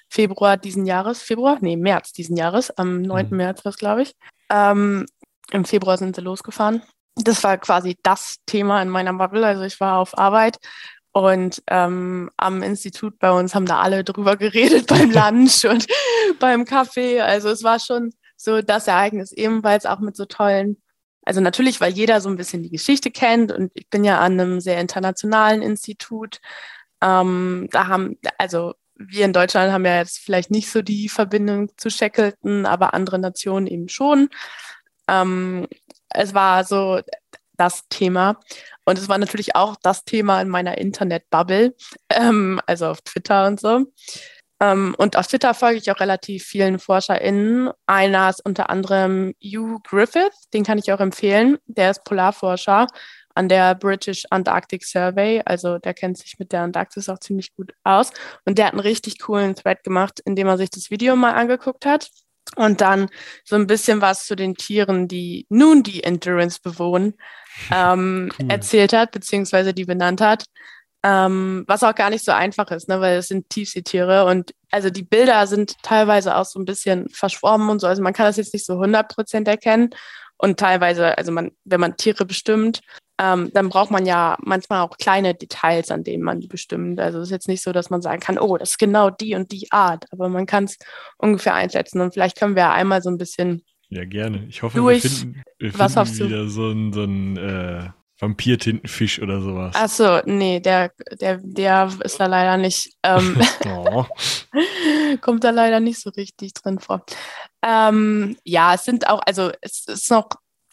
Februar 0.09 0.57
diesen 0.57 0.87
Jahres, 0.87 1.23
Februar? 1.23 1.59
Nee, 1.61 1.77
März 1.77 2.12
diesen 2.12 2.37
Jahres, 2.37 2.70
am 2.70 3.03
9. 3.03 3.29
Mhm. 3.31 3.37
März 3.37 3.65
war 3.65 3.70
es, 3.70 3.79
glaube 3.79 4.03
ich. 4.03 4.15
Ähm, 4.51 5.07
Im 5.53 5.65
Februar 5.65 5.99
sind 5.99 6.16
sie 6.16 6.23
losgefahren. 6.23 6.83
Das 7.16 7.45
war 7.45 7.59
quasi 7.59 7.99
das 8.03 8.37
Thema 8.47 8.81
in 8.81 8.89
meiner 8.89 9.12
Bubble. 9.12 9.45
Also 9.45 9.62
ich 9.62 9.81
war 9.81 9.99
auf 9.99 10.16
Arbeit 10.16 10.59
und 11.12 11.62
ähm, 11.66 12.31
am 12.37 12.62
Institut 12.62 13.19
bei 13.19 13.31
uns 13.31 13.55
haben 13.55 13.66
da 13.66 13.81
alle 13.81 14.05
drüber 14.05 14.37
geredet 14.37 14.87
beim 14.89 15.11
Lunch 15.11 15.65
und 15.65 15.87
beim 16.39 16.65
Kaffee. 16.65 17.20
Also 17.20 17.51
es 17.51 17.62
war 17.62 17.79
schon 17.79 18.12
so 18.37 18.62
das 18.62 18.87
Ereignis, 18.87 19.33
ebenfalls 19.33 19.85
auch 19.85 19.99
mit 19.99 20.16
so 20.16 20.25
tollen 20.25 20.81
also 21.29 21.43
natürlich, 21.43 21.79
weil 21.83 21.93
jeder 21.93 22.23
so 22.23 22.31
ein 22.31 22.37
bisschen 22.37 22.63
die 22.63 22.71
Geschichte 22.71 23.11
kennt 23.11 23.53
und 23.53 23.71
ich 23.75 23.91
bin 23.91 24.03
ja 24.03 24.19
an 24.19 24.41
einem 24.41 24.61
sehr 24.61 24.81
internationalen 24.81 25.61
Institut. 25.61 26.41
Ähm, 27.03 27.69
da 27.71 27.87
haben, 27.87 28.17
also 28.39 28.73
wir 28.95 29.27
in 29.27 29.35
Deutschland 29.35 29.71
haben 29.71 29.85
ja 29.85 29.99
jetzt 29.99 30.21
vielleicht 30.21 30.51
nicht 30.51 30.71
so 30.71 30.81
die 30.81 31.11
Verbindung 31.11 31.69
zu 31.77 31.91
Shackleton, 31.91 32.65
aber 32.65 32.95
andere 32.95 33.19
Nationen 33.19 33.67
eben 33.67 33.91
schon. 33.91 34.31
Ähm, 35.07 35.69
es 36.09 36.33
war 36.33 36.65
so 36.65 37.03
das 37.59 37.87
Thema. 37.91 38.41
Und 38.87 38.97
es 38.97 39.11
war 39.11 39.19
natürlich 39.19 39.55
auch 39.55 39.77
das 39.83 40.07
Thema 40.07 40.41
in 40.41 40.49
meiner 40.49 40.79
Internet-Bubble, 40.79 41.75
ähm, 42.09 42.59
also 42.65 42.87
auf 42.87 43.03
Twitter 43.03 43.47
und 43.47 43.61
so. 43.61 43.85
Ähm, 44.61 44.95
und 44.99 45.17
auf 45.17 45.27
Twitter 45.27 45.55
folge 45.55 45.79
ich 45.79 45.91
auch 45.91 46.01
relativ 46.01 46.45
vielen 46.45 46.79
ForscherInnen. 46.79 47.71
Einer 47.87 48.31
ist 48.31 48.45
unter 48.45 48.71
anderem 48.71 49.35
Hugh 49.43 49.81
Griffith, 49.85 50.33
den 50.53 50.65
kann 50.65 50.79
ich 50.79 50.93
auch 50.93 51.01
empfehlen. 51.01 51.59
Der 51.67 51.91
ist 51.91 52.05
Polarforscher 52.05 52.89
an 53.35 53.49
der 53.49 53.77
British 53.77 54.25
Antarctic 54.31 54.85
Survey. 54.85 55.43
Also 55.45 55.79
der 55.79 55.95
kennt 55.95 56.19
sich 56.19 56.39
mit 56.39 56.51
der 56.53 56.63
Antarktis 56.63 57.09
auch 57.09 57.21
ziemlich 57.21 57.55
gut 57.55 57.73
aus. 57.85 58.11
Und 58.45 58.59
der 58.59 58.67
hat 58.67 58.73
einen 58.73 58.81
richtig 58.81 59.21
coolen 59.21 59.55
Thread 59.55 59.85
gemacht, 59.85 60.21
in 60.25 60.35
dem 60.35 60.49
er 60.49 60.59
sich 60.59 60.71
das 60.71 60.91
Video 60.91 61.15
mal 61.15 61.35
angeguckt 61.35 61.87
hat. 61.87 62.11
Und 62.57 62.81
dann 62.81 63.09
so 63.45 63.57
ein 63.57 63.67
bisschen 63.67 64.01
was 64.01 64.27
zu 64.27 64.35
den 64.35 64.55
Tieren, 64.55 65.07
die 65.07 65.47
nun 65.51 65.83
die 65.83 66.03
Endurance 66.03 66.59
bewohnen, 66.61 67.15
ähm, 67.71 68.33
cool. 68.41 68.51
erzählt 68.51 68.93
hat, 68.93 69.13
beziehungsweise 69.13 69.75
die 69.75 69.85
benannt 69.85 70.21
hat. 70.21 70.45
Ähm, 71.05 71.65
was 71.69 71.85
auch 71.85 71.95
gar 71.95 72.11
nicht 72.11 72.25
so 72.25 72.33
einfach 72.33 72.70
ist, 72.70 72.89
ne, 72.89 73.01
weil 73.01 73.19
es 73.19 73.29
sind 73.29 73.49
Tiefseetiere 73.51 74.25
und 74.25 74.53
also 74.70 74.91
die 74.91 75.05
Bilder 75.05 75.47
sind 75.47 75.75
teilweise 75.83 76.37
auch 76.37 76.45
so 76.45 76.59
ein 76.59 76.65
bisschen 76.65 77.09
verschwommen 77.11 77.70
und 77.70 77.81
so. 77.81 77.87
Also 77.87 78.03
man 78.03 78.12
kann 78.12 78.27
das 78.27 78.37
jetzt 78.37 78.53
nicht 78.53 78.66
so 78.66 78.75
100 78.75 79.09
Prozent 79.09 79.47
erkennen 79.47 79.91
und 80.39 80.59
teilweise, 80.59 81.16
also 81.16 81.31
man, 81.31 81.53
wenn 81.65 81.81
man 81.81 81.97
Tiere 81.97 82.25
bestimmt, 82.25 82.81
ähm, 83.20 83.51
dann 83.53 83.69
braucht 83.69 83.91
man 83.91 84.07
ja 84.07 84.37
manchmal 84.41 84.83
auch 84.83 84.97
kleine 84.97 85.35
Details, 85.35 85.91
an 85.91 86.05
denen 86.05 86.23
man 86.23 86.41
die 86.41 86.47
bestimmt. 86.47 87.01
Also 87.01 87.19
es 87.19 87.29
ist 87.29 87.33
jetzt 87.33 87.49
nicht 87.49 87.62
so, 87.62 87.73
dass 87.73 87.91
man 87.91 88.03
sagen 88.03 88.20
kann, 88.20 88.39
oh, 88.39 88.57
das 88.57 88.70
ist 88.70 88.79
genau 88.79 89.11
die 89.11 89.35
und 89.35 89.51
die 89.53 89.70
Art, 89.70 90.07
aber 90.12 90.29
man 90.29 90.47
kann 90.47 90.65
es 90.65 90.79
ungefähr 91.16 91.55
einschätzen 91.55 92.01
und 92.01 92.12
vielleicht 92.12 92.39
können 92.39 92.55
wir 92.55 92.62
ja 92.62 92.73
einmal 92.73 93.03
so 93.03 93.11
ein 93.11 93.19
bisschen 93.19 93.62
ja, 93.91 94.05
gerne. 94.05 94.45
Ich 94.49 94.62
hoffe, 94.62 94.77
durch, 94.77 95.03
wir 95.03 95.11
finden, 95.11 95.43
wir 95.59 95.73
finden 95.73 96.19
wieder 96.19 96.49
so 96.49 96.70
ein, 96.70 96.93
so 96.93 97.05
ein 97.05 97.37
äh, 97.39 97.89
Vampirtintenfisch 98.20 99.20
oder 99.20 99.40
sowas. 99.40 99.74
Ach 99.77 99.89
so, 99.89 100.20
nee, 100.24 100.61
der, 100.61 100.90
der, 101.20 101.39
der 101.40 101.89
ist 102.03 102.19
da 102.19 102.27
leider 102.27 102.57
nicht, 102.57 102.90
ähm, 103.05 103.40
oh. 103.66 104.05
kommt 105.20 105.45
da 105.45 105.51
leider 105.51 105.78
nicht 105.81 106.01
so 106.01 106.11
richtig 106.11 106.55
drin 106.55 106.81
vor. 106.81 107.05
Ähm, 107.62 108.36
ja, 108.45 108.74
es 108.74 108.85
sind 108.85 109.09
auch, 109.09 109.20
also 109.24 109.53
es 109.61 109.86
ist 109.86 110.11
noch 110.11 110.28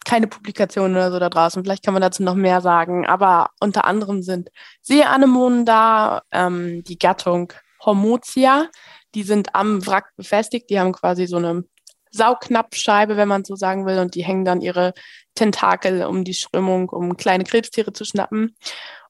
keine 0.06 0.28
Publikation 0.28 0.92
oder 0.92 1.12
so 1.12 1.20
da 1.20 1.30
draußen. 1.30 1.64
Vielleicht 1.64 1.84
kann 1.84 1.94
man 1.94 2.02
dazu 2.02 2.24
noch 2.24 2.36
mehr 2.36 2.62
sagen. 2.62 3.06
Aber 3.06 3.50
unter 3.60 3.86
anderem 3.86 4.22
sind 4.22 4.50
Seeanemonen 4.82 5.66
da, 5.66 6.22
ähm, 6.32 6.84
die 6.84 6.98
Gattung 6.98 7.52
Hormotia. 7.84 8.70
Die 9.16 9.24
sind 9.24 9.54
am 9.56 9.86
Wrack 9.86 10.16
befestigt. 10.16 10.70
Die 10.70 10.80
haben 10.80 10.94
quasi 10.94 11.26
so 11.26 11.38
eine 11.38 11.64
Saugnapfscheibe, 12.12 13.18
wenn 13.18 13.28
man 13.28 13.44
so 13.44 13.56
sagen 13.56 13.86
will, 13.86 14.00
und 14.00 14.16
die 14.16 14.24
hängen 14.24 14.46
dann 14.46 14.62
ihre 14.62 14.94
Tentakel 15.36 16.06
um 16.06 16.24
die 16.24 16.34
Strömung, 16.34 16.90
um 16.90 17.18
kleine 17.18 17.44
Krebstiere 17.44 17.94
zu 17.94 18.06
schnappen. 18.06 18.56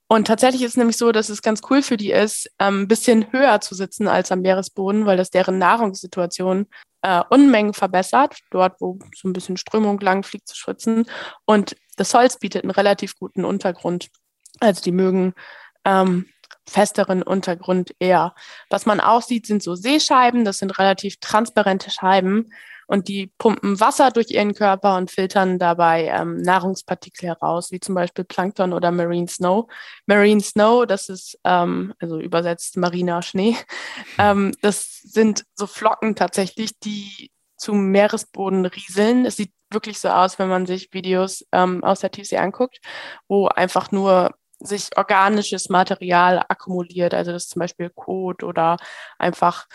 Und 0.08 0.28
tatsächlich 0.28 0.62
ist 0.62 0.72
es 0.72 0.78
nämlich 0.78 0.98
so, 0.98 1.12
dass 1.12 1.30
es 1.30 1.42
ganz 1.42 1.62
cool 1.70 1.82
für 1.82 1.98
die 1.98 2.12
ist, 2.12 2.50
ähm, 2.60 2.82
ein 2.82 2.88
bisschen 2.88 3.32
höher 3.32 3.60
zu 3.62 3.74
sitzen 3.74 4.08
als 4.08 4.32
am 4.32 4.42
Meeresboden, 4.42 5.06
weil 5.06 5.18
das 5.18 5.32
deren 5.32 5.58
Nahrungssituation 5.58 6.68
äh, 7.02 7.24
Unmengen 7.30 7.74
verbessert, 7.74 8.38
dort 8.52 8.80
wo 8.80 9.00
so 9.16 9.28
ein 9.28 9.34
bisschen 9.34 9.58
Strömung 9.58 10.00
lang 10.00 10.24
fliegt 10.24 10.48
zu 10.48 10.56
schwitzen. 10.56 11.06
Und 11.46 11.76
das 11.98 12.14
Holz 12.14 12.38
bietet 12.38 12.64
einen 12.64 12.72
relativ 12.72 13.18
guten 13.18 13.46
Untergrund. 13.46 14.10
Also 14.60 14.82
die 14.84 14.92
mögen 14.92 15.34
ähm, 15.86 16.28
festeren 16.68 17.24
Untergrund 17.24 17.96
eher. 18.00 18.36
Was 18.70 18.86
man 18.86 19.00
auch 19.00 19.24
sieht, 19.24 19.48
sind 19.48 19.64
so 19.64 19.76
Seescheiben. 19.76 20.46
Das 20.46 20.60
sind 20.60 20.78
relativ 20.78 21.20
transparente 21.20 21.90
Scheiben 21.90 22.52
und 22.88 23.08
die 23.08 23.32
pumpen 23.38 23.80
Wasser 23.80 24.12
durch 24.12 24.32
ihren 24.32 24.54
Körper 24.54 24.98
und 24.98 25.12
filtern 25.12 25.60
dabei 25.60 26.06
ähm, 26.06 26.38
Nahrungspartikel 26.38 27.30
heraus, 27.30 27.72
wie 27.72 27.80
zum 27.80 27.96
Beispiel 27.96 28.26
Plankton 28.26 28.74
oder 28.74 28.92
Marine 28.92 29.28
Snow. 29.28 29.70
Marine 30.06 30.42
Snow, 30.42 30.86
das 30.86 31.10
ist 31.10 31.40
ähm, 31.44 31.94
also 32.00 32.20
übersetzt 32.20 32.78
mariner 32.78 33.22
Schnee. 33.22 33.56
Ähm, 34.18 34.54
das 34.62 35.00
sind 35.02 35.46
so 35.56 35.68
Flocken 35.68 36.16
tatsächlich, 36.16 36.80
die 36.80 37.32
zum 37.58 37.88
Meeresboden 37.92 38.66
rieseln. 38.66 39.26
Es 39.26 39.38
sieht 39.38 39.52
wirklich 39.72 40.00
so 40.00 40.10
aus, 40.10 40.40
wenn 40.40 40.50
man 40.50 40.66
sich 40.66 40.94
Videos 40.94 41.46
ähm, 41.52 41.84
aus 41.84 42.02
der 42.02 42.12
Tiefsee 42.12 42.38
anguckt, 42.38 42.80
wo 43.28 43.48
einfach 43.48 43.92
nur 43.92 44.32
sich 44.60 44.90
organisches 44.98 45.70
Material 45.70 46.44
akkumuliert, 46.48 47.14
also 47.14 47.32
das 47.32 47.44
ist 47.44 47.52
zum 47.52 47.60
Beispiel 47.60 47.90
Kot 47.90 48.44
oder 48.44 48.78
einfach 49.20 49.68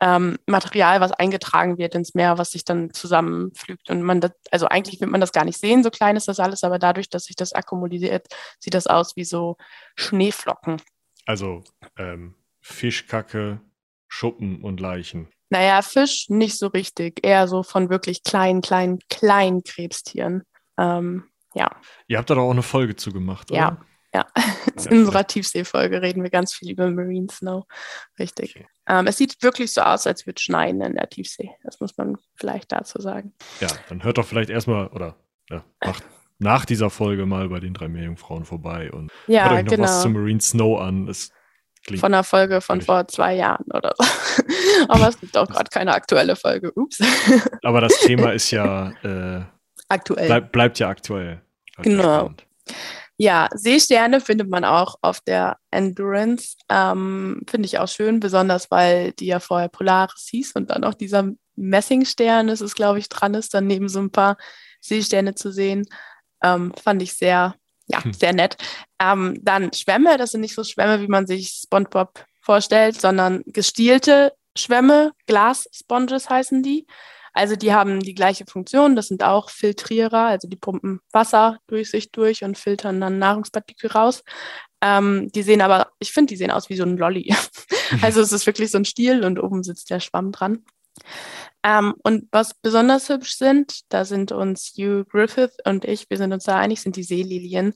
ähm, 0.00 0.38
Material, 0.46 1.00
was 1.00 1.12
eingetragen 1.12 1.78
wird 1.78 1.94
ins 1.94 2.14
Meer, 2.14 2.38
was 2.38 2.52
sich 2.52 2.64
dann 2.64 2.92
zusammenflügt. 2.92 3.90
Und 3.90 4.02
man 4.02 4.20
das, 4.20 4.32
also 4.50 4.66
eigentlich 4.66 5.00
wird 5.00 5.10
man 5.10 5.20
das 5.20 5.32
gar 5.32 5.44
nicht 5.44 5.58
sehen, 5.58 5.82
so 5.82 5.90
klein 5.90 6.16
ist 6.16 6.28
das 6.28 6.40
alles, 6.40 6.64
aber 6.64 6.78
dadurch, 6.78 7.08
dass 7.08 7.24
sich 7.24 7.36
das 7.36 7.52
akkumuliert, 7.52 8.26
sieht 8.60 8.74
das 8.74 8.86
aus 8.86 9.16
wie 9.16 9.24
so 9.24 9.56
Schneeflocken. 9.96 10.80
Also 11.26 11.64
ähm, 11.96 12.34
Fischkacke 12.60 13.60
Schuppen 14.08 14.62
und 14.62 14.80
Leichen? 14.80 15.28
Naja, 15.50 15.80
Fisch 15.82 16.28
nicht 16.28 16.58
so 16.58 16.66
richtig. 16.68 17.24
Eher 17.24 17.46
so 17.46 17.62
von 17.62 17.90
wirklich 17.90 18.22
kleinen, 18.22 18.60
kleinen, 18.62 18.98
kleinen 19.08 19.62
Krebstieren. 19.62 20.42
Ähm, 20.78 21.24
ja. 21.54 21.70
Ihr 22.06 22.18
habt 22.18 22.28
da 22.28 22.34
doch 22.34 22.42
auch 22.42 22.50
eine 22.50 22.62
Folge 22.62 22.96
zu 22.96 23.12
gemacht, 23.12 23.50
oder? 23.50 23.60
Ja. 23.60 23.78
Ja, 24.14 24.26
in 24.90 25.00
unserer 25.00 25.26
Tiefseefolge 25.26 26.00
reden 26.00 26.22
wir 26.22 26.30
ganz 26.30 26.54
viel 26.54 26.70
über 26.70 26.90
Marine 26.90 27.28
Snow. 27.30 27.66
Richtig. 28.18 28.56
Okay. 28.56 28.66
Ähm, 28.86 29.06
es 29.06 29.18
sieht 29.18 29.42
wirklich 29.42 29.72
so 29.72 29.82
aus, 29.82 30.06
als 30.06 30.26
würde 30.26 30.36
es 30.38 30.42
schneien 30.42 30.80
in 30.80 30.94
der 30.94 31.08
Tiefsee. 31.10 31.50
Das 31.62 31.78
muss 31.80 31.96
man 31.98 32.16
vielleicht 32.36 32.72
dazu 32.72 33.00
sagen. 33.00 33.34
Ja, 33.60 33.68
dann 33.88 34.02
hört 34.04 34.16
doch 34.16 34.26
vielleicht 34.26 34.48
erstmal 34.48 34.86
oder 34.88 35.16
ja, 35.50 35.62
macht 35.84 36.04
nach 36.38 36.64
dieser 36.64 36.88
Folge 36.88 37.26
mal 37.26 37.48
bei 37.48 37.60
den 37.60 37.74
drei 37.74 37.88
Meerjungfrauen 37.88 38.44
vorbei 38.44 38.90
und 38.92 39.10
ja, 39.26 39.44
hört 39.44 39.52
euch 39.52 39.64
noch 39.64 39.70
genau. 39.72 39.82
was 39.84 40.02
zu 40.02 40.08
Marine 40.08 40.40
Snow 40.40 40.80
an. 40.80 41.08
Es 41.08 41.32
von 41.96 42.12
einer 42.12 42.24
Folge 42.24 42.60
von 42.60 42.82
vor 42.82 43.08
zwei 43.08 43.34
Jahren 43.34 43.64
oder 43.72 43.94
so. 43.96 44.04
Aber 44.88 45.08
es 45.08 45.18
gibt 45.18 45.36
auch 45.36 45.46
gerade 45.46 45.70
keine 45.70 45.94
aktuelle 45.94 46.36
Folge. 46.36 46.72
Ups. 46.74 47.00
Aber 47.62 47.80
das 47.80 47.98
Thema 48.00 48.30
ist 48.34 48.50
ja 48.50 48.90
äh, 49.02 49.44
aktuell. 49.88 50.26
Bleib, 50.26 50.52
bleibt 50.52 50.78
ja 50.78 50.88
aktuell. 50.88 51.40
Bleibt 51.76 51.88
genau. 51.88 52.30
Ja, 53.20 53.48
Seesterne 53.52 54.20
findet 54.20 54.48
man 54.48 54.64
auch 54.64 54.94
auf 55.02 55.20
der 55.20 55.58
Endurance. 55.72 56.56
Ähm, 56.68 57.42
Finde 57.50 57.66
ich 57.66 57.78
auch 57.78 57.88
schön, 57.88 58.20
besonders 58.20 58.70
weil 58.70 59.10
die 59.12 59.26
ja 59.26 59.40
vorher 59.40 59.68
Polaris 59.68 60.28
hieß 60.30 60.52
und 60.52 60.70
dann 60.70 60.84
auch 60.84 60.94
dieser 60.94 61.28
Messingstern, 61.56 62.48
ist, 62.48 62.76
glaube 62.76 63.00
ich, 63.00 63.08
dran 63.08 63.34
ist, 63.34 63.54
dann 63.54 63.66
neben 63.66 63.88
so 63.88 63.98
ein 63.98 64.12
paar 64.12 64.36
Seesterne 64.80 65.34
zu 65.34 65.50
sehen. 65.50 65.84
Ähm, 66.44 66.72
fand 66.80 67.02
ich 67.02 67.14
sehr, 67.14 67.56
ja, 67.88 68.04
hm. 68.04 68.12
sehr 68.12 68.32
nett. 68.32 68.56
Ähm, 69.00 69.40
dann 69.42 69.72
Schwämme, 69.72 70.16
das 70.16 70.30
sind 70.30 70.40
nicht 70.40 70.54
so 70.54 70.62
Schwämme, 70.62 71.00
wie 71.00 71.08
man 71.08 71.26
sich 71.26 71.60
SpongeBob 71.64 72.24
vorstellt, 72.40 73.00
sondern 73.00 73.42
gestielte 73.46 74.32
Schwämme, 74.56 75.12
Glas-Sponges 75.26 76.30
heißen 76.30 76.62
die. 76.62 76.86
Also 77.38 77.54
die 77.54 77.72
haben 77.72 78.00
die 78.00 78.16
gleiche 78.16 78.46
Funktion, 78.46 78.96
das 78.96 79.06
sind 79.06 79.22
auch 79.22 79.48
Filtrierer, 79.48 80.26
also 80.26 80.48
die 80.48 80.56
pumpen 80.56 80.98
Wasser 81.12 81.58
durch 81.68 81.88
sich 81.88 82.10
durch 82.10 82.42
und 82.42 82.58
filtern 82.58 83.00
dann 83.00 83.20
Nahrungspartikel 83.20 83.92
raus. 83.92 84.24
Ähm, 84.80 85.30
die 85.30 85.44
sehen 85.44 85.60
aber, 85.60 85.92
ich 86.00 86.12
finde, 86.12 86.32
die 86.32 86.36
sehen 86.36 86.50
aus 86.50 86.68
wie 86.68 86.74
so 86.74 86.82
ein 86.82 86.96
Lolly. 86.96 87.32
also 88.02 88.20
es 88.20 88.32
ist 88.32 88.44
wirklich 88.48 88.72
so 88.72 88.78
ein 88.78 88.84
Stiel 88.84 89.24
und 89.24 89.38
oben 89.38 89.62
sitzt 89.62 89.88
der 89.88 90.00
Schwamm 90.00 90.32
dran. 90.32 90.64
Ähm, 91.62 91.94
und 92.02 92.26
was 92.32 92.54
besonders 92.54 93.08
hübsch 93.08 93.36
sind, 93.36 93.82
da 93.92 94.04
sind 94.04 94.32
uns 94.32 94.72
Hugh 94.76 95.04
Griffith 95.08 95.58
und 95.64 95.84
ich, 95.84 96.10
wir 96.10 96.16
sind 96.16 96.32
uns 96.32 96.42
da 96.42 96.58
einig, 96.58 96.80
sind 96.80 96.96
die 96.96 97.04
Seelilien 97.04 97.72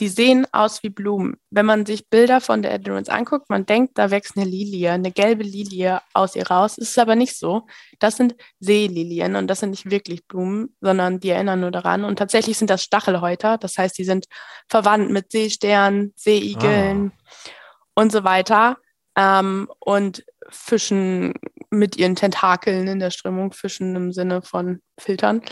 die 0.00 0.08
sehen 0.08 0.46
aus 0.52 0.82
wie 0.82 0.90
Blumen. 0.90 1.36
Wenn 1.50 1.66
man 1.66 1.84
sich 1.84 2.08
Bilder 2.08 2.40
von 2.40 2.62
der 2.62 2.72
Endurance 2.72 3.10
anguckt, 3.10 3.50
man 3.50 3.66
denkt, 3.66 3.98
da 3.98 4.10
wächst 4.10 4.36
eine 4.36 4.46
Lilie, 4.46 4.92
eine 4.92 5.10
gelbe 5.10 5.42
Lilie 5.42 6.00
aus 6.14 6.36
ihr 6.36 6.46
raus. 6.46 6.78
Ist 6.78 6.98
aber 6.98 7.16
nicht 7.16 7.36
so. 7.36 7.66
Das 7.98 8.16
sind 8.16 8.36
Seelilien 8.60 9.34
und 9.34 9.48
das 9.48 9.60
sind 9.60 9.70
nicht 9.70 9.90
wirklich 9.90 10.26
Blumen, 10.26 10.76
sondern 10.80 11.18
die 11.18 11.30
erinnern 11.30 11.60
nur 11.60 11.72
daran. 11.72 12.04
Und 12.04 12.16
tatsächlich 12.16 12.56
sind 12.56 12.70
das 12.70 12.84
Stachelhäuter. 12.84 13.58
Das 13.58 13.76
heißt, 13.76 13.98
die 13.98 14.04
sind 14.04 14.26
verwandt 14.68 15.10
mit 15.10 15.32
Seesternen, 15.32 16.12
Seeigeln 16.16 17.12
ah. 17.12 17.50
und 17.94 18.12
so 18.12 18.22
weiter. 18.22 18.76
Ähm, 19.16 19.68
und 19.80 20.24
fischen 20.48 21.34
mit 21.70 21.96
ihren 21.96 22.14
Tentakeln 22.14 22.86
in 22.86 23.00
der 23.00 23.10
Strömung, 23.10 23.52
fischen 23.52 23.96
im 23.96 24.12
Sinne 24.12 24.42
von 24.42 24.80
Filtern. 24.96 25.42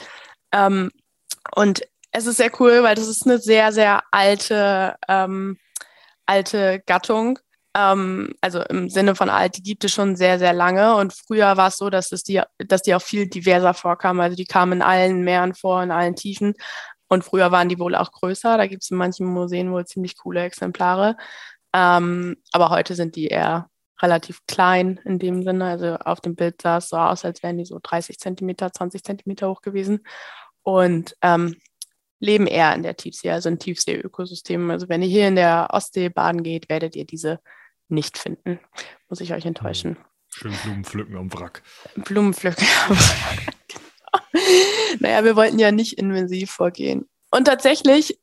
Ähm, 0.52 0.92
und 1.54 1.82
es 2.16 2.26
ist 2.26 2.38
sehr 2.38 2.50
cool, 2.60 2.82
weil 2.82 2.94
das 2.94 3.08
ist 3.08 3.26
eine 3.26 3.38
sehr, 3.38 3.72
sehr 3.72 4.02
alte, 4.10 4.96
ähm, 5.06 5.58
alte 6.24 6.82
Gattung. 6.86 7.38
Ähm, 7.74 8.34
also 8.40 8.62
im 8.62 8.88
Sinne 8.88 9.14
von 9.14 9.28
alt, 9.28 9.58
die 9.58 9.62
gibt 9.62 9.84
es 9.84 9.92
schon 9.92 10.16
sehr, 10.16 10.38
sehr 10.38 10.54
lange. 10.54 10.96
Und 10.96 11.12
früher 11.12 11.58
war 11.58 11.68
es 11.68 11.76
so, 11.76 11.90
dass, 11.90 12.12
es 12.12 12.22
die, 12.22 12.40
dass 12.58 12.82
die 12.82 12.94
auch 12.94 13.02
viel 13.02 13.28
diverser 13.28 13.74
vorkamen. 13.74 14.22
Also 14.22 14.34
die 14.34 14.46
kamen 14.46 14.74
in 14.74 14.82
allen 14.82 15.24
Meeren 15.24 15.54
vor, 15.54 15.82
in 15.82 15.90
allen 15.90 16.16
Tiefen. 16.16 16.54
Und 17.08 17.22
früher 17.22 17.52
waren 17.52 17.68
die 17.68 17.78
wohl 17.78 17.94
auch 17.94 18.10
größer. 18.12 18.56
Da 18.56 18.66
gibt 18.66 18.82
es 18.82 18.90
in 18.90 18.96
manchen 18.96 19.26
Museen 19.26 19.70
wohl 19.70 19.84
ziemlich 19.84 20.16
coole 20.16 20.42
Exemplare. 20.42 21.16
Ähm, 21.74 22.36
aber 22.52 22.70
heute 22.70 22.94
sind 22.94 23.16
die 23.16 23.26
eher 23.26 23.68
relativ 24.00 24.40
klein 24.46 25.00
in 25.04 25.18
dem 25.18 25.42
Sinne. 25.42 25.66
Also 25.66 25.96
auf 25.96 26.22
dem 26.22 26.34
Bild 26.34 26.62
sah 26.62 26.78
es 26.78 26.88
so 26.88 26.96
aus, 26.96 27.26
als 27.26 27.42
wären 27.42 27.58
die 27.58 27.66
so 27.66 27.78
30 27.82 28.18
Zentimeter, 28.18 28.72
20 28.72 29.04
Zentimeter 29.04 29.50
hoch 29.50 29.60
gewesen. 29.60 30.00
Und 30.62 31.14
ähm, 31.20 31.56
leben 32.18 32.46
eher 32.46 32.74
in 32.74 32.82
der 32.82 32.96
Tiefsee, 32.96 33.30
also 33.30 33.48
in 33.48 33.58
Tiefsee-Ökosystemen. 33.58 34.70
Also 34.70 34.88
wenn 34.88 35.02
ihr 35.02 35.08
hier 35.08 35.28
in 35.28 35.36
der 35.36 35.68
Ostsee 35.70 36.08
baden 36.08 36.42
geht, 36.42 36.68
werdet 36.68 36.96
ihr 36.96 37.04
diese 37.04 37.40
nicht 37.88 38.18
finden. 38.18 38.58
Muss 39.08 39.20
ich 39.20 39.32
euch 39.32 39.46
enttäuschen. 39.46 39.96
Hm. 39.96 40.04
Schön 40.28 40.52
Blumen 40.64 40.84
pflücken 40.84 41.16
am 41.16 41.32
Wrack. 41.32 41.62
Blumen 41.94 42.34
pflücken 42.34 42.66
am 42.88 42.96
Wrack. 42.96 43.54
genau. 43.68 44.98
Naja, 45.00 45.24
wir 45.24 45.36
wollten 45.36 45.58
ja 45.58 45.72
nicht 45.72 45.94
intensiv 45.94 46.50
vorgehen. 46.50 47.08
Und 47.30 47.46
tatsächlich 47.46 48.18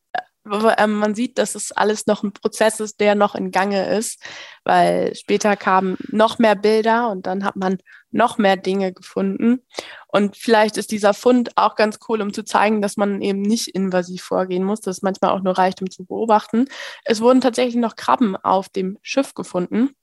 man 0.46 1.16
sieht, 1.16 1.38
dass 1.38 1.56
es 1.56 1.72
alles 1.72 2.06
noch 2.06 2.24
ein 2.24 2.34
Prozess 2.34 2.80
ist, 2.80 3.00
der 3.00 3.16
noch 3.16 3.36
in 3.36 3.52
Gange 3.52 3.96
ist, 3.96 4.22
weil 4.64 5.16
später 5.16 5.56
kamen 5.56 5.98
noch 6.10 6.40
mehr 6.40 6.56
Bilder 6.56 7.10
und 7.10 7.28
dann 7.28 7.44
hat 7.44 7.56
man 7.56 7.78
noch 8.12 8.38
mehr 8.38 8.58
Dinge 8.58 8.94
gefunden. 8.94 9.62
Und 10.08 10.38
vielleicht 10.38 10.78
ist 10.78 10.92
dieser 10.92 11.14
Fund 11.14 11.58
auch 11.58 11.76
ganz 11.76 12.00
cool, 12.08 12.22
um 12.22 12.34
zu 12.34 12.44
zeigen, 12.44 12.82
dass 12.82 12.98
man 12.98 13.22
eben 13.22 13.42
nicht 13.42 13.70
invasiv 13.70 14.24
vorgehen 14.24 14.64
muss, 14.64 14.82
dass 14.82 14.98
es 14.98 15.02
manchmal 15.02 15.32
auch 15.32 15.42
nur 15.42 15.58
reicht, 15.58 15.82
um 15.82 15.90
zu 15.90 16.06
beobachten. 16.06 16.66
Es 17.06 17.22
wurden 17.22 17.42
tatsächlich 17.42 17.76
noch 17.76 17.96
Krabben 17.96 18.36
auf 18.36 18.70
dem 18.70 19.00
Schiff 19.02 19.34
gefunden. 19.34 19.96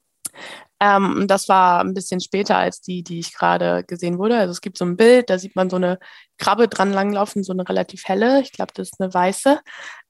Ähm, 0.80 1.26
das 1.28 1.48
war 1.48 1.80
ein 1.80 1.94
bisschen 1.94 2.20
später 2.20 2.56
als 2.56 2.80
die, 2.80 3.02
die 3.02 3.18
ich 3.18 3.34
gerade 3.34 3.84
gesehen 3.84 4.18
wurde. 4.18 4.38
Also 4.38 4.52
es 4.52 4.60
gibt 4.60 4.78
so 4.78 4.84
ein 4.84 4.96
Bild, 4.96 5.28
da 5.28 5.38
sieht 5.38 5.54
man 5.54 5.68
so 5.68 5.76
eine 5.76 5.98
Krabbe 6.38 6.68
dran 6.68 6.92
langlaufen, 6.92 7.44
so 7.44 7.52
eine 7.52 7.68
relativ 7.68 8.04
helle. 8.04 8.40
Ich 8.40 8.52
glaube, 8.52 8.72
das 8.74 8.88
ist 8.88 9.00
eine 9.00 9.12
weiße. 9.12 9.60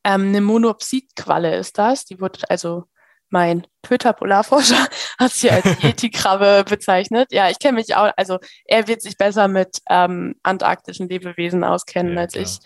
Ähm, 0.05 0.28
eine 0.28 0.40
Monopsidqualle 0.40 1.56
ist 1.56 1.78
das. 1.78 2.05
Die 2.05 2.20
wurde 2.20 2.40
also 2.48 2.85
mein 3.31 3.66
Twitter-Polarforscher 3.82 4.86
hat 5.18 5.32
sie 5.32 5.51
als 5.51 5.64
Yeti-Krabbe 5.82 6.64
bezeichnet. 6.68 7.28
Ja, 7.32 7.48
ich 7.48 7.59
kenne 7.59 7.77
mich 7.77 7.94
auch, 7.94 8.10
also 8.16 8.39
er 8.64 8.89
wird 8.89 9.02
sich 9.02 9.16
besser 9.16 9.48
mit 9.48 9.78
ähm, 9.89 10.35
antarktischen 10.43 11.09
Lebewesen 11.09 11.64
auskennen 11.64 12.14
ja, 12.14 12.20
als 12.22 12.32
klar. 12.32 12.44
ich. 12.44 12.59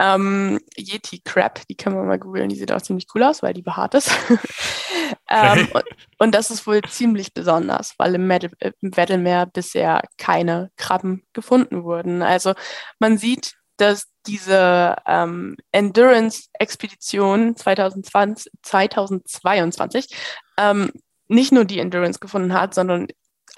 Ähm, 0.00 0.60
Yeti 0.76 1.20
Crab, 1.24 1.66
die 1.68 1.76
können 1.76 1.96
wir 1.96 2.04
mal 2.04 2.20
googeln, 2.20 2.48
die 2.48 2.54
sieht 2.54 2.70
auch 2.70 2.80
ziemlich 2.80 3.08
cool 3.14 3.24
aus, 3.24 3.42
weil 3.42 3.52
die 3.52 3.62
behaart 3.62 3.94
ist. 3.94 4.12
ähm, 5.28 5.68
und, 5.72 5.84
und, 6.18 6.34
das 6.36 6.52
ist 6.52 6.68
wohl 6.68 6.82
ziemlich 6.82 7.34
besonders, 7.34 7.94
weil 7.98 8.14
im, 8.14 8.28
Med 8.28 8.48
im 8.60 8.96
Weddellmeer 8.96 9.46
bisher 9.46 10.02
keine 10.16 10.70
Krabben 10.76 11.24
gefunden 11.32 11.82
wurden. 11.82 12.22
Also 12.22 12.54
man 13.00 13.18
sieht, 13.18 13.57
dass 13.78 14.06
diese 14.26 14.96
ähm, 15.06 15.56
Endurance-Expedition 15.72 17.56
2020, 17.56 18.52
2022 18.62 20.08
ähm, 20.58 20.92
nicht 21.28 21.52
nur 21.52 21.64
die 21.64 21.78
Endurance 21.78 22.18
gefunden 22.18 22.52
hat, 22.52 22.74
sondern 22.74 23.08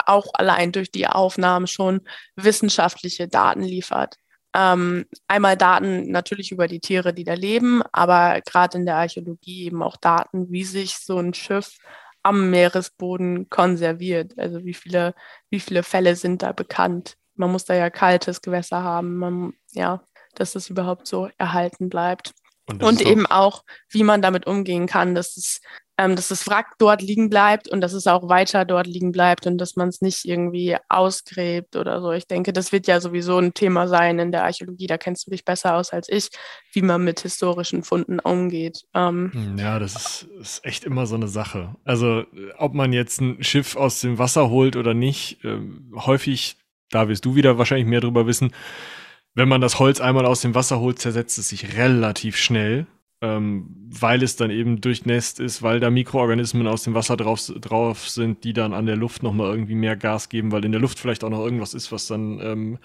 auch 0.05 0.27
allein 0.33 0.71
durch 0.71 0.91
die 0.91 1.07
Aufnahmen 1.07 1.67
schon 1.67 2.01
wissenschaftliche 2.35 3.27
Daten 3.27 3.61
liefert. 3.61 4.15
Ähm, 4.53 5.05
einmal 5.27 5.55
Daten 5.55 6.11
natürlich 6.11 6.51
über 6.51 6.67
die 6.67 6.81
Tiere, 6.81 7.13
die 7.13 7.23
da 7.23 7.33
leben, 7.33 7.81
aber 7.91 8.41
gerade 8.41 8.77
in 8.77 8.85
der 8.85 8.97
Archäologie 8.97 9.65
eben 9.65 9.81
auch 9.81 9.97
Daten, 9.97 10.51
wie 10.51 10.63
sich 10.63 10.97
so 10.97 11.17
ein 11.19 11.33
Schiff 11.33 11.77
am 12.23 12.49
Meeresboden 12.49 13.49
konserviert. 13.49 14.37
Also 14.37 14.63
wie 14.65 14.73
viele, 14.73 15.15
wie 15.49 15.59
viele 15.59 15.83
Fälle 15.83 16.15
sind 16.15 16.43
da 16.43 16.51
bekannt. 16.51 17.15
Man 17.35 17.51
muss 17.51 17.65
da 17.65 17.73
ja 17.73 17.89
kaltes 17.89 18.41
Gewässer 18.41 18.83
haben, 18.83 19.15
man, 19.17 19.53
ja, 19.71 20.03
dass 20.39 20.55
es 20.55 20.69
überhaupt 20.69 21.07
so 21.07 21.29
erhalten 21.37 21.89
bleibt. 21.89 22.31
Und, 22.67 22.83
und 22.83 23.01
eben 23.01 23.25
auch, 23.25 23.63
wie 23.89 24.03
man 24.03 24.21
damit 24.21 24.47
umgehen 24.47 24.85
kann, 24.85 25.15
dass 25.15 25.35
es 25.35 25.61
ähm, 26.01 26.15
dass 26.15 26.29
das 26.29 26.47
Wrack 26.47 26.77
dort 26.79 27.01
liegen 27.01 27.29
bleibt 27.29 27.67
und 27.67 27.81
dass 27.81 27.93
es 27.93 28.07
auch 28.07 28.27
weiter 28.27 28.65
dort 28.65 28.87
liegen 28.87 29.11
bleibt 29.11 29.45
und 29.45 29.57
dass 29.59 29.75
man 29.75 29.89
es 29.89 30.01
nicht 30.01 30.25
irgendwie 30.25 30.75
ausgräbt 30.89 31.75
oder 31.75 32.01
so. 32.01 32.11
Ich 32.11 32.27
denke, 32.27 32.53
das 32.53 32.71
wird 32.71 32.87
ja 32.87 32.99
sowieso 32.99 33.37
ein 33.37 33.53
Thema 33.53 33.87
sein 33.87 34.17
in 34.17 34.31
der 34.31 34.43
Archäologie. 34.43 34.87
Da 34.87 34.97
kennst 34.97 35.27
du 35.27 35.31
dich 35.31 35.45
besser 35.45 35.75
aus 35.75 35.91
als 35.91 36.09
ich, 36.09 36.29
wie 36.73 36.81
man 36.81 37.03
mit 37.03 37.19
historischen 37.19 37.83
Funden 37.83 38.19
umgeht. 38.19 38.85
Ähm, 38.95 39.31
hm, 39.31 39.57
ja, 39.59 39.77
das 39.77 39.95
ist, 39.95 40.27
ist, 40.39 40.65
echt 40.65 40.85
immer 40.85 41.05
so 41.05 41.15
eine 41.15 41.27
Sache. 41.27 41.75
Also, 41.83 42.23
ob 42.57 42.73
man 42.73 42.93
jetzt 42.93 43.21
ein 43.21 43.43
Schiff 43.43 43.75
aus 43.75 44.01
dem 44.01 44.17
Wasser 44.17 44.49
holt 44.49 44.75
oder 44.75 44.93
nicht, 44.93 45.43
äh, 45.43 45.59
häufig, 45.95 46.57
da 46.89 47.09
wirst 47.09 47.25
du 47.25 47.35
wieder 47.35 47.57
wahrscheinlich 47.57 47.87
mehr 47.87 48.01
drüber 48.01 48.25
wissen, 48.25 48.53
wenn 49.33 49.49
man 49.49 49.61
das 49.61 49.79
Holz 49.79 50.01
einmal 50.01 50.25
aus 50.25 50.41
dem 50.41 50.55
Wasser 50.55 50.79
holt, 50.79 50.99
zersetzt 50.99 51.37
es 51.37 51.49
sich 51.49 51.77
relativ 51.77 52.37
schnell 52.37 52.87
ähm, 53.21 53.67
weil 53.87 54.23
es 54.23 54.35
dann 54.35 54.49
eben 54.49 54.81
durchnässt 54.81 55.39
ist, 55.39 55.61
weil 55.61 55.79
da 55.79 55.89
Mikroorganismen 55.89 56.67
aus 56.67 56.83
dem 56.83 56.95
Wasser 56.95 57.17
drauf, 57.17 57.51
drauf 57.59 58.09
sind, 58.09 58.43
die 58.43 58.53
dann 58.53 58.73
an 58.73 58.87
der 58.87 58.95
Luft 58.95 59.21
nochmal 59.21 59.51
irgendwie 59.51 59.75
mehr 59.75 59.95
Gas 59.95 60.29
geben, 60.29 60.51
weil 60.51 60.65
in 60.65 60.71
der 60.71 60.81
Luft 60.81 60.99
vielleicht 60.99 61.23
auch 61.23 61.29
noch 61.29 61.43
irgendwas 61.43 61.75
ist, 61.75 61.91
was 61.91 62.07
dann 62.07 62.39
ähm, 62.41 62.79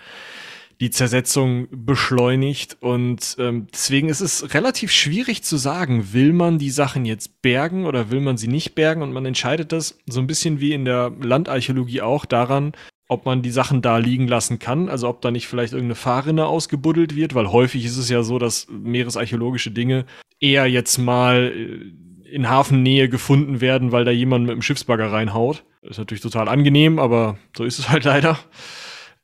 die 0.79 0.91
Zersetzung 0.91 1.69
beschleunigt. 1.71 2.77
Und 2.81 3.37
ähm, 3.39 3.67
deswegen 3.73 4.11
ist 4.11 4.21
es 4.21 4.53
relativ 4.53 4.93
schwierig 4.93 5.43
zu 5.43 5.57
sagen, 5.57 6.13
will 6.13 6.35
man 6.35 6.59
die 6.59 6.71
Sachen 6.71 7.07
jetzt 7.07 7.41
bergen 7.41 7.87
oder 7.87 8.11
will 8.11 8.21
man 8.21 8.37
sie 8.37 8.49
nicht 8.49 8.75
bergen? 8.75 9.01
Und 9.01 9.15
man 9.15 9.25
entscheidet 9.25 9.73
das 9.73 9.99
so 10.07 10.21
ein 10.21 10.27
bisschen 10.27 10.61
wie 10.61 10.75
in 10.75 10.85
der 10.85 11.13
Landarchäologie 11.19 12.03
auch 12.03 12.27
daran, 12.27 12.73
ob 13.09 13.25
man 13.25 13.43
die 13.43 13.51
Sachen 13.51 13.83
da 13.83 13.99
liegen 13.99 14.27
lassen 14.27 14.59
kann, 14.59 14.89
also 14.89 15.09
ob 15.09 15.21
da 15.21 15.31
nicht 15.31 15.47
vielleicht 15.47 15.73
irgendeine 15.73 15.95
Fahrrinne 15.95 16.47
ausgebuddelt 16.47 17.15
wird, 17.15 17.35
weil 17.35 17.53
häufig 17.53 17.85
ist 17.85 17.97
es 17.97 18.09
ja 18.09 18.23
so, 18.23 18.39
dass 18.39 18.67
meeresarchäologische 18.69 19.71
Dinge 19.71 20.07
eher 20.41 20.67
jetzt 20.67 20.99
mal 20.99 21.53
äh, 21.55 22.29
in 22.29 22.49
Hafennähe 22.49 23.09
gefunden 23.09 23.61
werden, 23.61 23.93
weil 23.93 24.05
da 24.05 24.11
jemand 24.11 24.47
mit 24.47 24.55
dem 24.55 24.63
Schiffsbagger 24.63 25.13
reinhaut. 25.13 25.65
Ist 25.83 25.99
natürlich 25.99 26.23
total 26.23 26.49
angenehm, 26.49 26.99
aber 26.99 27.39
so 27.57 27.65
ist 27.65 27.79
es 27.79 27.89
halt 27.91 28.05
leider. 28.05 28.39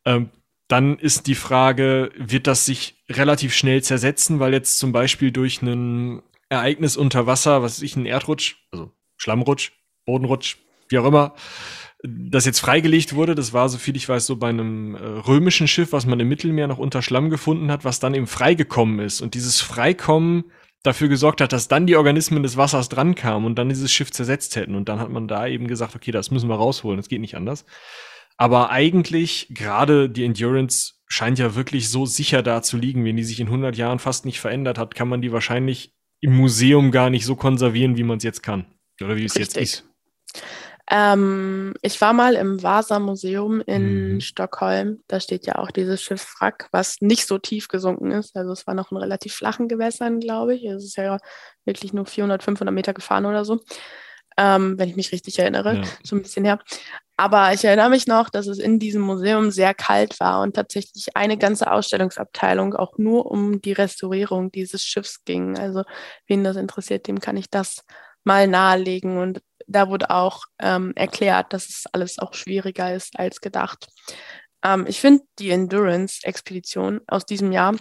Ähm, 0.04 0.30
dann 0.68 0.98
ist 0.98 1.26
die 1.26 1.34
Frage, 1.34 2.10
wird 2.16 2.46
das 2.46 2.64
sich 2.64 3.02
relativ 3.10 3.54
schnell 3.54 3.82
zersetzen, 3.82 4.40
weil 4.40 4.52
jetzt 4.52 4.78
zum 4.78 4.92
Beispiel 4.92 5.30
durch 5.30 5.60
ein 5.60 6.22
Ereignis 6.48 6.96
unter 6.96 7.26
Wasser, 7.26 7.62
was 7.62 7.76
ist 7.76 7.82
ich, 7.82 7.96
ein 7.96 8.06
Erdrutsch, 8.06 8.56
also 8.70 8.90
Schlammrutsch, 9.16 9.72
Bodenrutsch, 10.06 10.56
wie 10.88 10.98
auch 10.98 11.04
immer, 11.04 11.34
das 12.02 12.44
jetzt 12.44 12.58
freigelegt 12.58 13.14
wurde. 13.14 13.34
Das 13.34 13.52
war, 13.52 13.68
so 13.68 13.78
viel 13.78 13.96
ich 13.96 14.08
weiß, 14.08 14.26
so 14.26 14.36
bei 14.36 14.48
einem 14.48 14.94
äh, 14.94 14.98
römischen 14.98 15.68
Schiff, 15.68 15.92
was 15.92 16.06
man 16.06 16.18
im 16.20 16.28
Mittelmeer 16.28 16.66
noch 16.66 16.78
unter 16.78 17.02
Schlamm 17.02 17.30
gefunden 17.30 17.70
hat, 17.70 17.84
was 17.84 18.00
dann 18.00 18.14
eben 18.14 18.26
freigekommen 18.26 18.98
ist. 18.98 19.20
Und 19.20 19.34
dieses 19.34 19.60
Freikommen 19.60 20.44
dafür 20.82 21.08
gesorgt 21.08 21.40
hat, 21.40 21.52
dass 21.52 21.68
dann 21.68 21.86
die 21.86 21.96
Organismen 21.96 22.42
des 22.42 22.56
Wassers 22.56 22.88
drankamen 22.88 23.46
und 23.46 23.56
dann 23.56 23.68
dieses 23.68 23.92
Schiff 23.92 24.10
zersetzt 24.10 24.56
hätten. 24.56 24.74
Und 24.74 24.88
dann 24.88 24.98
hat 24.98 25.10
man 25.10 25.28
da 25.28 25.46
eben 25.46 25.68
gesagt, 25.68 25.94
okay, 25.94 26.10
das 26.10 26.32
müssen 26.32 26.48
wir 26.48 26.56
rausholen, 26.56 26.96
das 26.96 27.08
geht 27.08 27.20
nicht 27.20 27.36
anders. 27.36 27.64
Aber 28.36 28.70
eigentlich, 28.70 29.46
gerade 29.50 30.10
die 30.10 30.24
Endurance 30.24 30.94
scheint 31.06 31.38
ja 31.38 31.54
wirklich 31.54 31.88
so 31.88 32.06
sicher 32.06 32.42
da 32.42 32.62
zu 32.62 32.76
liegen, 32.76 33.04
wenn 33.04 33.16
die 33.16 33.22
sich 33.22 33.38
in 33.38 33.46
100 33.46 33.76
Jahren 33.76 34.00
fast 34.00 34.24
nicht 34.24 34.40
verändert 34.40 34.78
hat, 34.78 34.96
kann 34.96 35.08
man 35.08 35.22
die 35.22 35.30
wahrscheinlich 35.30 35.92
im 36.20 36.36
Museum 36.36 36.90
gar 36.90 37.10
nicht 37.10 37.24
so 37.24 37.36
konservieren, 37.36 37.96
wie 37.96 38.02
man 38.02 38.16
es 38.18 38.24
jetzt 38.24 38.42
kann. 38.42 38.66
Oder 39.00 39.16
wie 39.16 39.24
es 39.24 39.34
jetzt 39.34 39.56
ist. 39.56 39.84
Ähm, 40.94 41.72
ich 41.80 41.98
war 42.02 42.12
mal 42.12 42.34
im 42.34 42.62
Vasa-Museum 42.62 43.62
in 43.62 44.14
mhm. 44.14 44.20
Stockholm. 44.20 45.02
Da 45.08 45.20
steht 45.20 45.46
ja 45.46 45.56
auch 45.56 45.70
dieses 45.70 46.02
Schiffswrack, 46.02 46.68
was 46.70 47.00
nicht 47.00 47.26
so 47.26 47.38
tief 47.38 47.68
gesunken 47.68 48.10
ist. 48.10 48.36
Also 48.36 48.52
es 48.52 48.66
war 48.66 48.74
noch 48.74 48.92
in 48.92 48.98
relativ 48.98 49.34
flachen 49.34 49.68
Gewässern, 49.68 50.20
glaube 50.20 50.54
ich. 50.54 50.66
Es 50.66 50.84
ist 50.84 50.96
ja 50.96 51.16
wirklich 51.64 51.94
nur 51.94 52.04
400, 52.04 52.42
500 52.42 52.74
Meter 52.74 52.92
gefahren 52.92 53.24
oder 53.24 53.46
so. 53.46 53.60
Ähm, 54.36 54.78
wenn 54.78 54.90
ich 54.90 54.96
mich 54.96 55.12
richtig 55.12 55.38
erinnere, 55.38 55.76
ja. 55.76 55.82
so 56.02 56.14
ein 56.14 56.22
bisschen 56.22 56.44
her. 56.44 56.58
Aber 57.16 57.54
ich 57.54 57.64
erinnere 57.64 57.88
mich 57.88 58.06
noch, 58.06 58.28
dass 58.28 58.46
es 58.46 58.58
in 58.58 58.78
diesem 58.78 59.00
Museum 59.00 59.50
sehr 59.50 59.72
kalt 59.72 60.20
war 60.20 60.42
und 60.42 60.56
tatsächlich 60.56 61.16
eine 61.16 61.38
ganze 61.38 61.72
Ausstellungsabteilung 61.72 62.74
auch 62.74 62.98
nur 62.98 63.30
um 63.30 63.62
die 63.62 63.72
Restaurierung 63.72 64.52
dieses 64.52 64.82
Schiffs 64.82 65.24
ging. 65.24 65.58
Also 65.58 65.84
wen 66.26 66.44
das 66.44 66.56
interessiert, 66.56 67.08
dem 67.08 67.18
kann 67.18 67.38
ich 67.38 67.48
das 67.48 67.82
mal 68.24 68.46
nahelegen. 68.46 69.18
Und 69.18 69.42
da 69.72 69.88
wurde 69.88 70.10
auch 70.10 70.44
ähm, 70.60 70.92
erklärt, 70.94 71.52
dass 71.52 71.68
es 71.68 71.84
alles 71.92 72.18
auch 72.18 72.34
schwieriger 72.34 72.94
ist 72.94 73.18
als 73.18 73.40
gedacht. 73.40 73.88
Ähm, 74.64 74.86
ich 74.86 75.00
finde 75.00 75.24
die 75.38 75.50
Endurance-Expedition 75.50 77.00
aus 77.06 77.26
diesem 77.26 77.52
Jahr 77.52 77.74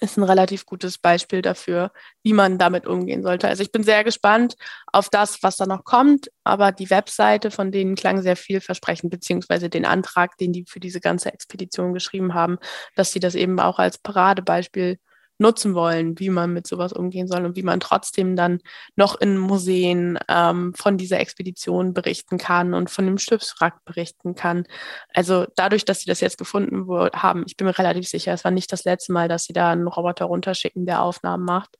ist 0.00 0.16
ein 0.16 0.24
relativ 0.24 0.66
gutes 0.66 0.98
Beispiel 0.98 1.42
dafür, 1.42 1.92
wie 2.22 2.32
man 2.32 2.58
damit 2.58 2.86
umgehen 2.86 3.22
sollte. 3.22 3.48
Also 3.48 3.62
ich 3.62 3.72
bin 3.72 3.84
sehr 3.84 4.04
gespannt 4.04 4.56
auf 4.86 5.08
das, 5.08 5.42
was 5.42 5.56
da 5.56 5.66
noch 5.66 5.84
kommt, 5.84 6.30
aber 6.42 6.72
die 6.72 6.90
Webseite 6.90 7.50
von 7.50 7.70
denen 7.70 7.94
klang 7.94 8.22
sehr 8.22 8.36
vielversprechend, 8.36 9.10
beziehungsweise 9.10 9.70
den 9.70 9.84
Antrag, 9.84 10.36
den 10.38 10.52
die 10.52 10.64
für 10.68 10.80
diese 10.80 11.00
ganze 11.00 11.32
Expedition 11.32 11.94
geschrieben 11.94 12.34
haben, 12.34 12.58
dass 12.96 13.12
sie 13.12 13.20
das 13.20 13.34
eben 13.34 13.60
auch 13.60 13.78
als 13.78 13.98
Paradebeispiel 13.98 14.98
nutzen 15.38 15.74
wollen, 15.74 16.18
wie 16.18 16.30
man 16.30 16.52
mit 16.52 16.66
sowas 16.66 16.92
umgehen 16.92 17.26
soll 17.26 17.44
und 17.44 17.56
wie 17.56 17.62
man 17.62 17.80
trotzdem 17.80 18.36
dann 18.36 18.60
noch 18.96 19.20
in 19.20 19.36
Museen 19.36 20.18
ähm, 20.28 20.72
von 20.74 20.96
dieser 20.96 21.20
Expedition 21.20 21.92
berichten 21.92 22.38
kann 22.38 22.74
und 22.74 22.90
von 22.90 23.06
dem 23.06 23.18
Schiffswrack 23.18 23.84
berichten 23.84 24.34
kann. 24.34 24.64
Also 25.12 25.46
dadurch, 25.56 25.84
dass 25.84 26.00
sie 26.00 26.06
das 26.06 26.20
jetzt 26.20 26.38
gefunden 26.38 26.86
haben, 27.14 27.44
ich 27.46 27.56
bin 27.56 27.66
mir 27.66 27.78
relativ 27.78 28.08
sicher, 28.08 28.32
es 28.32 28.44
war 28.44 28.50
nicht 28.50 28.72
das 28.72 28.84
letzte 28.84 29.12
Mal, 29.12 29.28
dass 29.28 29.44
sie 29.44 29.52
da 29.52 29.70
einen 29.70 29.88
Roboter 29.88 30.26
runterschicken, 30.26 30.86
der 30.86 31.02
Aufnahmen 31.02 31.44
macht. 31.44 31.76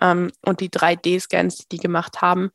Ähm, 0.00 0.30
und 0.44 0.60
die 0.60 0.70
3D-Scans, 0.70 1.58
die 1.58 1.68
die 1.72 1.78
gemacht 1.78 2.22
haben, 2.22 2.50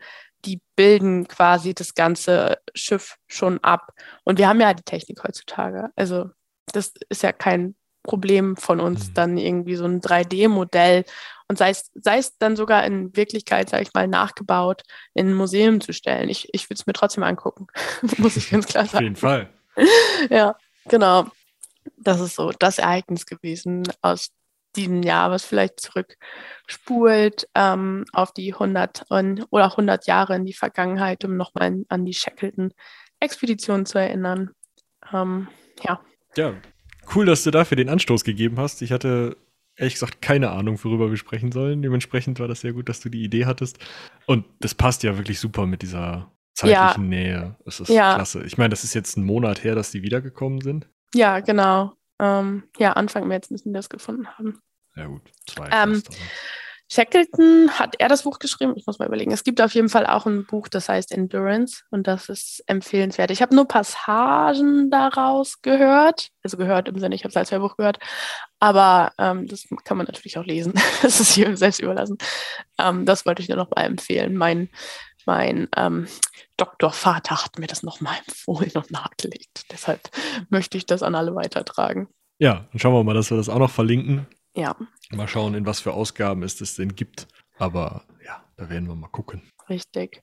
die 0.45 0.61
bilden 0.75 1.27
quasi 1.27 1.73
das 1.73 1.93
ganze 1.93 2.59
Schiff 2.73 3.17
schon 3.27 3.59
ab. 3.63 3.91
Und 4.23 4.37
wir 4.37 4.47
haben 4.47 4.61
ja 4.61 4.73
die 4.73 4.83
Technik 4.83 5.23
heutzutage. 5.23 5.89
Also 5.95 6.29
das 6.73 6.93
ist 7.09 7.23
ja 7.23 7.31
kein 7.31 7.75
Problem 8.07 8.57
von 8.57 8.79
uns, 8.79 9.09
mhm. 9.09 9.13
dann 9.13 9.37
irgendwie 9.37 9.75
so 9.75 9.85
ein 9.85 10.01
3D-Modell 10.01 11.03
und 11.49 11.57
sei 11.57 11.69
es, 11.69 11.91
sei 11.93 12.17
es 12.17 12.37
dann 12.37 12.55
sogar 12.55 12.83
in 12.85 13.15
Wirklichkeit, 13.15 13.69
sage 13.69 13.83
ich 13.83 13.93
mal, 13.93 14.07
nachgebaut 14.07 14.83
in 15.13 15.27
ein 15.29 15.33
Museum 15.33 15.79
zu 15.79 15.93
stellen. 15.93 16.29
Ich, 16.29 16.49
ich 16.53 16.69
würde 16.69 16.79
es 16.79 16.87
mir 16.87 16.93
trotzdem 16.93 17.23
angucken, 17.23 17.67
muss 18.17 18.35
ich 18.35 18.49
ganz 18.49 18.65
klar 18.65 18.85
sagen. 18.85 18.97
Auf 18.97 19.01
jeden 19.01 19.15
Fall. 19.15 19.49
ja, 20.29 20.55
genau. 20.87 21.27
Das 21.97 22.19
ist 22.19 22.35
so 22.35 22.51
das 22.51 22.79
Ereignis 22.79 23.25
gewesen 23.25 23.83
aus 24.01 24.31
diesem 24.75 25.03
Jahr, 25.03 25.31
was 25.31 25.45
vielleicht 25.45 25.79
zurückspult 25.79 27.47
ähm, 27.55 28.05
auf 28.11 28.33
die 28.33 28.53
100 28.53 29.05
und, 29.09 29.45
oder 29.49 29.71
100 29.71 30.05
Jahre 30.05 30.35
in 30.35 30.45
die 30.45 30.53
Vergangenheit, 30.53 31.23
um 31.23 31.37
nochmal 31.37 31.83
an 31.87 32.05
die 32.05 32.13
Shackleton-Expedition 32.13 33.85
zu 33.85 33.99
erinnern. 33.99 34.51
Ähm, 35.13 35.47
ja. 35.83 36.01
Ja, 36.35 36.53
cool, 37.15 37.25
dass 37.25 37.43
du 37.43 37.51
dafür 37.51 37.75
den 37.75 37.89
Anstoß 37.89 38.23
gegeben 38.23 38.57
hast. 38.57 38.81
Ich 38.81 38.91
hatte 38.91 39.37
ehrlich 39.75 39.93
gesagt 39.93 40.21
keine 40.21 40.51
Ahnung, 40.51 40.83
worüber 40.83 41.09
wir 41.09 41.17
sprechen 41.17 41.51
sollen. 41.51 41.81
Dementsprechend 41.81 42.39
war 42.39 42.47
das 42.47 42.61
sehr 42.61 42.73
gut, 42.73 42.89
dass 42.89 42.99
du 42.99 43.09
die 43.09 43.23
Idee 43.23 43.45
hattest. 43.45 43.79
Und 44.25 44.45
das 44.59 44.73
passt 44.73 45.03
ja 45.03 45.17
wirklich 45.17 45.39
super 45.39 45.65
mit 45.65 45.81
dieser 45.81 46.31
zeitlichen 46.53 47.03
ja. 47.03 47.09
Nähe. 47.09 47.55
Das 47.63 47.79
ist 47.79 47.89
ja. 47.89 48.15
klasse. 48.15 48.43
Ich 48.43 48.57
meine, 48.57 48.69
das 48.69 48.83
ist 48.83 48.93
jetzt 48.93 49.17
ein 49.17 49.23
Monat 49.23 49.63
her, 49.63 49.75
dass 49.75 49.91
die 49.91 50.01
wiedergekommen 50.01 50.61
sind. 50.61 50.89
Ja, 51.13 51.39
genau. 51.39 51.93
Ähm, 52.19 52.63
ja, 52.77 52.93
Anfang 52.93 53.27
März 53.27 53.51
müssen 53.51 53.71
wir 53.71 53.79
das 53.79 53.89
gefunden 53.89 54.27
haben. 54.27 54.59
Ja, 54.95 55.05
gut. 55.05 55.21
Zwei. 55.45 55.69
Ähm, 55.71 56.01
Shackleton 56.89 57.69
hat 57.71 57.95
er 57.99 58.07
das 58.07 58.23
Buch 58.23 58.39
geschrieben? 58.39 58.73
Ich 58.77 58.85
muss 58.87 58.97
mal 58.97 59.07
überlegen. 59.07 59.31
Es 59.31 59.43
gibt 59.43 59.61
auf 59.61 59.73
jeden 59.73 59.89
Fall 59.89 60.05
auch 60.05 60.25
ein 60.25 60.45
Buch, 60.45 60.69
das 60.69 60.87
heißt 60.87 61.11
Endurance 61.11 61.83
und 61.91 62.07
das 62.07 62.29
ist 62.29 62.63
empfehlenswert. 62.67 63.29
Ich 63.31 63.41
habe 63.41 63.53
nur 63.53 63.67
Passagen 63.67 64.89
daraus 64.89 65.61
gehört, 65.61 66.29
also 66.43 66.55
gehört 66.55 66.87
im 66.87 66.97
Sinne, 66.97 67.15
ich 67.15 67.23
habe 67.23 67.29
es 67.29 67.37
als 67.37 67.51
Hörbuch 67.51 67.75
gehört, 67.75 67.99
aber 68.59 69.11
ähm, 69.17 69.47
das 69.47 69.67
kann 69.83 69.97
man 69.97 70.05
natürlich 70.05 70.37
auch 70.37 70.45
lesen. 70.45 70.73
das 71.01 71.19
ist 71.19 71.33
hier 71.33 71.55
selbst 71.57 71.81
überlassen. 71.81 72.17
Ähm, 72.79 73.05
das 73.05 73.25
wollte 73.25 73.41
ich 73.41 73.49
nur 73.49 73.57
noch 73.57 73.69
mal 73.71 73.83
empfehlen. 73.83 74.37
Mein, 74.37 74.69
mein 75.25 75.67
ähm, 75.75 76.07
Doktorvater 76.55 77.43
hat 77.43 77.59
mir 77.59 77.67
das 77.67 77.83
noch 77.83 77.99
mal 77.99 78.15
empfohlen 78.25 78.71
und 78.75 78.91
nachgelegt. 78.91 79.65
Deshalb 79.71 80.09
möchte 80.49 80.77
ich 80.77 80.85
das 80.85 81.03
an 81.03 81.15
alle 81.15 81.35
weitertragen. 81.35 82.07
Ja, 82.39 82.67
dann 82.71 82.79
schauen 82.79 82.93
wir 82.93 83.03
mal, 83.03 83.13
dass 83.13 83.29
wir 83.29 83.37
das 83.37 83.49
auch 83.49 83.59
noch 83.59 83.71
verlinken. 83.71 84.27
Ja. 84.57 84.75
Mal 85.11 85.27
schauen, 85.27 85.53
in 85.53 85.67
was 85.67 85.79
für 85.79 85.93
Ausgaben 85.93 86.41
es 86.41 86.57
das 86.57 86.75
denn 86.75 86.95
gibt. 86.95 87.27
Aber 87.59 88.03
ja, 88.25 88.43
da 88.57 88.69
werden 88.69 88.87
wir 88.87 88.95
mal 88.95 89.07
gucken. 89.07 89.43
Richtig. 89.69 90.21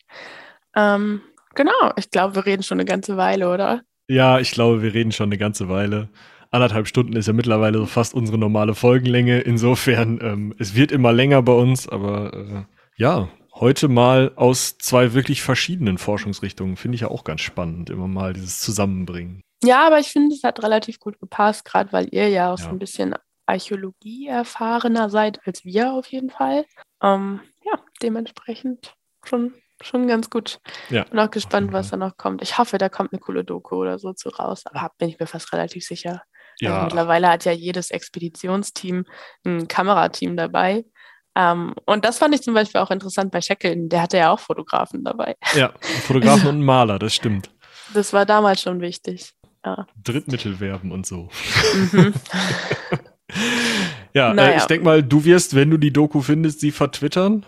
Ähm, 0.74 1.22
genau, 1.54 1.92
ich 1.96 2.10
glaube, 2.10 2.34
wir 2.34 2.44
reden 2.44 2.64
schon 2.64 2.80
eine 2.80 2.84
ganze 2.84 3.16
Weile, 3.16 3.48
oder? 3.52 3.82
Ja, 4.08 4.40
ich 4.40 4.50
glaube, 4.50 4.82
wir 4.82 4.92
reden 4.92 5.12
schon 5.12 5.28
eine 5.28 5.38
ganze 5.38 5.68
Weile. 5.68 6.08
Anderthalb 6.50 6.88
Stunden 6.88 7.14
ist 7.14 7.26
ja 7.26 7.32
mittlerweile 7.32 7.78
so 7.78 7.86
fast 7.86 8.12
unsere 8.12 8.36
normale 8.36 8.74
Folgenlänge. 8.74 9.40
Insofern, 9.40 10.18
ähm, 10.20 10.54
es 10.58 10.74
wird 10.74 10.90
immer 10.90 11.12
länger 11.12 11.42
bei 11.42 11.52
uns, 11.52 11.88
aber 11.88 12.34
äh, 12.34 12.64
ja, 12.96 13.28
heute 13.54 13.86
mal 13.86 14.32
aus 14.34 14.78
zwei 14.78 15.14
wirklich 15.14 15.42
verschiedenen 15.42 15.96
Forschungsrichtungen. 15.96 16.76
Finde 16.76 16.96
ich 16.96 17.02
ja 17.02 17.08
auch 17.08 17.22
ganz 17.22 17.40
spannend, 17.40 17.88
immer 17.88 18.08
mal 18.08 18.32
dieses 18.32 18.58
Zusammenbringen. 18.60 19.42
Ja, 19.62 19.86
aber 19.86 20.00
ich 20.00 20.08
finde, 20.08 20.34
es 20.34 20.42
hat 20.42 20.62
relativ 20.62 20.98
gut 20.98 21.20
gepasst, 21.20 21.64
gerade 21.64 21.92
weil 21.92 22.08
ihr 22.10 22.28
ja 22.28 22.52
auch 22.52 22.58
ja. 22.58 22.64
so 22.64 22.70
ein 22.70 22.78
bisschen 22.78 23.14
Archäologie 23.46 24.26
erfahrener 24.28 25.10
seid 25.10 25.40
als 25.46 25.64
wir 25.64 25.92
auf 25.92 26.06
jeden 26.08 26.30
Fall. 26.30 26.64
Ähm, 27.02 27.40
ja, 27.64 27.78
dementsprechend 28.02 28.94
schon, 29.24 29.54
schon 29.80 30.06
ganz 30.06 30.30
gut. 30.30 30.60
Ja, 30.90 31.04
Bin 31.04 31.18
auch 31.18 31.30
gespannt, 31.30 31.72
was 31.72 31.90
da 31.90 31.96
noch 31.96 32.16
kommt. 32.16 32.42
Ich 32.42 32.58
hoffe, 32.58 32.78
da 32.78 32.88
kommt 32.88 33.12
eine 33.12 33.20
coole 33.20 33.44
Doku 33.44 33.76
oder 33.76 33.98
so 33.98 34.12
zu 34.12 34.28
raus, 34.30 34.64
aber 34.66 34.90
bin 34.98 35.08
ich 35.08 35.18
mir 35.18 35.26
fast 35.26 35.52
relativ 35.52 35.84
sicher. 35.84 36.22
Ja. 36.60 36.74
Also 36.74 36.84
mittlerweile 36.84 37.28
hat 37.28 37.44
ja 37.44 37.52
jedes 37.52 37.90
Expeditionsteam 37.90 39.04
ein 39.44 39.68
Kamerateam 39.68 40.36
dabei. 40.36 40.84
Um, 41.36 41.42
ähm, 41.42 41.74
und 41.86 42.04
das 42.04 42.18
fand 42.18 42.32
ich 42.32 42.42
zum 42.42 42.54
Beispiel 42.54 42.80
auch 42.80 42.92
interessant 42.92 43.32
bei 43.32 43.40
Shackleton. 43.40 43.88
Der 43.88 44.02
hatte 44.02 44.18
ja 44.18 44.30
auch 44.30 44.38
Fotografen 44.38 45.02
dabei. 45.02 45.34
Ja, 45.56 45.74
Fotografen 46.06 46.48
und 46.48 46.62
Maler, 46.62 47.00
das 47.00 47.12
stimmt. 47.12 47.50
Das 47.92 48.12
war 48.12 48.24
damals 48.24 48.60
schon 48.60 48.80
wichtig. 48.80 49.32
Ja. 49.64 49.86
Drittmittelverben 50.04 50.92
und 50.92 51.06
so. 51.06 51.28
Mhm. 51.74 52.14
ja, 54.14 54.30
äh, 54.30 54.34
naja. 54.34 54.52
äh, 54.52 54.56
ich 54.58 54.64
denke 54.64 54.84
mal, 54.84 55.02
du 55.02 55.24
wirst, 55.24 55.54
wenn 55.54 55.70
du 55.70 55.78
die 55.78 55.92
Doku 55.92 56.20
findest, 56.20 56.60
sie 56.60 56.70
vertwittern. 56.70 57.44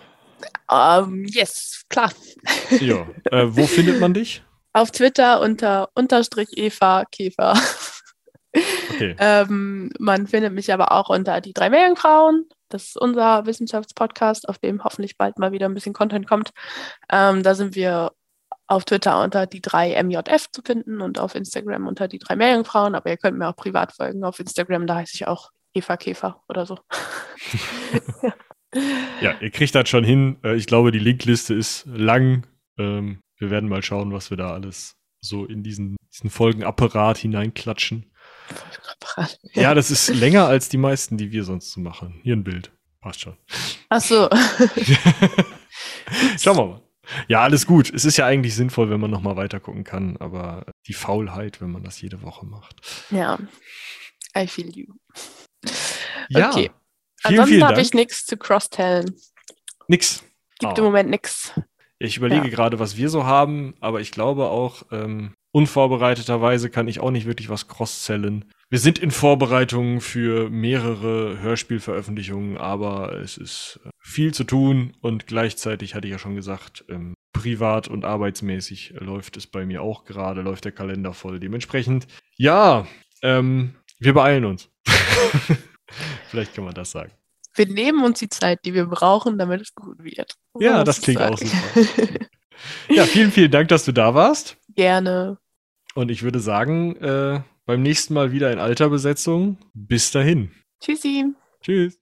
Um, 0.68 0.76
ähm, 0.78 1.24
yes, 1.26 1.84
klar. 1.88 2.12
ja. 2.80 3.06
Äh, 3.30 3.46
wo 3.48 3.66
findet 3.66 4.00
man 4.00 4.14
dich? 4.14 4.42
Auf 4.72 4.90
Twitter 4.90 5.40
unter 5.40 5.88
unterstrich 5.94 6.48
Eva 6.56 7.04
Käfer. 7.10 7.58
Okay. 8.90 9.14
Ähm, 9.18 9.90
man 9.98 10.26
findet 10.26 10.52
mich 10.52 10.72
aber 10.72 10.92
auch 10.92 11.10
unter 11.10 11.40
die 11.40 11.52
drei 11.52 11.70
Meerjungfrauen. 11.70 12.48
Das 12.68 12.84
ist 12.84 12.98
unser 12.98 13.46
Wissenschaftspodcast, 13.46 14.48
auf 14.48 14.58
dem 14.58 14.82
hoffentlich 14.82 15.16
bald 15.16 15.38
mal 15.38 15.52
wieder 15.52 15.66
ein 15.66 15.74
bisschen 15.74 15.92
Content 15.92 16.26
kommt. 16.26 16.50
Ähm, 17.10 17.42
da 17.42 17.54
sind 17.54 17.74
wir 17.74 18.12
auf 18.66 18.84
Twitter 18.84 19.22
unter 19.22 19.46
die 19.46 19.60
drei 19.60 20.02
MJF 20.02 20.50
zu 20.50 20.62
finden 20.62 21.00
und 21.00 21.18
auf 21.18 21.34
Instagram 21.34 21.86
unter 21.86 22.08
die 22.08 22.18
drei 22.18 22.34
Meerjungfrauen. 22.34 22.94
Aber 22.94 23.10
ihr 23.10 23.16
könnt 23.16 23.38
mir 23.38 23.48
auch 23.48 23.56
privat 23.56 23.92
folgen 23.92 24.24
auf 24.24 24.40
Instagram, 24.40 24.86
da 24.86 24.96
heiße 24.96 25.14
ich 25.14 25.26
auch 25.26 25.50
Eva 25.76 25.96
Käfer 25.96 26.42
oder 26.48 26.66
so. 26.66 26.78
ja, 29.20 29.34
ihr 29.40 29.50
kriegt 29.50 29.74
das 29.74 29.88
schon 29.88 30.04
hin. 30.04 30.38
Äh, 30.42 30.56
ich 30.56 30.66
glaube, 30.66 30.90
die 30.90 30.98
Linkliste 30.98 31.54
ist 31.54 31.84
lang. 31.86 32.46
Ähm, 32.78 33.20
wir 33.38 33.50
werden 33.50 33.68
mal 33.68 33.82
schauen, 33.82 34.12
was 34.12 34.30
wir 34.30 34.36
da 34.36 34.52
alles 34.52 34.96
so 35.20 35.44
in 35.44 35.62
diesen, 35.62 35.96
diesen 36.12 36.30
Folgenapparat 36.30 37.18
hineinklatschen. 37.18 38.12
Folgenapparat. 38.48 39.38
Ja. 39.54 39.62
ja, 39.62 39.74
das 39.74 39.90
ist 39.90 40.08
länger 40.08 40.46
als 40.46 40.68
die 40.68 40.78
meisten, 40.78 41.18
die 41.18 41.32
wir 41.32 41.44
sonst 41.44 41.72
so 41.72 41.80
machen. 41.80 42.20
Hier 42.22 42.34
ein 42.34 42.44
Bild. 42.44 42.72
Passt 43.00 43.20
schon. 43.20 43.36
Ach 43.88 44.00
so. 44.00 44.28
Schauen 46.38 46.56
wir 46.56 46.66
mal. 46.66 46.82
Ja, 47.28 47.42
alles 47.42 47.66
gut. 47.66 47.92
Es 47.92 48.04
ist 48.04 48.16
ja 48.16 48.26
eigentlich 48.26 48.54
sinnvoll, 48.54 48.90
wenn 48.90 49.00
man 49.00 49.10
nochmal 49.10 49.36
weiter 49.36 49.60
gucken 49.60 49.84
kann, 49.84 50.16
aber 50.16 50.66
die 50.86 50.94
Faulheit, 50.94 51.60
wenn 51.60 51.70
man 51.70 51.84
das 51.84 52.00
jede 52.00 52.22
Woche 52.22 52.46
macht. 52.46 52.80
Ja, 53.10 53.38
I 54.36 54.46
feel 54.46 54.76
you. 54.76 54.86
Ja. 56.28 56.50
Okay. 56.50 56.70
Vielen, 57.20 57.40
Ansonsten 57.40 57.64
habe 57.64 57.80
ich 57.80 57.94
nichts 57.94 58.26
zu 58.26 58.36
Crosstellen. 58.36 59.14
Nix. 59.88 60.24
Gibt 60.58 60.74
oh. 60.74 60.78
im 60.78 60.84
Moment 60.84 61.10
nichts. 61.10 61.52
Ich 61.98 62.16
überlege 62.16 62.48
ja. 62.48 62.50
gerade, 62.50 62.78
was 62.78 62.96
wir 62.96 63.08
so 63.08 63.24
haben, 63.24 63.74
aber 63.80 64.00
ich 64.00 64.10
glaube 64.10 64.46
auch, 64.48 64.84
ähm, 64.90 65.34
unvorbereiteterweise 65.52 66.68
kann 66.68 66.88
ich 66.88 67.00
auch 67.00 67.10
nicht 67.10 67.26
wirklich 67.26 67.48
was 67.48 67.68
crosszellen. 67.68 68.44
Wir 68.68 68.78
sind 68.78 68.98
in 68.98 69.10
Vorbereitungen 69.10 70.00
für 70.00 70.50
mehrere 70.50 71.40
Hörspielveröffentlichungen, 71.40 72.58
aber 72.58 73.12
es 73.20 73.38
ist 73.38 73.80
äh, 73.84 73.90
viel 73.98 74.34
zu 74.34 74.44
tun 74.44 74.94
und 75.00 75.26
gleichzeitig 75.26 75.94
hatte 75.94 76.08
ich 76.08 76.12
ja 76.12 76.18
schon 76.18 76.34
gesagt, 76.34 76.84
ähm, 76.88 77.14
privat 77.32 77.88
und 77.88 78.04
arbeitsmäßig 78.04 78.94
läuft 78.98 79.36
es 79.36 79.46
bei 79.46 79.64
mir 79.64 79.82
auch 79.82 80.04
gerade, 80.04 80.42
läuft 80.42 80.64
der 80.64 80.72
Kalender 80.72 81.14
voll. 81.14 81.40
Dementsprechend, 81.40 82.06
ja, 82.36 82.86
ähm, 83.22 83.74
wir 83.98 84.14
beeilen 84.14 84.44
uns. 84.44 84.68
Vielleicht 86.28 86.54
kann 86.54 86.64
man 86.64 86.74
das 86.74 86.90
sagen. 86.90 87.12
Wir 87.54 87.66
nehmen 87.66 88.04
uns 88.04 88.18
die 88.18 88.28
Zeit, 88.28 88.60
die 88.64 88.74
wir 88.74 88.86
brauchen, 88.86 89.38
damit 89.38 89.62
es 89.62 89.74
gut 89.74 90.02
wird. 90.02 90.34
Ja, 90.58 90.84
das 90.84 91.00
klingt 91.00 91.20
sagen. 91.20 91.34
auch 91.34 91.38
super. 91.38 92.26
ja, 92.88 93.04
vielen, 93.04 93.32
vielen 93.32 93.50
Dank, 93.50 93.68
dass 93.68 93.84
du 93.84 93.92
da 93.92 94.14
warst. 94.14 94.58
Gerne. 94.74 95.38
Und 95.94 96.10
ich 96.10 96.22
würde 96.22 96.40
sagen, 96.40 96.96
äh, 96.96 97.40
beim 97.64 97.82
nächsten 97.82 98.12
Mal 98.12 98.32
wieder 98.32 98.52
in 98.52 98.58
alter 98.58 98.90
Besetzung. 98.90 99.56
Bis 99.72 100.10
dahin. 100.10 100.50
Tschüssi. 100.80 101.24
Tschüss. 101.62 101.98